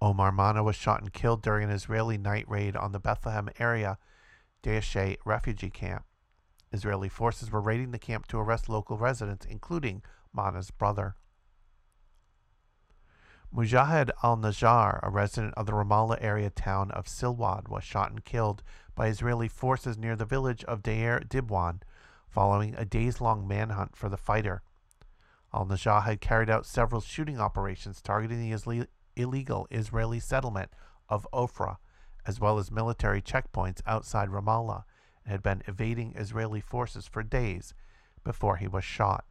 Omar 0.00 0.32
Mana 0.32 0.64
was 0.64 0.74
shot 0.74 1.00
and 1.00 1.12
killed 1.12 1.40
during 1.40 1.62
an 1.62 1.70
Israeli 1.70 2.18
night 2.18 2.48
raid 2.48 2.74
on 2.74 2.90
the 2.90 2.98
Bethlehem 2.98 3.48
area 3.60 3.96
Dheisheh 4.64 5.18
refugee 5.24 5.70
camp. 5.70 6.04
Israeli 6.72 7.08
forces 7.08 7.50
were 7.50 7.60
raiding 7.60 7.90
the 7.90 7.98
camp 7.98 8.26
to 8.28 8.38
arrest 8.38 8.68
local 8.68 8.96
residents, 8.96 9.46
including 9.46 10.02
Mana's 10.32 10.70
brother. 10.70 11.16
Mujahed 13.54 14.10
al 14.22 14.38
Najjar, 14.38 14.98
a 15.02 15.10
resident 15.10 15.52
of 15.58 15.66
the 15.66 15.72
Ramallah 15.72 16.16
area 16.22 16.48
town 16.48 16.90
of 16.92 17.04
Silwad, 17.04 17.68
was 17.68 17.84
shot 17.84 18.10
and 18.10 18.24
killed 18.24 18.62
by 18.94 19.08
Israeli 19.08 19.48
forces 19.48 19.98
near 19.98 20.16
the 20.16 20.24
village 20.24 20.64
of 20.64 20.82
Deir 20.82 21.20
Dibwan 21.20 21.82
following 22.30 22.74
a 22.76 22.86
days 22.86 23.20
long 23.20 23.46
manhunt 23.46 23.94
for 23.94 24.08
the 24.08 24.16
fighter. 24.16 24.62
Al 25.52 25.66
Najjar 25.66 26.04
had 26.04 26.22
carried 26.22 26.48
out 26.48 26.64
several 26.64 27.02
shooting 27.02 27.38
operations 27.38 28.00
targeting 28.00 28.40
the 28.40 28.88
illegal 29.16 29.66
Israeli 29.70 30.18
settlement 30.18 30.70
of 31.10 31.28
Ofra, 31.30 31.76
as 32.24 32.40
well 32.40 32.58
as 32.58 32.70
military 32.70 33.20
checkpoints 33.20 33.82
outside 33.86 34.30
Ramallah, 34.30 34.84
and 35.24 35.32
had 35.32 35.42
been 35.42 35.62
evading 35.66 36.14
Israeli 36.16 36.60
forces 36.60 37.06
for 37.06 37.22
days 37.22 37.74
before 38.24 38.56
he 38.56 38.68
was 38.68 38.84
shot. 38.84 39.24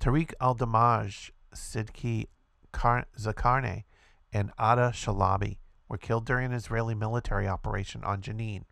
Tariq 0.00 0.32
al 0.40 0.56
Damaj 0.56 1.30
Sidki 1.54 2.26
Zakarne 2.74 3.84
and 4.32 4.50
Ada 4.58 4.92
Shalabi 4.94 5.58
were 5.88 5.98
killed 5.98 6.24
during 6.24 6.46
an 6.46 6.52
Israeli 6.52 6.94
military 6.94 7.46
operation 7.46 8.02
on 8.02 8.22
Jenin, 8.22 8.64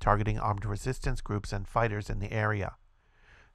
targeting 0.00 0.38
armed 0.38 0.64
resistance 0.64 1.20
groups 1.20 1.52
and 1.52 1.68
fighters 1.68 2.08
in 2.08 2.18
the 2.18 2.32
area. 2.32 2.74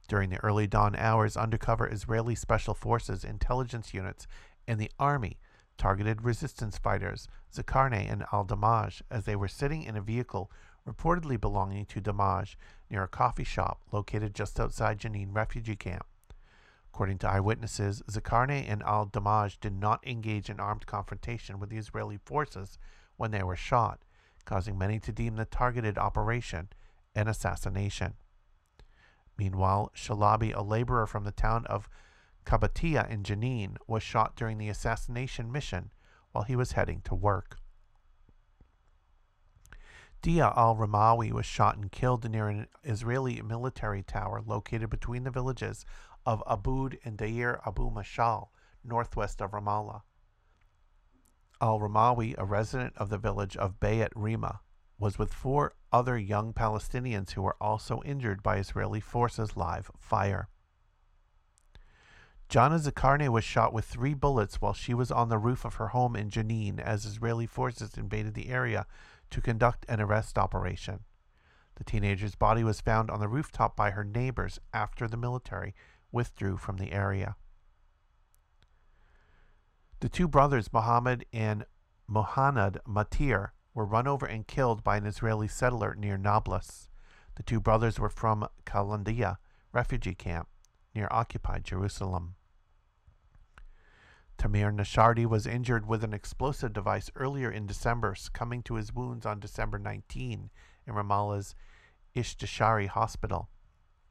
During 0.08 0.30
the 0.30 0.44
early 0.44 0.68
dawn 0.68 0.96
hours, 0.96 1.36
undercover 1.36 1.88
Israeli 1.88 2.36
special 2.36 2.74
forces, 2.74 3.24
intelligence 3.24 3.94
units, 3.94 4.28
and 4.68 4.80
the 4.80 4.92
army 5.00 5.40
targeted 5.78 6.24
resistance 6.24 6.78
fighters, 6.78 7.28
Zakarne 7.54 8.12
and 8.12 8.26
al 8.32 8.46
Damaj, 8.46 9.02
as 9.10 9.26
they 9.26 9.36
were 9.36 9.48
sitting 9.48 9.84
in 9.84 9.96
a 9.96 10.02
vehicle 10.02 10.52
reportedly 10.88 11.40
belonging 11.40 11.86
to 11.86 12.02
Damaj 12.02 12.56
near 12.90 13.04
a 13.04 13.08
coffee 13.08 13.44
shop 13.44 13.82
located 13.92 14.34
just 14.34 14.60
outside 14.60 15.00
Jenin 15.00 15.36
refugee 15.36 15.76
camp. 15.76 16.06
According 16.94 17.20
to 17.20 17.30
eyewitnesses, 17.30 18.02
Zakarne 18.10 18.68
and 18.68 18.82
al 18.84 19.08
Damaj 19.08 19.60
did 19.60 19.74
not 19.74 20.06
engage 20.06 20.50
in 20.50 20.60
armed 20.60 20.86
confrontation 20.86 21.60
with 21.60 21.70
the 21.70 21.78
Israeli 21.78 22.18
forces 22.18 22.78
when 23.18 23.32
they 23.32 23.44
were 23.44 23.56
shot, 23.56 24.00
causing 24.46 24.78
many 24.78 25.00
to 25.00 25.12
deem 25.12 25.36
the 25.36 25.46
targeted 25.46 25.98
operation 25.98 26.70
an 27.16 27.28
assassination. 27.28 28.14
Meanwhile, 29.38 29.92
Shalabi, 29.96 30.54
a 30.56 30.62
laborer 30.62 31.08
from 31.08 31.24
the 31.24 31.32
town 31.32 31.66
of 31.68 31.90
Kabatia 32.46 33.10
in 33.10 33.24
Jenin, 33.24 33.78
was 33.88 34.04
shot 34.04 34.36
during 34.36 34.58
the 34.58 34.70
assassination 34.70 35.52
mission 35.52 35.92
while 36.32 36.44
he 36.44 36.56
was 36.56 36.74
heading 36.74 37.02
to 37.06 37.16
work. 37.16 37.58
Dia 40.22 40.52
al 40.56 40.76
Ramawi 40.76 41.32
was 41.32 41.46
shot 41.46 41.78
and 41.78 41.90
killed 41.92 42.30
near 42.30 42.50
an 42.50 42.68
Israeli 42.84 43.42
military 43.42 44.04
tower 44.04 44.42
located 44.46 44.90
between 44.90 45.24
the 45.24 45.32
villages 45.32 45.86
of 46.26 46.44
Abud 46.46 47.00
and 47.06 47.18
Deir 47.18 47.62
Abu 47.66 47.90
Mashal, 47.90 48.50
northwest 48.84 49.42
of 49.42 49.52
Ramallah. 49.52 50.02
Al 51.62 51.80
Ramawi, 51.80 52.36
a 52.38 52.44
resident 52.44 52.94
of 52.98 53.10
the 53.10 53.18
village 53.18 53.56
of 53.56 53.80
Bayat 53.80 54.12
Rima, 54.14 54.60
was 54.98 55.18
with 55.18 55.34
four 55.34 55.76
other 55.92 56.18
young 56.18 56.54
Palestinians 56.54 57.32
who 57.32 57.42
were 57.42 57.56
also 57.62 58.02
injured 58.04 58.44
by 58.44 58.58
Israeli 58.58 59.00
forces' 59.00 59.56
live 59.56 59.90
fire. 59.98 60.50
Jana 62.50 62.80
Zakarne 62.80 63.30
was 63.30 63.44
shot 63.44 63.74
with 63.74 63.86
three 63.86 64.16
bullets 64.16 64.60
while 64.60 64.74
she 64.74 64.94
was 64.94 65.12
on 65.12 65.30
the 65.30 65.38
roof 65.38 65.64
of 65.66 65.76
her 65.76 65.90
home 65.90 66.16
in 66.16 66.30
Jenin 66.30 66.80
as 66.80 67.06
Israeli 67.06 67.46
forces 67.46 67.96
invaded 67.96 68.34
the 68.34 68.50
area 68.50 68.88
to 69.32 69.42
conduct 69.42 69.86
an 69.88 70.02
arrest 70.02 70.38
operation. 70.38 71.02
The 71.76 71.84
teenager's 71.84 72.36
body 72.36 72.64
was 72.64 72.82
found 72.82 73.10
on 73.10 73.20
the 73.20 73.28
rooftop 73.28 73.76
by 73.76 73.92
her 73.92 74.04
neighbors 74.04 74.60
after 74.74 75.08
the 75.08 75.18
military 75.18 75.74
withdrew 76.12 76.58
from 76.58 76.78
the 76.78 76.92
area. 76.92 77.36
The 80.02 80.10
two 80.10 80.28
brothers, 80.28 80.72
Mohammed 80.72 81.26
and 81.32 81.66
Mohanad 82.10 82.80
Matir, 82.88 83.50
were 83.74 83.86
run 83.86 84.08
over 84.08 84.26
and 84.26 84.48
killed 84.48 84.84
by 84.84 84.98
an 84.98 85.06
Israeli 85.06 85.48
settler 85.48 85.96
near 85.96 86.18
Nablus. 86.18 86.90
The 87.36 87.44
two 87.44 87.60
brothers 87.60 88.00
were 88.00 88.10
from 88.10 88.48
Kalandia 88.66 89.38
refugee 89.72 90.16
camp 90.16 90.50
near 90.94 91.08
occupied 91.12 91.64
Jerusalem. 91.64 92.36
Tamir 94.40 94.74
Nashardi 94.74 95.26
was 95.26 95.46
injured 95.46 95.86
with 95.86 96.02
an 96.02 96.14
explosive 96.14 96.72
device 96.72 97.12
earlier 97.14 97.52
in 97.52 97.68
December, 97.68 98.16
succumbing 98.16 98.64
to 98.64 98.76
his 98.76 98.94
wounds 98.94 99.26
on 99.26 99.42
December 99.42 99.78
19 99.78 100.50
in 100.88 100.94
Ramallah's 100.94 101.56
Istishari 102.16 102.88
Hospital. 102.88 103.50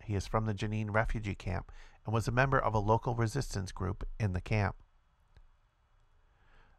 He 0.05 0.14
is 0.14 0.26
from 0.26 0.44
the 0.44 0.52
Jenin 0.52 0.90
refugee 0.90 1.34
camp 1.34 1.72
and 2.05 2.14
was 2.14 2.28
a 2.28 2.32
member 2.32 2.59
of 2.59 2.74
a 2.74 2.78
local 2.78 3.14
resistance 3.14 3.72
group 3.72 4.06
in 4.20 4.34
the 4.34 4.42
camp. 4.42 4.76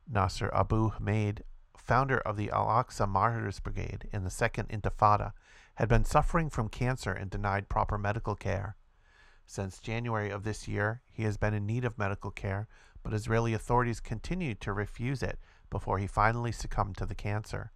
Nasser 0.07 0.53
Abu 0.53 0.89
Hamid, 0.91 1.43
founder 1.76 2.19
of 2.19 2.38
the 2.38 2.51
Al 2.51 2.67
Aqsa 2.67 3.09
Martyrs 3.09 3.59
Brigade 3.59 4.07
in 4.13 4.23
the 4.23 4.30
Second 4.30 4.69
Intifada, 4.69 5.34
had 5.76 5.89
been 5.89 6.05
suffering 6.05 6.51
from 6.51 6.69
cancer 6.69 7.11
and 7.11 7.31
denied 7.31 7.67
proper 7.67 7.97
medical 7.97 8.35
care. 8.35 8.76
Since 9.47 9.80
January 9.80 10.30
of 10.30 10.43
this 10.43 10.67
year, 10.67 11.01
he 11.09 11.23
has 11.23 11.38
been 11.38 11.55
in 11.55 11.65
need 11.65 11.84
of 11.84 11.97
medical 11.97 12.30
care, 12.30 12.67
but 13.03 13.13
Israeli 13.13 13.53
authorities 13.53 13.99
continued 13.99 14.59
to 14.61 14.73
refuse 14.73 15.21
it 15.23 15.39
before 15.69 15.97
he 15.99 16.07
finally 16.07 16.51
succumbed 16.51 16.97
to 16.97 17.05
the 17.05 17.15
cancer. 17.15 17.71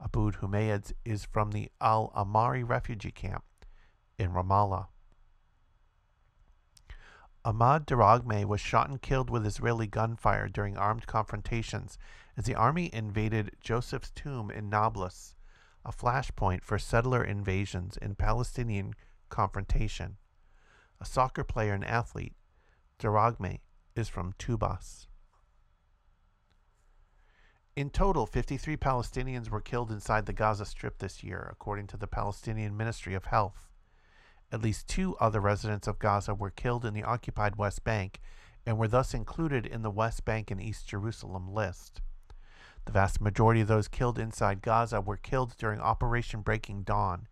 Abud 0.00 0.36
Humayed 0.36 0.92
is 1.04 1.24
from 1.24 1.52
the 1.52 1.70
Al 1.80 2.12
Amari 2.14 2.62
refugee 2.62 3.10
camp 3.10 3.44
in 4.18 4.32
Ramallah. 4.32 4.88
Ahmad 7.44 7.86
Daragme 7.86 8.44
was 8.44 8.60
shot 8.60 8.90
and 8.90 9.00
killed 9.00 9.30
with 9.30 9.46
Israeli 9.46 9.86
gunfire 9.86 10.48
during 10.48 10.76
armed 10.76 11.06
confrontations 11.06 11.98
as 12.36 12.44
the 12.44 12.54
army 12.54 12.90
invaded 12.92 13.56
Joseph's 13.60 14.10
tomb 14.10 14.50
in 14.50 14.68
Nablus, 14.68 15.34
a 15.84 15.92
flashpoint 15.92 16.62
for 16.62 16.78
settler 16.78 17.24
invasions 17.24 17.96
in 17.96 18.14
Palestinian 18.14 18.94
confrontation 19.30 20.16
a 21.00 21.04
soccer 21.04 21.42
player 21.42 21.72
and 21.72 21.84
athlete, 21.84 22.34
Daragme 22.98 23.60
is 23.96 24.08
from 24.08 24.32
Tubas. 24.34 25.06
In 27.76 27.90
total, 27.90 28.26
53 28.26 28.76
Palestinians 28.76 29.48
were 29.48 29.60
killed 29.60 29.90
inside 29.90 30.26
the 30.26 30.32
Gaza 30.32 30.64
Strip 30.64 30.98
this 30.98 31.22
year, 31.22 31.48
according 31.50 31.86
to 31.88 31.96
the 31.96 32.06
Palestinian 32.06 32.76
Ministry 32.76 33.14
of 33.14 33.26
Health. 33.26 33.68
At 34.52 34.62
least 34.62 34.88
two 34.88 35.16
other 35.18 35.40
residents 35.40 35.86
of 35.86 35.98
Gaza 35.98 36.34
were 36.34 36.50
killed 36.50 36.84
in 36.84 36.94
the 36.94 37.04
occupied 37.04 37.56
West 37.56 37.84
Bank 37.84 38.20
and 38.66 38.76
were 38.76 38.88
thus 38.88 39.14
included 39.14 39.64
in 39.64 39.82
the 39.82 39.90
West 39.90 40.24
Bank 40.24 40.50
and 40.50 40.60
East 40.60 40.88
Jerusalem 40.88 41.48
list. 41.54 42.02
The 42.84 42.92
vast 42.92 43.20
majority 43.20 43.60
of 43.60 43.68
those 43.68 43.88
killed 43.88 44.18
inside 44.18 44.62
Gaza 44.62 45.00
were 45.00 45.16
killed 45.16 45.54
during 45.56 45.80
Operation 45.80 46.40
Breaking 46.40 46.82
Dawn, 46.82 47.28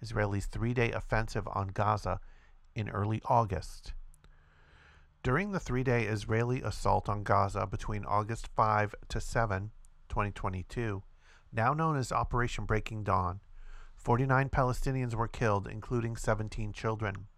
Israel's 0.00 0.46
three 0.46 0.74
day 0.74 0.90
offensive 0.90 1.46
on 1.48 1.68
Gaza 1.68 2.20
in 2.74 2.88
early 2.88 3.20
August. 3.26 3.92
During 5.22 5.52
the 5.52 5.60
three 5.60 5.84
day 5.84 6.06
Israeli 6.06 6.62
assault 6.62 7.08
on 7.08 7.22
Gaza 7.22 7.64
between 7.64 8.04
August 8.04 8.48
5 8.48 8.94
to 9.08 9.20
7, 9.20 9.70
2022, 10.08 11.04
now 11.52 11.72
known 11.72 11.96
as 11.96 12.10
Operation 12.10 12.64
Breaking 12.64 13.04
Dawn, 13.04 13.40
49 13.96 14.48
Palestinians 14.48 15.14
were 15.14 15.28
killed, 15.28 15.68
including 15.68 16.16
17 16.16 16.72
children. 16.72 17.28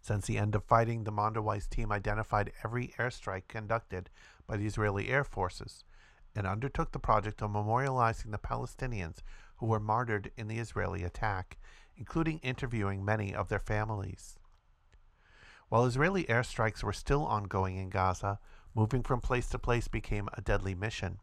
Since 0.00 0.26
the 0.26 0.36
end 0.36 0.56
of 0.56 0.64
fighting, 0.64 1.04
the 1.04 1.12
Mondoweiss 1.12 1.68
team 1.68 1.92
identified 1.92 2.50
every 2.64 2.88
airstrike 2.98 3.46
conducted 3.46 4.10
by 4.48 4.56
the 4.56 4.66
Israeli 4.66 5.10
Air 5.10 5.22
Forces 5.22 5.84
and 6.34 6.44
undertook 6.44 6.90
the 6.90 6.98
project 6.98 7.40
of 7.40 7.52
memorializing 7.52 8.32
the 8.32 8.38
Palestinians 8.38 9.18
who 9.58 9.66
were 9.66 9.78
martyred 9.78 10.32
in 10.36 10.48
the 10.48 10.58
Israeli 10.58 11.04
attack 11.04 11.56
including 11.96 12.40
interviewing 12.40 13.04
many 13.04 13.32
of 13.32 13.48
their 13.48 13.60
families. 13.60 14.38
While 15.74 15.86
Israeli 15.86 16.22
airstrikes 16.26 16.84
were 16.84 16.92
still 16.92 17.26
ongoing 17.26 17.78
in 17.78 17.90
Gaza, 17.90 18.38
moving 18.76 19.02
from 19.02 19.20
place 19.20 19.48
to 19.48 19.58
place 19.58 19.88
became 19.88 20.28
a 20.32 20.40
deadly 20.40 20.72
mission, 20.72 21.18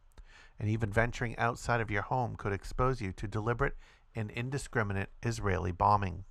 and 0.59 0.67
even 0.67 0.91
venturing 0.91 1.37
outside 1.37 1.79
of 1.79 1.89
your 1.89 2.01
home 2.01 2.35
could 2.35 2.51
expose 2.51 2.99
you 2.99 3.13
to 3.13 3.29
deliberate 3.29 3.77
and 4.13 4.29
indiscriminate 4.29 5.07
Israeli 5.23 5.71
bombing. 5.71 6.25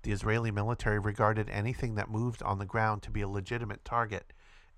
The 0.00 0.12
Israeli 0.12 0.50
military 0.50 0.98
regarded 0.98 1.50
anything 1.50 1.94
that 1.96 2.08
moved 2.08 2.42
on 2.42 2.58
the 2.58 2.64
ground 2.64 3.02
to 3.02 3.10
be 3.10 3.20
a 3.20 3.28
legitimate 3.28 3.84
target, 3.84 4.32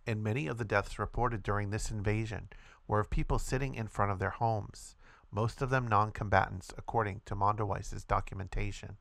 and 0.04 0.20
many 0.20 0.48
of 0.48 0.58
the 0.58 0.64
deaths 0.64 0.98
reported 0.98 1.44
during 1.44 1.70
this 1.70 1.92
invasion 1.92 2.48
were 2.88 2.98
of 2.98 3.08
people 3.08 3.38
sitting 3.38 3.76
in 3.76 3.86
front 3.86 4.10
of 4.10 4.18
their 4.18 4.30
homes, 4.30 4.96
most 5.30 5.62
of 5.62 5.70
them 5.70 5.86
non 5.86 6.10
combatants, 6.10 6.72
according 6.76 7.20
to 7.26 7.36
Mondoweiss's 7.36 8.02
documentation. 8.02 8.96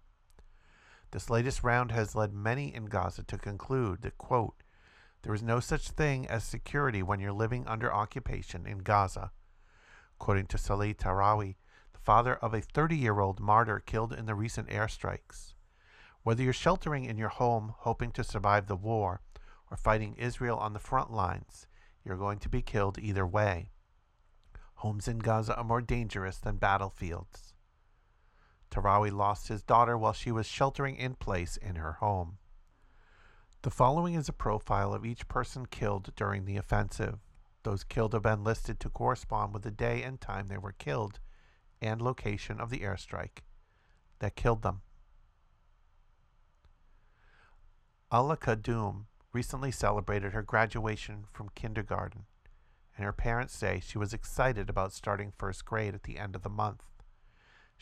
This 1.13 1.29
latest 1.29 1.63
round 1.63 1.91
has 1.91 2.15
led 2.15 2.33
many 2.33 2.73
in 2.73 2.85
Gaza 2.85 3.21
to 3.25 3.37
conclude 3.37 4.01
that, 4.01 4.17
quote, 4.17 4.63
there 5.21 5.35
is 5.35 5.43
no 5.43 5.59
such 5.59 5.91
thing 5.91 6.25
as 6.25 6.43
security 6.43 7.03
when 7.03 7.19
you're 7.19 7.31
living 7.31 7.67
under 7.67 7.93
occupation 7.93 8.65
in 8.65 8.79
Gaza. 8.79 9.31
According 10.19 10.47
to 10.47 10.57
Salih 10.57 10.95
Tarawi, 10.95 11.57
the 11.93 11.99
father 11.99 12.33
of 12.37 12.55
a 12.55 12.61
30 12.61 12.95
year 12.95 13.19
old 13.19 13.39
martyr 13.39 13.79
killed 13.79 14.11
in 14.11 14.25
the 14.25 14.33
recent 14.33 14.69
airstrikes. 14.69 15.53
Whether 16.23 16.41
you're 16.41 16.51
sheltering 16.51 17.05
in 17.05 17.19
your 17.19 17.29
home 17.29 17.75
hoping 17.77 18.11
to 18.13 18.23
survive 18.23 18.65
the 18.65 18.75
war 18.75 19.21
or 19.69 19.77
fighting 19.77 20.15
Israel 20.15 20.57
on 20.57 20.73
the 20.73 20.79
front 20.79 21.13
lines, 21.13 21.67
you're 22.03 22.17
going 22.17 22.39
to 22.39 22.49
be 22.49 22.63
killed 22.63 22.97
either 22.97 23.27
way. 23.27 23.69
Homes 24.77 25.07
in 25.07 25.19
Gaza 25.19 25.55
are 25.55 25.63
more 25.63 25.81
dangerous 25.81 26.39
than 26.39 26.55
battlefields. 26.55 27.42
Tarawi 28.73 29.11
lost 29.11 29.49
his 29.49 29.61
daughter 29.61 29.95
while 29.95 30.13
she 30.13 30.31
was 30.31 30.47
sheltering 30.47 30.95
in 30.95 31.13
place 31.13 31.57
in 31.57 31.75
her 31.75 31.93
home. 31.93 32.39
The 33.61 33.69
following 33.69 34.15
is 34.15 34.27
a 34.27 34.33
profile 34.33 34.93
of 34.93 35.05
each 35.05 35.27
person 35.27 35.67
killed 35.67 36.11
during 36.15 36.45
the 36.45 36.57
offensive. 36.57 37.19
Those 37.61 37.83
killed 37.83 38.13
have 38.13 38.23
been 38.23 38.43
listed 38.43 38.79
to 38.79 38.89
correspond 38.89 39.53
with 39.53 39.61
the 39.61 39.71
day 39.71 40.01
and 40.01 40.19
time 40.19 40.47
they 40.47 40.57
were 40.57 40.71
killed 40.71 41.19
and 41.81 42.01
location 42.01 42.59
of 42.59 42.71
the 42.71 42.79
airstrike 42.79 43.43
that 44.19 44.35
killed 44.35 44.63
them. 44.63 44.81
Alaa 48.11 48.39
Kadum 48.39 49.05
recently 49.31 49.71
celebrated 49.71 50.33
her 50.33 50.41
graduation 50.41 51.25
from 51.31 51.49
kindergarten 51.53 52.25
and 52.97 53.05
her 53.05 53.13
parents 53.13 53.55
say 53.55 53.79
she 53.79 53.99
was 53.99 54.13
excited 54.13 54.67
about 54.67 54.93
starting 54.93 55.31
first 55.31 55.63
grade 55.63 55.93
at 55.93 56.03
the 56.03 56.17
end 56.17 56.35
of 56.35 56.41
the 56.41 56.49
month. 56.49 56.83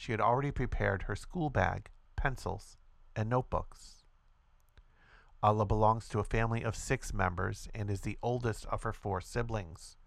She 0.02 0.14
had 0.14 0.19
already 0.19 0.49
prepared 0.49 1.03
her 1.03 1.15
school 1.15 1.52
bag, 1.52 1.91
pencils, 2.15 2.76
and 3.15 3.30
notebooks. 3.30 4.02
Alaa 5.44 5.68
belongs 5.68 6.10
to 6.10 6.18
a 6.18 6.23
family 6.23 6.64
of 6.64 6.76
six 6.76 7.14
members 7.14 7.69
and 7.76 7.88
is 7.88 8.02
the 8.02 8.18
oldest 8.23 8.65
of 8.65 8.82
her 8.82 8.94
four 8.94 9.22
siblings. 9.22 9.98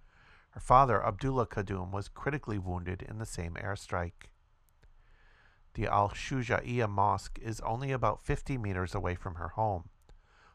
Her 0.50 0.58
father, 0.58 1.00
Abdullah 1.06 1.46
Kadum, 1.46 1.92
was 1.92 2.08
critically 2.08 2.58
wounded 2.58 3.02
in 3.02 3.18
the 3.18 3.24
same 3.24 3.54
airstrike. 3.54 4.32
The 5.74 5.86
Al 5.86 6.08
Shuja'iyah 6.08 6.90
Mosque 6.90 7.38
is 7.40 7.60
only 7.60 7.92
about 7.92 8.20
50 8.20 8.58
meters 8.58 8.96
away 8.96 9.14
from 9.14 9.36
her 9.36 9.50
home. 9.50 9.90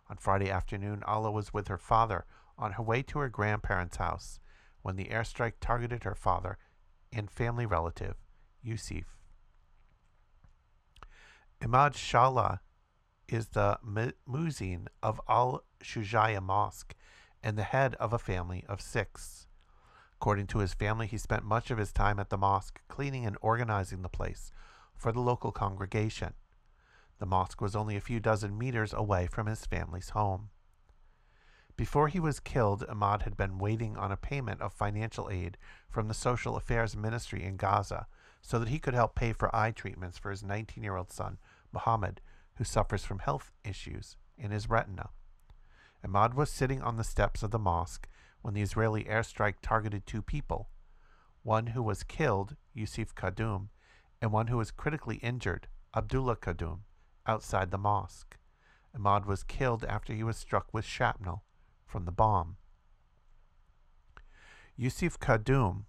On 0.09 0.17
Friday 0.17 0.51
afternoon, 0.51 1.01
Alaa 1.07 1.31
was 1.31 1.53
with 1.53 1.69
her 1.69 1.77
father 1.77 2.25
on 2.57 2.73
her 2.73 2.83
way 2.83 3.03
to 3.03 3.19
her 3.19 3.29
grandparents' 3.29 3.95
house 3.95 4.41
when 4.81 4.97
the 4.97 5.05
airstrike 5.05 5.61
targeted 5.61 6.03
her 6.03 6.13
father 6.13 6.57
and 7.13 7.31
family 7.31 7.65
relative, 7.65 8.17
Yusuf. 8.61 9.18
Imad 11.61 11.93
Shallah 11.93 12.59
is 13.27 13.49
the 13.49 13.77
muezzin 13.83 14.87
of 15.03 15.19
Al 15.27 15.65
Shujaya 15.83 16.41
Mosque 16.41 16.95
and 17.43 17.57
the 17.57 17.63
head 17.63 17.95
of 17.95 18.13
a 18.13 18.19
family 18.19 18.63
of 18.69 18.79
six. 18.79 19.45
According 20.13 20.47
to 20.47 20.59
his 20.59 20.73
family, 20.73 21.05
he 21.05 21.17
spent 21.17 21.43
much 21.43 21.69
of 21.69 21.77
his 21.77 21.91
time 21.91 22.17
at 22.17 22.29
the 22.29 22.37
mosque 22.37 22.79
cleaning 22.87 23.25
and 23.25 23.37
organizing 23.41 24.03
the 24.03 24.09
place 24.09 24.51
for 24.95 25.11
the 25.11 25.19
local 25.19 25.51
congregation. 25.51 26.33
The 27.19 27.25
mosque 27.25 27.59
was 27.59 27.75
only 27.75 27.97
a 27.97 28.01
few 28.01 28.21
dozen 28.21 28.57
meters 28.57 28.93
away 28.93 29.27
from 29.27 29.47
his 29.47 29.65
family's 29.65 30.11
home. 30.11 30.51
Before 31.75 32.07
he 32.07 32.21
was 32.21 32.39
killed, 32.39 32.85
Ahmad 32.87 33.23
had 33.23 33.35
been 33.35 33.57
waiting 33.57 33.97
on 33.97 34.13
a 34.13 34.17
payment 34.17 34.61
of 34.61 34.71
financial 34.71 35.29
aid 35.29 35.57
from 35.89 36.07
the 36.07 36.13
Social 36.13 36.55
Affairs 36.55 36.95
Ministry 36.95 37.43
in 37.43 37.57
Gaza 37.57 38.07
so 38.41 38.59
that 38.59 38.69
he 38.69 38.79
could 38.79 38.93
help 38.93 39.15
pay 39.15 39.33
for 39.33 39.53
eye 39.55 39.71
treatments 39.71 40.17
for 40.17 40.31
his 40.31 40.43
19 40.43 40.83
year 40.83 40.95
old 40.95 41.11
son, 41.11 41.37
Muhammad, 41.71 42.21
who 42.55 42.63
suffers 42.63 43.05
from 43.05 43.19
health 43.19 43.51
issues 43.63 44.17
in 44.37 44.51
his 44.51 44.69
retina. 44.69 45.09
Ahmad 46.03 46.33
was 46.33 46.49
sitting 46.49 46.81
on 46.81 46.97
the 46.97 47.03
steps 47.03 47.43
of 47.43 47.51
the 47.51 47.59
mosque 47.59 48.07
when 48.41 48.53
the 48.53 48.61
Israeli 48.61 49.03
airstrike 49.03 49.55
targeted 49.61 50.05
two 50.05 50.21
people 50.21 50.69
one 51.43 51.67
who 51.67 51.81
was 51.81 52.03
killed, 52.03 52.55
Yusuf 52.73 53.15
Kadum, 53.15 53.69
and 54.21 54.31
one 54.31 54.47
who 54.47 54.57
was 54.57 54.71
critically 54.71 55.15
injured, 55.17 55.67
Abdullah 55.95 56.35
Kadum, 56.35 56.79
outside 57.25 57.71
the 57.71 57.77
mosque. 57.77 58.37
Ahmad 58.93 59.25
was 59.25 59.43
killed 59.43 59.85
after 59.85 60.13
he 60.13 60.23
was 60.23 60.37
struck 60.37 60.73
with 60.73 60.85
shrapnel 60.85 61.43
from 61.85 62.05
the 62.05 62.11
bomb. 62.11 62.57
Yusuf 64.75 65.19
Kadum. 65.19 65.85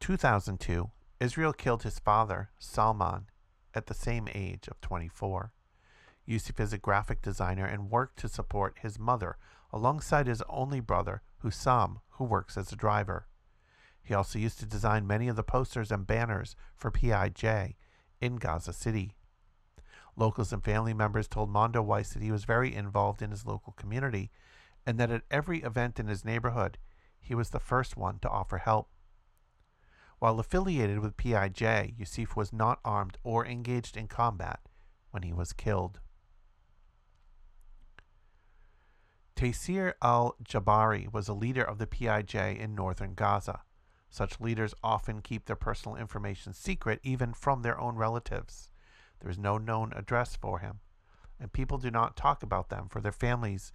In 0.00 0.06
2002, 0.06 0.90
Israel 1.18 1.52
killed 1.52 1.82
his 1.82 1.98
father, 1.98 2.50
Salman, 2.56 3.26
at 3.74 3.86
the 3.86 3.94
same 3.94 4.28
age 4.32 4.68
of 4.68 4.80
24. 4.80 5.52
Yusuf 6.24 6.60
is 6.60 6.72
a 6.72 6.78
graphic 6.78 7.20
designer 7.20 7.66
and 7.66 7.90
worked 7.90 8.16
to 8.20 8.28
support 8.28 8.78
his 8.80 8.96
mother 8.96 9.36
alongside 9.72 10.28
his 10.28 10.42
only 10.48 10.78
brother, 10.78 11.22
Hussam, 11.42 11.98
who 12.10 12.24
works 12.24 12.56
as 12.56 12.72
a 12.72 12.76
driver. 12.76 13.26
He 14.00 14.14
also 14.14 14.38
used 14.38 14.60
to 14.60 14.66
design 14.66 15.06
many 15.06 15.26
of 15.26 15.34
the 15.34 15.42
posters 15.42 15.90
and 15.90 16.06
banners 16.06 16.54
for 16.76 16.92
PIJ 16.92 17.74
in 18.20 18.36
Gaza 18.36 18.72
City. 18.72 19.16
Locals 20.16 20.52
and 20.52 20.64
family 20.64 20.94
members 20.94 21.26
told 21.26 21.52
Mondoweiss 21.52 22.14
that 22.14 22.22
he 22.22 22.30
was 22.30 22.44
very 22.44 22.72
involved 22.72 23.20
in 23.20 23.32
his 23.32 23.44
local 23.44 23.72
community 23.72 24.30
and 24.86 24.96
that 24.98 25.10
at 25.10 25.22
every 25.28 25.60
event 25.62 25.98
in 25.98 26.06
his 26.06 26.24
neighborhood, 26.24 26.78
he 27.20 27.34
was 27.34 27.50
the 27.50 27.58
first 27.58 27.96
one 27.96 28.20
to 28.20 28.30
offer 28.30 28.58
help. 28.58 28.88
While 30.18 30.40
affiliated 30.40 30.98
with 30.98 31.16
PIJ, 31.16 31.96
Yusuf 31.96 32.34
was 32.34 32.52
not 32.52 32.80
armed 32.84 33.18
or 33.22 33.46
engaged 33.46 33.96
in 33.96 34.08
combat 34.08 34.60
when 35.10 35.22
he 35.22 35.32
was 35.32 35.52
killed. 35.52 36.00
Taysir 39.36 39.94
al 40.02 40.34
Jabari 40.42 41.12
was 41.12 41.28
a 41.28 41.34
leader 41.34 41.62
of 41.62 41.78
the 41.78 41.86
PIJ 41.86 42.58
in 42.58 42.74
northern 42.74 43.14
Gaza. 43.14 43.62
Such 44.10 44.40
leaders 44.40 44.74
often 44.82 45.22
keep 45.22 45.44
their 45.44 45.54
personal 45.54 45.96
information 45.96 46.52
secret 46.52 46.98
even 47.04 47.32
from 47.32 47.62
their 47.62 47.78
own 47.78 47.94
relatives. 47.94 48.72
There 49.20 49.30
is 49.30 49.38
no 49.38 49.56
known 49.56 49.92
address 49.94 50.34
for 50.34 50.58
him, 50.58 50.80
and 51.38 51.52
people 51.52 51.78
do 51.78 51.90
not 51.90 52.16
talk 52.16 52.42
about 52.42 52.68
them 52.68 52.88
for 52.88 53.00
their 53.00 53.12
families 53.12 53.72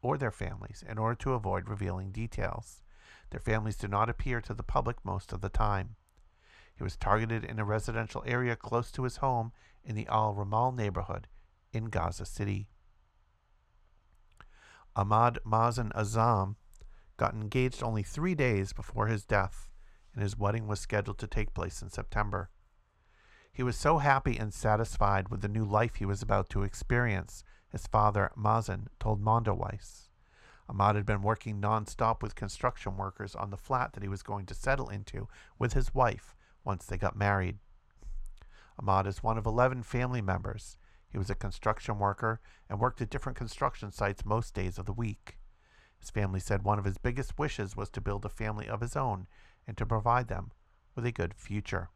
or 0.00 0.16
their 0.16 0.30
families 0.30 0.82
in 0.88 0.96
order 0.96 1.16
to 1.16 1.34
avoid 1.34 1.68
revealing 1.68 2.12
details. 2.12 2.82
Their 3.36 3.54
families 3.54 3.76
do 3.76 3.86
not 3.86 4.08
appear 4.08 4.40
to 4.40 4.54
the 4.54 4.62
public 4.62 5.04
most 5.04 5.30
of 5.30 5.42
the 5.42 5.50
time. 5.50 5.96
He 6.74 6.82
was 6.82 6.96
targeted 6.96 7.44
in 7.44 7.58
a 7.58 7.66
residential 7.66 8.24
area 8.26 8.56
close 8.56 8.90
to 8.92 9.02
his 9.02 9.18
home 9.18 9.52
in 9.84 9.94
the 9.94 10.06
Al 10.06 10.32
Ramal 10.32 10.72
neighborhood 10.72 11.28
in 11.70 11.90
Gaza 11.90 12.24
City. 12.24 12.70
Ahmad 14.96 15.38
Mazen 15.44 15.92
Azam 15.92 16.56
got 17.18 17.34
engaged 17.34 17.82
only 17.82 18.02
three 18.02 18.34
days 18.34 18.72
before 18.72 19.08
his 19.08 19.26
death, 19.26 19.68
and 20.14 20.22
his 20.22 20.38
wedding 20.38 20.66
was 20.66 20.80
scheduled 20.80 21.18
to 21.18 21.26
take 21.26 21.52
place 21.52 21.82
in 21.82 21.90
September. 21.90 22.48
He 23.52 23.62
was 23.62 23.76
so 23.76 23.98
happy 23.98 24.38
and 24.38 24.54
satisfied 24.54 25.28
with 25.28 25.42
the 25.42 25.48
new 25.48 25.66
life 25.66 25.96
he 25.96 26.06
was 26.06 26.22
about 26.22 26.48
to 26.50 26.62
experience, 26.62 27.44
his 27.68 27.86
father, 27.86 28.32
Mazen, 28.34 28.86
told 28.98 29.22
Mondoweiss. 29.22 30.05
Ahmad 30.68 30.96
had 30.96 31.06
been 31.06 31.22
working 31.22 31.60
nonstop 31.60 32.22
with 32.22 32.34
construction 32.34 32.96
workers 32.96 33.34
on 33.34 33.50
the 33.50 33.56
flat 33.56 33.92
that 33.92 34.02
he 34.02 34.08
was 34.08 34.22
going 34.22 34.46
to 34.46 34.54
settle 34.54 34.88
into 34.88 35.28
with 35.58 35.74
his 35.74 35.94
wife 35.94 36.34
once 36.64 36.84
they 36.84 36.96
got 36.96 37.16
married. 37.16 37.58
Ahmad 38.78 39.06
is 39.06 39.22
one 39.22 39.38
of 39.38 39.46
11 39.46 39.84
family 39.84 40.20
members. 40.20 40.76
He 41.08 41.18
was 41.18 41.30
a 41.30 41.34
construction 41.34 41.98
worker 41.98 42.40
and 42.68 42.80
worked 42.80 43.00
at 43.00 43.10
different 43.10 43.38
construction 43.38 43.92
sites 43.92 44.24
most 44.24 44.54
days 44.54 44.76
of 44.76 44.86
the 44.86 44.92
week. 44.92 45.38
His 45.98 46.10
family 46.10 46.40
said 46.40 46.62
one 46.62 46.78
of 46.78 46.84
his 46.84 46.98
biggest 46.98 47.38
wishes 47.38 47.76
was 47.76 47.88
to 47.90 48.00
build 48.00 48.24
a 48.24 48.28
family 48.28 48.68
of 48.68 48.80
his 48.80 48.96
own 48.96 49.26
and 49.66 49.76
to 49.78 49.86
provide 49.86 50.28
them 50.28 50.50
with 50.94 51.06
a 51.06 51.12
good 51.12 51.32
future. 51.34 51.90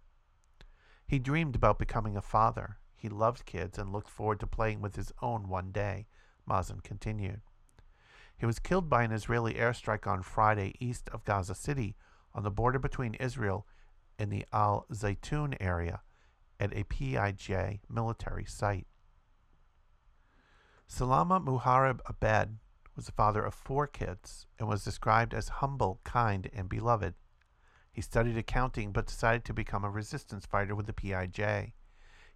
He 1.07 1.19
dreamed 1.19 1.57
about 1.57 1.79
becoming 1.79 2.17
a 2.17 2.23
father. 2.23 2.79
He 2.95 3.09
loved 3.09 3.45
kids 3.45 3.79
and 3.79 3.93
looked 3.93 4.09
forward 4.09 4.41
to 4.41 4.47
playing 4.47 4.81
with 4.81 4.97
his 4.97 5.13
own 5.21 5.49
one 5.49 5.73
day, 5.73 6.07
Mazen 6.49 6.83
continued. 6.83 7.41
He 8.41 8.47
was 8.47 8.59
killed 8.59 8.89
by 8.89 9.03
an 9.03 9.12
Israeli 9.12 9.53
airstrike 9.53 10.07
on 10.07 10.23
Friday 10.23 10.75
east 10.81 11.11
of 11.11 11.27
Gaza 11.27 11.55
City 11.55 11.95
on 12.35 12.43
the 12.43 12.51
border 12.51 12.79
between 12.79 13.12
Israel 13.15 13.67
and 14.19 14.33
the 14.33 14.47
Al 14.51 14.87
Zaytun 14.91 15.59
area 15.61 16.01
at 16.59 16.75
a 16.75 16.85
PIJ 16.85 17.81
military 17.91 18.47
site. 18.47 18.87
Salama 20.87 21.39
Muharib 21.39 22.01
Abed 22.09 22.57
was 22.97 23.05
the 23.05 23.12
father 23.12 23.45
of 23.45 23.53
four 23.53 23.87
kids 23.87 24.47
and 24.59 24.67
was 24.67 24.85
described 24.85 25.35
as 25.35 25.49
humble, 25.49 26.01
kind, 26.03 26.49
and 26.55 26.67
beloved. 26.67 27.12
He 27.93 28.01
studied 28.01 28.39
accounting 28.39 28.91
but 28.91 29.07
decided 29.07 29.45
to 29.45 29.53
become 29.53 29.85
a 29.85 29.91
resistance 29.91 30.47
fighter 30.47 30.75
with 30.75 30.87
the 30.87 30.95
PIJ. 30.95 31.75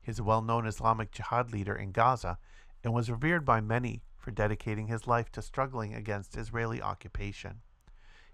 He 0.03 0.11
is 0.11 0.19
a 0.19 0.25
well 0.25 0.43
known 0.43 0.67
Islamic 0.67 1.13
Jihad 1.13 1.51
leader 1.51 1.75
in 1.75 1.93
Gaza 1.93 2.37
and 2.83 2.93
was 2.93 3.11
revered 3.11 3.47
by 3.47 3.63
many 3.63 4.03
for 4.25 4.31
dedicating 4.31 4.87
his 4.87 5.07
life 5.07 5.31
to 5.31 5.43
struggling 5.43 5.93
against 5.93 6.39
Israeli 6.39 6.81
occupation. 6.81 7.61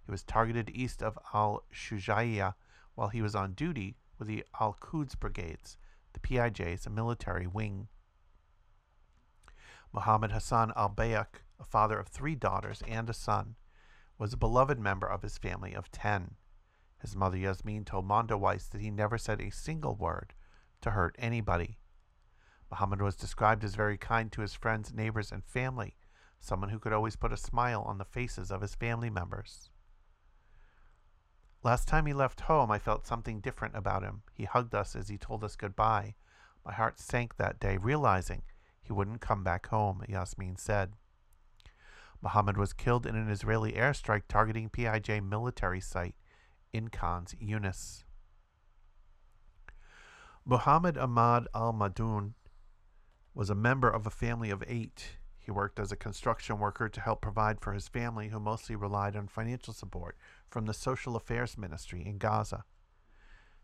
He 0.06 0.12
was 0.12 0.22
targeted 0.22 0.70
east 0.70 1.02
of 1.02 1.18
al 1.34 1.64
Shujaiya 1.74 2.54
while 2.94 3.08
he 3.08 3.20
was 3.20 3.34
on 3.34 3.54
duty 3.54 3.96
with 4.16 4.28
the 4.28 4.44
Al 4.60 4.76
Quds 4.80 5.16
Brigades, 5.16 5.78
the 6.12 6.20
PIJ's 6.20 6.88
military 6.88 7.48
wing. 7.48 7.88
Muhammad 9.92 10.30
Hassan 10.30 10.72
al 10.76 10.90
Bayek, 10.90 11.42
a 11.58 11.64
father 11.64 11.98
of 11.98 12.06
three 12.06 12.36
daughters 12.36 12.84
and 12.86 13.10
a 13.10 13.12
son, 13.12 13.56
was 14.16 14.32
a 14.32 14.36
beloved 14.36 14.78
member 14.78 15.08
of 15.08 15.22
his 15.22 15.38
family 15.38 15.74
of 15.74 15.90
ten. 15.90 16.36
His 17.00 17.16
mother 17.16 17.36
Yasmin 17.36 17.84
told 17.84 18.06
Mondoweiss 18.06 18.68
that 18.68 18.80
he 18.80 18.92
never 18.92 19.18
said 19.18 19.40
a 19.40 19.50
single 19.50 19.96
word 19.96 20.34
to 20.82 20.92
hurt 20.92 21.16
anybody. 21.18 21.79
Muhammad 22.70 23.02
was 23.02 23.16
described 23.16 23.64
as 23.64 23.74
very 23.74 23.98
kind 23.98 24.30
to 24.32 24.42
his 24.42 24.54
friends, 24.54 24.92
neighbors, 24.92 25.32
and 25.32 25.44
family, 25.44 25.96
someone 26.38 26.70
who 26.70 26.78
could 26.78 26.92
always 26.92 27.16
put 27.16 27.32
a 27.32 27.36
smile 27.36 27.82
on 27.82 27.98
the 27.98 28.04
faces 28.04 28.50
of 28.50 28.60
his 28.60 28.74
family 28.74 29.10
members. 29.10 29.70
Last 31.62 31.88
time 31.88 32.06
he 32.06 32.14
left 32.14 32.42
home, 32.42 32.70
I 32.70 32.78
felt 32.78 33.06
something 33.06 33.40
different 33.40 33.76
about 33.76 34.02
him. 34.02 34.22
He 34.32 34.44
hugged 34.44 34.74
us 34.74 34.96
as 34.96 35.08
he 35.08 35.18
told 35.18 35.44
us 35.44 35.56
goodbye. 35.56 36.14
My 36.64 36.72
heart 36.72 36.98
sank 36.98 37.36
that 37.36 37.60
day, 37.60 37.76
realizing 37.76 38.42
he 38.82 38.92
wouldn't 38.92 39.20
come 39.20 39.44
back 39.44 39.66
home, 39.66 40.02
Yasmin 40.08 40.56
said. 40.56 40.94
Muhammad 42.22 42.56
was 42.56 42.72
killed 42.72 43.06
in 43.06 43.14
an 43.16 43.28
Israeli 43.30 43.72
airstrike 43.72 44.24
targeting 44.28 44.68
PIJ 44.68 45.22
military 45.22 45.80
site 45.80 46.14
in 46.72 46.88
Khan's 46.88 47.34
Yunis. 47.34 48.04
Muhammad 50.44 50.96
Ahmad 50.96 51.46
al 51.54 51.72
Madoun 51.72 52.34
was 53.34 53.50
a 53.50 53.54
member 53.54 53.88
of 53.88 54.06
a 54.06 54.10
family 54.10 54.50
of 54.50 54.64
eight. 54.66 55.16
He 55.38 55.50
worked 55.50 55.78
as 55.78 55.92
a 55.92 55.96
construction 55.96 56.58
worker 56.58 56.88
to 56.88 57.00
help 57.00 57.20
provide 57.20 57.60
for 57.60 57.72
his 57.72 57.88
family, 57.88 58.28
who 58.28 58.40
mostly 58.40 58.76
relied 58.76 59.16
on 59.16 59.28
financial 59.28 59.72
support 59.72 60.16
from 60.48 60.66
the 60.66 60.74
Social 60.74 61.16
Affairs 61.16 61.56
Ministry 61.56 62.04
in 62.04 62.18
Gaza. 62.18 62.64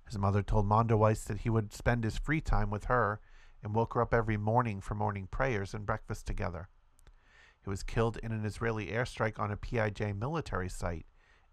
His 0.06 0.18
mother 0.18 0.42
told 0.42 0.66
Mondoweiss 0.66 1.24
that 1.24 1.38
he 1.38 1.50
would 1.50 1.72
spend 1.72 2.04
his 2.04 2.16
free 2.16 2.40
time 2.40 2.70
with 2.70 2.84
her 2.84 3.20
and 3.62 3.74
woke 3.74 3.94
her 3.94 4.02
up 4.02 4.14
every 4.14 4.36
morning 4.36 4.80
for 4.80 4.94
morning 4.94 5.26
prayers 5.30 5.74
and 5.74 5.84
breakfast 5.84 6.26
together. 6.26 6.68
He 7.62 7.68
was 7.68 7.82
killed 7.82 8.16
in 8.22 8.30
an 8.30 8.44
Israeli 8.44 8.86
airstrike 8.86 9.40
on 9.40 9.50
a 9.50 9.56
PIJ 9.56 10.14
military 10.14 10.68
site 10.68 11.06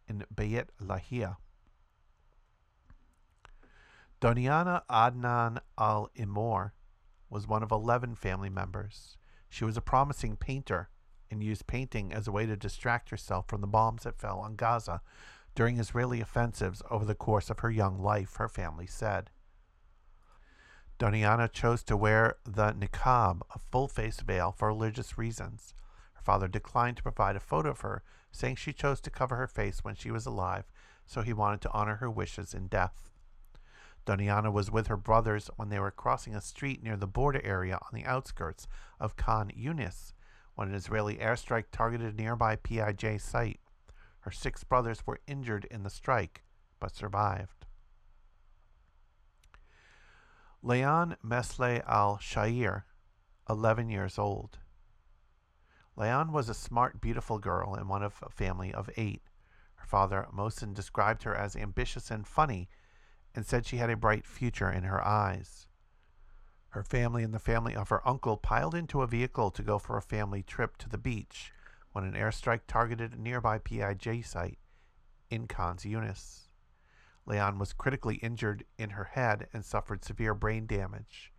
in 0.07 0.23
Beit 0.33 0.67
Lahia. 0.79 1.37
Doniana 4.21 4.83
Adnan 4.89 5.59
al 5.77 6.11
Imor 6.15 6.71
was 7.33 7.47
one 7.47 7.63
of 7.63 7.71
11 7.71 8.15
family 8.15 8.49
members. 8.49 9.17
She 9.49 9.65
was 9.65 9.75
a 9.75 9.81
promising 9.81 10.37
painter 10.37 10.89
and 11.31 11.43
used 11.43 11.67
painting 11.67 12.13
as 12.13 12.27
a 12.27 12.31
way 12.31 12.45
to 12.45 12.55
distract 12.55 13.09
herself 13.09 13.47
from 13.47 13.61
the 13.61 13.67
bombs 13.67 14.03
that 14.03 14.19
fell 14.19 14.39
on 14.39 14.55
Gaza 14.55 15.01
during 15.55 15.79
Israeli 15.79 16.21
offensives 16.21 16.81
over 16.89 17.05
the 17.05 17.15
course 17.15 17.49
of 17.49 17.59
her 17.59 17.71
young 17.71 17.99
life, 17.99 18.35
her 18.35 18.47
family 18.47 18.87
said. 18.87 19.31
Doniana 20.99 21.51
chose 21.51 21.83
to 21.83 21.97
wear 21.97 22.37
the 22.45 22.71
niqab, 22.73 23.41
a 23.53 23.59
full 23.59 23.87
face 23.87 24.19
veil, 24.19 24.51
for 24.51 24.67
religious 24.67 25.17
reasons. 25.17 25.73
Her 26.13 26.21
father 26.21 26.47
declined 26.47 26.97
to 26.97 27.03
provide 27.03 27.35
a 27.35 27.41
photo 27.41 27.71
of 27.71 27.81
her, 27.81 28.03
saying 28.31 28.55
she 28.55 28.73
chose 28.73 29.01
to 29.01 29.09
cover 29.09 29.35
her 29.35 29.47
face 29.47 29.83
when 29.83 29.95
she 29.95 30.11
was 30.11 30.25
alive, 30.25 30.65
so 31.05 31.21
he 31.21 31.33
wanted 31.33 31.61
to 31.61 31.71
honor 31.71 31.95
her 31.95 32.09
wishes 32.09 32.53
in 32.53 32.67
death. 32.67 33.12
Doniana 34.05 34.51
was 34.51 34.69
with 34.69 34.87
her 34.87 34.97
brothers 34.97 35.49
when 35.55 35.69
they 35.69 35.79
were 35.79 35.91
crossing 35.91 36.35
a 36.35 36.41
street 36.41 36.83
near 36.83 36.97
the 36.97 37.07
border 37.07 37.41
area 37.43 37.75
on 37.75 37.89
the 37.93 38.05
outskirts 38.05 38.67
of 38.99 39.15
Khan 39.15 39.51
Yunis 39.57 40.13
when 40.55 40.67
an 40.67 40.75
Israeli 40.75 41.15
airstrike 41.17 41.65
targeted 41.71 42.13
a 42.13 42.21
nearby 42.21 42.55
PIJ 42.55 43.19
site. 43.19 43.59
Her 44.21 44.31
six 44.31 44.63
brothers 44.63 45.05
were 45.05 45.19
injured 45.27 45.65
in 45.71 45.83
the 45.83 45.89
strike, 45.89 46.43
but 46.79 46.95
survived. 46.95 47.65
Leon 50.61 51.17
Mesle 51.23 51.81
al 51.85 52.17
Shair, 52.17 52.83
11 53.49 53.89
years 53.89 54.17
old. 54.17 54.59
Leon 55.95 56.31
was 56.31 56.49
a 56.49 56.53
smart, 56.53 57.01
beautiful 57.01 57.37
girl 57.37 57.75
and 57.75 57.89
one 57.89 58.01
of 58.01 58.15
a 58.21 58.29
family 58.29 58.73
of 58.73 58.89
eight. 58.95 59.23
Her 59.75 59.85
father, 59.85 60.27
Mohsen, 60.33 60.73
described 60.73 61.23
her 61.23 61.35
as 61.35 61.55
ambitious 61.55 62.09
and 62.09 62.25
funny 62.25 62.69
and 63.35 63.45
said 63.45 63.65
she 63.65 63.77
had 63.77 63.89
a 63.89 63.97
bright 63.97 64.25
future 64.25 64.69
in 64.69 64.83
her 64.83 65.05
eyes. 65.05 65.67
Her 66.69 66.83
family 66.83 67.23
and 67.23 67.33
the 67.33 67.39
family 67.39 67.75
of 67.75 67.89
her 67.89 68.07
uncle 68.07 68.37
piled 68.37 68.73
into 68.73 69.01
a 69.01 69.07
vehicle 69.07 69.51
to 69.51 69.61
go 69.61 69.77
for 69.77 69.97
a 69.97 70.01
family 70.01 70.41
trip 70.41 70.77
to 70.77 70.89
the 70.89 70.97
beach 70.97 71.51
when 71.91 72.03
an 72.03 72.13
airstrike 72.13 72.61
targeted 72.67 73.13
a 73.13 73.21
nearby 73.21 73.59
PIJ 73.59 74.25
site 74.25 74.57
in 75.29 75.47
Khan's 75.47 75.83
Yunis. 75.83 76.47
Leon 77.25 77.57
was 77.57 77.73
critically 77.73 78.15
injured 78.15 78.65
in 78.77 78.91
her 78.91 79.05
head 79.05 79.47
and 79.53 79.63
suffered 79.63 80.03
severe 80.03 80.33
brain 80.33 80.65
damage. 80.65 81.31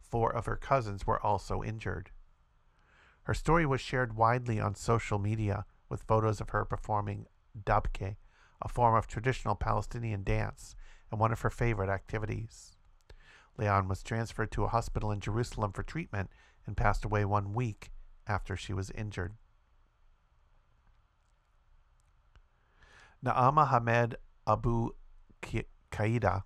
Four 0.00 0.30
of 0.30 0.46
her 0.46 0.56
cousins 0.56 1.06
were 1.06 1.20
also 1.24 1.62
injured. 1.62 2.10
Her 3.24 3.34
story 3.34 3.64
was 3.64 3.80
shared 3.80 4.16
widely 4.16 4.60
on 4.60 4.74
social 4.74 5.18
media 5.18 5.64
with 5.88 6.02
photos 6.02 6.40
of 6.40 6.50
her 6.50 6.64
performing 6.64 7.26
dabke, 7.58 8.16
a 8.60 8.68
form 8.68 8.94
of 8.94 9.06
traditional 9.06 9.54
Palestinian 9.54 10.22
dance 10.22 10.76
and 11.14 11.20
one 11.20 11.32
of 11.32 11.42
her 11.42 11.50
favorite 11.50 11.88
activities. 11.88 12.74
Leon 13.56 13.86
was 13.86 14.02
transferred 14.02 14.50
to 14.50 14.64
a 14.64 14.68
hospital 14.68 15.12
in 15.12 15.20
Jerusalem 15.20 15.70
for 15.70 15.84
treatment 15.84 16.28
and 16.66 16.76
passed 16.76 17.04
away 17.04 17.24
one 17.24 17.54
week 17.54 17.92
after 18.26 18.56
she 18.56 18.72
was 18.72 18.90
injured. 18.90 19.34
Naama 23.24 23.70
Hamed 23.70 24.16
Abu 24.44 24.90
Qaida. 25.40 26.42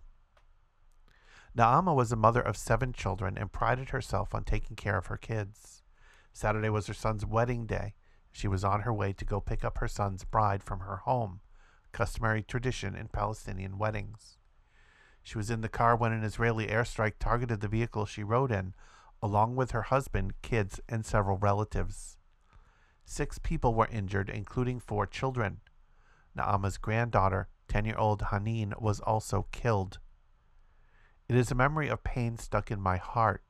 Naama 1.57 1.97
was 1.97 2.12
a 2.12 2.16
mother 2.16 2.43
of 2.43 2.59
seven 2.59 2.93
children 2.93 3.39
and 3.39 3.51
prided 3.51 3.89
herself 3.89 4.35
on 4.35 4.45
taking 4.45 4.77
care 4.77 4.99
of 4.99 5.07
her 5.07 5.16
kids. 5.16 5.82
Saturday 6.35 6.69
was 6.69 6.89
her 6.89 6.95
son's 6.95 7.24
wedding 7.24 7.65
day. 7.65 7.95
She 8.31 8.47
was 8.47 8.65
on 8.65 8.82
her 8.82 8.93
way 8.93 9.15
to 9.15 9.24
go 9.24 9.40
pick 9.40 9.65
up 9.65 9.78
her 9.78 9.89
son's 9.89 10.24
bride 10.24 10.62
from 10.62 10.81
her 10.81 10.99
home, 10.99 11.40
customary 11.90 12.43
tradition 12.43 12.95
in 12.95 13.09
Palestinian 13.09 13.78
weddings. 13.78 14.38
She 15.29 15.37
was 15.37 15.51
in 15.51 15.61
the 15.61 15.69
car 15.69 15.95
when 15.95 16.13
an 16.13 16.25
Israeli 16.25 16.69
airstrike 16.69 17.19
targeted 17.19 17.61
the 17.61 17.69
vehicle 17.69 18.07
she 18.07 18.25
rode 18.25 18.51
in, 18.51 18.73
along 19.21 19.57
with 19.57 19.73
her 19.73 19.83
husband, 19.83 20.33
kids, 20.41 20.81
and 20.89 21.05
several 21.05 21.37
relatives. 21.37 22.17
Six 23.05 23.39
people 23.39 23.75
were 23.75 23.89
injured, 23.89 24.31
including 24.31 24.81
four 24.81 25.07
children. 25.07 25.61
Naama's 26.35 26.79
granddaughter, 26.79 27.49
10 27.69 27.85
year 27.85 27.99
old 27.99 28.23
Haneen, 28.23 28.81
was 28.81 29.01
also 29.01 29.47
killed. 29.53 29.99
It 31.29 31.37
is 31.37 31.51
a 31.51 31.55
memory 31.55 31.89
of 31.89 32.03
pain 32.03 32.39
stuck 32.39 32.71
in 32.71 32.81
my 32.81 32.97
heart. 32.97 33.43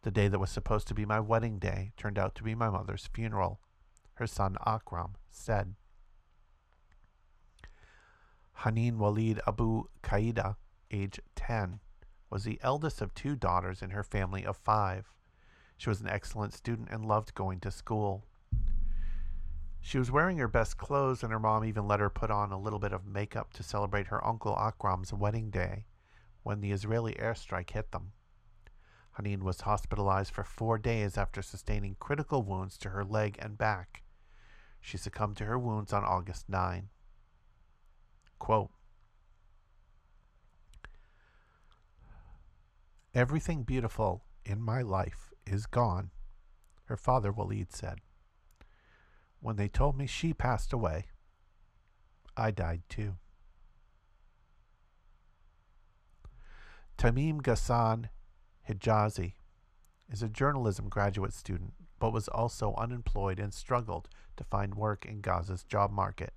The 0.00 0.10
day 0.10 0.28
that 0.28 0.38
was 0.38 0.48
supposed 0.48 0.88
to 0.88 0.94
be 0.94 1.04
my 1.04 1.20
wedding 1.20 1.58
day 1.58 1.92
turned 1.98 2.18
out 2.18 2.34
to 2.36 2.42
be 2.42 2.54
my 2.54 2.70
mother's 2.70 3.10
funeral, 3.12 3.60
her 4.14 4.26
son 4.26 4.56
Akram 4.66 5.16
said. 5.28 5.74
Haneen 8.60 8.96
Walid 8.96 9.38
Abu 9.46 9.84
Qaida 10.02 10.56
age 10.92 11.20
10, 11.34 11.80
was 12.30 12.44
the 12.44 12.60
eldest 12.62 13.00
of 13.00 13.14
two 13.14 13.34
daughters 13.36 13.82
in 13.82 13.90
her 13.90 14.02
family 14.02 14.44
of 14.44 14.56
five. 14.56 15.12
She 15.76 15.88
was 15.88 16.00
an 16.00 16.08
excellent 16.08 16.54
student 16.54 16.88
and 16.90 17.04
loved 17.04 17.34
going 17.34 17.60
to 17.60 17.70
school. 17.70 18.24
She 19.80 19.98
was 19.98 20.12
wearing 20.12 20.38
her 20.38 20.48
best 20.48 20.78
clothes, 20.78 21.22
and 21.22 21.32
her 21.32 21.40
mom 21.40 21.64
even 21.64 21.88
let 21.88 22.00
her 22.00 22.08
put 22.08 22.30
on 22.30 22.52
a 22.52 22.58
little 22.58 22.78
bit 22.78 22.92
of 22.92 23.04
makeup 23.04 23.52
to 23.54 23.64
celebrate 23.64 24.06
her 24.06 24.24
uncle 24.24 24.54
Akram's 24.54 25.12
wedding 25.12 25.50
day 25.50 25.86
when 26.44 26.60
the 26.60 26.72
Israeli 26.72 27.14
airstrike 27.14 27.70
hit 27.70 27.90
them. 27.90 28.12
Haneen 29.18 29.42
was 29.42 29.62
hospitalized 29.62 30.32
for 30.32 30.44
four 30.44 30.78
days 30.78 31.18
after 31.18 31.42
sustaining 31.42 31.96
critical 31.98 32.42
wounds 32.42 32.78
to 32.78 32.90
her 32.90 33.04
leg 33.04 33.36
and 33.40 33.58
back. 33.58 34.02
She 34.80 34.96
succumbed 34.96 35.36
to 35.38 35.44
her 35.44 35.58
wounds 35.58 35.92
on 35.92 36.04
August 36.04 36.48
9. 36.48 36.88
Quote, 38.38 38.70
Everything 43.14 43.62
beautiful 43.62 44.24
in 44.44 44.60
my 44.60 44.80
life 44.80 45.32
is 45.46 45.66
gone, 45.66 46.10
her 46.84 46.96
father 46.96 47.30
Walid 47.30 47.70
said. 47.70 47.98
When 49.40 49.56
they 49.56 49.68
told 49.68 49.98
me 49.98 50.06
she 50.06 50.32
passed 50.32 50.72
away, 50.72 51.06
I 52.38 52.50
died 52.50 52.82
too. 52.88 53.16
Tamim 56.96 57.42
Ghassan 57.42 58.08
Hijazi 58.68 59.34
is 60.10 60.22
a 60.22 60.28
journalism 60.28 60.88
graduate 60.88 61.34
student 61.34 61.74
but 61.98 62.12
was 62.12 62.28
also 62.28 62.74
unemployed 62.76 63.38
and 63.38 63.52
struggled 63.54 64.08
to 64.36 64.44
find 64.44 64.74
work 64.74 65.04
in 65.04 65.20
Gaza's 65.20 65.62
job 65.62 65.92
market. 65.92 66.32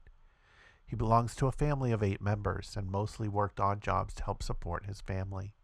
He 0.86 0.96
belongs 0.96 1.36
to 1.36 1.48
a 1.48 1.52
family 1.52 1.92
of 1.92 2.04
eight 2.04 2.22
members 2.22 2.76
and 2.78 2.92
mostly 2.92 3.28
worked 3.28 3.60
odd 3.60 3.82
jobs 3.82 4.14
to 4.16 4.24
help 4.26 4.44
support 4.44 4.86
his 4.86 5.02
family. 5.02 5.55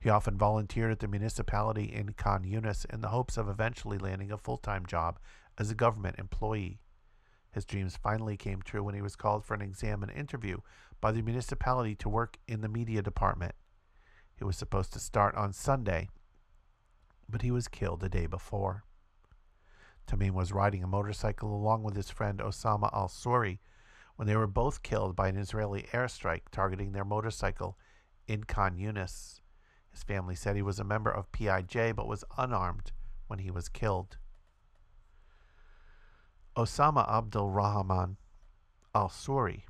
He 0.00 0.08
often 0.08 0.38
volunteered 0.38 0.90
at 0.90 1.00
the 1.00 1.08
municipality 1.08 1.84
in 1.84 2.14
Khan 2.14 2.44
Yunis 2.44 2.86
in 2.86 3.02
the 3.02 3.08
hopes 3.08 3.36
of 3.36 3.48
eventually 3.48 3.98
landing 3.98 4.32
a 4.32 4.38
full 4.38 4.56
time 4.56 4.86
job 4.86 5.18
as 5.58 5.70
a 5.70 5.74
government 5.74 6.18
employee. 6.18 6.80
His 7.52 7.66
dreams 7.66 7.98
finally 7.98 8.36
came 8.36 8.62
true 8.62 8.82
when 8.82 8.94
he 8.94 9.02
was 9.02 9.16
called 9.16 9.44
for 9.44 9.54
an 9.54 9.60
exam 9.60 10.02
and 10.02 10.10
interview 10.10 10.58
by 11.00 11.12
the 11.12 11.20
municipality 11.20 11.94
to 11.96 12.08
work 12.08 12.38
in 12.48 12.62
the 12.62 12.68
media 12.68 13.02
department. 13.02 13.54
He 14.36 14.44
was 14.44 14.56
supposed 14.56 14.92
to 14.94 15.00
start 15.00 15.34
on 15.34 15.52
Sunday, 15.52 16.08
but 17.28 17.42
he 17.42 17.50
was 17.50 17.68
killed 17.68 18.00
the 18.00 18.08
day 18.08 18.26
before. 18.26 18.84
Tamim 20.06 20.32
was 20.32 20.52
riding 20.52 20.82
a 20.82 20.88
motorcycle 20.88 21.54
along 21.54 21.82
with 21.82 21.94
his 21.94 22.10
friend 22.10 22.38
Osama 22.38 22.88
al 22.94 23.08
Suri 23.08 23.58
when 24.16 24.26
they 24.26 24.36
were 24.36 24.46
both 24.46 24.82
killed 24.82 25.14
by 25.14 25.28
an 25.28 25.36
Israeli 25.36 25.88
airstrike 25.92 26.48
targeting 26.50 26.92
their 26.92 27.04
motorcycle 27.04 27.76
in 28.26 28.44
Khan 28.44 28.76
Yunis. 28.76 29.39
His 29.92 30.02
family 30.02 30.34
said 30.34 30.56
he 30.56 30.62
was 30.62 30.78
a 30.78 30.84
member 30.84 31.10
of 31.10 31.30
PIJ 31.32 31.94
but 31.94 32.08
was 32.08 32.24
unarmed 32.38 32.92
when 33.26 33.40
he 33.40 33.50
was 33.50 33.68
killed. 33.68 34.18
Osama 36.56 37.08
Abdul 37.08 37.50
Rahman 37.50 38.16
al 38.94 39.08
Suri. 39.08 39.64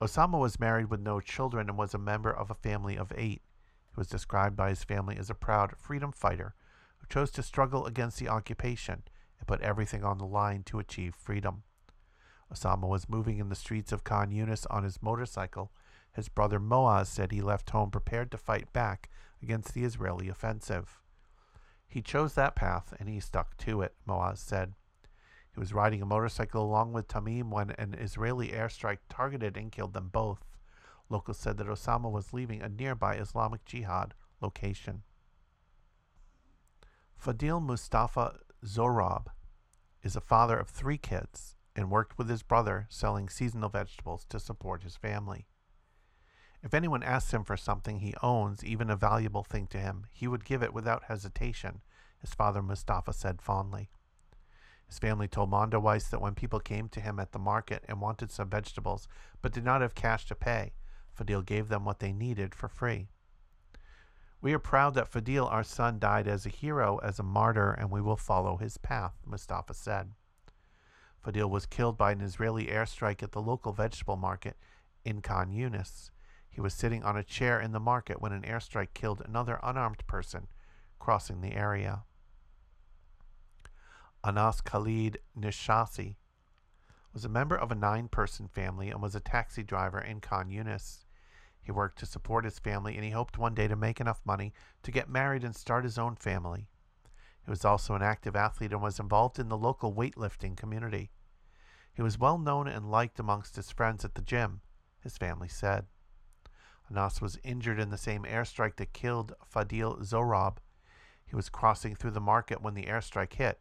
Osama 0.00 0.38
was 0.38 0.60
married 0.60 0.90
with 0.90 1.00
no 1.00 1.20
children 1.20 1.68
and 1.68 1.78
was 1.78 1.94
a 1.94 1.98
member 1.98 2.30
of 2.30 2.50
a 2.50 2.54
family 2.54 2.96
of 2.96 3.12
eight. 3.16 3.42
He 3.86 3.94
was 3.96 4.08
described 4.08 4.56
by 4.56 4.70
his 4.70 4.84
family 4.84 5.16
as 5.16 5.30
a 5.30 5.34
proud 5.34 5.76
freedom 5.78 6.10
fighter 6.12 6.54
who 6.98 7.06
chose 7.08 7.30
to 7.32 7.42
struggle 7.42 7.86
against 7.86 8.18
the 8.18 8.28
occupation 8.28 9.04
and 9.38 9.46
put 9.46 9.60
everything 9.60 10.04
on 10.04 10.18
the 10.18 10.26
line 10.26 10.62
to 10.64 10.78
achieve 10.78 11.14
freedom. 11.14 11.62
Osama 12.52 12.88
was 12.88 13.08
moving 13.08 13.38
in 13.38 13.48
the 13.48 13.54
streets 13.54 13.92
of 13.92 14.04
Khan 14.04 14.30
Yunis 14.30 14.66
on 14.68 14.84
his 14.84 15.02
motorcycle. 15.02 15.72
His 16.12 16.28
brother 16.28 16.60
Moaz 16.60 17.06
said 17.06 17.32
he 17.32 17.40
left 17.40 17.70
home 17.70 17.90
prepared 17.90 18.30
to 18.32 18.38
fight 18.38 18.72
back 18.72 19.08
against 19.44 19.74
the 19.74 19.84
Israeli 19.84 20.28
offensive. 20.30 21.02
He 21.86 22.00
chose 22.00 22.34
that 22.34 22.56
path 22.56 22.94
and 22.98 23.08
he 23.08 23.20
stuck 23.20 23.56
to 23.58 23.82
it, 23.82 23.94
Moaz 24.08 24.38
said. 24.38 24.72
He 25.52 25.60
was 25.60 25.74
riding 25.74 26.00
a 26.00 26.06
motorcycle 26.06 26.64
along 26.64 26.94
with 26.94 27.08
Tamim 27.08 27.50
when 27.50 27.70
an 27.72 27.94
Israeli 27.94 28.48
airstrike 28.48 28.98
targeted 29.08 29.56
and 29.56 29.70
killed 29.70 29.92
them 29.92 30.08
both. 30.08 30.44
Locals 31.10 31.38
said 31.38 31.58
that 31.58 31.66
Osama 31.66 32.10
was 32.10 32.32
leaving 32.32 32.62
a 32.62 32.68
nearby 32.70 33.16
Islamic 33.16 33.64
Jihad 33.66 34.14
location. 34.40 35.02
Fadil 37.22 37.62
Mustafa 37.62 38.38
Zorab 38.64 39.26
is 40.02 40.16
a 40.16 40.20
father 40.22 40.58
of 40.58 40.68
three 40.68 40.98
kids 40.98 41.54
and 41.76 41.90
worked 41.90 42.16
with 42.16 42.30
his 42.30 42.42
brother 42.42 42.86
selling 42.88 43.28
seasonal 43.28 43.68
vegetables 43.68 44.24
to 44.30 44.40
support 44.40 44.82
his 44.82 44.96
family. 44.96 45.46
If 46.64 46.72
anyone 46.72 47.02
asks 47.02 47.34
him 47.34 47.44
for 47.44 47.58
something 47.58 48.00
he 48.00 48.14
owns, 48.22 48.64
even 48.64 48.88
a 48.88 48.96
valuable 48.96 49.44
thing 49.44 49.66
to 49.66 49.78
him, 49.78 50.06
he 50.10 50.26
would 50.26 50.46
give 50.46 50.62
it 50.62 50.72
without 50.72 51.04
hesitation, 51.04 51.82
his 52.18 52.32
father 52.32 52.62
Mustafa 52.62 53.12
said 53.12 53.42
fondly. 53.42 53.90
His 54.86 54.98
family 54.98 55.28
told 55.28 55.50
Mondoweiss 55.50 56.08
that 56.08 56.22
when 56.22 56.34
people 56.34 56.60
came 56.60 56.88
to 56.88 57.02
him 57.02 57.20
at 57.20 57.32
the 57.32 57.38
market 57.38 57.84
and 57.86 58.00
wanted 58.00 58.30
some 58.30 58.48
vegetables 58.48 59.06
but 59.42 59.52
did 59.52 59.62
not 59.62 59.82
have 59.82 59.94
cash 59.94 60.24
to 60.26 60.34
pay, 60.34 60.72
Fadil 61.14 61.44
gave 61.44 61.68
them 61.68 61.84
what 61.84 61.98
they 61.98 62.14
needed 62.14 62.54
for 62.54 62.68
free. 62.68 63.08
We 64.40 64.54
are 64.54 64.58
proud 64.58 64.94
that 64.94 65.12
Fadil, 65.12 65.50
our 65.52 65.64
son, 65.64 65.98
died 65.98 66.26
as 66.26 66.46
a 66.46 66.50
hero, 66.50 66.98
as 67.02 67.18
a 67.18 67.22
martyr, 67.22 67.72
and 67.72 67.90
we 67.90 68.00
will 68.00 68.16
follow 68.16 68.56
his 68.56 68.78
path, 68.78 69.12
Mustafa 69.26 69.74
said. 69.74 70.12
Fadil 71.22 71.50
was 71.50 71.66
killed 71.66 71.98
by 71.98 72.12
an 72.12 72.22
Israeli 72.22 72.68
airstrike 72.68 73.22
at 73.22 73.32
the 73.32 73.42
local 73.42 73.72
vegetable 73.72 74.16
market 74.16 74.56
in 75.04 75.20
Khan 75.20 75.50
Yunis. 75.50 76.10
He 76.54 76.60
was 76.60 76.72
sitting 76.72 77.02
on 77.02 77.16
a 77.16 77.24
chair 77.24 77.60
in 77.60 77.72
the 77.72 77.80
market 77.80 78.22
when 78.22 78.32
an 78.32 78.42
airstrike 78.42 78.94
killed 78.94 79.20
another 79.24 79.58
unarmed 79.64 80.06
person 80.06 80.46
crossing 81.00 81.40
the 81.40 81.52
area. 81.52 82.04
Anas 84.22 84.60
Khalid 84.60 85.18
Nishasi 85.36 86.14
was 87.12 87.24
a 87.24 87.28
member 87.28 87.56
of 87.56 87.72
a 87.72 87.74
nine 87.74 88.06
person 88.06 88.46
family 88.46 88.88
and 88.88 89.02
was 89.02 89.16
a 89.16 89.20
taxi 89.20 89.64
driver 89.64 89.98
in 90.00 90.20
Khan 90.20 90.48
Yunis. 90.48 91.04
He 91.60 91.72
worked 91.72 91.98
to 91.98 92.06
support 92.06 92.44
his 92.44 92.60
family 92.60 92.94
and 92.94 93.04
he 93.04 93.10
hoped 93.10 93.36
one 93.36 93.54
day 93.54 93.66
to 93.66 93.74
make 93.74 94.00
enough 94.00 94.20
money 94.24 94.52
to 94.84 94.92
get 94.92 95.08
married 95.08 95.42
and 95.42 95.56
start 95.56 95.82
his 95.82 95.98
own 95.98 96.14
family. 96.14 96.68
He 97.44 97.50
was 97.50 97.64
also 97.64 97.96
an 97.96 98.02
active 98.02 98.36
athlete 98.36 98.72
and 98.72 98.80
was 98.80 99.00
involved 99.00 99.40
in 99.40 99.48
the 99.48 99.58
local 99.58 99.92
weightlifting 99.92 100.56
community. 100.56 101.10
He 101.92 102.02
was 102.02 102.16
well 102.16 102.38
known 102.38 102.68
and 102.68 102.92
liked 102.92 103.18
amongst 103.18 103.56
his 103.56 103.72
friends 103.72 104.04
at 104.04 104.14
the 104.14 104.22
gym, 104.22 104.60
his 105.00 105.18
family 105.18 105.48
said. 105.48 105.86
Anas 106.90 107.20
was 107.20 107.38
injured 107.42 107.78
in 107.80 107.90
the 107.90 107.98
same 107.98 108.24
airstrike 108.24 108.76
that 108.76 108.92
killed 108.92 109.34
Fadil 109.52 110.02
Zorab. 110.04 110.58
He 111.26 111.34
was 111.34 111.48
crossing 111.48 111.94
through 111.94 112.12
the 112.12 112.20
market 112.20 112.62
when 112.62 112.74
the 112.74 112.86
airstrike 112.86 113.34
hit. 113.34 113.58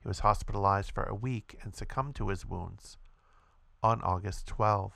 He 0.00 0.08
was 0.08 0.20
hospitalized 0.20 0.92
for 0.92 1.04
a 1.04 1.14
week 1.14 1.58
and 1.62 1.74
succumbed 1.74 2.14
to 2.16 2.28
his 2.28 2.46
wounds 2.46 2.98
on 3.82 4.02
August 4.02 4.46
12. 4.46 4.92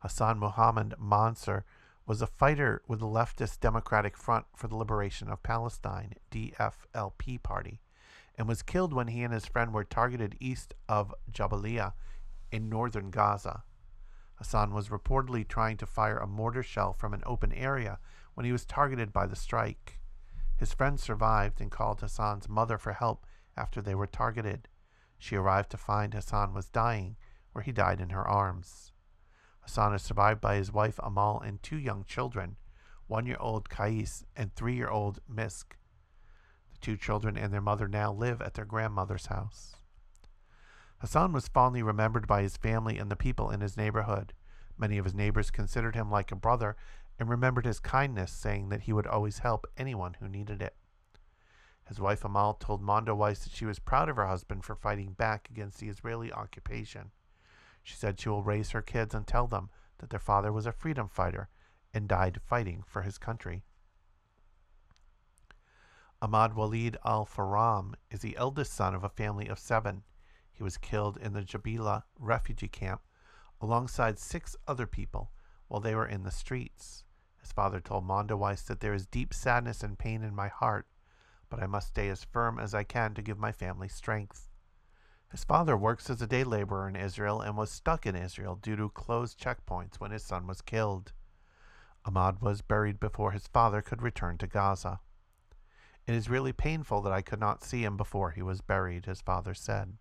Hassan 0.00 0.38
Muhammad 0.38 0.94
Mansur 0.98 1.64
was 2.06 2.22
a 2.22 2.26
fighter 2.26 2.82
with 2.86 3.00
the 3.00 3.06
leftist 3.06 3.60
Democratic 3.60 4.16
Front 4.16 4.46
for 4.54 4.68
the 4.68 4.76
Liberation 4.76 5.28
of 5.28 5.42
Palestine, 5.42 6.14
DFLP 6.30 7.42
party, 7.42 7.80
and 8.36 8.46
was 8.46 8.62
killed 8.62 8.92
when 8.92 9.08
he 9.08 9.24
and 9.24 9.32
his 9.32 9.46
friend 9.46 9.72
were 9.72 9.82
targeted 9.82 10.36
east 10.38 10.74
of 10.88 11.14
Jabalia 11.32 11.94
in 12.52 12.68
northern 12.68 13.10
Gaza. 13.10 13.64
Hassan 14.36 14.72
was 14.72 14.88
reportedly 14.88 15.46
trying 15.46 15.76
to 15.78 15.86
fire 15.86 16.18
a 16.18 16.26
mortar 16.26 16.62
shell 16.62 16.92
from 16.92 17.14
an 17.14 17.22
open 17.26 17.52
area 17.52 17.98
when 18.34 18.46
he 18.46 18.52
was 18.52 18.64
targeted 18.64 19.12
by 19.12 19.26
the 19.26 19.36
strike. 19.36 19.98
His 20.56 20.72
friend 20.72 20.98
survived 20.98 21.60
and 21.60 21.70
called 21.70 22.00
Hassan's 22.00 22.48
mother 22.48 22.78
for 22.78 22.92
help 22.92 23.26
after 23.56 23.80
they 23.80 23.94
were 23.94 24.06
targeted. 24.06 24.68
She 25.18 25.36
arrived 25.36 25.70
to 25.70 25.76
find 25.76 26.12
Hassan 26.12 26.52
was 26.52 26.68
dying, 26.68 27.16
where 27.52 27.62
he 27.62 27.72
died 27.72 28.00
in 28.00 28.10
her 28.10 28.26
arms. 28.26 28.92
Hassan 29.60 29.94
is 29.94 30.02
survived 30.02 30.40
by 30.40 30.56
his 30.56 30.72
wife 30.72 31.00
Amal 31.02 31.40
and 31.40 31.62
two 31.62 31.78
young 31.78 32.04
children, 32.04 32.56
one 33.06 33.26
year 33.26 33.38
old 33.40 33.68
Kais 33.70 34.24
and 34.36 34.54
three 34.54 34.74
year 34.74 34.88
old 34.88 35.20
Misk. 35.30 35.76
The 36.72 36.78
two 36.80 36.96
children 36.96 37.36
and 37.38 37.52
their 37.52 37.62
mother 37.62 37.88
now 37.88 38.12
live 38.12 38.42
at 38.42 38.54
their 38.54 38.66
grandmother's 38.66 39.26
house. 39.26 39.75
Hassan 40.98 41.32
was 41.32 41.48
fondly 41.48 41.82
remembered 41.82 42.26
by 42.26 42.42
his 42.42 42.56
family 42.56 42.98
and 42.98 43.10
the 43.10 43.16
people 43.16 43.50
in 43.50 43.60
his 43.60 43.76
neighborhood. 43.76 44.32
Many 44.78 44.98
of 44.98 45.04
his 45.04 45.14
neighbors 45.14 45.50
considered 45.50 45.94
him 45.94 46.10
like 46.10 46.32
a 46.32 46.36
brother 46.36 46.76
and 47.18 47.28
remembered 47.28 47.66
his 47.66 47.80
kindness, 47.80 48.32
saying 48.32 48.68
that 48.70 48.82
he 48.82 48.92
would 48.92 49.06
always 49.06 49.38
help 49.38 49.66
anyone 49.76 50.16
who 50.20 50.28
needed 50.28 50.60
it. 50.62 50.74
His 51.86 52.00
wife 52.00 52.24
Amal 52.24 52.54
told 52.54 52.82
Mondoweiss 52.82 53.44
that 53.44 53.52
she 53.52 53.64
was 53.64 53.78
proud 53.78 54.08
of 54.08 54.16
her 54.16 54.26
husband 54.26 54.64
for 54.64 54.74
fighting 54.74 55.12
back 55.12 55.48
against 55.50 55.78
the 55.78 55.88
Israeli 55.88 56.32
occupation. 56.32 57.12
She 57.82 57.94
said 57.94 58.18
she 58.18 58.28
will 58.28 58.42
raise 58.42 58.70
her 58.70 58.82
kids 58.82 59.14
and 59.14 59.26
tell 59.26 59.46
them 59.46 59.70
that 59.98 60.10
their 60.10 60.18
father 60.18 60.52
was 60.52 60.66
a 60.66 60.72
freedom 60.72 61.08
fighter 61.08 61.48
and 61.94 62.08
died 62.08 62.40
fighting 62.44 62.82
for 62.86 63.02
his 63.02 63.18
country. 63.18 63.62
Ahmad 66.20 66.54
Walid 66.54 66.96
al 67.04 67.24
Faram 67.24 67.94
is 68.10 68.20
the 68.20 68.36
eldest 68.36 68.72
son 68.72 68.94
of 68.94 69.04
a 69.04 69.08
family 69.08 69.46
of 69.46 69.58
seven. 69.58 70.02
He 70.56 70.62
was 70.62 70.78
killed 70.78 71.18
in 71.18 71.34
the 71.34 71.42
Jabalia 71.42 72.04
refugee 72.18 72.68
camp 72.68 73.02
alongside 73.60 74.18
six 74.18 74.56
other 74.66 74.86
people 74.86 75.30
while 75.68 75.80
they 75.80 75.94
were 75.94 76.06
in 76.06 76.22
the 76.22 76.30
streets. 76.30 77.04
His 77.38 77.52
father 77.52 77.78
told 77.78 78.06
Mondoweiss 78.06 78.62
that 78.62 78.80
there 78.80 78.94
is 78.94 79.06
deep 79.06 79.34
sadness 79.34 79.82
and 79.82 79.98
pain 79.98 80.22
in 80.22 80.34
my 80.34 80.48
heart, 80.48 80.86
but 81.50 81.62
I 81.62 81.66
must 81.66 81.88
stay 81.88 82.08
as 82.08 82.24
firm 82.24 82.58
as 82.58 82.74
I 82.74 82.84
can 82.84 83.12
to 83.14 83.22
give 83.22 83.38
my 83.38 83.52
family 83.52 83.88
strength. 83.88 84.48
His 85.30 85.44
father 85.44 85.76
works 85.76 86.08
as 86.08 86.22
a 86.22 86.26
day 86.26 86.42
laborer 86.42 86.88
in 86.88 86.96
Israel 86.96 87.42
and 87.42 87.56
was 87.56 87.70
stuck 87.70 88.06
in 88.06 88.16
Israel 88.16 88.56
due 88.56 88.76
to 88.76 88.88
closed 88.88 89.38
checkpoints 89.38 89.96
when 89.96 90.10
his 90.10 90.24
son 90.24 90.46
was 90.46 90.62
killed. 90.62 91.12
Ahmad 92.06 92.40
was 92.40 92.62
buried 92.62 92.98
before 92.98 93.32
his 93.32 93.46
father 93.46 93.82
could 93.82 94.00
return 94.00 94.38
to 94.38 94.46
Gaza. 94.46 95.00
It 96.06 96.14
is 96.14 96.30
really 96.30 96.52
painful 96.52 97.02
that 97.02 97.12
I 97.12 97.20
could 97.20 97.40
not 97.40 97.62
see 97.62 97.84
him 97.84 97.96
before 97.96 98.30
he 98.30 98.42
was 98.42 98.62
buried, 98.62 99.04
his 99.04 99.20
father 99.20 99.52
said. 99.52 99.98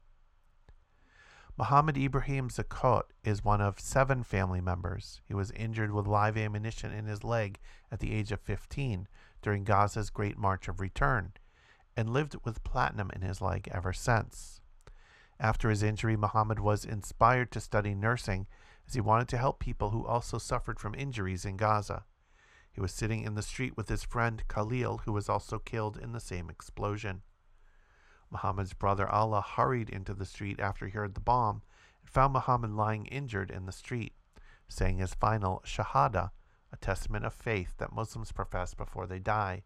Muhammad 1.58 1.98
Ibrahim 1.98 2.50
Zakot 2.50 3.04
is 3.24 3.46
one 3.46 3.62
of 3.62 3.80
seven 3.80 4.24
family 4.24 4.60
members. 4.60 5.22
He 5.26 5.34
was 5.34 5.52
injured 5.52 5.94
with 5.94 6.06
live 6.06 6.36
ammunition 6.36 6.92
in 6.92 7.06
his 7.06 7.24
leg 7.24 7.60
at 7.90 8.00
the 8.00 8.14
age 8.14 8.34
of 8.34 8.42
15 8.42 9.08
during 9.42 9.64
Gaza's 9.64 10.10
Great 10.10 10.38
March 10.38 10.68
of 10.68 10.82
Return 10.82 11.32
and 11.96 12.10
lived 12.10 12.36
with 12.44 12.66
platinum 12.66 13.10
in 13.16 13.22
his 13.22 13.42
leg 13.42 13.70
ever 13.72 13.94
since. 13.94 14.60
After 15.40 15.70
his 15.70 15.82
injury, 15.82 16.18
Muhammad 16.18 16.60
was 16.60 16.84
inspired 16.84 17.54
to 17.54 17.62
study 17.62 17.96
nursing 17.96 18.48
as 18.86 18.96
he 18.96 19.00
wanted 19.00 19.30
to 19.30 19.38
help 19.38 19.60
people 19.60 19.92
who 19.92 20.06
also 20.06 20.38
suffered 20.38 20.78
from 20.78 20.94
injuries 20.94 21.46
in 21.46 21.56
Gaza. 21.56 22.04
He 22.70 22.82
was 22.82 22.92
sitting 22.92 23.22
in 23.22 23.36
the 23.36 23.42
street 23.42 23.78
with 23.78 23.88
his 23.88 24.04
friend 24.04 24.44
Khalil, 24.50 25.04
who 25.06 25.14
was 25.14 25.30
also 25.30 25.60
killed 25.60 25.96
in 25.96 26.12
the 26.12 26.20
same 26.20 26.50
explosion. 26.50 27.22
Muhammad's 28.30 28.74
brother 28.74 29.06
Alaa 29.06 29.44
hurried 29.44 29.90
into 29.90 30.14
the 30.14 30.26
street 30.26 30.60
after 30.60 30.86
he 30.86 30.92
heard 30.92 31.14
the 31.14 31.22
bomb 31.22 31.62
and 32.02 32.10
found 32.10 32.34
Muhammad 32.34 32.72
lying 32.72 33.06
injured 33.06 33.52
in 33.52 33.66
the 33.66 33.72
street, 33.72 34.14
saying 34.68 34.98
his 34.98 35.14
final 35.14 35.62
Shahada, 35.66 36.32
a 36.72 36.78
testament 36.78 37.26
of 37.26 37.34
faith 37.34 37.76
that 37.78 37.94
Muslims 37.94 38.32
profess 38.32 38.74
before 38.74 39.08
they 39.08 39.20
die. 39.20 39.64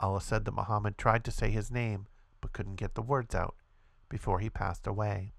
Alaa 0.00 0.22
said 0.22 0.44
that 0.44 0.54
Muhammad 0.54 0.96
tried 0.96 1.24
to 1.24 1.30
say 1.30 1.50
his 1.50 1.70
name 1.70 2.06
but 2.40 2.52
couldn't 2.52 2.76
get 2.76 2.94
the 2.94 3.02
words 3.02 3.34
out 3.34 3.56
before 4.08 4.38
he 4.38 4.50
passed 4.50 4.86
away. 4.86 5.32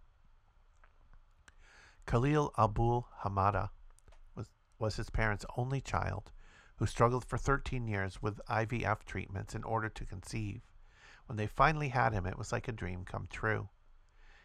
Khalil 2.05 2.51
Abul 2.57 3.07
Hamada 3.21 3.69
was, 4.35 4.49
was 4.79 4.95
his 4.95 5.09
parents' 5.09 5.45
only 5.57 5.81
child 5.81 6.31
who 6.77 6.85
struggled 6.85 7.25
for 7.25 7.37
13 7.37 7.87
years 7.87 8.21
with 8.21 8.41
IVF 8.49 9.03
treatments 9.03 9.53
in 9.53 9.63
order 9.63 9.89
to 9.89 10.05
conceive. 10.05 10.61
When 11.29 11.37
they 11.37 11.45
finally 11.45 11.89
had 11.89 12.11
him, 12.11 12.25
it 12.25 12.39
was 12.39 12.51
like 12.51 12.67
a 12.67 12.71
dream 12.71 13.05
come 13.05 13.27
true. 13.29 13.69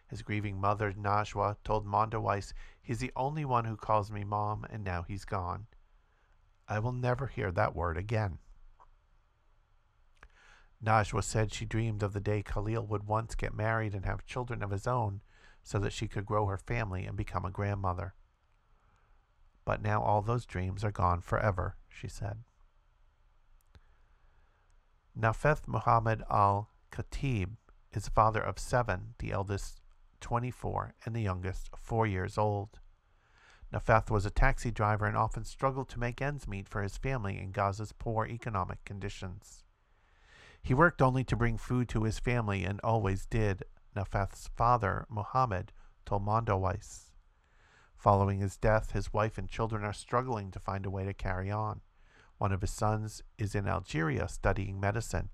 His 0.07 0.21
grieving 0.21 0.61
mother, 0.61 0.93
Najwa, 0.93 1.57
told 1.65 1.87
Mondoweiss, 1.87 2.53
He's 2.83 2.99
the 2.99 3.11
only 3.17 3.47
one 3.47 3.65
who 3.65 3.75
calls 3.75 4.11
me 4.11 4.23
mom, 4.23 4.67
and 4.69 4.85
now 4.85 5.01
he's 5.01 5.25
gone. 5.25 5.67
I 6.69 6.81
will 6.81 6.93
never 6.93 7.27
hear 7.27 7.51
that 7.53 7.75
word 7.75 7.97
again. 7.97 8.37
Najwa 10.85 11.25
said 11.25 11.55
she 11.55 11.65
dreamed 11.65 12.03
of 12.03 12.13
the 12.13 12.21
day 12.21 12.43
Khalil 12.43 12.87
would 12.87 13.07
once 13.07 13.35
get 13.35 13.55
married 13.55 13.95
and 13.95 14.05
have 14.05 14.27
children 14.27 14.63
of 14.63 14.71
his 14.71 14.87
own 14.87 15.23
so 15.63 15.79
that 15.79 15.95
she 15.95 16.07
could 16.07 16.27
grow 16.27 16.49
her 16.49 16.59
family 16.59 17.07
and 17.07 17.17
become 17.17 17.47
a 17.47 17.51
grandmother. 17.51 18.13
But 19.65 19.81
now 19.81 20.03
all 20.03 20.21
those 20.21 20.45
dreams 20.45 20.85
are 20.85 20.93
gone 20.93 21.23
forever, 21.23 21.77
she 21.89 22.09
said. 22.09 22.45
Nafeth 25.19 25.67
Muhammad 25.67 26.23
al 26.29 26.69
Khatib 26.95 27.57
is 27.93 28.05
the 28.05 28.11
father 28.13 28.41
of 28.41 28.57
seven, 28.57 29.15
the 29.19 29.33
eldest 29.33 29.81
24 30.21 30.95
and 31.05 31.15
the 31.15 31.23
youngest 31.23 31.69
4 31.77 32.07
years 32.07 32.39
old. 32.39 32.79
Nafeth 33.73 34.11
was 34.11 34.25
a 34.25 34.31
taxi 34.31 34.71
driver 34.71 35.05
and 35.05 35.17
often 35.17 35.43
struggled 35.45 35.89
to 35.89 35.99
make 35.99 36.23
ends 36.23 36.47
meet 36.47 36.69
for 36.69 36.83
his 36.83 36.97
family 36.97 37.37
in 37.37 37.51
Gaza's 37.51 37.93
poor 37.93 38.27
economic 38.27 38.85
conditions. 38.85 39.65
He 40.63 40.73
worked 40.73 41.03
only 41.03 41.25
to 41.25 41.37
bring 41.37 41.59
food 41.59 41.89
to 41.89 42.05
his 42.05 42.21
family 42.21 42.65
and 42.65 42.81
always 42.85 43.27
did, 43.27 43.65
Nafeth's 43.97 44.49
father, 44.57 45.05
Muhammad, 45.11 45.73
told 46.07 46.25
Mondoweiss. 46.25 47.11
Following 47.97 48.39
his 48.39 48.57
death, 48.57 48.93
his 48.93 49.13
wife 49.13 49.37
and 49.37 49.49
children 49.49 49.83
are 49.83 49.93
struggling 49.93 50.53
to 50.53 50.61
find 50.61 50.87
a 50.87 50.91
way 50.91 51.05
to 51.05 51.13
carry 51.13 51.51
on. 51.51 51.81
One 52.39 52.53
of 52.53 52.61
his 52.61 52.71
sons 52.71 53.21
is 53.37 53.57
in 53.57 53.67
Algeria 53.67 54.29
studying 54.29 54.79
medicine. 54.79 55.31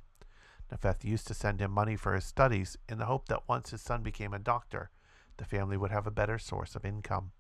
Nafeth 0.71 1.05
used 1.05 1.27
to 1.27 1.35
send 1.35 1.61
him 1.61 1.73
money 1.73 1.97
for 1.97 2.15
his 2.15 2.25
studies 2.25 2.79
in 2.89 2.99
the 2.99 3.07
hope 3.07 3.27
that 3.29 3.49
once 3.49 3.71
his 3.71 3.83
son 3.83 4.03
became 4.03 4.33
a 4.33 4.39
doctor, 4.39 4.91
the 5.37 5.45
family 5.45 5.77
would 5.77 5.91
have 5.91 6.07
a 6.07 6.13
better 6.13 6.39
source 6.39 6.77
of 6.77 6.85
income. 6.85 7.33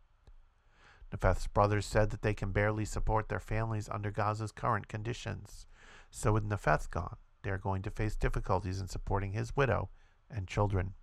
Nafeth's 1.13 1.47
brothers 1.47 1.87
said 1.87 2.11
that 2.11 2.23
they 2.23 2.35
can 2.35 2.53
barely 2.53 2.85
support 2.85 3.29
their 3.29 3.41
families 3.41 3.89
under 3.89 4.11
Gaza's 4.11 4.53
current 4.53 4.89
conditions. 4.89 5.67
So 6.11 6.33
with 6.33 6.49
Nafeth 6.49 6.91
gone, 6.91 7.17
they 7.43 7.51
are 7.51 7.59
going 7.59 7.83
to 7.83 7.91
face 7.91 8.17
difficulties 8.17 8.81
in 8.81 8.89
supporting 8.89 9.33
his 9.33 9.57
widow 9.57 9.91
and 10.31 10.47
children. 10.47 10.95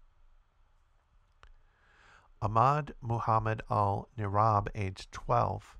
Ahmad 2.41 2.93
Muhammad 3.01 3.63
al 3.69 4.09
Nirab, 4.17 4.67
age 4.75 5.09
12, 5.11 5.77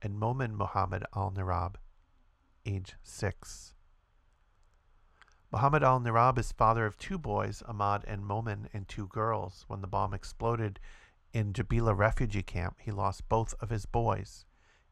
and 0.00 0.18
Momin 0.18 0.56
Muhammad 0.56 1.04
al 1.14 1.32
Nirab, 1.32 1.74
age 2.64 2.94
6. 3.02 3.74
Muhammad 5.50 5.82
al 5.82 5.98
Nirab 5.98 6.38
is 6.38 6.52
father 6.52 6.84
of 6.84 6.98
two 6.98 7.16
boys, 7.16 7.62
Ahmad 7.66 8.04
and 8.06 8.26
Momin, 8.26 8.68
and 8.74 8.86
two 8.86 9.06
girls. 9.06 9.64
When 9.66 9.80
the 9.80 9.86
bomb 9.86 10.12
exploded 10.12 10.78
in 11.32 11.54
Jabalia 11.54 11.96
refugee 11.96 12.42
camp, 12.42 12.76
he 12.80 12.90
lost 12.90 13.30
both 13.30 13.54
of 13.60 13.70
his 13.70 13.86
boys. 13.86 14.44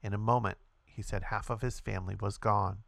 In 0.02 0.14
a 0.14 0.18
moment, 0.18 0.56
he 0.82 1.02
said 1.02 1.24
half 1.24 1.50
of 1.50 1.60
his 1.60 1.78
family 1.78 2.16
was 2.18 2.38
gone. 2.38 2.84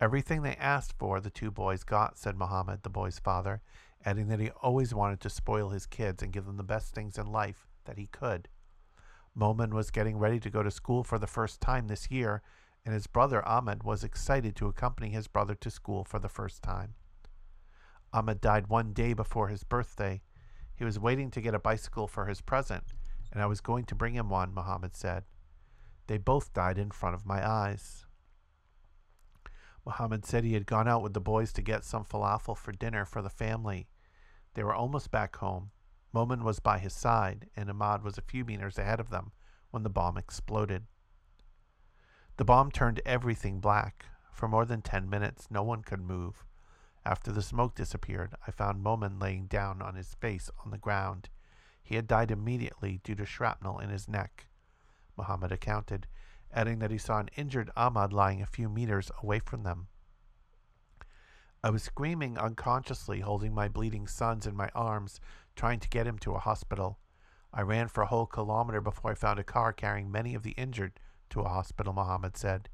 Everything 0.00 0.42
they 0.42 0.56
asked 0.56 0.94
for, 0.98 1.20
the 1.20 1.30
two 1.30 1.52
boys 1.52 1.84
got, 1.84 2.18
said 2.18 2.36
Muhammad, 2.36 2.82
the 2.82 2.90
boy's 2.90 3.20
father, 3.20 3.62
adding 4.04 4.26
that 4.26 4.40
he 4.40 4.50
always 4.60 4.92
wanted 4.92 5.20
to 5.20 5.30
spoil 5.30 5.70
his 5.70 5.86
kids 5.86 6.20
and 6.20 6.32
give 6.32 6.46
them 6.46 6.56
the 6.56 6.64
best 6.64 6.92
things 6.92 7.16
in 7.16 7.26
life 7.26 7.68
that 7.84 7.96
he 7.96 8.08
could. 8.08 8.48
Momin 9.36 9.72
was 9.72 9.92
getting 9.92 10.18
ready 10.18 10.40
to 10.40 10.50
go 10.50 10.64
to 10.64 10.70
school 10.70 11.04
for 11.04 11.18
the 11.18 11.28
first 11.28 11.60
time 11.60 11.86
this 11.86 12.10
year, 12.10 12.42
and 12.84 12.94
his 12.94 13.06
brother 13.06 13.46
Ahmed 13.46 13.82
was 13.82 14.04
excited 14.04 14.54
to 14.56 14.66
accompany 14.66 15.10
his 15.10 15.26
brother 15.26 15.54
to 15.54 15.70
school 15.70 16.04
for 16.04 16.18
the 16.18 16.28
first 16.28 16.62
time. 16.62 16.94
Ahmed 18.12 18.40
died 18.40 18.68
one 18.68 18.92
day 18.92 19.12
before 19.12 19.48
his 19.48 19.64
birthday. 19.64 20.22
He 20.76 20.84
was 20.84 20.98
waiting 20.98 21.30
to 21.30 21.40
get 21.40 21.54
a 21.54 21.58
bicycle 21.58 22.06
for 22.06 22.26
his 22.26 22.40
present, 22.40 22.84
and 23.32 23.42
I 23.42 23.46
was 23.46 23.60
going 23.60 23.84
to 23.86 23.94
bring 23.94 24.14
him 24.14 24.28
one, 24.28 24.54
Muhammad 24.54 24.94
said. 24.94 25.24
They 26.06 26.18
both 26.18 26.52
died 26.52 26.78
in 26.78 26.90
front 26.90 27.14
of 27.14 27.26
my 27.26 27.46
eyes. 27.46 28.04
Muhammad 29.86 30.24
said 30.24 30.44
he 30.44 30.54
had 30.54 30.66
gone 30.66 30.88
out 30.88 31.02
with 31.02 31.14
the 31.14 31.20
boys 31.20 31.52
to 31.54 31.62
get 31.62 31.84
some 31.84 32.04
falafel 32.04 32.56
for 32.56 32.72
dinner 32.72 33.04
for 33.04 33.22
the 33.22 33.30
family. 33.30 33.88
They 34.54 34.62
were 34.62 34.74
almost 34.74 35.10
back 35.10 35.36
home. 35.36 35.70
Momin 36.12 36.44
was 36.44 36.60
by 36.60 36.78
his 36.78 36.94
side, 36.94 37.48
and 37.56 37.68
Ahmad 37.68 38.02
was 38.02 38.16
a 38.16 38.22
few 38.22 38.44
meters 38.44 38.78
ahead 38.78 39.00
of 39.00 39.10
them 39.10 39.32
when 39.70 39.82
the 39.82 39.90
bomb 39.90 40.16
exploded. 40.16 40.84
The 42.36 42.44
bomb 42.44 42.70
turned 42.70 43.00
everything 43.06 43.60
black. 43.60 44.06
For 44.32 44.48
more 44.48 44.64
than 44.64 44.82
ten 44.82 45.08
minutes, 45.08 45.46
no 45.50 45.62
one 45.62 45.82
could 45.82 46.00
move. 46.00 46.44
After 47.04 47.30
the 47.30 47.42
smoke 47.42 47.74
disappeared, 47.74 48.34
I 48.46 48.50
found 48.50 48.82
Momin 48.82 49.18
laying 49.18 49.46
down 49.46 49.80
on 49.82 49.94
his 49.94 50.14
face 50.14 50.50
on 50.64 50.70
the 50.70 50.78
ground. 50.78 51.28
He 51.82 51.96
had 51.96 52.06
died 52.06 52.30
immediately 52.30 53.00
due 53.04 53.14
to 53.16 53.26
shrapnel 53.26 53.78
in 53.78 53.90
his 53.90 54.08
neck. 54.08 54.46
Muhammad 55.16 55.52
accounted 55.52 56.06
adding 56.54 56.78
that 56.78 56.90
he 56.90 56.98
saw 56.98 57.18
an 57.18 57.28
injured 57.36 57.70
Ahmad 57.76 58.12
lying 58.12 58.40
a 58.40 58.46
few 58.46 58.68
meters 58.68 59.10
away 59.22 59.40
from 59.40 59.64
them. 59.64 59.88
I 61.62 61.70
was 61.70 61.82
screaming 61.82 62.38
unconsciously, 62.38 63.20
holding 63.20 63.54
my 63.54 63.68
bleeding 63.68 64.06
sons 64.06 64.46
in 64.46 64.54
my 64.54 64.70
arms, 64.74 65.20
trying 65.56 65.80
to 65.80 65.88
get 65.88 66.06
him 66.06 66.18
to 66.20 66.34
a 66.34 66.38
hospital. 66.38 66.98
I 67.52 67.62
ran 67.62 67.88
for 67.88 68.02
a 68.02 68.06
whole 68.06 68.26
kilometer 68.26 68.80
before 68.80 69.10
I 69.10 69.14
found 69.14 69.38
a 69.38 69.44
car 69.44 69.72
carrying 69.72 70.10
many 70.10 70.34
of 70.34 70.42
the 70.42 70.52
injured 70.52 71.00
to 71.34 71.40
a 71.40 71.48
hospital, 71.48 71.92
Muhammad 71.92 72.36
said. 72.36 72.68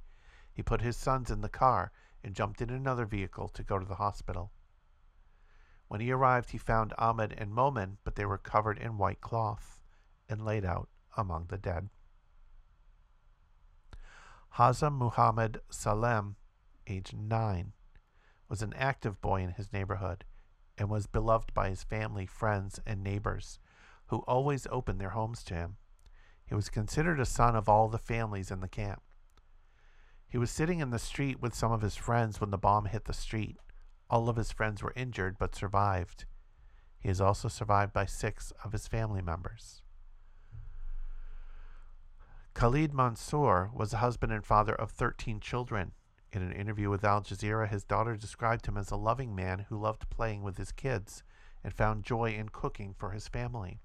He 0.53 0.63
put 0.63 0.83
his 0.83 0.97
sons 0.97 1.31
in 1.31 1.41
the 1.41 1.49
car 1.49 1.93
and 2.23 2.35
jumped 2.35 2.61
in 2.61 2.69
another 2.69 3.07
vehicle 3.07 3.49
to 3.49 3.63
go 3.63 3.79
to 3.79 3.87
the 3.87 3.95
hospital. 3.95 4.53
When 5.89 6.01
he 6.01 6.13
arrived, 6.13 6.51
he 6.51 6.59
found 6.59 6.93
Ahmed 6.99 7.33
and 7.33 7.53
Momin, 7.53 7.97
but 8.05 8.17
they 8.17 8.27
were 8.27 8.39
covered 8.39 8.79
in 8.79 8.99
white 8.99 9.23
cloth 9.23 9.81
and 10.29 10.45
laid 10.45 10.65
out 10.65 10.91
among 11.17 11.47
the 11.47 11.57
dead. 11.57 11.89
Hazam 14.57 14.99
Muhammad 14.99 15.61
Salem, 15.71 16.37
age 16.87 17.15
9, 17.15 17.73
was 18.49 18.61
an 18.61 18.75
active 18.75 19.21
boy 19.23 19.41
in 19.41 19.53
his 19.53 19.73
neighborhood 19.73 20.25
and 20.77 20.91
was 20.91 21.07
beloved 21.07 21.55
by 21.55 21.71
his 21.71 21.83
family, 21.83 22.27
friends, 22.27 22.79
and 22.85 23.03
neighbors, 23.03 23.59
who 24.09 24.19
always 24.19 24.67
opened 24.71 25.01
their 25.01 25.11
homes 25.11 25.43
to 25.45 25.55
him. 25.55 25.77
He 26.51 26.57
was 26.57 26.69
considered 26.69 27.21
a 27.21 27.25
son 27.25 27.55
of 27.55 27.69
all 27.69 27.89
the 27.89 27.97
families 27.97 28.51
in 28.51 28.59
the 28.59 28.67
camp. 28.67 29.03
He 30.29 30.37
was 30.37 30.51
sitting 30.51 30.81
in 30.81 30.91
the 30.91 30.99
street 30.99 31.41
with 31.41 31.55
some 31.55 31.71
of 31.71 31.81
his 31.81 31.95
friends 31.95 32.41
when 32.41 32.51
the 32.51 32.59
bomb 32.59 32.87
hit 32.87 33.05
the 33.05 33.13
street. 33.13 33.57
All 34.11 34.29
of 34.29 34.35
his 34.35 34.51
friends 34.51 34.83
were 34.83 34.93
injured 34.97 35.39
but 35.39 35.55
survived. 35.55 36.25
He 36.99 37.09
is 37.09 37.21
also 37.21 37.47
survived 37.47 37.93
by 37.93 38.05
six 38.05 38.53
of 38.65 38.73
his 38.73 38.89
family 38.89 39.23
members. 39.23 39.83
Khalid 42.55 42.93
Mansour 42.93 43.71
was 43.73 43.93
the 43.93 43.99
husband 43.99 44.33
and 44.33 44.45
father 44.45 44.75
of 44.75 44.91
13 44.91 45.39
children. 45.39 45.93
In 46.33 46.43
an 46.43 46.53
interview 46.53 46.91
with 46.91 47.05
Al 47.05 47.23
Jazeera, 47.23 47.69
his 47.69 47.85
daughter 47.85 48.17
described 48.17 48.67
him 48.67 48.77
as 48.77 48.91
a 48.91 48.97
loving 48.97 49.37
man 49.37 49.67
who 49.69 49.79
loved 49.79 50.11
playing 50.11 50.43
with 50.43 50.57
his 50.57 50.73
kids 50.73 51.23
and 51.63 51.73
found 51.73 52.03
joy 52.03 52.33
in 52.33 52.49
cooking 52.49 52.93
for 52.93 53.13
his 53.13 53.29
family. 53.29 53.81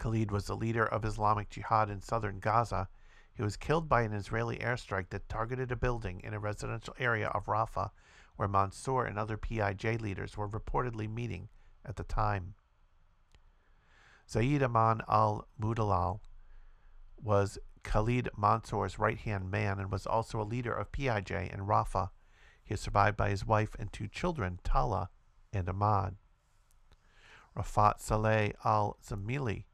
Khalid 0.00 0.30
was 0.30 0.46
the 0.46 0.56
leader 0.56 0.86
of 0.86 1.04
Islamic 1.04 1.50
Jihad 1.50 1.90
in 1.90 2.00
southern 2.00 2.40
Gaza. 2.40 2.88
He 3.34 3.42
was 3.42 3.58
killed 3.58 3.86
by 3.86 4.00
an 4.00 4.14
Israeli 4.14 4.56
airstrike 4.56 5.10
that 5.10 5.28
targeted 5.28 5.70
a 5.70 5.76
building 5.76 6.22
in 6.24 6.32
a 6.32 6.40
residential 6.40 6.94
area 6.98 7.28
of 7.28 7.44
Rafah, 7.44 7.90
where 8.36 8.48
Mansour 8.48 9.04
and 9.04 9.18
other 9.18 9.36
PIJ 9.36 10.00
leaders 10.00 10.38
were 10.38 10.48
reportedly 10.48 11.06
meeting 11.06 11.50
at 11.84 11.96
the 11.96 12.02
time. 12.02 12.54
Zaid 14.28 14.62
Aman 14.62 15.02
al 15.06 15.46
Mudalal 15.60 16.20
was 17.22 17.58
Khalid 17.82 18.30
Mansour's 18.38 18.98
right 18.98 19.18
hand 19.18 19.50
man 19.50 19.78
and 19.78 19.92
was 19.92 20.06
also 20.06 20.40
a 20.40 20.44
leader 20.44 20.72
of 20.72 20.92
PIJ 20.92 21.52
in 21.52 21.66
Rafah. 21.66 22.08
He 22.64 22.72
is 22.72 22.80
survived 22.80 23.18
by 23.18 23.28
his 23.28 23.44
wife 23.44 23.76
and 23.78 23.92
two 23.92 24.08
children, 24.08 24.60
Tala 24.64 25.10
and 25.52 25.68
Ahmad. 25.68 26.16
Rafat 27.54 28.00
Saleh 28.00 28.54
al 28.64 28.96
Zamili 29.06 29.64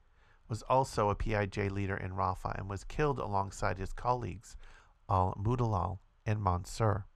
was 0.48 0.62
also 0.62 1.08
a 1.08 1.14
PIJ 1.14 1.70
leader 1.70 1.96
in 1.96 2.12
Rafah 2.12 2.58
and 2.58 2.68
was 2.68 2.84
killed 2.84 3.18
alongside 3.18 3.78
his 3.78 3.92
colleagues. 3.92 4.56
al 5.08 5.34
Mudalal 5.34 5.98
and 6.24 6.42
Mansur. 6.42 7.06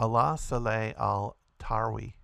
Alaa 0.00 0.38
Saleh 0.38 0.94
al 0.96 1.36
Tarwi 1.58 2.14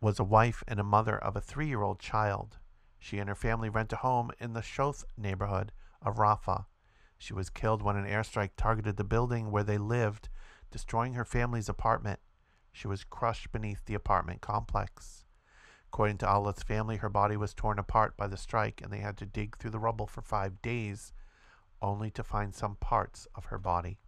was 0.00 0.18
a 0.18 0.24
wife 0.24 0.62
and 0.66 0.80
a 0.80 0.84
mother 0.84 1.16
of 1.18 1.36
a 1.36 1.40
three 1.40 1.68
year 1.68 1.82
old 1.82 2.00
child. 2.00 2.58
She 2.98 3.18
and 3.18 3.28
her 3.28 3.34
family 3.34 3.68
rent 3.68 3.92
a 3.92 3.96
home 3.96 4.30
in 4.40 4.52
the 4.52 4.62
Shoth 4.62 5.04
neighborhood 5.16 5.72
of 6.02 6.16
Rafah. 6.16 6.66
She 7.16 7.32
was 7.32 7.50
killed 7.50 7.82
when 7.82 7.96
an 7.96 8.06
airstrike 8.06 8.52
targeted 8.56 8.96
the 8.96 9.04
building 9.04 9.50
where 9.50 9.64
they 9.64 9.78
lived, 9.78 10.28
destroying 10.70 11.14
her 11.14 11.24
family's 11.24 11.68
apartment. 11.68 12.20
She 12.72 12.86
was 12.86 13.04
crushed 13.04 13.50
beneath 13.50 13.84
the 13.84 13.94
apartment 13.94 14.40
complex. 14.40 15.24
According 15.92 16.18
to 16.18 16.26
Alaa's 16.26 16.62
family, 16.62 16.96
her 16.98 17.08
body 17.08 17.36
was 17.36 17.54
torn 17.54 17.78
apart 17.78 18.16
by 18.16 18.26
the 18.26 18.36
strike, 18.36 18.80
and 18.82 18.92
they 18.92 18.98
had 18.98 19.16
to 19.18 19.26
dig 19.26 19.56
through 19.56 19.70
the 19.70 19.78
rubble 19.78 20.06
for 20.06 20.20
five 20.20 20.60
days, 20.60 21.12
only 21.80 22.10
to 22.10 22.22
find 22.22 22.54
some 22.54 22.76
parts 22.76 23.26
of 23.34 23.46
her 23.46 23.58
body. 23.58 23.98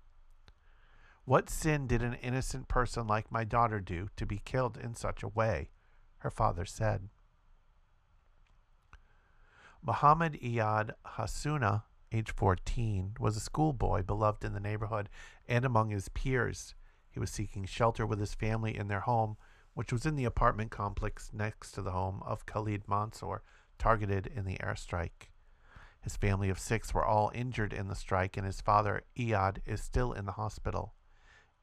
What 1.24 1.48
sin 1.48 1.86
did 1.86 2.02
an 2.02 2.14
innocent 2.14 2.68
person 2.68 3.06
like 3.06 3.32
my 3.32 3.44
daughter 3.44 3.80
do 3.80 4.08
to 4.16 4.26
be 4.26 4.42
killed 4.44 4.76
in 4.76 4.94
such 4.94 5.22
a 5.22 5.28
way? 5.28 5.70
Her 6.18 6.30
father 6.30 6.64
said. 6.64 7.08
Muhammad 9.82 10.38
Iyad 10.42 10.90
Hasuna, 11.16 11.84
age 12.12 12.32
14, 12.32 13.16
was 13.18 13.36
a 13.36 13.40
schoolboy 13.40 14.02
beloved 14.02 14.44
in 14.44 14.52
the 14.52 14.60
neighborhood 14.60 15.08
and 15.48 15.64
among 15.64 15.88
his 15.88 16.10
peers. 16.10 16.74
He 17.08 17.18
was 17.18 17.30
seeking 17.30 17.64
shelter 17.64 18.04
with 18.04 18.20
his 18.20 18.34
family 18.34 18.76
in 18.76 18.88
their 18.88 19.00
home, 19.00 19.38
which 19.74 19.92
was 19.92 20.06
in 20.06 20.16
the 20.16 20.24
apartment 20.24 20.70
complex 20.70 21.30
next 21.32 21.72
to 21.72 21.82
the 21.82 21.92
home 21.92 22.22
of 22.24 22.46
Khalid 22.46 22.88
Mansour, 22.88 23.42
targeted 23.78 24.26
in 24.26 24.44
the 24.44 24.58
airstrike. 24.58 25.30
His 26.00 26.16
family 26.16 26.48
of 26.48 26.58
six 26.58 26.94
were 26.94 27.04
all 27.04 27.30
injured 27.34 27.72
in 27.72 27.88
the 27.88 27.94
strike, 27.94 28.36
and 28.36 28.46
his 28.46 28.60
father, 28.60 29.02
Iyad, 29.18 29.58
is 29.66 29.82
still 29.82 30.12
in 30.12 30.24
the 30.24 30.32
hospital. 30.32 30.94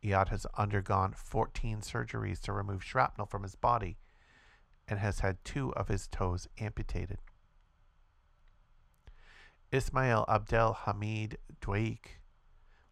Iyad 0.04 0.30
has 0.30 0.46
undergone 0.56 1.14
14 1.14 1.82
surgeries 1.82 2.40
to 2.42 2.54
remove 2.54 2.84
shrapnel 2.84 3.26
from 3.26 3.44
his 3.44 3.56
body 3.56 3.98
and 4.88 5.00
has 5.00 5.20
had 5.20 5.44
two 5.44 5.74
of 5.74 5.88
his 5.88 6.08
toes 6.08 6.48
amputated. 6.60 7.20
Ismail 9.72 10.24
Abdel 10.30 10.74
Hamid 10.86 11.40
Dweik 11.60 12.22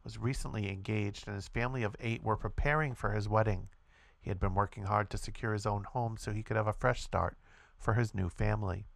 was 0.03 0.17
recently 0.17 0.69
engaged, 0.69 1.25
and 1.27 1.35
his 1.35 1.47
family 1.47 1.83
of 1.83 1.95
eight 1.99 2.21
were 2.21 2.35
preparing 2.35 2.93
for 2.93 3.11
his 3.11 3.29
wedding. 3.29 3.69
He 4.25 4.31
had 4.31 4.39
been 4.39 4.55
working 4.55 4.85
hard 4.85 5.11
to 5.11 5.19
secure 5.19 5.53
his 5.53 5.67
own 5.67 5.83
home 5.83 6.17
so 6.17 6.31
he 6.31 6.41
could 6.41 6.57
have 6.57 6.65
a 6.65 6.73
fresh 6.73 7.03
start 7.03 7.37
for 7.77 7.93
his 7.93 8.15
new 8.15 8.27
family. 8.27 8.87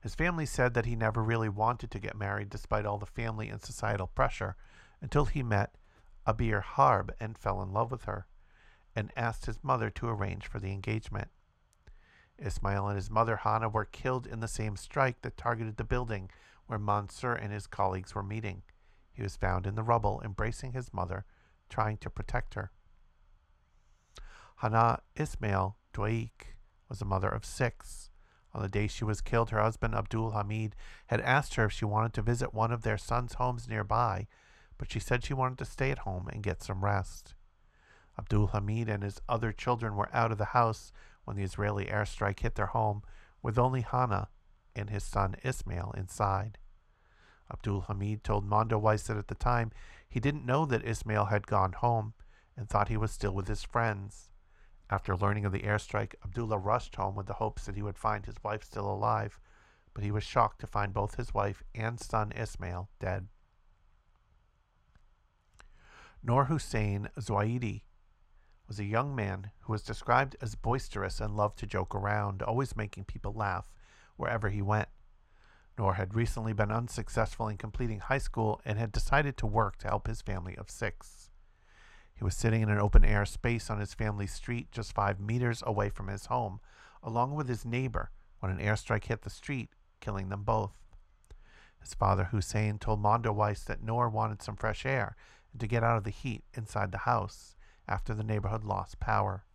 His 0.00 0.14
family 0.14 0.46
said 0.46 0.72
that 0.72 0.86
he 0.86 0.96
never 0.96 1.22
really 1.22 1.50
wanted 1.50 1.90
to 1.90 1.98
get 1.98 2.16
married 2.16 2.48
despite 2.48 2.86
all 2.86 2.96
the 2.96 3.04
family 3.04 3.50
and 3.50 3.60
societal 3.60 4.06
pressure 4.06 4.56
until 5.02 5.26
he 5.26 5.42
met 5.42 5.76
Abir 6.26 6.62
Harb 6.62 7.14
and 7.20 7.36
fell 7.36 7.60
in 7.60 7.74
love 7.74 7.90
with 7.90 8.04
her 8.04 8.26
and 8.96 9.12
asked 9.18 9.44
his 9.44 9.62
mother 9.62 9.90
to 9.90 10.08
arrange 10.08 10.46
for 10.46 10.60
the 10.60 10.72
engagement. 10.72 11.28
Ismail 12.38 12.88
and 12.88 12.96
his 12.96 13.10
mother 13.10 13.36
Hannah 13.36 13.68
were 13.68 13.84
killed 13.84 14.26
in 14.26 14.40
the 14.40 14.48
same 14.48 14.76
strike 14.78 15.20
that 15.20 15.36
targeted 15.36 15.76
the 15.76 15.84
building 15.84 16.30
where 16.66 16.78
Mansur 16.78 17.34
and 17.34 17.52
his 17.52 17.66
colleagues 17.66 18.14
were 18.14 18.22
meeting. 18.22 18.62
He 19.12 19.22
was 19.22 19.36
found 19.36 19.66
in 19.66 19.74
the 19.74 19.82
rubble, 19.82 20.22
embracing 20.24 20.72
his 20.72 20.94
mother, 20.94 21.26
trying 21.68 21.98
to 21.98 22.08
protect 22.08 22.54
her. 22.54 22.70
Hannah 24.60 25.00
Ismail 25.16 25.78
Dweik 25.94 26.54
was 26.86 27.00
a 27.00 27.06
mother 27.06 27.30
of 27.30 27.46
six. 27.46 28.10
On 28.52 28.60
the 28.60 28.68
day 28.68 28.88
she 28.88 29.04
was 29.04 29.22
killed, 29.22 29.48
her 29.48 29.62
husband 29.62 29.94
Abdul 29.94 30.32
Hamid 30.32 30.76
had 31.06 31.22
asked 31.22 31.54
her 31.54 31.64
if 31.64 31.72
she 31.72 31.86
wanted 31.86 32.12
to 32.12 32.20
visit 32.20 32.52
one 32.52 32.70
of 32.70 32.82
their 32.82 32.98
sons' 32.98 33.34
homes 33.34 33.66
nearby, 33.66 34.26
but 34.76 34.92
she 34.92 35.00
said 35.00 35.24
she 35.24 35.32
wanted 35.32 35.56
to 35.56 35.64
stay 35.64 35.90
at 35.90 36.00
home 36.00 36.28
and 36.28 36.42
get 36.42 36.62
some 36.62 36.84
rest. 36.84 37.34
Abdul 38.18 38.48
Hamid 38.48 38.90
and 38.90 39.02
his 39.02 39.18
other 39.30 39.50
children 39.50 39.96
were 39.96 40.14
out 40.14 40.30
of 40.30 40.36
the 40.36 40.52
house 40.52 40.92
when 41.24 41.38
the 41.38 41.42
Israeli 41.42 41.86
airstrike 41.86 42.40
hit 42.40 42.56
their 42.56 42.66
home, 42.66 43.02
with 43.40 43.58
only 43.58 43.80
Hannah 43.80 44.28
and 44.76 44.90
his 44.90 45.04
son 45.04 45.36
Ismail 45.42 45.94
inside. 45.96 46.58
Abdul 47.50 47.86
Hamid 47.88 48.24
told 48.24 48.46
Mondoweiss 48.46 49.04
that 49.04 49.16
at 49.16 49.28
the 49.28 49.34
time 49.34 49.72
he 50.06 50.20
didn't 50.20 50.44
know 50.44 50.66
that 50.66 50.84
Ismail 50.84 51.26
had 51.26 51.46
gone 51.46 51.72
home 51.72 52.12
and 52.58 52.68
thought 52.68 52.88
he 52.88 52.98
was 52.98 53.10
still 53.10 53.32
with 53.32 53.48
his 53.48 53.62
friends. 53.64 54.29
After 54.90 55.16
learning 55.16 55.44
of 55.44 55.52
the 55.52 55.62
airstrike, 55.62 56.16
Abdullah 56.24 56.58
rushed 56.58 56.96
home 56.96 57.14
with 57.14 57.26
the 57.26 57.34
hopes 57.34 57.64
that 57.64 57.76
he 57.76 57.82
would 57.82 57.96
find 57.96 58.26
his 58.26 58.42
wife 58.42 58.64
still 58.64 58.90
alive, 58.92 59.38
but 59.94 60.02
he 60.02 60.10
was 60.10 60.24
shocked 60.24 60.60
to 60.60 60.66
find 60.66 60.92
both 60.92 61.14
his 61.14 61.32
wife 61.32 61.62
and 61.76 62.00
son 62.00 62.32
Ismail 62.32 62.88
dead. 62.98 63.28
Nor 66.24 66.46
Hussein 66.46 67.08
Zwaidi 67.20 67.84
was 68.66 68.80
a 68.80 68.84
young 68.84 69.14
man 69.14 69.52
who 69.60 69.72
was 69.72 69.82
described 69.82 70.36
as 70.40 70.56
boisterous 70.56 71.20
and 71.20 71.36
loved 71.36 71.58
to 71.60 71.66
joke 71.66 71.94
around, 71.94 72.42
always 72.42 72.76
making 72.76 73.04
people 73.04 73.32
laugh 73.32 73.70
wherever 74.16 74.48
he 74.48 74.60
went. 74.60 74.88
Nor 75.78 75.94
had 75.94 76.14
recently 76.14 76.52
been 76.52 76.72
unsuccessful 76.72 77.46
in 77.46 77.56
completing 77.56 78.00
high 78.00 78.18
school 78.18 78.60
and 78.64 78.76
had 78.76 78.90
decided 78.90 79.36
to 79.36 79.46
work 79.46 79.76
to 79.78 79.88
help 79.88 80.08
his 80.08 80.20
family 80.20 80.56
of 80.56 80.68
six. 80.68 81.29
He 82.20 82.24
was 82.24 82.36
sitting 82.36 82.60
in 82.60 82.68
an 82.68 82.78
open 82.78 83.02
air 83.02 83.24
space 83.24 83.70
on 83.70 83.80
his 83.80 83.94
family's 83.94 84.34
street 84.34 84.70
just 84.72 84.92
five 84.92 85.18
meters 85.18 85.62
away 85.66 85.88
from 85.88 86.08
his 86.08 86.26
home, 86.26 86.60
along 87.02 87.34
with 87.34 87.48
his 87.48 87.64
neighbor, 87.64 88.10
when 88.40 88.52
an 88.52 88.58
airstrike 88.58 89.04
hit 89.04 89.22
the 89.22 89.30
street, 89.30 89.70
killing 90.00 90.28
them 90.28 90.42
both. 90.42 90.76
His 91.80 91.94
father, 91.94 92.24
Hussein, 92.24 92.78
told 92.78 93.02
Mondoweiss 93.02 93.64
that 93.64 93.82
Noor 93.82 94.10
wanted 94.10 94.42
some 94.42 94.54
fresh 94.54 94.84
air 94.84 95.16
and 95.50 95.60
to 95.62 95.66
get 95.66 95.82
out 95.82 95.96
of 95.96 96.04
the 96.04 96.10
heat 96.10 96.44
inside 96.52 96.92
the 96.92 96.98
house 96.98 97.56
after 97.88 98.12
the 98.12 98.22
neighborhood 98.22 98.64
lost 98.64 99.00
power. 99.00 99.46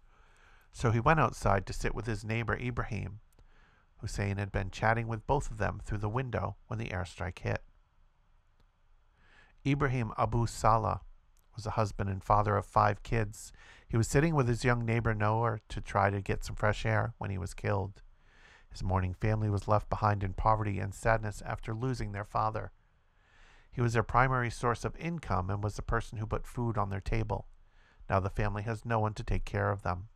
So 0.72 0.90
he 0.90 1.00
went 1.00 1.20
outside 1.20 1.68
to 1.68 1.74
sit 1.74 1.94
with 1.94 2.08
his 2.08 2.26
neighbor 2.26 2.58
Ibrahim. 2.58 3.20
Hussein 3.98 4.38
had 4.38 4.52
been 4.52 4.72
chatting 4.72 5.08
with 5.08 5.28
both 5.28 5.52
of 5.52 5.60
them 5.60 5.82
through 5.86 6.00
the 6.00 6.10
window 6.10 6.56
when 6.66 6.80
the 6.80 6.90
airstrike 6.90 7.38
hit. 7.38 7.62
Ibrahim 9.64 10.14
Abu 10.18 10.48
Salah 10.48 11.02
was 11.56 11.66
a 11.66 11.72
husband 11.72 12.10
and 12.10 12.24
father 12.24 12.58
of 12.58 12.66
five 12.66 13.04
kids. 13.04 13.52
He 13.88 13.98
was 13.98 14.08
sitting 14.08 14.36
with 14.36 14.48
his 14.48 14.64
young 14.64 14.86
neighbor 14.86 15.14
Noor 15.14 15.62
to 15.70 15.82
try 15.82 16.10
to 16.10 16.22
get 16.22 16.44
some 16.44 16.56
fresh 16.56 16.86
air 16.86 17.14
when 17.18 17.32
he 17.32 17.38
was 17.38 17.54
killed. 17.54 18.02
His 18.70 18.84
mourning 18.84 19.14
family 19.14 19.50
was 19.50 19.68
left 19.68 19.90
behind 19.90 20.24
in 20.24 20.34
poverty 20.34 20.80
and 20.80 20.94
sadness 20.94 21.42
after 21.46 21.74
losing 21.74 22.12
their 22.12 22.26
father. 22.26 22.72
He 23.72 23.82
was 23.82 23.94
their 23.94 24.04
primary 24.04 24.50
source 24.50 24.84
of 24.84 24.98
income 24.98 25.50
and 25.50 25.64
was 25.64 25.76
the 25.76 25.82
person 25.82 26.18
who 26.18 26.26
put 26.26 26.48
food 26.48 26.78
on 26.78 26.90
their 26.90 27.02
table. 27.02 27.48
Now 28.10 28.20
the 28.20 28.30
family 28.30 28.64
has 28.64 28.86
no 28.86 29.00
one 29.00 29.14
to 29.14 29.24
take 29.24 29.46
care 29.46 29.72
of 29.72 29.84
them. 29.84 30.08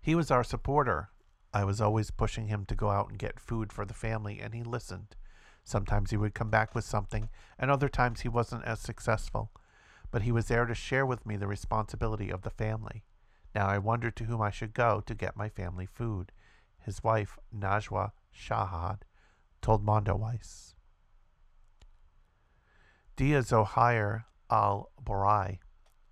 He 0.00 0.14
was 0.14 0.30
our 0.30 0.44
supporter. 0.44 1.10
I 1.52 1.64
was 1.64 1.80
always 1.80 2.10
pushing 2.10 2.48
him 2.48 2.66
to 2.66 2.74
go 2.74 2.90
out 2.90 3.08
and 3.08 3.18
get 3.18 3.40
food 3.40 3.72
for 3.72 3.84
the 3.84 3.94
family, 3.94 4.40
and 4.40 4.54
he 4.54 4.62
listened. 4.62 5.16
Sometimes 5.64 6.10
he 6.10 6.16
would 6.18 6.34
come 6.34 6.50
back 6.50 6.74
with 6.74 6.84
something, 6.84 7.30
and 7.58 7.70
other 7.70 7.88
times 7.88 8.20
he 8.20 8.28
wasn't 8.28 8.64
as 8.64 8.80
successful. 8.80 9.50
But 10.14 10.22
he 10.22 10.30
was 10.30 10.46
there 10.46 10.64
to 10.64 10.76
share 10.76 11.04
with 11.04 11.26
me 11.26 11.34
the 11.36 11.48
responsibility 11.48 12.30
of 12.30 12.42
the 12.42 12.50
family. 12.50 13.02
Now 13.52 13.66
I 13.66 13.78
wondered 13.78 14.14
to 14.14 14.26
whom 14.26 14.40
I 14.40 14.50
should 14.50 14.72
go 14.72 15.02
to 15.06 15.12
get 15.12 15.36
my 15.36 15.48
family 15.48 15.86
food. 15.86 16.30
His 16.78 17.02
wife, 17.02 17.36
Najwa 17.52 18.12
Shahad, 18.32 19.00
told 19.60 19.84
Mondoweiss. 19.84 20.76
Dia 23.16 23.42
Zohair 23.42 24.26
al 24.48 24.92
Borai 25.04 25.58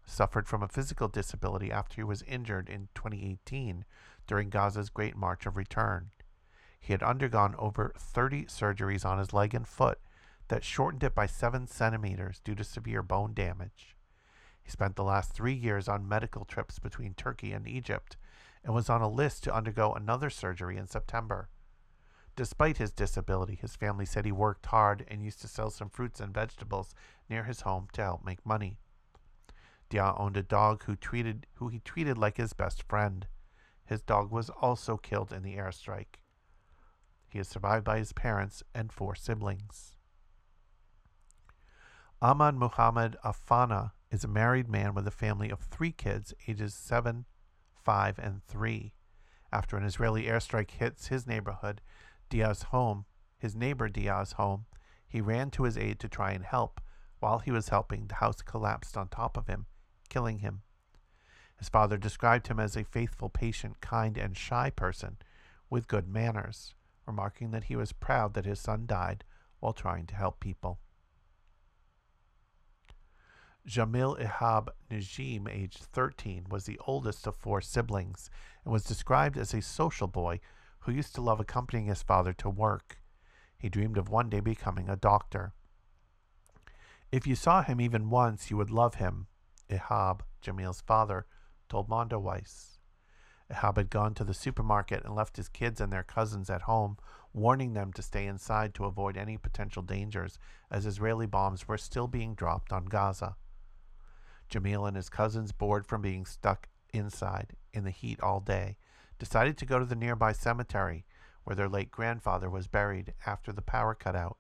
suffered 0.05 0.49
from 0.49 0.65
a 0.65 0.69
physical 0.69 1.07
disability 1.07 1.71
after 1.71 1.95
he 1.95 2.03
was 2.03 2.23
injured 2.23 2.69
in 2.69 2.89
2018 2.97 3.85
during 4.27 4.51
Gaza's 4.51 4.91
Great 4.91 5.15
March 5.15 5.47
of 5.47 5.57
Return. 5.57 6.11
He 6.81 6.93
had 6.93 7.05
undergone 7.05 7.55
over 7.57 7.93
30 7.97 8.47
surgeries 8.47 9.05
on 9.05 9.21
his 9.21 9.33
leg 9.33 9.55
and 9.55 9.69
foot 9.69 10.01
that 10.53 10.63
shortened 10.63 11.03
it 11.03 11.15
by 11.15 11.25
7 11.25 11.67
centimeters 11.67 12.39
due 12.45 12.55
to 12.55 12.63
severe 12.63 13.03
bone 13.03 13.33
damage. 13.33 13.97
He 14.63 14.71
spent 14.71 14.97
the 14.97 15.03
last 15.03 15.33
three 15.33 15.55
years 15.55 15.89
on 15.89 16.07
medical 16.07 16.45
trips 16.45 16.79
between 16.79 17.15
Turkey 17.15 17.53
and 17.53 17.67
Egypt 17.67 18.19
and 18.63 18.75
was 18.75 18.91
on 18.91 19.01
a 19.01 19.09
list 19.09 19.45
to 19.45 19.55
undergo 19.55 19.95
another 19.95 20.29
surgery 20.29 20.77
in 20.77 20.87
September. 20.87 21.49
Despite 22.37 22.77
his 22.77 22.93
disability, 22.93 23.55
his 23.55 23.77
family 23.77 24.05
said 24.05 24.27
he 24.27 24.31
worked 24.33 24.67
hard 24.67 25.07
and 25.09 25.25
used 25.25 25.41
to 25.41 25.49
sell 25.49 25.71
some 25.71 25.89
fruits 25.89 26.21
and 26.21 26.35
vegetables 26.35 26.95
near 27.31 27.45
his 27.45 27.63
home 27.63 27.89
to 27.95 28.03
help 28.03 28.23
make 28.23 28.45
money. 28.45 28.77
Dia 29.89 30.13
owned 30.19 30.37
a 30.37 30.43
dog 30.43 30.85
who 30.85 30.97
treated 30.97 31.47
who 31.55 31.69
he 31.69 31.79
treated 31.79 32.19
like 32.19 32.37
his 32.37 32.53
best 32.53 32.83
friend. 32.83 33.27
His 33.87 34.03
dog 34.03 34.31
was 34.31 34.51
also 34.51 34.99
killed 34.99 35.33
in 35.33 35.45
the 35.45 35.57
airstrike. 35.57 36.21
He 37.27 37.39
is 37.39 37.49
survived 37.49 37.87
by 37.87 37.97
his 37.97 38.13
parents 38.13 38.63
and 38.75 38.93
four 38.93 39.15
siblings. 39.15 39.97
Ahmad 42.23 42.55
Muhammad 42.55 43.17
Afana 43.25 43.91
is 44.13 44.23
a 44.23 44.29
married 44.29 44.69
man 44.69 44.95
with 44.95 45.09
a 45.09 45.11
family 45.11 45.51
of 45.51 45.59
three 45.59 45.91
kids, 45.91 46.33
ages 46.47 46.73
7, 46.73 47.25
5, 47.75 48.19
and 48.21 48.45
3. 48.45 48.93
After 49.53 49.77
an 49.77 49.83
Israeli 49.83 50.27
airstrike 50.27 50.71
hits 50.71 51.09
his 51.09 51.27
neighborhood, 51.27 51.81
Dia's 52.31 52.63
home, 52.63 53.07
his 53.37 53.57
neighbor 53.57 53.89
Dia's 53.89 54.35
home, 54.35 54.67
He 55.09 55.21
ran 55.21 55.51
to 55.51 55.65
his 55.65 55.77
aid 55.77 55.99
to 55.99 56.09
try 56.09 56.31
and 56.31 56.45
help. 56.45 56.81
While 57.19 57.41
he 57.41 57.51
was 57.51 57.71
helping, 57.71 58.07
the 58.07 58.15
house 58.15 58.41
collapsed 58.41 58.97
on 58.97 59.09
top 59.09 59.37
of 59.37 59.49
him, 59.49 59.67
killing 60.09 60.39
him. 60.39 60.63
His 61.57 61.69
father 61.69 61.97
described 61.97 62.47
him 62.47 62.61
as 62.61 62.77
a 62.77 62.85
faithful, 62.85 63.31
patient, 63.31 63.81
kind, 63.81 64.17
and 64.17 64.37
shy 64.37 64.71
person 64.71 65.17
with 65.69 65.89
good 65.89 66.07
manners, 66.07 66.77
remarking 67.05 67.51
that 67.51 67.65
he 67.65 67.75
was 67.75 67.91
proud 67.91 68.35
that 68.35 68.47
his 68.47 68.61
son 68.61 68.87
died 68.87 69.25
while 69.59 69.73
trying 69.73 70.07
to 70.07 70.15
help 70.15 70.39
people. 70.39 70.79
Jamil 73.69 74.21
Ihab 74.21 74.71
Najim, 74.91 75.49
aged 75.49 75.79
13, 75.79 76.47
was 76.51 76.65
the 76.65 76.81
oldest 76.85 77.29
of 77.29 77.37
four 77.37 77.61
siblings 77.61 78.29
and 78.65 78.73
was 78.73 78.83
described 78.83 79.39
as 79.39 79.55
a 79.55 79.63
social 79.63 80.09
boy 80.09 80.41
who 80.81 80.91
used 80.91 81.15
to 81.15 81.21
love 81.21 81.39
accompanying 81.39 81.87
his 81.87 82.03
father 82.03 82.33
to 82.33 82.51
work. 82.51 83.01
He 83.57 83.69
dreamed 83.69 83.97
of 83.99 84.09
one 84.09 84.29
day 84.29 84.41
becoming 84.41 84.89
a 84.89 84.97
doctor. 84.97 85.53
If 87.13 87.25
you 87.25 87.37
saw 87.37 87.63
him 87.63 87.81
even 87.81 88.11
once, 88.11 88.51
you 88.51 88.57
would 88.57 88.71
love 88.71 88.97
him, 88.97 89.29
Ihab, 89.71 90.23
Jamil's 90.45 90.81
father, 90.81 91.27
told 91.69 91.89
Mondoweiss. 91.89 92.79
Ihab 93.49 93.77
had 93.77 93.91
gone 93.91 94.15
to 94.15 94.25
the 94.25 94.35
supermarket 94.35 95.05
and 95.05 95.15
left 95.15 95.37
his 95.37 95.49
kids 95.49 95.81
and 95.81 95.93
their 95.93 96.03
cousins 96.03 96.51
at 96.51 96.63
home, 96.63 96.99
warning 97.33 97.75
them 97.75 97.93
to 97.93 98.03
stay 98.03 98.27
inside 98.27 98.75
to 98.75 98.87
avoid 98.87 99.17
any 99.17 99.37
potential 99.39 99.83
dangers 99.83 100.41
as 100.69 100.85
Israeli 100.85 101.27
bombs 101.27 101.69
were 101.69 101.79
still 101.79 102.09
being 102.09 102.35
dropped 102.35 102.73
on 102.73 102.87
Gaza. 102.87 103.37
Jamil 104.53 104.87
and 104.87 104.97
his 104.97 105.09
cousins, 105.09 105.51
bored 105.51 105.87
from 105.87 106.03
being 106.03 106.27
stuck 106.27 106.69
inside 106.93 107.57
in 107.73 107.85
the 107.85 107.91
heat 107.91 108.21
all 108.21 108.41
day, 108.41 108.77
decided 109.19 109.57
to 109.59 109.67
go 109.67 109.79
to 109.79 109.85
the 109.85 109.97
nearby 109.97 110.33
cemetery 110.33 111.07
where 111.45 111.57
their 111.57 111.69
late 111.69 111.91
grandfather 111.91 112.51
was 112.51 112.67
buried 112.69 113.15
after 113.27 113.51
the 113.51 113.63
power 113.63 113.95
cut 113.95 114.15
out. 114.15 114.37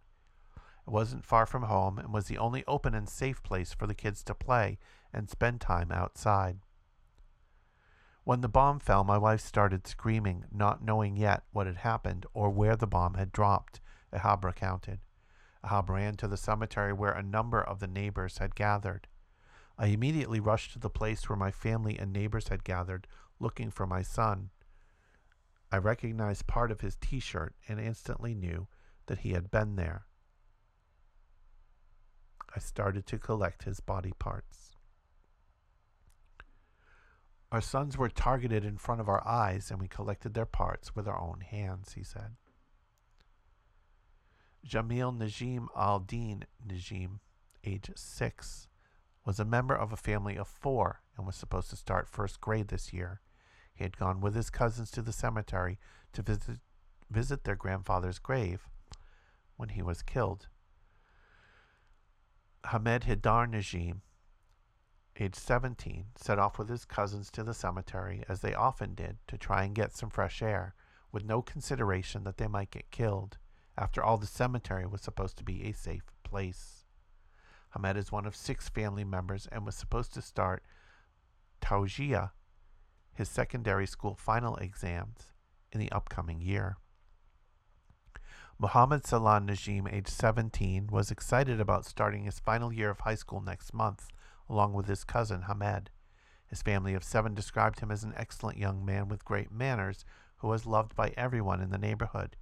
It 0.86 0.90
wasn't 0.90 1.24
far 1.24 1.46
from 1.46 1.62
home 1.64 1.98
and 1.98 2.12
was 2.12 2.26
the 2.26 2.38
only 2.38 2.62
open 2.66 2.94
and 2.94 3.08
safe 3.08 3.42
place 3.42 3.72
for 3.72 3.86
the 3.86 3.94
kids 3.94 4.22
to 4.24 4.34
play 4.34 4.78
and 5.12 5.30
spend 5.30 5.60
time 5.60 5.90
outside. 5.90 6.58
When 8.24 8.40
the 8.40 8.48
bomb 8.48 8.78
fell, 8.78 9.02
my 9.02 9.18
wife 9.18 9.40
started 9.40 9.86
screaming, 9.86 10.44
not 10.52 10.84
knowing 10.84 11.16
yet 11.16 11.44
what 11.52 11.66
had 11.66 11.78
happened 11.78 12.26
or 12.34 12.50
where 12.50 12.76
the 12.76 12.86
bomb 12.86 13.14
had 13.14 13.32
dropped, 13.32 13.80
Ahab 14.12 14.44
recounted. 14.44 15.00
Ahab 15.64 15.90
ran 15.90 16.16
to 16.16 16.28
the 16.28 16.36
cemetery 16.36 16.92
where 16.92 17.12
a 17.12 17.22
number 17.22 17.60
of 17.60 17.80
the 17.80 17.86
neighbors 17.86 18.38
had 18.38 18.54
gathered. 18.54 19.08
I 19.82 19.86
immediately 19.86 20.38
rushed 20.38 20.74
to 20.74 20.78
the 20.78 20.88
place 20.88 21.28
where 21.28 21.36
my 21.36 21.50
family 21.50 21.98
and 21.98 22.12
neighbors 22.12 22.46
had 22.46 22.62
gathered, 22.62 23.08
looking 23.40 23.72
for 23.72 23.84
my 23.84 24.00
son. 24.00 24.50
I 25.72 25.78
recognized 25.78 26.46
part 26.46 26.70
of 26.70 26.82
his 26.82 26.94
t 27.00 27.18
shirt 27.18 27.56
and 27.66 27.80
instantly 27.80 28.32
knew 28.32 28.68
that 29.06 29.18
he 29.18 29.32
had 29.32 29.50
been 29.50 29.74
there. 29.74 30.06
I 32.54 32.60
started 32.60 33.06
to 33.06 33.18
collect 33.18 33.64
his 33.64 33.80
body 33.80 34.12
parts. 34.20 34.76
Our 37.50 37.60
sons 37.60 37.98
were 37.98 38.08
targeted 38.08 38.64
in 38.64 38.78
front 38.78 39.00
of 39.00 39.08
our 39.08 39.26
eyes, 39.26 39.68
and 39.68 39.80
we 39.80 39.88
collected 39.88 40.34
their 40.34 40.46
parts 40.46 40.94
with 40.94 41.08
our 41.08 41.20
own 41.20 41.40
hands, 41.40 41.94
he 41.94 42.04
said. 42.04 42.36
Jamil 44.64 45.18
Najim 45.18 45.66
al 45.76 45.98
Din 45.98 46.44
Najim, 46.64 47.18
age 47.64 47.90
six, 47.96 48.68
was 49.24 49.38
a 49.38 49.44
member 49.44 49.74
of 49.74 49.92
a 49.92 49.96
family 49.96 50.36
of 50.36 50.48
four 50.48 51.00
and 51.16 51.26
was 51.26 51.36
supposed 51.36 51.70
to 51.70 51.76
start 51.76 52.08
first 52.08 52.40
grade 52.40 52.68
this 52.68 52.92
year. 52.92 53.20
He 53.74 53.84
had 53.84 53.96
gone 53.96 54.20
with 54.20 54.34
his 54.34 54.50
cousins 54.50 54.90
to 54.92 55.02
the 55.02 55.12
cemetery 55.12 55.78
to 56.12 56.22
visit, 56.22 56.58
visit 57.10 57.44
their 57.44 57.56
grandfather's 57.56 58.18
grave 58.18 58.68
when 59.56 59.70
he 59.70 59.82
was 59.82 60.02
killed. 60.02 60.48
Hamed 62.70 63.04
Hidar 63.04 63.46
Najim, 63.48 64.00
age 65.18 65.34
17, 65.34 66.06
set 66.16 66.38
off 66.38 66.58
with 66.58 66.68
his 66.68 66.84
cousins 66.84 67.30
to 67.30 67.42
the 67.42 67.54
cemetery, 67.54 68.24
as 68.28 68.40
they 68.40 68.54
often 68.54 68.94
did, 68.94 69.18
to 69.28 69.36
try 69.36 69.64
and 69.64 69.74
get 69.74 69.92
some 69.92 70.10
fresh 70.10 70.42
air, 70.42 70.74
with 71.10 71.24
no 71.24 71.42
consideration 71.42 72.24
that 72.24 72.38
they 72.38 72.46
might 72.46 72.70
get 72.70 72.90
killed. 72.90 73.38
After 73.76 74.02
all, 74.02 74.16
the 74.16 74.26
cemetery 74.26 74.86
was 74.86 75.00
supposed 75.00 75.36
to 75.38 75.44
be 75.44 75.64
a 75.64 75.72
safe 75.72 76.04
place. 76.22 76.81
Hamed 77.72 77.96
is 77.96 78.12
one 78.12 78.26
of 78.26 78.36
six 78.36 78.68
family 78.68 79.04
members 79.04 79.48
and 79.50 79.64
was 79.64 79.74
supposed 79.74 80.12
to 80.14 80.22
start 80.22 80.62
Tawjihi, 81.62 82.30
his 83.14 83.28
secondary 83.28 83.86
school 83.86 84.14
final 84.14 84.56
exams, 84.56 85.28
in 85.70 85.80
the 85.80 85.90
upcoming 85.90 86.40
year. 86.40 86.76
Muhammad 88.58 89.02
Salan 89.02 89.48
Najim, 89.48 89.92
age 89.92 90.08
17, 90.08 90.88
was 90.90 91.10
excited 91.10 91.60
about 91.60 91.86
starting 91.86 92.24
his 92.24 92.38
final 92.38 92.72
year 92.72 92.90
of 92.90 93.00
high 93.00 93.14
school 93.14 93.40
next 93.40 93.72
month, 93.72 94.08
along 94.48 94.74
with 94.74 94.86
his 94.86 95.02
cousin 95.02 95.42
Hamed. 95.42 95.90
His 96.46 96.62
family 96.62 96.92
of 96.92 97.02
seven 97.02 97.34
described 97.34 97.80
him 97.80 97.90
as 97.90 98.04
an 98.04 98.12
excellent 98.16 98.58
young 98.58 98.84
man 98.84 99.08
with 99.08 99.24
great 99.24 99.50
manners 99.50 100.04
who 100.36 100.48
was 100.48 100.66
loved 100.66 100.94
by 100.94 101.14
everyone 101.16 101.62
in 101.62 101.70
the 101.70 101.78
neighborhood. 101.78 102.36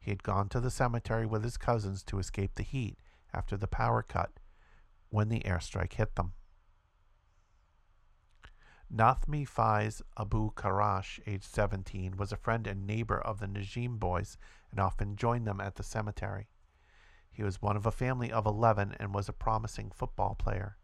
He 0.00 0.10
had 0.10 0.24
gone 0.24 0.48
to 0.48 0.60
the 0.60 0.70
cemetery 0.70 1.24
with 1.24 1.44
his 1.44 1.56
cousins 1.56 2.02
to 2.04 2.18
escape 2.18 2.56
the 2.56 2.64
heat 2.64 2.98
after 3.32 3.56
the 3.56 3.68
power 3.68 4.02
cut 4.02 4.32
when 5.10 5.28
the 5.28 5.40
airstrike 5.40 5.94
hit 5.94 6.14
them. 6.14 6.32
Nathmi 8.88 9.44
Faiz 9.44 10.00
Abu 10.16 10.52
Karash, 10.52 11.18
age 11.26 11.42
17, 11.42 12.16
was 12.16 12.30
a 12.30 12.36
friend 12.36 12.66
and 12.66 12.86
neighbor 12.86 13.18
of 13.18 13.40
the 13.40 13.46
Najim 13.46 13.98
boys 13.98 14.38
and 14.70 14.78
often 14.78 15.16
joined 15.16 15.46
them 15.46 15.60
at 15.60 15.74
the 15.74 15.82
cemetery. 15.82 16.48
He 17.30 17.42
was 17.42 17.60
one 17.60 17.76
of 17.76 17.84
a 17.84 17.90
family 17.90 18.30
of 18.30 18.46
11 18.46 18.96
and 19.00 19.12
was 19.12 19.28
a 19.28 19.32
promising 19.32 19.90
football 19.90 20.34
player. 20.34 20.78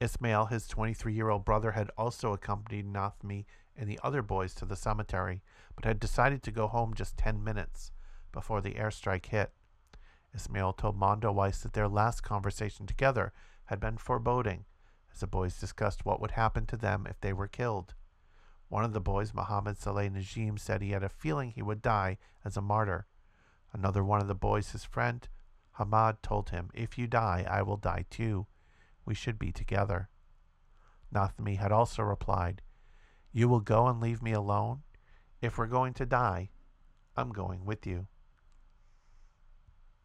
Ismail, 0.00 0.46
his 0.46 0.66
23 0.66 1.12
year 1.12 1.28
old 1.28 1.44
brother, 1.44 1.72
had 1.72 1.90
also 1.96 2.32
accompanied 2.32 2.86
Nathmi 2.86 3.46
and 3.76 3.88
the 3.88 4.00
other 4.02 4.22
boys 4.22 4.54
to 4.54 4.64
the 4.64 4.74
cemetery, 4.74 5.42
but 5.76 5.84
had 5.84 6.00
decided 6.00 6.42
to 6.42 6.50
go 6.50 6.66
home 6.66 6.94
just 6.94 7.16
10 7.16 7.44
minutes 7.44 7.92
before 8.32 8.60
the 8.60 8.74
airstrike 8.74 9.26
hit. 9.26 9.52
Ismail 10.34 10.72
told 10.74 10.98
Mondoweiss 10.98 11.62
that 11.62 11.72
their 11.72 11.88
last 11.88 12.22
conversation 12.22 12.86
together 12.86 13.32
had 13.66 13.80
been 13.80 13.96
foreboding, 13.96 14.64
as 15.12 15.20
the 15.20 15.26
boys 15.26 15.58
discussed 15.58 16.04
what 16.04 16.20
would 16.20 16.32
happen 16.32 16.66
to 16.66 16.76
them 16.76 17.06
if 17.08 17.20
they 17.20 17.32
were 17.32 17.46
killed. 17.46 17.94
One 18.68 18.84
of 18.84 18.92
the 18.92 19.00
boys, 19.00 19.32
Mohammed 19.32 19.78
Saleh 19.78 20.10
Najim, 20.10 20.58
said 20.58 20.82
he 20.82 20.90
had 20.90 21.04
a 21.04 21.08
feeling 21.08 21.50
he 21.50 21.62
would 21.62 21.80
die 21.80 22.18
as 22.44 22.56
a 22.56 22.62
martyr. 22.62 23.06
Another 23.72 24.02
one 24.02 24.20
of 24.20 24.26
the 24.26 24.34
boys, 24.34 24.72
his 24.72 24.84
friend, 24.84 25.28
Hamad, 25.78 26.22
told 26.22 26.50
him, 26.50 26.70
If 26.74 26.98
you 26.98 27.06
die, 27.06 27.46
I 27.48 27.62
will 27.62 27.76
die 27.76 28.06
too. 28.10 28.46
We 29.04 29.14
should 29.14 29.38
be 29.38 29.52
together. 29.52 30.08
Nathmi 31.12 31.56
had 31.56 31.70
also 31.70 32.02
replied, 32.02 32.62
You 33.32 33.48
will 33.48 33.60
go 33.60 33.86
and 33.86 34.00
leave 34.00 34.22
me 34.22 34.32
alone? 34.32 34.82
If 35.40 35.58
we're 35.58 35.66
going 35.66 35.94
to 35.94 36.06
die, 36.06 36.50
I'm 37.16 37.30
going 37.30 37.64
with 37.64 37.86
you. 37.86 38.08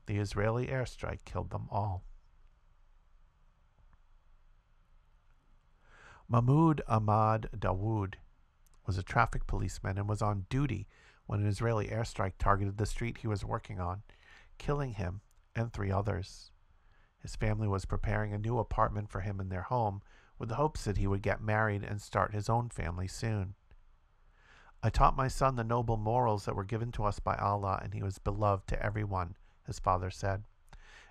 The 0.10 0.18
Israeli 0.18 0.66
airstrike 0.66 1.24
killed 1.24 1.52
them 1.52 1.68
all. 1.70 2.04
Mahmoud 6.28 6.82
Ahmad 6.88 7.52
Dawood 7.56 8.16
was 8.88 8.98
a 8.98 9.04
traffic 9.04 9.46
policeman 9.46 10.00
and 10.00 10.10
was 10.10 10.24
on 10.24 10.48
duty 10.50 10.88
when 11.28 11.42
an 11.42 11.46
Israeli 11.46 11.90
airstrike 11.90 12.40
targeted 12.40 12.78
the 12.78 12.88
street 12.88 13.20
he 13.20 13.28
was 13.28 13.46
working 13.46 13.80
on, 13.80 14.02
killing 14.58 14.94
him 14.94 15.22
and 15.56 15.72
three 15.72 15.92
others. 15.92 16.50
His 17.20 17.36
family 17.36 17.68
was 17.68 17.86
preparing 17.86 18.34
a 18.34 18.40
new 18.40 18.58
apartment 18.58 19.12
for 19.12 19.22
him 19.22 19.40
in 19.40 19.50
their 19.50 19.62
home 19.62 20.02
with 20.40 20.50
the 20.50 20.56
hopes 20.56 20.86
that 20.86 20.98
he 20.98 21.06
would 21.06 21.22
get 21.22 21.40
married 21.40 21.84
and 21.84 22.02
start 22.02 22.34
his 22.34 22.50
own 22.50 22.70
family 22.70 23.08
soon. 23.08 23.54
I 24.82 24.90
taught 24.90 25.16
my 25.16 25.28
son 25.28 25.56
the 25.56 25.64
noble 25.64 25.98
morals 25.98 26.46
that 26.46 26.56
were 26.56 26.64
given 26.64 26.92
to 26.94 27.04
us 27.04 27.20
by 27.20 27.36
Allah, 27.36 27.80
and 27.84 27.94
he 27.94 28.02
was 28.02 28.18
beloved 28.18 28.68
to 28.70 28.84
everyone 28.84 29.36
his 29.70 29.80
father 29.80 30.10
said. 30.10 30.44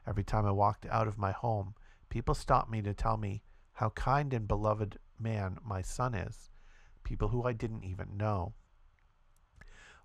Every 0.06 0.24
time 0.24 0.44
I 0.44 0.50
walked 0.50 0.86
out 0.86 1.08
of 1.08 1.16
my 1.16 1.32
home, 1.32 1.74
people 2.08 2.34
stopped 2.34 2.70
me 2.70 2.82
to 2.82 2.92
tell 2.92 3.16
me 3.16 3.42
how 3.74 3.90
kind 3.90 4.34
and 4.34 4.48
beloved 4.48 4.98
man 5.18 5.58
my 5.64 5.82
son 5.82 6.14
is, 6.14 6.50
people 7.04 7.28
who 7.28 7.44
I 7.44 7.52
didn't 7.52 7.84
even 7.84 8.16
know. 8.16 8.54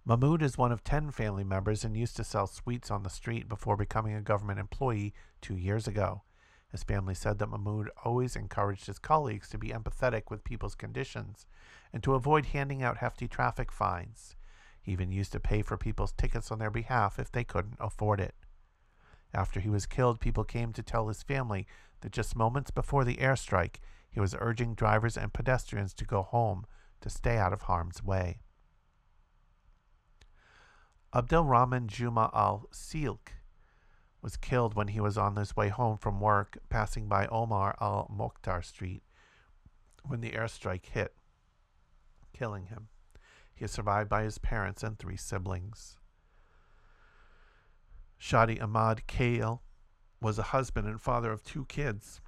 Mahmoud 0.05 0.43
is 0.43 0.57
one 0.57 0.71
of 0.71 0.84
10 0.84 1.11
family 1.11 1.45
members 1.45 1.85
and 1.85 1.95
used 1.95 2.17
to 2.17 2.23
sell 2.23 2.45
sweets 2.45 2.91
on 2.91 3.03
the 3.03 3.09
street 3.09 3.47
before 3.47 3.77
becoming 3.77 4.13
a 4.13 4.21
government 4.21 4.59
employee 4.59 5.13
two 5.41 5.55
years 5.55 5.88
ago. 5.88 6.23
His 6.69 6.84
family 6.84 7.13
said 7.13 7.39
that 7.39 7.47
Mahmoud 7.47 7.89
always 8.03 8.35
encouraged 8.35 8.88
his 8.88 8.99
colleagues 8.99 9.47
to 9.49 9.57
be 9.57 9.69
empathetic 9.69 10.23
with 10.30 10.43
people's 10.43 10.75
conditions 10.75 11.45
and 11.93 12.03
to 12.03 12.15
avoid 12.15 12.47
handing 12.47 12.84
out 12.84 12.97
hefty 12.97 13.27
traffic 13.27 13.71
fines. 13.71 14.35
He 14.81 14.91
even 14.91 15.11
used 15.11 15.31
to 15.31 15.39
pay 15.39 15.61
for 15.61 15.77
people's 15.77 16.11
tickets 16.11 16.51
on 16.51 16.59
their 16.59 16.71
behalf 16.71 17.17
if 17.17 17.31
they 17.31 17.45
couldn't 17.45 17.77
afford 17.80 18.19
it. 18.19 18.35
After 19.34 19.60
he 19.60 19.69
was 19.69 19.85
killed, 19.85 20.19
people 20.19 20.43
came 20.43 20.73
to 20.73 20.84
tell 20.84 21.07
his 21.07 21.23
family 21.23 21.65
that 22.01 22.11
just 22.11 22.35
moments 22.35 22.69
before 22.69 23.03
the 23.03 23.18
airstrike, 23.18 23.77
he 24.11 24.19
was 24.19 24.35
urging 24.39 24.76
drivers 24.76 25.18
and 25.18 25.34
pedestrians 25.34 25.93
to 25.95 26.05
go 26.05 26.22
home 26.22 26.65
to 27.01 27.10
stay 27.10 27.38
out 27.38 27.53
of 27.53 27.64
harm's 27.64 28.03
way. 28.03 28.39
Abdel 31.14 31.43
Rahman 31.43 31.88
Juma 31.88 32.30
al 32.34 32.68
Silk 32.72 33.34
was 34.22 34.38
killed 34.38 34.76
when 34.76 34.88
he 34.89 34.99
was 34.99 35.18
on 35.18 35.35
his 35.35 35.55
way 35.55 35.69
home 35.69 35.97
from 35.97 36.19
work, 36.19 36.57
passing 36.69 37.07
by 37.07 37.27
Omar 37.27 37.76
al 37.81 38.10
Mokhtar 38.15 38.64
Street 38.64 39.03
when 40.05 40.22
the 40.22 40.31
airstrike 40.31 40.85
hit, 40.85 41.15
killing 42.34 42.68
him. 42.68 42.88
He 43.53 43.65
is 43.65 43.72
survived 43.72 44.10
by 44.10 44.23
his 44.23 44.38
parents 44.38 44.84
and 44.84 44.97
three 44.97 45.18
siblings. 45.18 45.97
Shadi 48.24 48.62
Ahmad 48.62 49.06
Kale 49.06 49.62
was 50.22 50.40
a 50.40 50.44
husband 50.44 50.88
and 50.88 51.02
father 51.02 51.34
of 51.34 51.44
two 51.44 51.66
kids. 51.66 52.22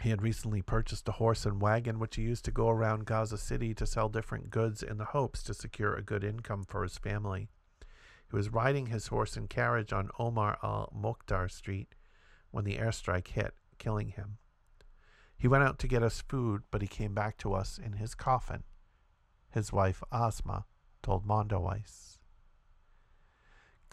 He 0.00 0.08
had 0.08 0.22
recently 0.22 0.62
purchased 0.62 1.06
a 1.06 1.12
horse 1.12 1.44
and 1.44 1.60
wagon 1.60 1.98
which 1.98 2.16
he 2.16 2.22
used 2.22 2.46
to 2.46 2.50
go 2.50 2.70
around 2.70 3.04
Gaza 3.04 3.36
City 3.36 3.74
to 3.74 3.84
sell 3.84 4.08
different 4.08 4.48
goods 4.48 4.82
in 4.82 4.96
the 4.96 5.04
hopes 5.04 5.42
to 5.42 5.52
secure 5.52 5.94
a 5.94 6.02
good 6.02 6.24
income 6.24 6.64
for 6.64 6.82
his 6.82 6.96
family. 6.96 7.50
He 8.30 8.34
was 8.34 8.48
riding 8.48 8.86
his 8.86 9.08
horse 9.08 9.36
and 9.36 9.50
carriage 9.50 9.92
on 9.92 10.08
Omar 10.18 10.56
al 10.62 10.90
Mokhtar 10.98 11.50
Street 11.50 11.94
when 12.50 12.64
the 12.64 12.78
airstrike 12.78 13.28
hit, 13.28 13.52
killing 13.78 14.08
him. 14.08 14.38
He 15.36 15.46
went 15.46 15.64
out 15.64 15.78
to 15.80 15.88
get 15.88 16.02
us 16.02 16.22
food, 16.22 16.62
but 16.70 16.80
he 16.80 16.88
came 16.88 17.12
back 17.12 17.36
to 17.38 17.52
us 17.52 17.76
in 17.76 17.92
his 17.92 18.14
coffin. 18.14 18.62
His 19.50 19.74
wife 19.74 20.02
Asma 20.10 20.64
told 21.02 21.26
Mondoweiss. 21.26 22.13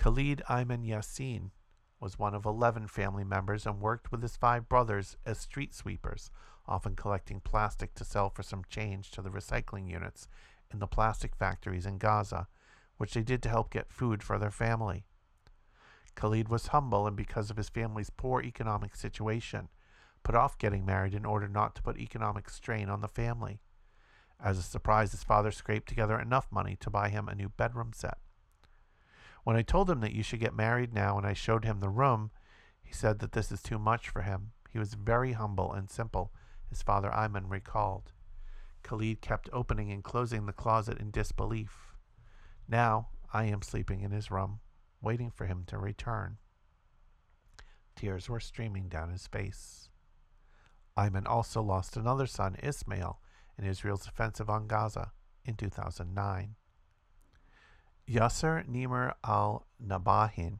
Khalid 0.01 0.41
Ayman 0.49 0.83
Yassin 0.83 1.51
was 1.99 2.17
one 2.17 2.33
of 2.33 2.43
11 2.43 2.87
family 2.87 3.23
members 3.23 3.67
and 3.67 3.79
worked 3.79 4.11
with 4.11 4.23
his 4.23 4.35
five 4.35 4.67
brothers 4.67 5.15
as 5.27 5.37
street 5.37 5.75
sweepers, 5.75 6.31
often 6.65 6.95
collecting 6.95 7.39
plastic 7.39 7.93
to 7.93 8.03
sell 8.03 8.31
for 8.31 8.41
some 8.41 8.63
change 8.67 9.11
to 9.11 9.21
the 9.21 9.29
recycling 9.29 9.87
units 9.87 10.27
in 10.73 10.79
the 10.79 10.87
plastic 10.87 11.35
factories 11.35 11.85
in 11.85 11.99
Gaza, 11.99 12.47
which 12.97 13.13
they 13.13 13.21
did 13.21 13.43
to 13.43 13.49
help 13.49 13.69
get 13.69 13.93
food 13.93 14.23
for 14.23 14.39
their 14.39 14.49
family. 14.49 15.05
Khalid 16.15 16.49
was 16.49 16.67
humble 16.67 17.05
and 17.05 17.15
because 17.15 17.51
of 17.51 17.57
his 17.57 17.69
family's 17.69 18.09
poor 18.09 18.41
economic 18.41 18.95
situation, 18.95 19.69
put 20.23 20.33
off 20.33 20.57
getting 20.57 20.83
married 20.83 21.13
in 21.13 21.25
order 21.25 21.47
not 21.47 21.75
to 21.75 21.83
put 21.83 21.99
economic 21.99 22.49
strain 22.49 22.89
on 22.89 23.01
the 23.01 23.07
family. 23.07 23.61
As 24.43 24.57
a 24.57 24.63
surprise, 24.63 25.11
his 25.11 25.23
father 25.23 25.51
scraped 25.51 25.87
together 25.87 26.19
enough 26.19 26.47
money 26.51 26.75
to 26.79 26.89
buy 26.89 27.09
him 27.09 27.29
a 27.29 27.35
new 27.35 27.49
bedroom 27.49 27.91
set. 27.93 28.17
When 29.43 29.55
I 29.55 29.61
told 29.61 29.89
him 29.89 30.01
that 30.01 30.13
you 30.13 30.23
should 30.23 30.39
get 30.39 30.53
married 30.53 30.93
now 30.93 31.17
and 31.17 31.25
I 31.25 31.33
showed 31.33 31.65
him 31.65 31.79
the 31.79 31.89
room, 31.89 32.31
he 32.83 32.93
said 32.93 33.19
that 33.19 33.31
this 33.31 33.51
is 33.51 33.61
too 33.61 33.79
much 33.79 34.09
for 34.09 34.21
him. 34.21 34.51
He 34.69 34.79
was 34.79 34.93
very 34.93 35.33
humble 35.33 35.73
and 35.73 35.89
simple, 35.89 36.31
his 36.69 36.81
father 36.81 37.09
Ayman 37.09 37.49
recalled. 37.49 38.11
Khalid 38.83 39.21
kept 39.21 39.49
opening 39.51 39.91
and 39.91 40.03
closing 40.03 40.45
the 40.45 40.53
closet 40.53 40.97
in 40.99 41.11
disbelief. 41.11 41.93
Now 42.67 43.09
I 43.33 43.45
am 43.45 43.61
sleeping 43.61 44.01
in 44.01 44.11
his 44.11 44.31
room, 44.31 44.59
waiting 45.01 45.31
for 45.31 45.45
him 45.45 45.63
to 45.67 45.77
return. 45.77 46.37
Tears 47.95 48.29
were 48.29 48.39
streaming 48.39 48.89
down 48.89 49.11
his 49.11 49.27
face. 49.27 49.89
Ayman 50.97 51.27
also 51.27 51.61
lost 51.61 51.97
another 51.97 52.27
son, 52.27 52.55
Ismail, 52.61 53.19
in 53.57 53.65
Israel's 53.65 54.07
offensive 54.07 54.49
on 54.49 54.67
Gaza 54.67 55.11
in 55.45 55.55
2009. 55.55 56.55
Yasser 58.11 58.67
Nimr 58.67 59.13
al 59.23 59.65
Nabahin 59.81 60.59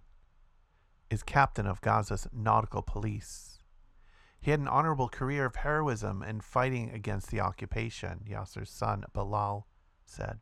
is 1.10 1.22
captain 1.22 1.66
of 1.68 1.82
Gaza's 1.82 2.26
nautical 2.32 2.82
police. 2.82 3.60
He 4.40 4.52
had 4.52 4.62
an 4.62 4.70
honorable 4.70 5.10
career 5.10 5.48
of 5.48 5.58
heroism 5.58 6.22
and 6.22 6.42
fighting 6.42 6.92
against 6.92 7.30
the 7.30 7.42
occupation, 7.42 8.22
Yasser's 8.26 8.70
son 8.70 9.04
Bilal 9.12 9.68
said. 10.06 10.40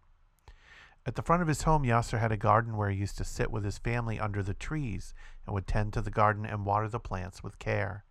At 1.03 1.15
the 1.15 1.23
front 1.23 1.41
of 1.41 1.47
his 1.47 1.63
home, 1.63 1.81
Yasser 1.81 2.19
had 2.19 2.31
a 2.31 2.37
garden 2.37 2.77
where 2.77 2.91
he 2.91 2.99
used 2.99 3.17
to 3.17 3.23
sit 3.23 3.49
with 3.49 3.63
his 3.63 3.79
family 3.79 4.19
under 4.19 4.43
the 4.43 4.53
trees 4.53 5.15
and 5.47 5.55
would 5.55 5.65
tend 5.65 5.93
to 5.93 6.03
the 6.03 6.11
garden 6.11 6.45
and 6.45 6.63
water 6.63 6.87
the 6.87 6.99
plants 6.99 7.41
with 7.41 7.57
care. 7.57 8.05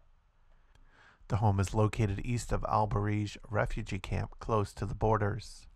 The 1.28 1.36
home 1.36 1.60
is 1.60 1.72
located 1.72 2.22
east 2.24 2.50
of 2.50 2.64
Al 2.68 2.88
Bureij 2.88 3.36
refugee 3.48 4.00
camp, 4.00 4.40
close 4.40 4.72
to 4.72 4.84
the 4.84 4.96
borders. 4.96 5.67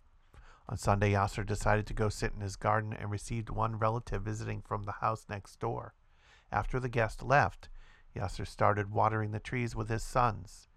On 0.69 0.77
Sunday, 0.77 1.13
Yasser 1.13 1.45
decided 1.45 1.87
to 1.87 1.95
go 1.95 2.09
sit 2.09 2.33
in 2.33 2.41
his 2.41 2.57
garden 2.57 2.93
and 2.93 3.11
received 3.11 3.51
one 3.51 3.79
relative 3.79 4.23
visiting 4.23 4.63
from 4.63 4.85
the 4.85 4.93
house 4.93 5.27
next 5.29 5.59
door. 5.59 5.95
After 6.51 6.79
the 6.79 6.89
guest 6.89 7.23
left, 7.23 7.69
Yasser 8.15 8.47
started 8.47 8.93
watering 8.93 9.33
the 9.33 9.41
trees 9.41 9.75
with 9.75 9.89
his 9.89 10.03
sons. 10.03 10.69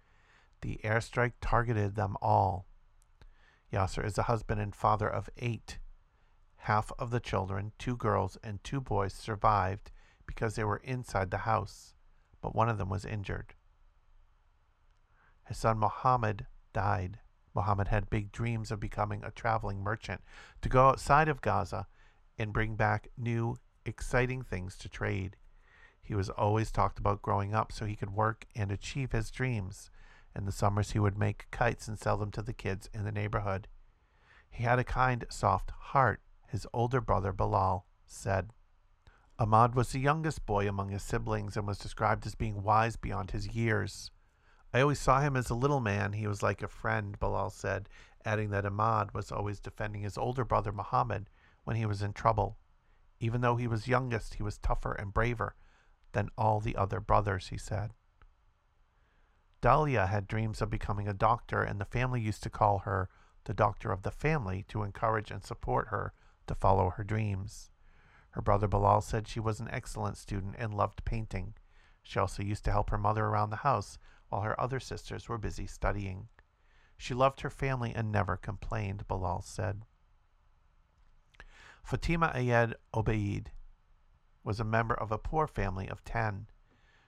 The 0.62 0.80
airstrike 0.82 1.34
targeted 1.40 1.94
them 1.94 2.16
all. 2.20 2.66
Yasser 3.72 4.04
is 4.04 4.18
a 4.18 4.24
husband 4.24 4.60
and 4.60 4.74
father 4.74 5.08
of 5.08 5.28
eight. 5.36 5.78
Half 6.56 6.90
of 6.98 7.10
the 7.10 7.20
children, 7.20 7.72
two 7.78 7.96
girls 7.96 8.36
and 8.42 8.62
two 8.64 8.80
boys, 8.80 9.12
survived 9.12 9.92
because 10.26 10.56
they 10.56 10.64
were 10.64 10.78
inside 10.78 11.30
the 11.30 11.38
house, 11.38 11.94
but 12.40 12.54
one 12.54 12.68
of 12.68 12.78
them 12.78 12.88
was 12.88 13.04
injured. 13.04 13.54
His 15.44 15.58
son 15.58 15.78
Mohammed 15.78 16.46
died. 16.72 17.20
Mohammed 17.56 17.88
had 17.88 18.10
big 18.10 18.30
dreams 18.30 18.70
of 18.70 18.78
becoming 18.78 19.24
a 19.24 19.30
traveling 19.30 19.82
merchant, 19.82 20.20
to 20.60 20.68
go 20.68 20.88
outside 20.88 21.26
of 21.26 21.40
Gaza 21.40 21.86
and 22.38 22.52
bring 22.52 22.76
back 22.76 23.08
new, 23.16 23.56
exciting 23.86 24.42
things 24.42 24.76
to 24.76 24.90
trade. 24.90 25.36
He 26.02 26.14
was 26.14 26.28
always 26.28 26.70
talked 26.70 26.98
about 26.98 27.22
growing 27.22 27.54
up 27.54 27.72
so 27.72 27.86
he 27.86 27.96
could 27.96 28.10
work 28.10 28.44
and 28.54 28.70
achieve 28.70 29.12
his 29.12 29.30
dreams. 29.30 29.90
In 30.36 30.44
the 30.44 30.52
summers, 30.52 30.90
he 30.90 30.98
would 30.98 31.18
make 31.18 31.50
kites 31.50 31.88
and 31.88 31.98
sell 31.98 32.18
them 32.18 32.30
to 32.32 32.42
the 32.42 32.52
kids 32.52 32.90
in 32.92 33.04
the 33.04 33.10
neighborhood. 33.10 33.68
He 34.50 34.64
had 34.64 34.78
a 34.78 34.84
kind, 34.84 35.24
soft 35.30 35.70
heart, 35.70 36.20
his 36.48 36.66
older 36.74 37.00
brother 37.00 37.32
Bilal 37.32 37.86
said. 38.06 38.50
Ahmad 39.38 39.74
was 39.74 39.92
the 39.92 39.98
youngest 39.98 40.44
boy 40.44 40.68
among 40.68 40.90
his 40.90 41.02
siblings 41.02 41.56
and 41.56 41.66
was 41.66 41.78
described 41.78 42.26
as 42.26 42.34
being 42.34 42.62
wise 42.62 42.96
beyond 42.96 43.30
his 43.30 43.48
years. 43.48 44.10
I 44.76 44.82
always 44.82 44.98
saw 44.98 45.22
him 45.22 45.38
as 45.38 45.48
a 45.48 45.54
little 45.54 45.80
man. 45.80 46.12
He 46.12 46.26
was 46.26 46.42
like 46.42 46.62
a 46.62 46.68
friend, 46.68 47.18
Bilal 47.18 47.48
said, 47.48 47.88
adding 48.26 48.50
that 48.50 48.66
Ahmad 48.66 49.14
was 49.14 49.32
always 49.32 49.58
defending 49.58 50.02
his 50.02 50.18
older 50.18 50.44
brother 50.44 50.70
Muhammad 50.70 51.30
when 51.64 51.76
he 51.76 51.86
was 51.86 52.02
in 52.02 52.12
trouble. 52.12 52.58
Even 53.18 53.40
though 53.40 53.56
he 53.56 53.66
was 53.66 53.88
youngest, 53.88 54.34
he 54.34 54.42
was 54.42 54.58
tougher 54.58 54.92
and 54.92 55.14
braver 55.14 55.56
than 56.12 56.28
all 56.36 56.60
the 56.60 56.76
other 56.76 57.00
brothers, 57.00 57.48
he 57.48 57.56
said. 57.56 57.92
Dahlia 59.62 60.08
had 60.08 60.28
dreams 60.28 60.60
of 60.60 60.68
becoming 60.68 61.08
a 61.08 61.14
doctor, 61.14 61.62
and 61.62 61.80
the 61.80 61.86
family 61.86 62.20
used 62.20 62.42
to 62.42 62.50
call 62.50 62.80
her 62.80 63.08
the 63.44 63.54
doctor 63.54 63.92
of 63.92 64.02
the 64.02 64.10
family 64.10 64.66
to 64.68 64.82
encourage 64.82 65.30
and 65.30 65.42
support 65.42 65.88
her 65.88 66.12
to 66.48 66.54
follow 66.54 66.90
her 66.90 67.02
dreams. 67.02 67.70
Her 68.32 68.42
brother 68.42 68.68
Bilal 68.68 69.00
said 69.00 69.26
she 69.26 69.40
was 69.40 69.58
an 69.58 69.70
excellent 69.72 70.18
student 70.18 70.54
and 70.58 70.74
loved 70.74 71.06
painting. 71.06 71.54
She 72.02 72.18
also 72.18 72.42
used 72.42 72.66
to 72.66 72.72
help 72.72 72.90
her 72.90 72.98
mother 72.98 73.24
around 73.24 73.48
the 73.48 73.56
house 73.56 73.96
while 74.28 74.42
her 74.42 74.58
other 74.60 74.80
sisters 74.80 75.28
were 75.28 75.38
busy 75.38 75.66
studying. 75.66 76.28
She 76.96 77.14
loved 77.14 77.42
her 77.42 77.50
family 77.50 77.92
and 77.94 78.10
never 78.10 78.36
complained, 78.36 79.06
Bilal 79.06 79.42
said. 79.42 79.82
Fatima 81.82 82.32
Ayed 82.34 82.74
Obeid 82.92 83.52
was 84.42 84.58
a 84.58 84.64
member 84.64 84.94
of 84.94 85.12
a 85.12 85.18
poor 85.18 85.46
family 85.46 85.88
of 85.88 86.02
ten. 86.04 86.46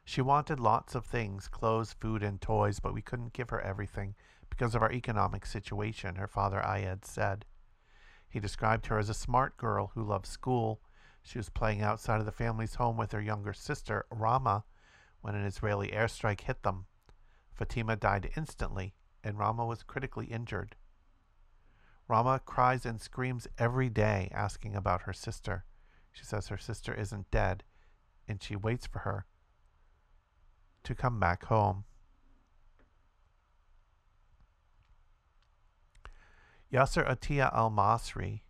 She 0.04 0.22
wanted 0.22 0.60
lots 0.60 0.94
of 0.94 1.04
things 1.04 1.48
clothes, 1.48 1.92
food, 1.92 2.22
and 2.22 2.40
toys, 2.40 2.80
but 2.80 2.94
we 2.94 3.02
couldn't 3.02 3.32
give 3.32 3.50
her 3.50 3.60
everything 3.60 4.14
because 4.50 4.74
of 4.74 4.82
our 4.82 4.92
economic 4.92 5.46
situation, 5.46 6.16
her 6.16 6.26
father 6.26 6.60
Ayed 6.64 7.04
said. 7.04 7.44
He 8.28 8.40
described 8.40 8.86
her 8.86 8.98
as 8.98 9.08
a 9.08 9.14
smart 9.14 9.56
girl 9.56 9.92
who 9.94 10.02
loved 10.02 10.26
school. 10.26 10.80
She 11.22 11.38
was 11.38 11.48
playing 11.48 11.82
outside 11.82 12.20
of 12.20 12.26
the 12.26 12.32
family's 12.32 12.76
home 12.76 12.96
with 12.96 13.12
her 13.12 13.20
younger 13.20 13.52
sister, 13.52 14.06
Rama, 14.10 14.64
when 15.20 15.34
an 15.34 15.44
Israeli 15.44 15.88
airstrike 15.88 16.42
hit 16.42 16.62
them. 16.62 16.86
Fatima 17.58 17.96
died 17.96 18.30
instantly, 18.36 18.94
and 19.24 19.36
Rama 19.36 19.66
was 19.66 19.82
critically 19.82 20.26
injured. 20.26 20.76
Rama 22.06 22.40
cries 22.44 22.86
and 22.86 23.00
screams 23.00 23.48
every 23.58 23.88
day 23.88 24.30
asking 24.32 24.76
about 24.76 25.02
her 25.02 25.12
sister. 25.12 25.64
She 26.12 26.24
says 26.24 26.46
her 26.48 26.56
sister 26.56 26.94
isn't 26.94 27.32
dead, 27.32 27.64
and 28.28 28.40
she 28.40 28.54
waits 28.54 28.86
for 28.86 29.00
her 29.00 29.26
to 30.84 30.94
come 30.94 31.18
back 31.18 31.46
home. 31.46 31.84
Yasser 36.72 37.06
Atiyah 37.08 37.52
al 37.52 37.70
Masri 37.70 38.42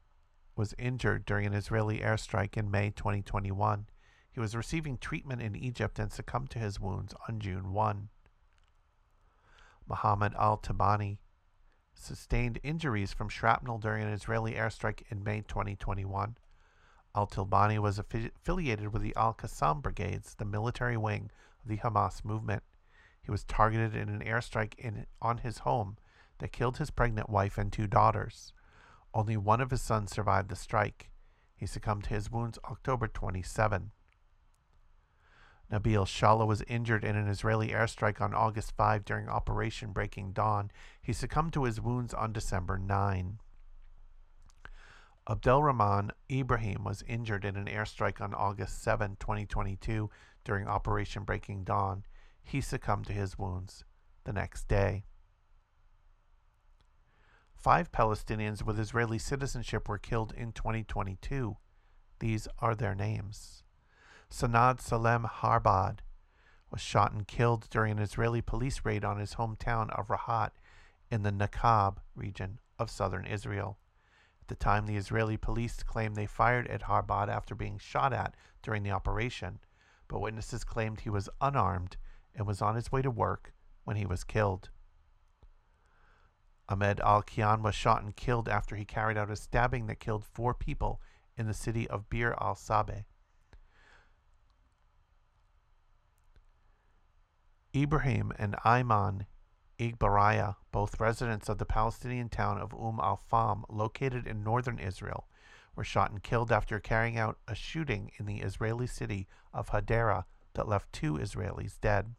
was 0.55 0.75
injured 0.79 1.25
during 1.25 1.47
an 1.47 1.55
Israeli 1.55 2.01
airstrike 2.01 2.59
in 2.59 2.71
May 2.71 2.91
2021. 2.91 3.87
He 4.31 4.41
was 4.41 4.55
receiving 4.55 4.99
treatment 4.99 5.41
in 5.41 5.57
Egypt 5.57 5.99
and 5.99 6.13
succumbed 6.13 6.51
to 6.51 6.59
his 6.59 6.79
wounds 6.79 7.15
on 7.27 7.41
June 7.41 7.73
1. 7.73 8.11
Mohammed 9.89 10.35
al 10.35 10.59
Tabani 10.59 11.19
sustained 11.95 12.61
injuries 12.63 13.13
from 13.13 13.29
shrapnel 13.29 13.79
during 13.79 14.05
an 14.05 14.13
Israeli 14.13 14.53
airstrike 14.55 15.03
in 15.11 15.25
May 15.25 15.41
2021. 15.41 16.37
Al 17.15 17.27
Tabani 17.27 17.79
was 17.79 17.99
affi- 17.99 18.31
affiliated 18.37 18.93
with 18.93 19.03
the 19.03 19.17
Al 19.17 19.35
Qassam 19.35 19.83
Brigades, 19.83 20.35
the 20.35 20.45
military 20.45 20.97
wing 20.97 21.31
of 21.63 21.69
the 21.69 21.79
Hamas 21.79 22.25
movement. 22.25 22.63
He 23.21 23.31
was 23.31 23.45
targeted 23.45 23.95
in 23.97 24.09
an 24.09 24.23
airstrike 24.23 24.75
in, 24.79 25.07
on 25.21 25.39
his 25.39 25.59
home 25.59 25.97
that 26.39 26.53
killed 26.53 26.77
his 26.77 26.91
pregnant 26.91 27.29
wife 27.29 27.59
and 27.59 27.73
two 27.73 27.87
daughters. 27.87 28.53
Only 29.13 29.37
one 29.37 29.61
of 29.61 29.71
his 29.71 29.83
sons 29.83 30.13
survived 30.13 30.51
the 30.51 30.57
strike. 30.57 31.11
He 31.57 31.67
succumbed 31.67 32.05
to 32.05 32.11
his 32.11 32.31
wounds 32.31 32.59
October 32.65 33.09
27. 33.09 33.91
Nabil 35.71 36.07
Shala 36.07 36.47
was 36.47 36.63
injured 36.63 37.05
in 37.05 37.15
an 37.15 37.29
Israeli 37.29 37.69
airstrike 37.69 38.23
on 38.23 38.33
August 38.33 38.73
5 38.77 39.05
during 39.05 39.29
Operation 39.29 39.93
Breaking 39.93 40.33
Dawn. 40.33 40.71
He 41.03 41.13
succumbed 41.13 41.53
to 41.53 41.65
his 41.65 41.81
wounds 41.81 42.15
on 42.15 42.33
December 42.33 42.79
9. 42.79 43.39
Abdelrahman 45.29 46.11
Ibrahim 46.31 46.85
was 46.85 47.03
injured 47.07 47.45
in 47.45 47.57
an 47.57 47.67
airstrike 47.67 48.19
on 48.19 48.33
August 48.33 48.83
7, 48.83 49.17
2022, 49.21 50.09
during 50.43 50.67
Operation 50.67 51.25
Breaking 51.25 51.65
Dawn. 51.65 52.05
He 52.43 52.63
succumbed 52.63 53.07
to 53.07 53.13
his 53.13 53.39
wounds 53.39 53.85
the 54.25 54.33
next 54.33 54.69
day. 54.69 55.05
Five 57.55 57.93
Palestinians 57.93 58.63
with 58.63 58.79
Israeli 58.79 59.19
citizenship 59.19 59.87
were 59.87 59.99
killed 59.99 60.33
in 60.35 60.53
2022. 60.53 61.59
These 62.21 62.49
are 62.59 62.75
their 62.75 62.95
names. 62.95 63.65
Sanad 64.31 64.81
Salem 64.81 65.25
Harbad 65.25 66.01
was 66.71 66.81
shot 66.81 67.13
and 67.13 67.27
killed 67.27 67.67
during 67.71 67.93
an 67.93 67.99
Israeli 67.99 68.43
police 68.43 68.85
raid 68.85 69.05
on 69.05 69.19
his 69.19 69.35
hometown 69.35 69.91
of 69.99 70.09
Rahat 70.09 70.51
in 71.11 71.23
the 71.23 71.33
Naqab 71.33 71.97
region 72.15 72.61
of 72.79 72.91
southern 72.91 73.25
Israel. 73.25 73.79
At 74.43 74.49
the 74.49 74.55
time, 74.55 74.87
the 74.87 74.97
Israeli 74.97 75.37
police 75.37 75.83
claimed 75.83 76.15
they 76.15 76.27
fired 76.27 76.67
at 76.69 76.83
Harbad 76.83 77.29
after 77.29 77.55
being 77.55 77.79
shot 77.79 78.13
at 78.13 78.35
during 78.63 78.83
the 78.83 78.91
operation, 78.91 79.61
but 80.09 80.21
witnesses 80.21 80.63
claimed 80.63 81.01
he 81.01 81.11
was 81.11 81.31
unarmed 81.41 81.97
and 82.35 82.47
was 82.47 82.61
on 82.61 82.77
his 82.77 82.93
way 82.93 83.03
to 83.03 83.11
work 83.11 83.55
when 83.85 83.97
he 83.97 84.07
was 84.07 84.25
killed. 84.25 84.69
Ahmed 86.69 87.01
Al 87.01 87.23
Kian 87.23 87.63
was 87.63 87.75
shot 87.75 88.03
and 88.03 88.15
killed 88.15 88.49
after 88.49 88.77
he 88.77 88.85
carried 88.85 89.17
out 89.17 89.31
a 89.31 89.37
stabbing 89.37 89.87
that 89.87 90.01
killed 90.01 90.25
four 90.25 90.53
people 90.53 91.01
in 91.37 91.47
the 91.47 91.55
city 91.55 91.89
of 91.89 92.11
Bir 92.11 92.35
al 92.39 92.55
Sabeh. 92.55 93.05
Ibrahim 97.83 98.33
and 98.37 98.57
Ayman 98.65 99.27
Igbaraya, 99.79 100.57
both 100.73 100.99
residents 100.99 101.49
of 101.49 101.59
the 101.59 101.65
Palestinian 101.65 102.29
town 102.29 102.59
of 102.59 102.75
Umm 102.75 102.99
al 102.99 103.17
Fahm, 103.31 103.63
located 103.69 104.27
in 104.27 104.43
northern 104.43 104.81
Israel, 104.81 105.29
were 105.77 105.85
shot 105.85 106.11
and 106.11 106.21
killed 106.21 106.51
after 106.51 106.81
carrying 106.81 107.17
out 107.17 107.39
a 107.47 107.55
shooting 107.55 108.11
in 108.19 108.27
the 108.27 108.41
Israeli 108.41 108.89
city 108.89 109.29
of 109.55 109.71
Hadera 109.71 110.25
that 110.55 110.67
left 110.67 110.93
two 110.93 111.15
Israelis 111.15 111.81
dead. 111.81 112.17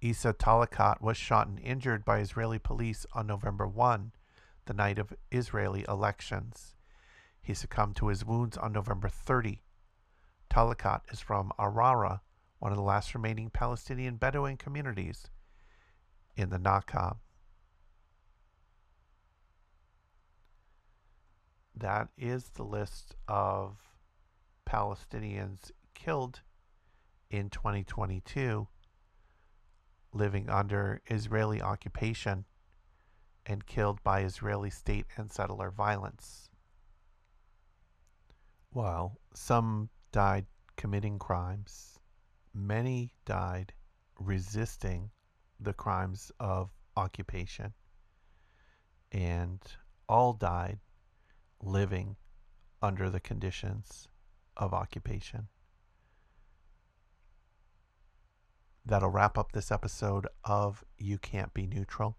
Isa 0.00 0.32
Talakat 0.32 1.00
was 1.00 1.16
shot 1.16 1.48
and 1.48 1.58
injured 1.58 2.04
by 2.04 2.20
Israeli 2.20 2.60
police 2.60 3.04
on 3.14 3.26
November 3.26 3.66
1, 3.66 4.12
the 4.66 4.74
night 4.74 5.00
of 5.00 5.12
Israeli 5.32 5.84
elections. 5.88 6.76
He 7.42 7.52
succumbed 7.52 7.96
to 7.96 8.08
his 8.08 8.24
wounds 8.24 8.56
on 8.56 8.72
November 8.72 9.08
30. 9.08 9.64
Talakat 10.48 11.00
is 11.10 11.18
from 11.18 11.50
Arara, 11.58 12.20
one 12.58 12.72
of 12.72 12.76
the 12.76 12.84
last 12.84 13.14
remaining 13.14 13.50
Palestinian 13.50 14.16
Bedouin 14.16 14.56
communities 14.56 15.28
in 16.36 16.50
the 16.50 16.58
Naqab. 16.58 17.16
That 21.74 22.08
is 22.16 22.48
the 22.50 22.64
list 22.64 23.14
of 23.28 23.76
Palestinians 24.66 25.70
killed 25.94 26.40
in 27.30 27.50
2022 27.50 28.66
living 30.12 30.48
under 30.48 31.02
Israeli 31.08 31.60
occupation 31.60 32.44
and 33.44 33.66
killed 33.66 34.02
by 34.02 34.22
Israeli 34.22 34.70
state 34.70 35.06
and 35.16 35.30
settler 35.30 35.70
violence. 35.70 36.48
While 38.70 39.18
some 39.34 39.90
died 40.12 40.46
committing 40.76 41.18
crimes, 41.18 41.95
many 42.56 43.12
died 43.26 43.72
resisting 44.18 45.10
the 45.60 45.74
crimes 45.74 46.32
of 46.40 46.70
occupation, 46.96 47.74
and 49.12 49.60
all 50.08 50.32
died 50.32 50.78
living 51.62 52.16
under 52.82 53.10
the 53.10 53.20
conditions 53.20 54.08
of 54.56 54.72
occupation. 54.72 55.48
That'll 58.84 59.10
wrap 59.10 59.36
up 59.36 59.52
this 59.52 59.70
episode 59.70 60.26
of 60.44 60.84
You 60.96 61.18
Can't 61.18 61.52
Be 61.52 61.66
Neutral. 61.66 62.16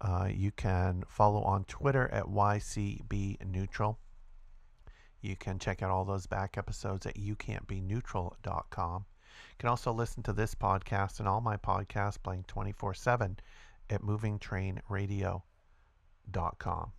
Uh, 0.00 0.28
you 0.32 0.50
can 0.50 1.04
follow 1.06 1.42
on 1.42 1.64
Twitter 1.64 2.08
at 2.08 2.24
YCB 2.24 3.44
Neutral. 3.46 3.98
You 5.20 5.36
can 5.36 5.58
check 5.58 5.82
out 5.82 5.90
all 5.90 6.04
those 6.04 6.26
back 6.26 6.58
episodes 6.58 7.06
at 7.06 7.16
youcan'tbeneutral.com. 7.16 9.04
You 9.54 9.58
can 9.58 9.68
also 9.68 9.92
listen 9.92 10.24
to 10.24 10.32
this 10.32 10.56
podcast 10.56 11.20
and 11.20 11.28
all 11.28 11.40
my 11.40 11.56
podcasts 11.56 12.20
playing 12.20 12.42
24 12.48 12.92
7 12.92 13.38
at 13.88 14.02
movingtrainradio.com. 14.02 16.92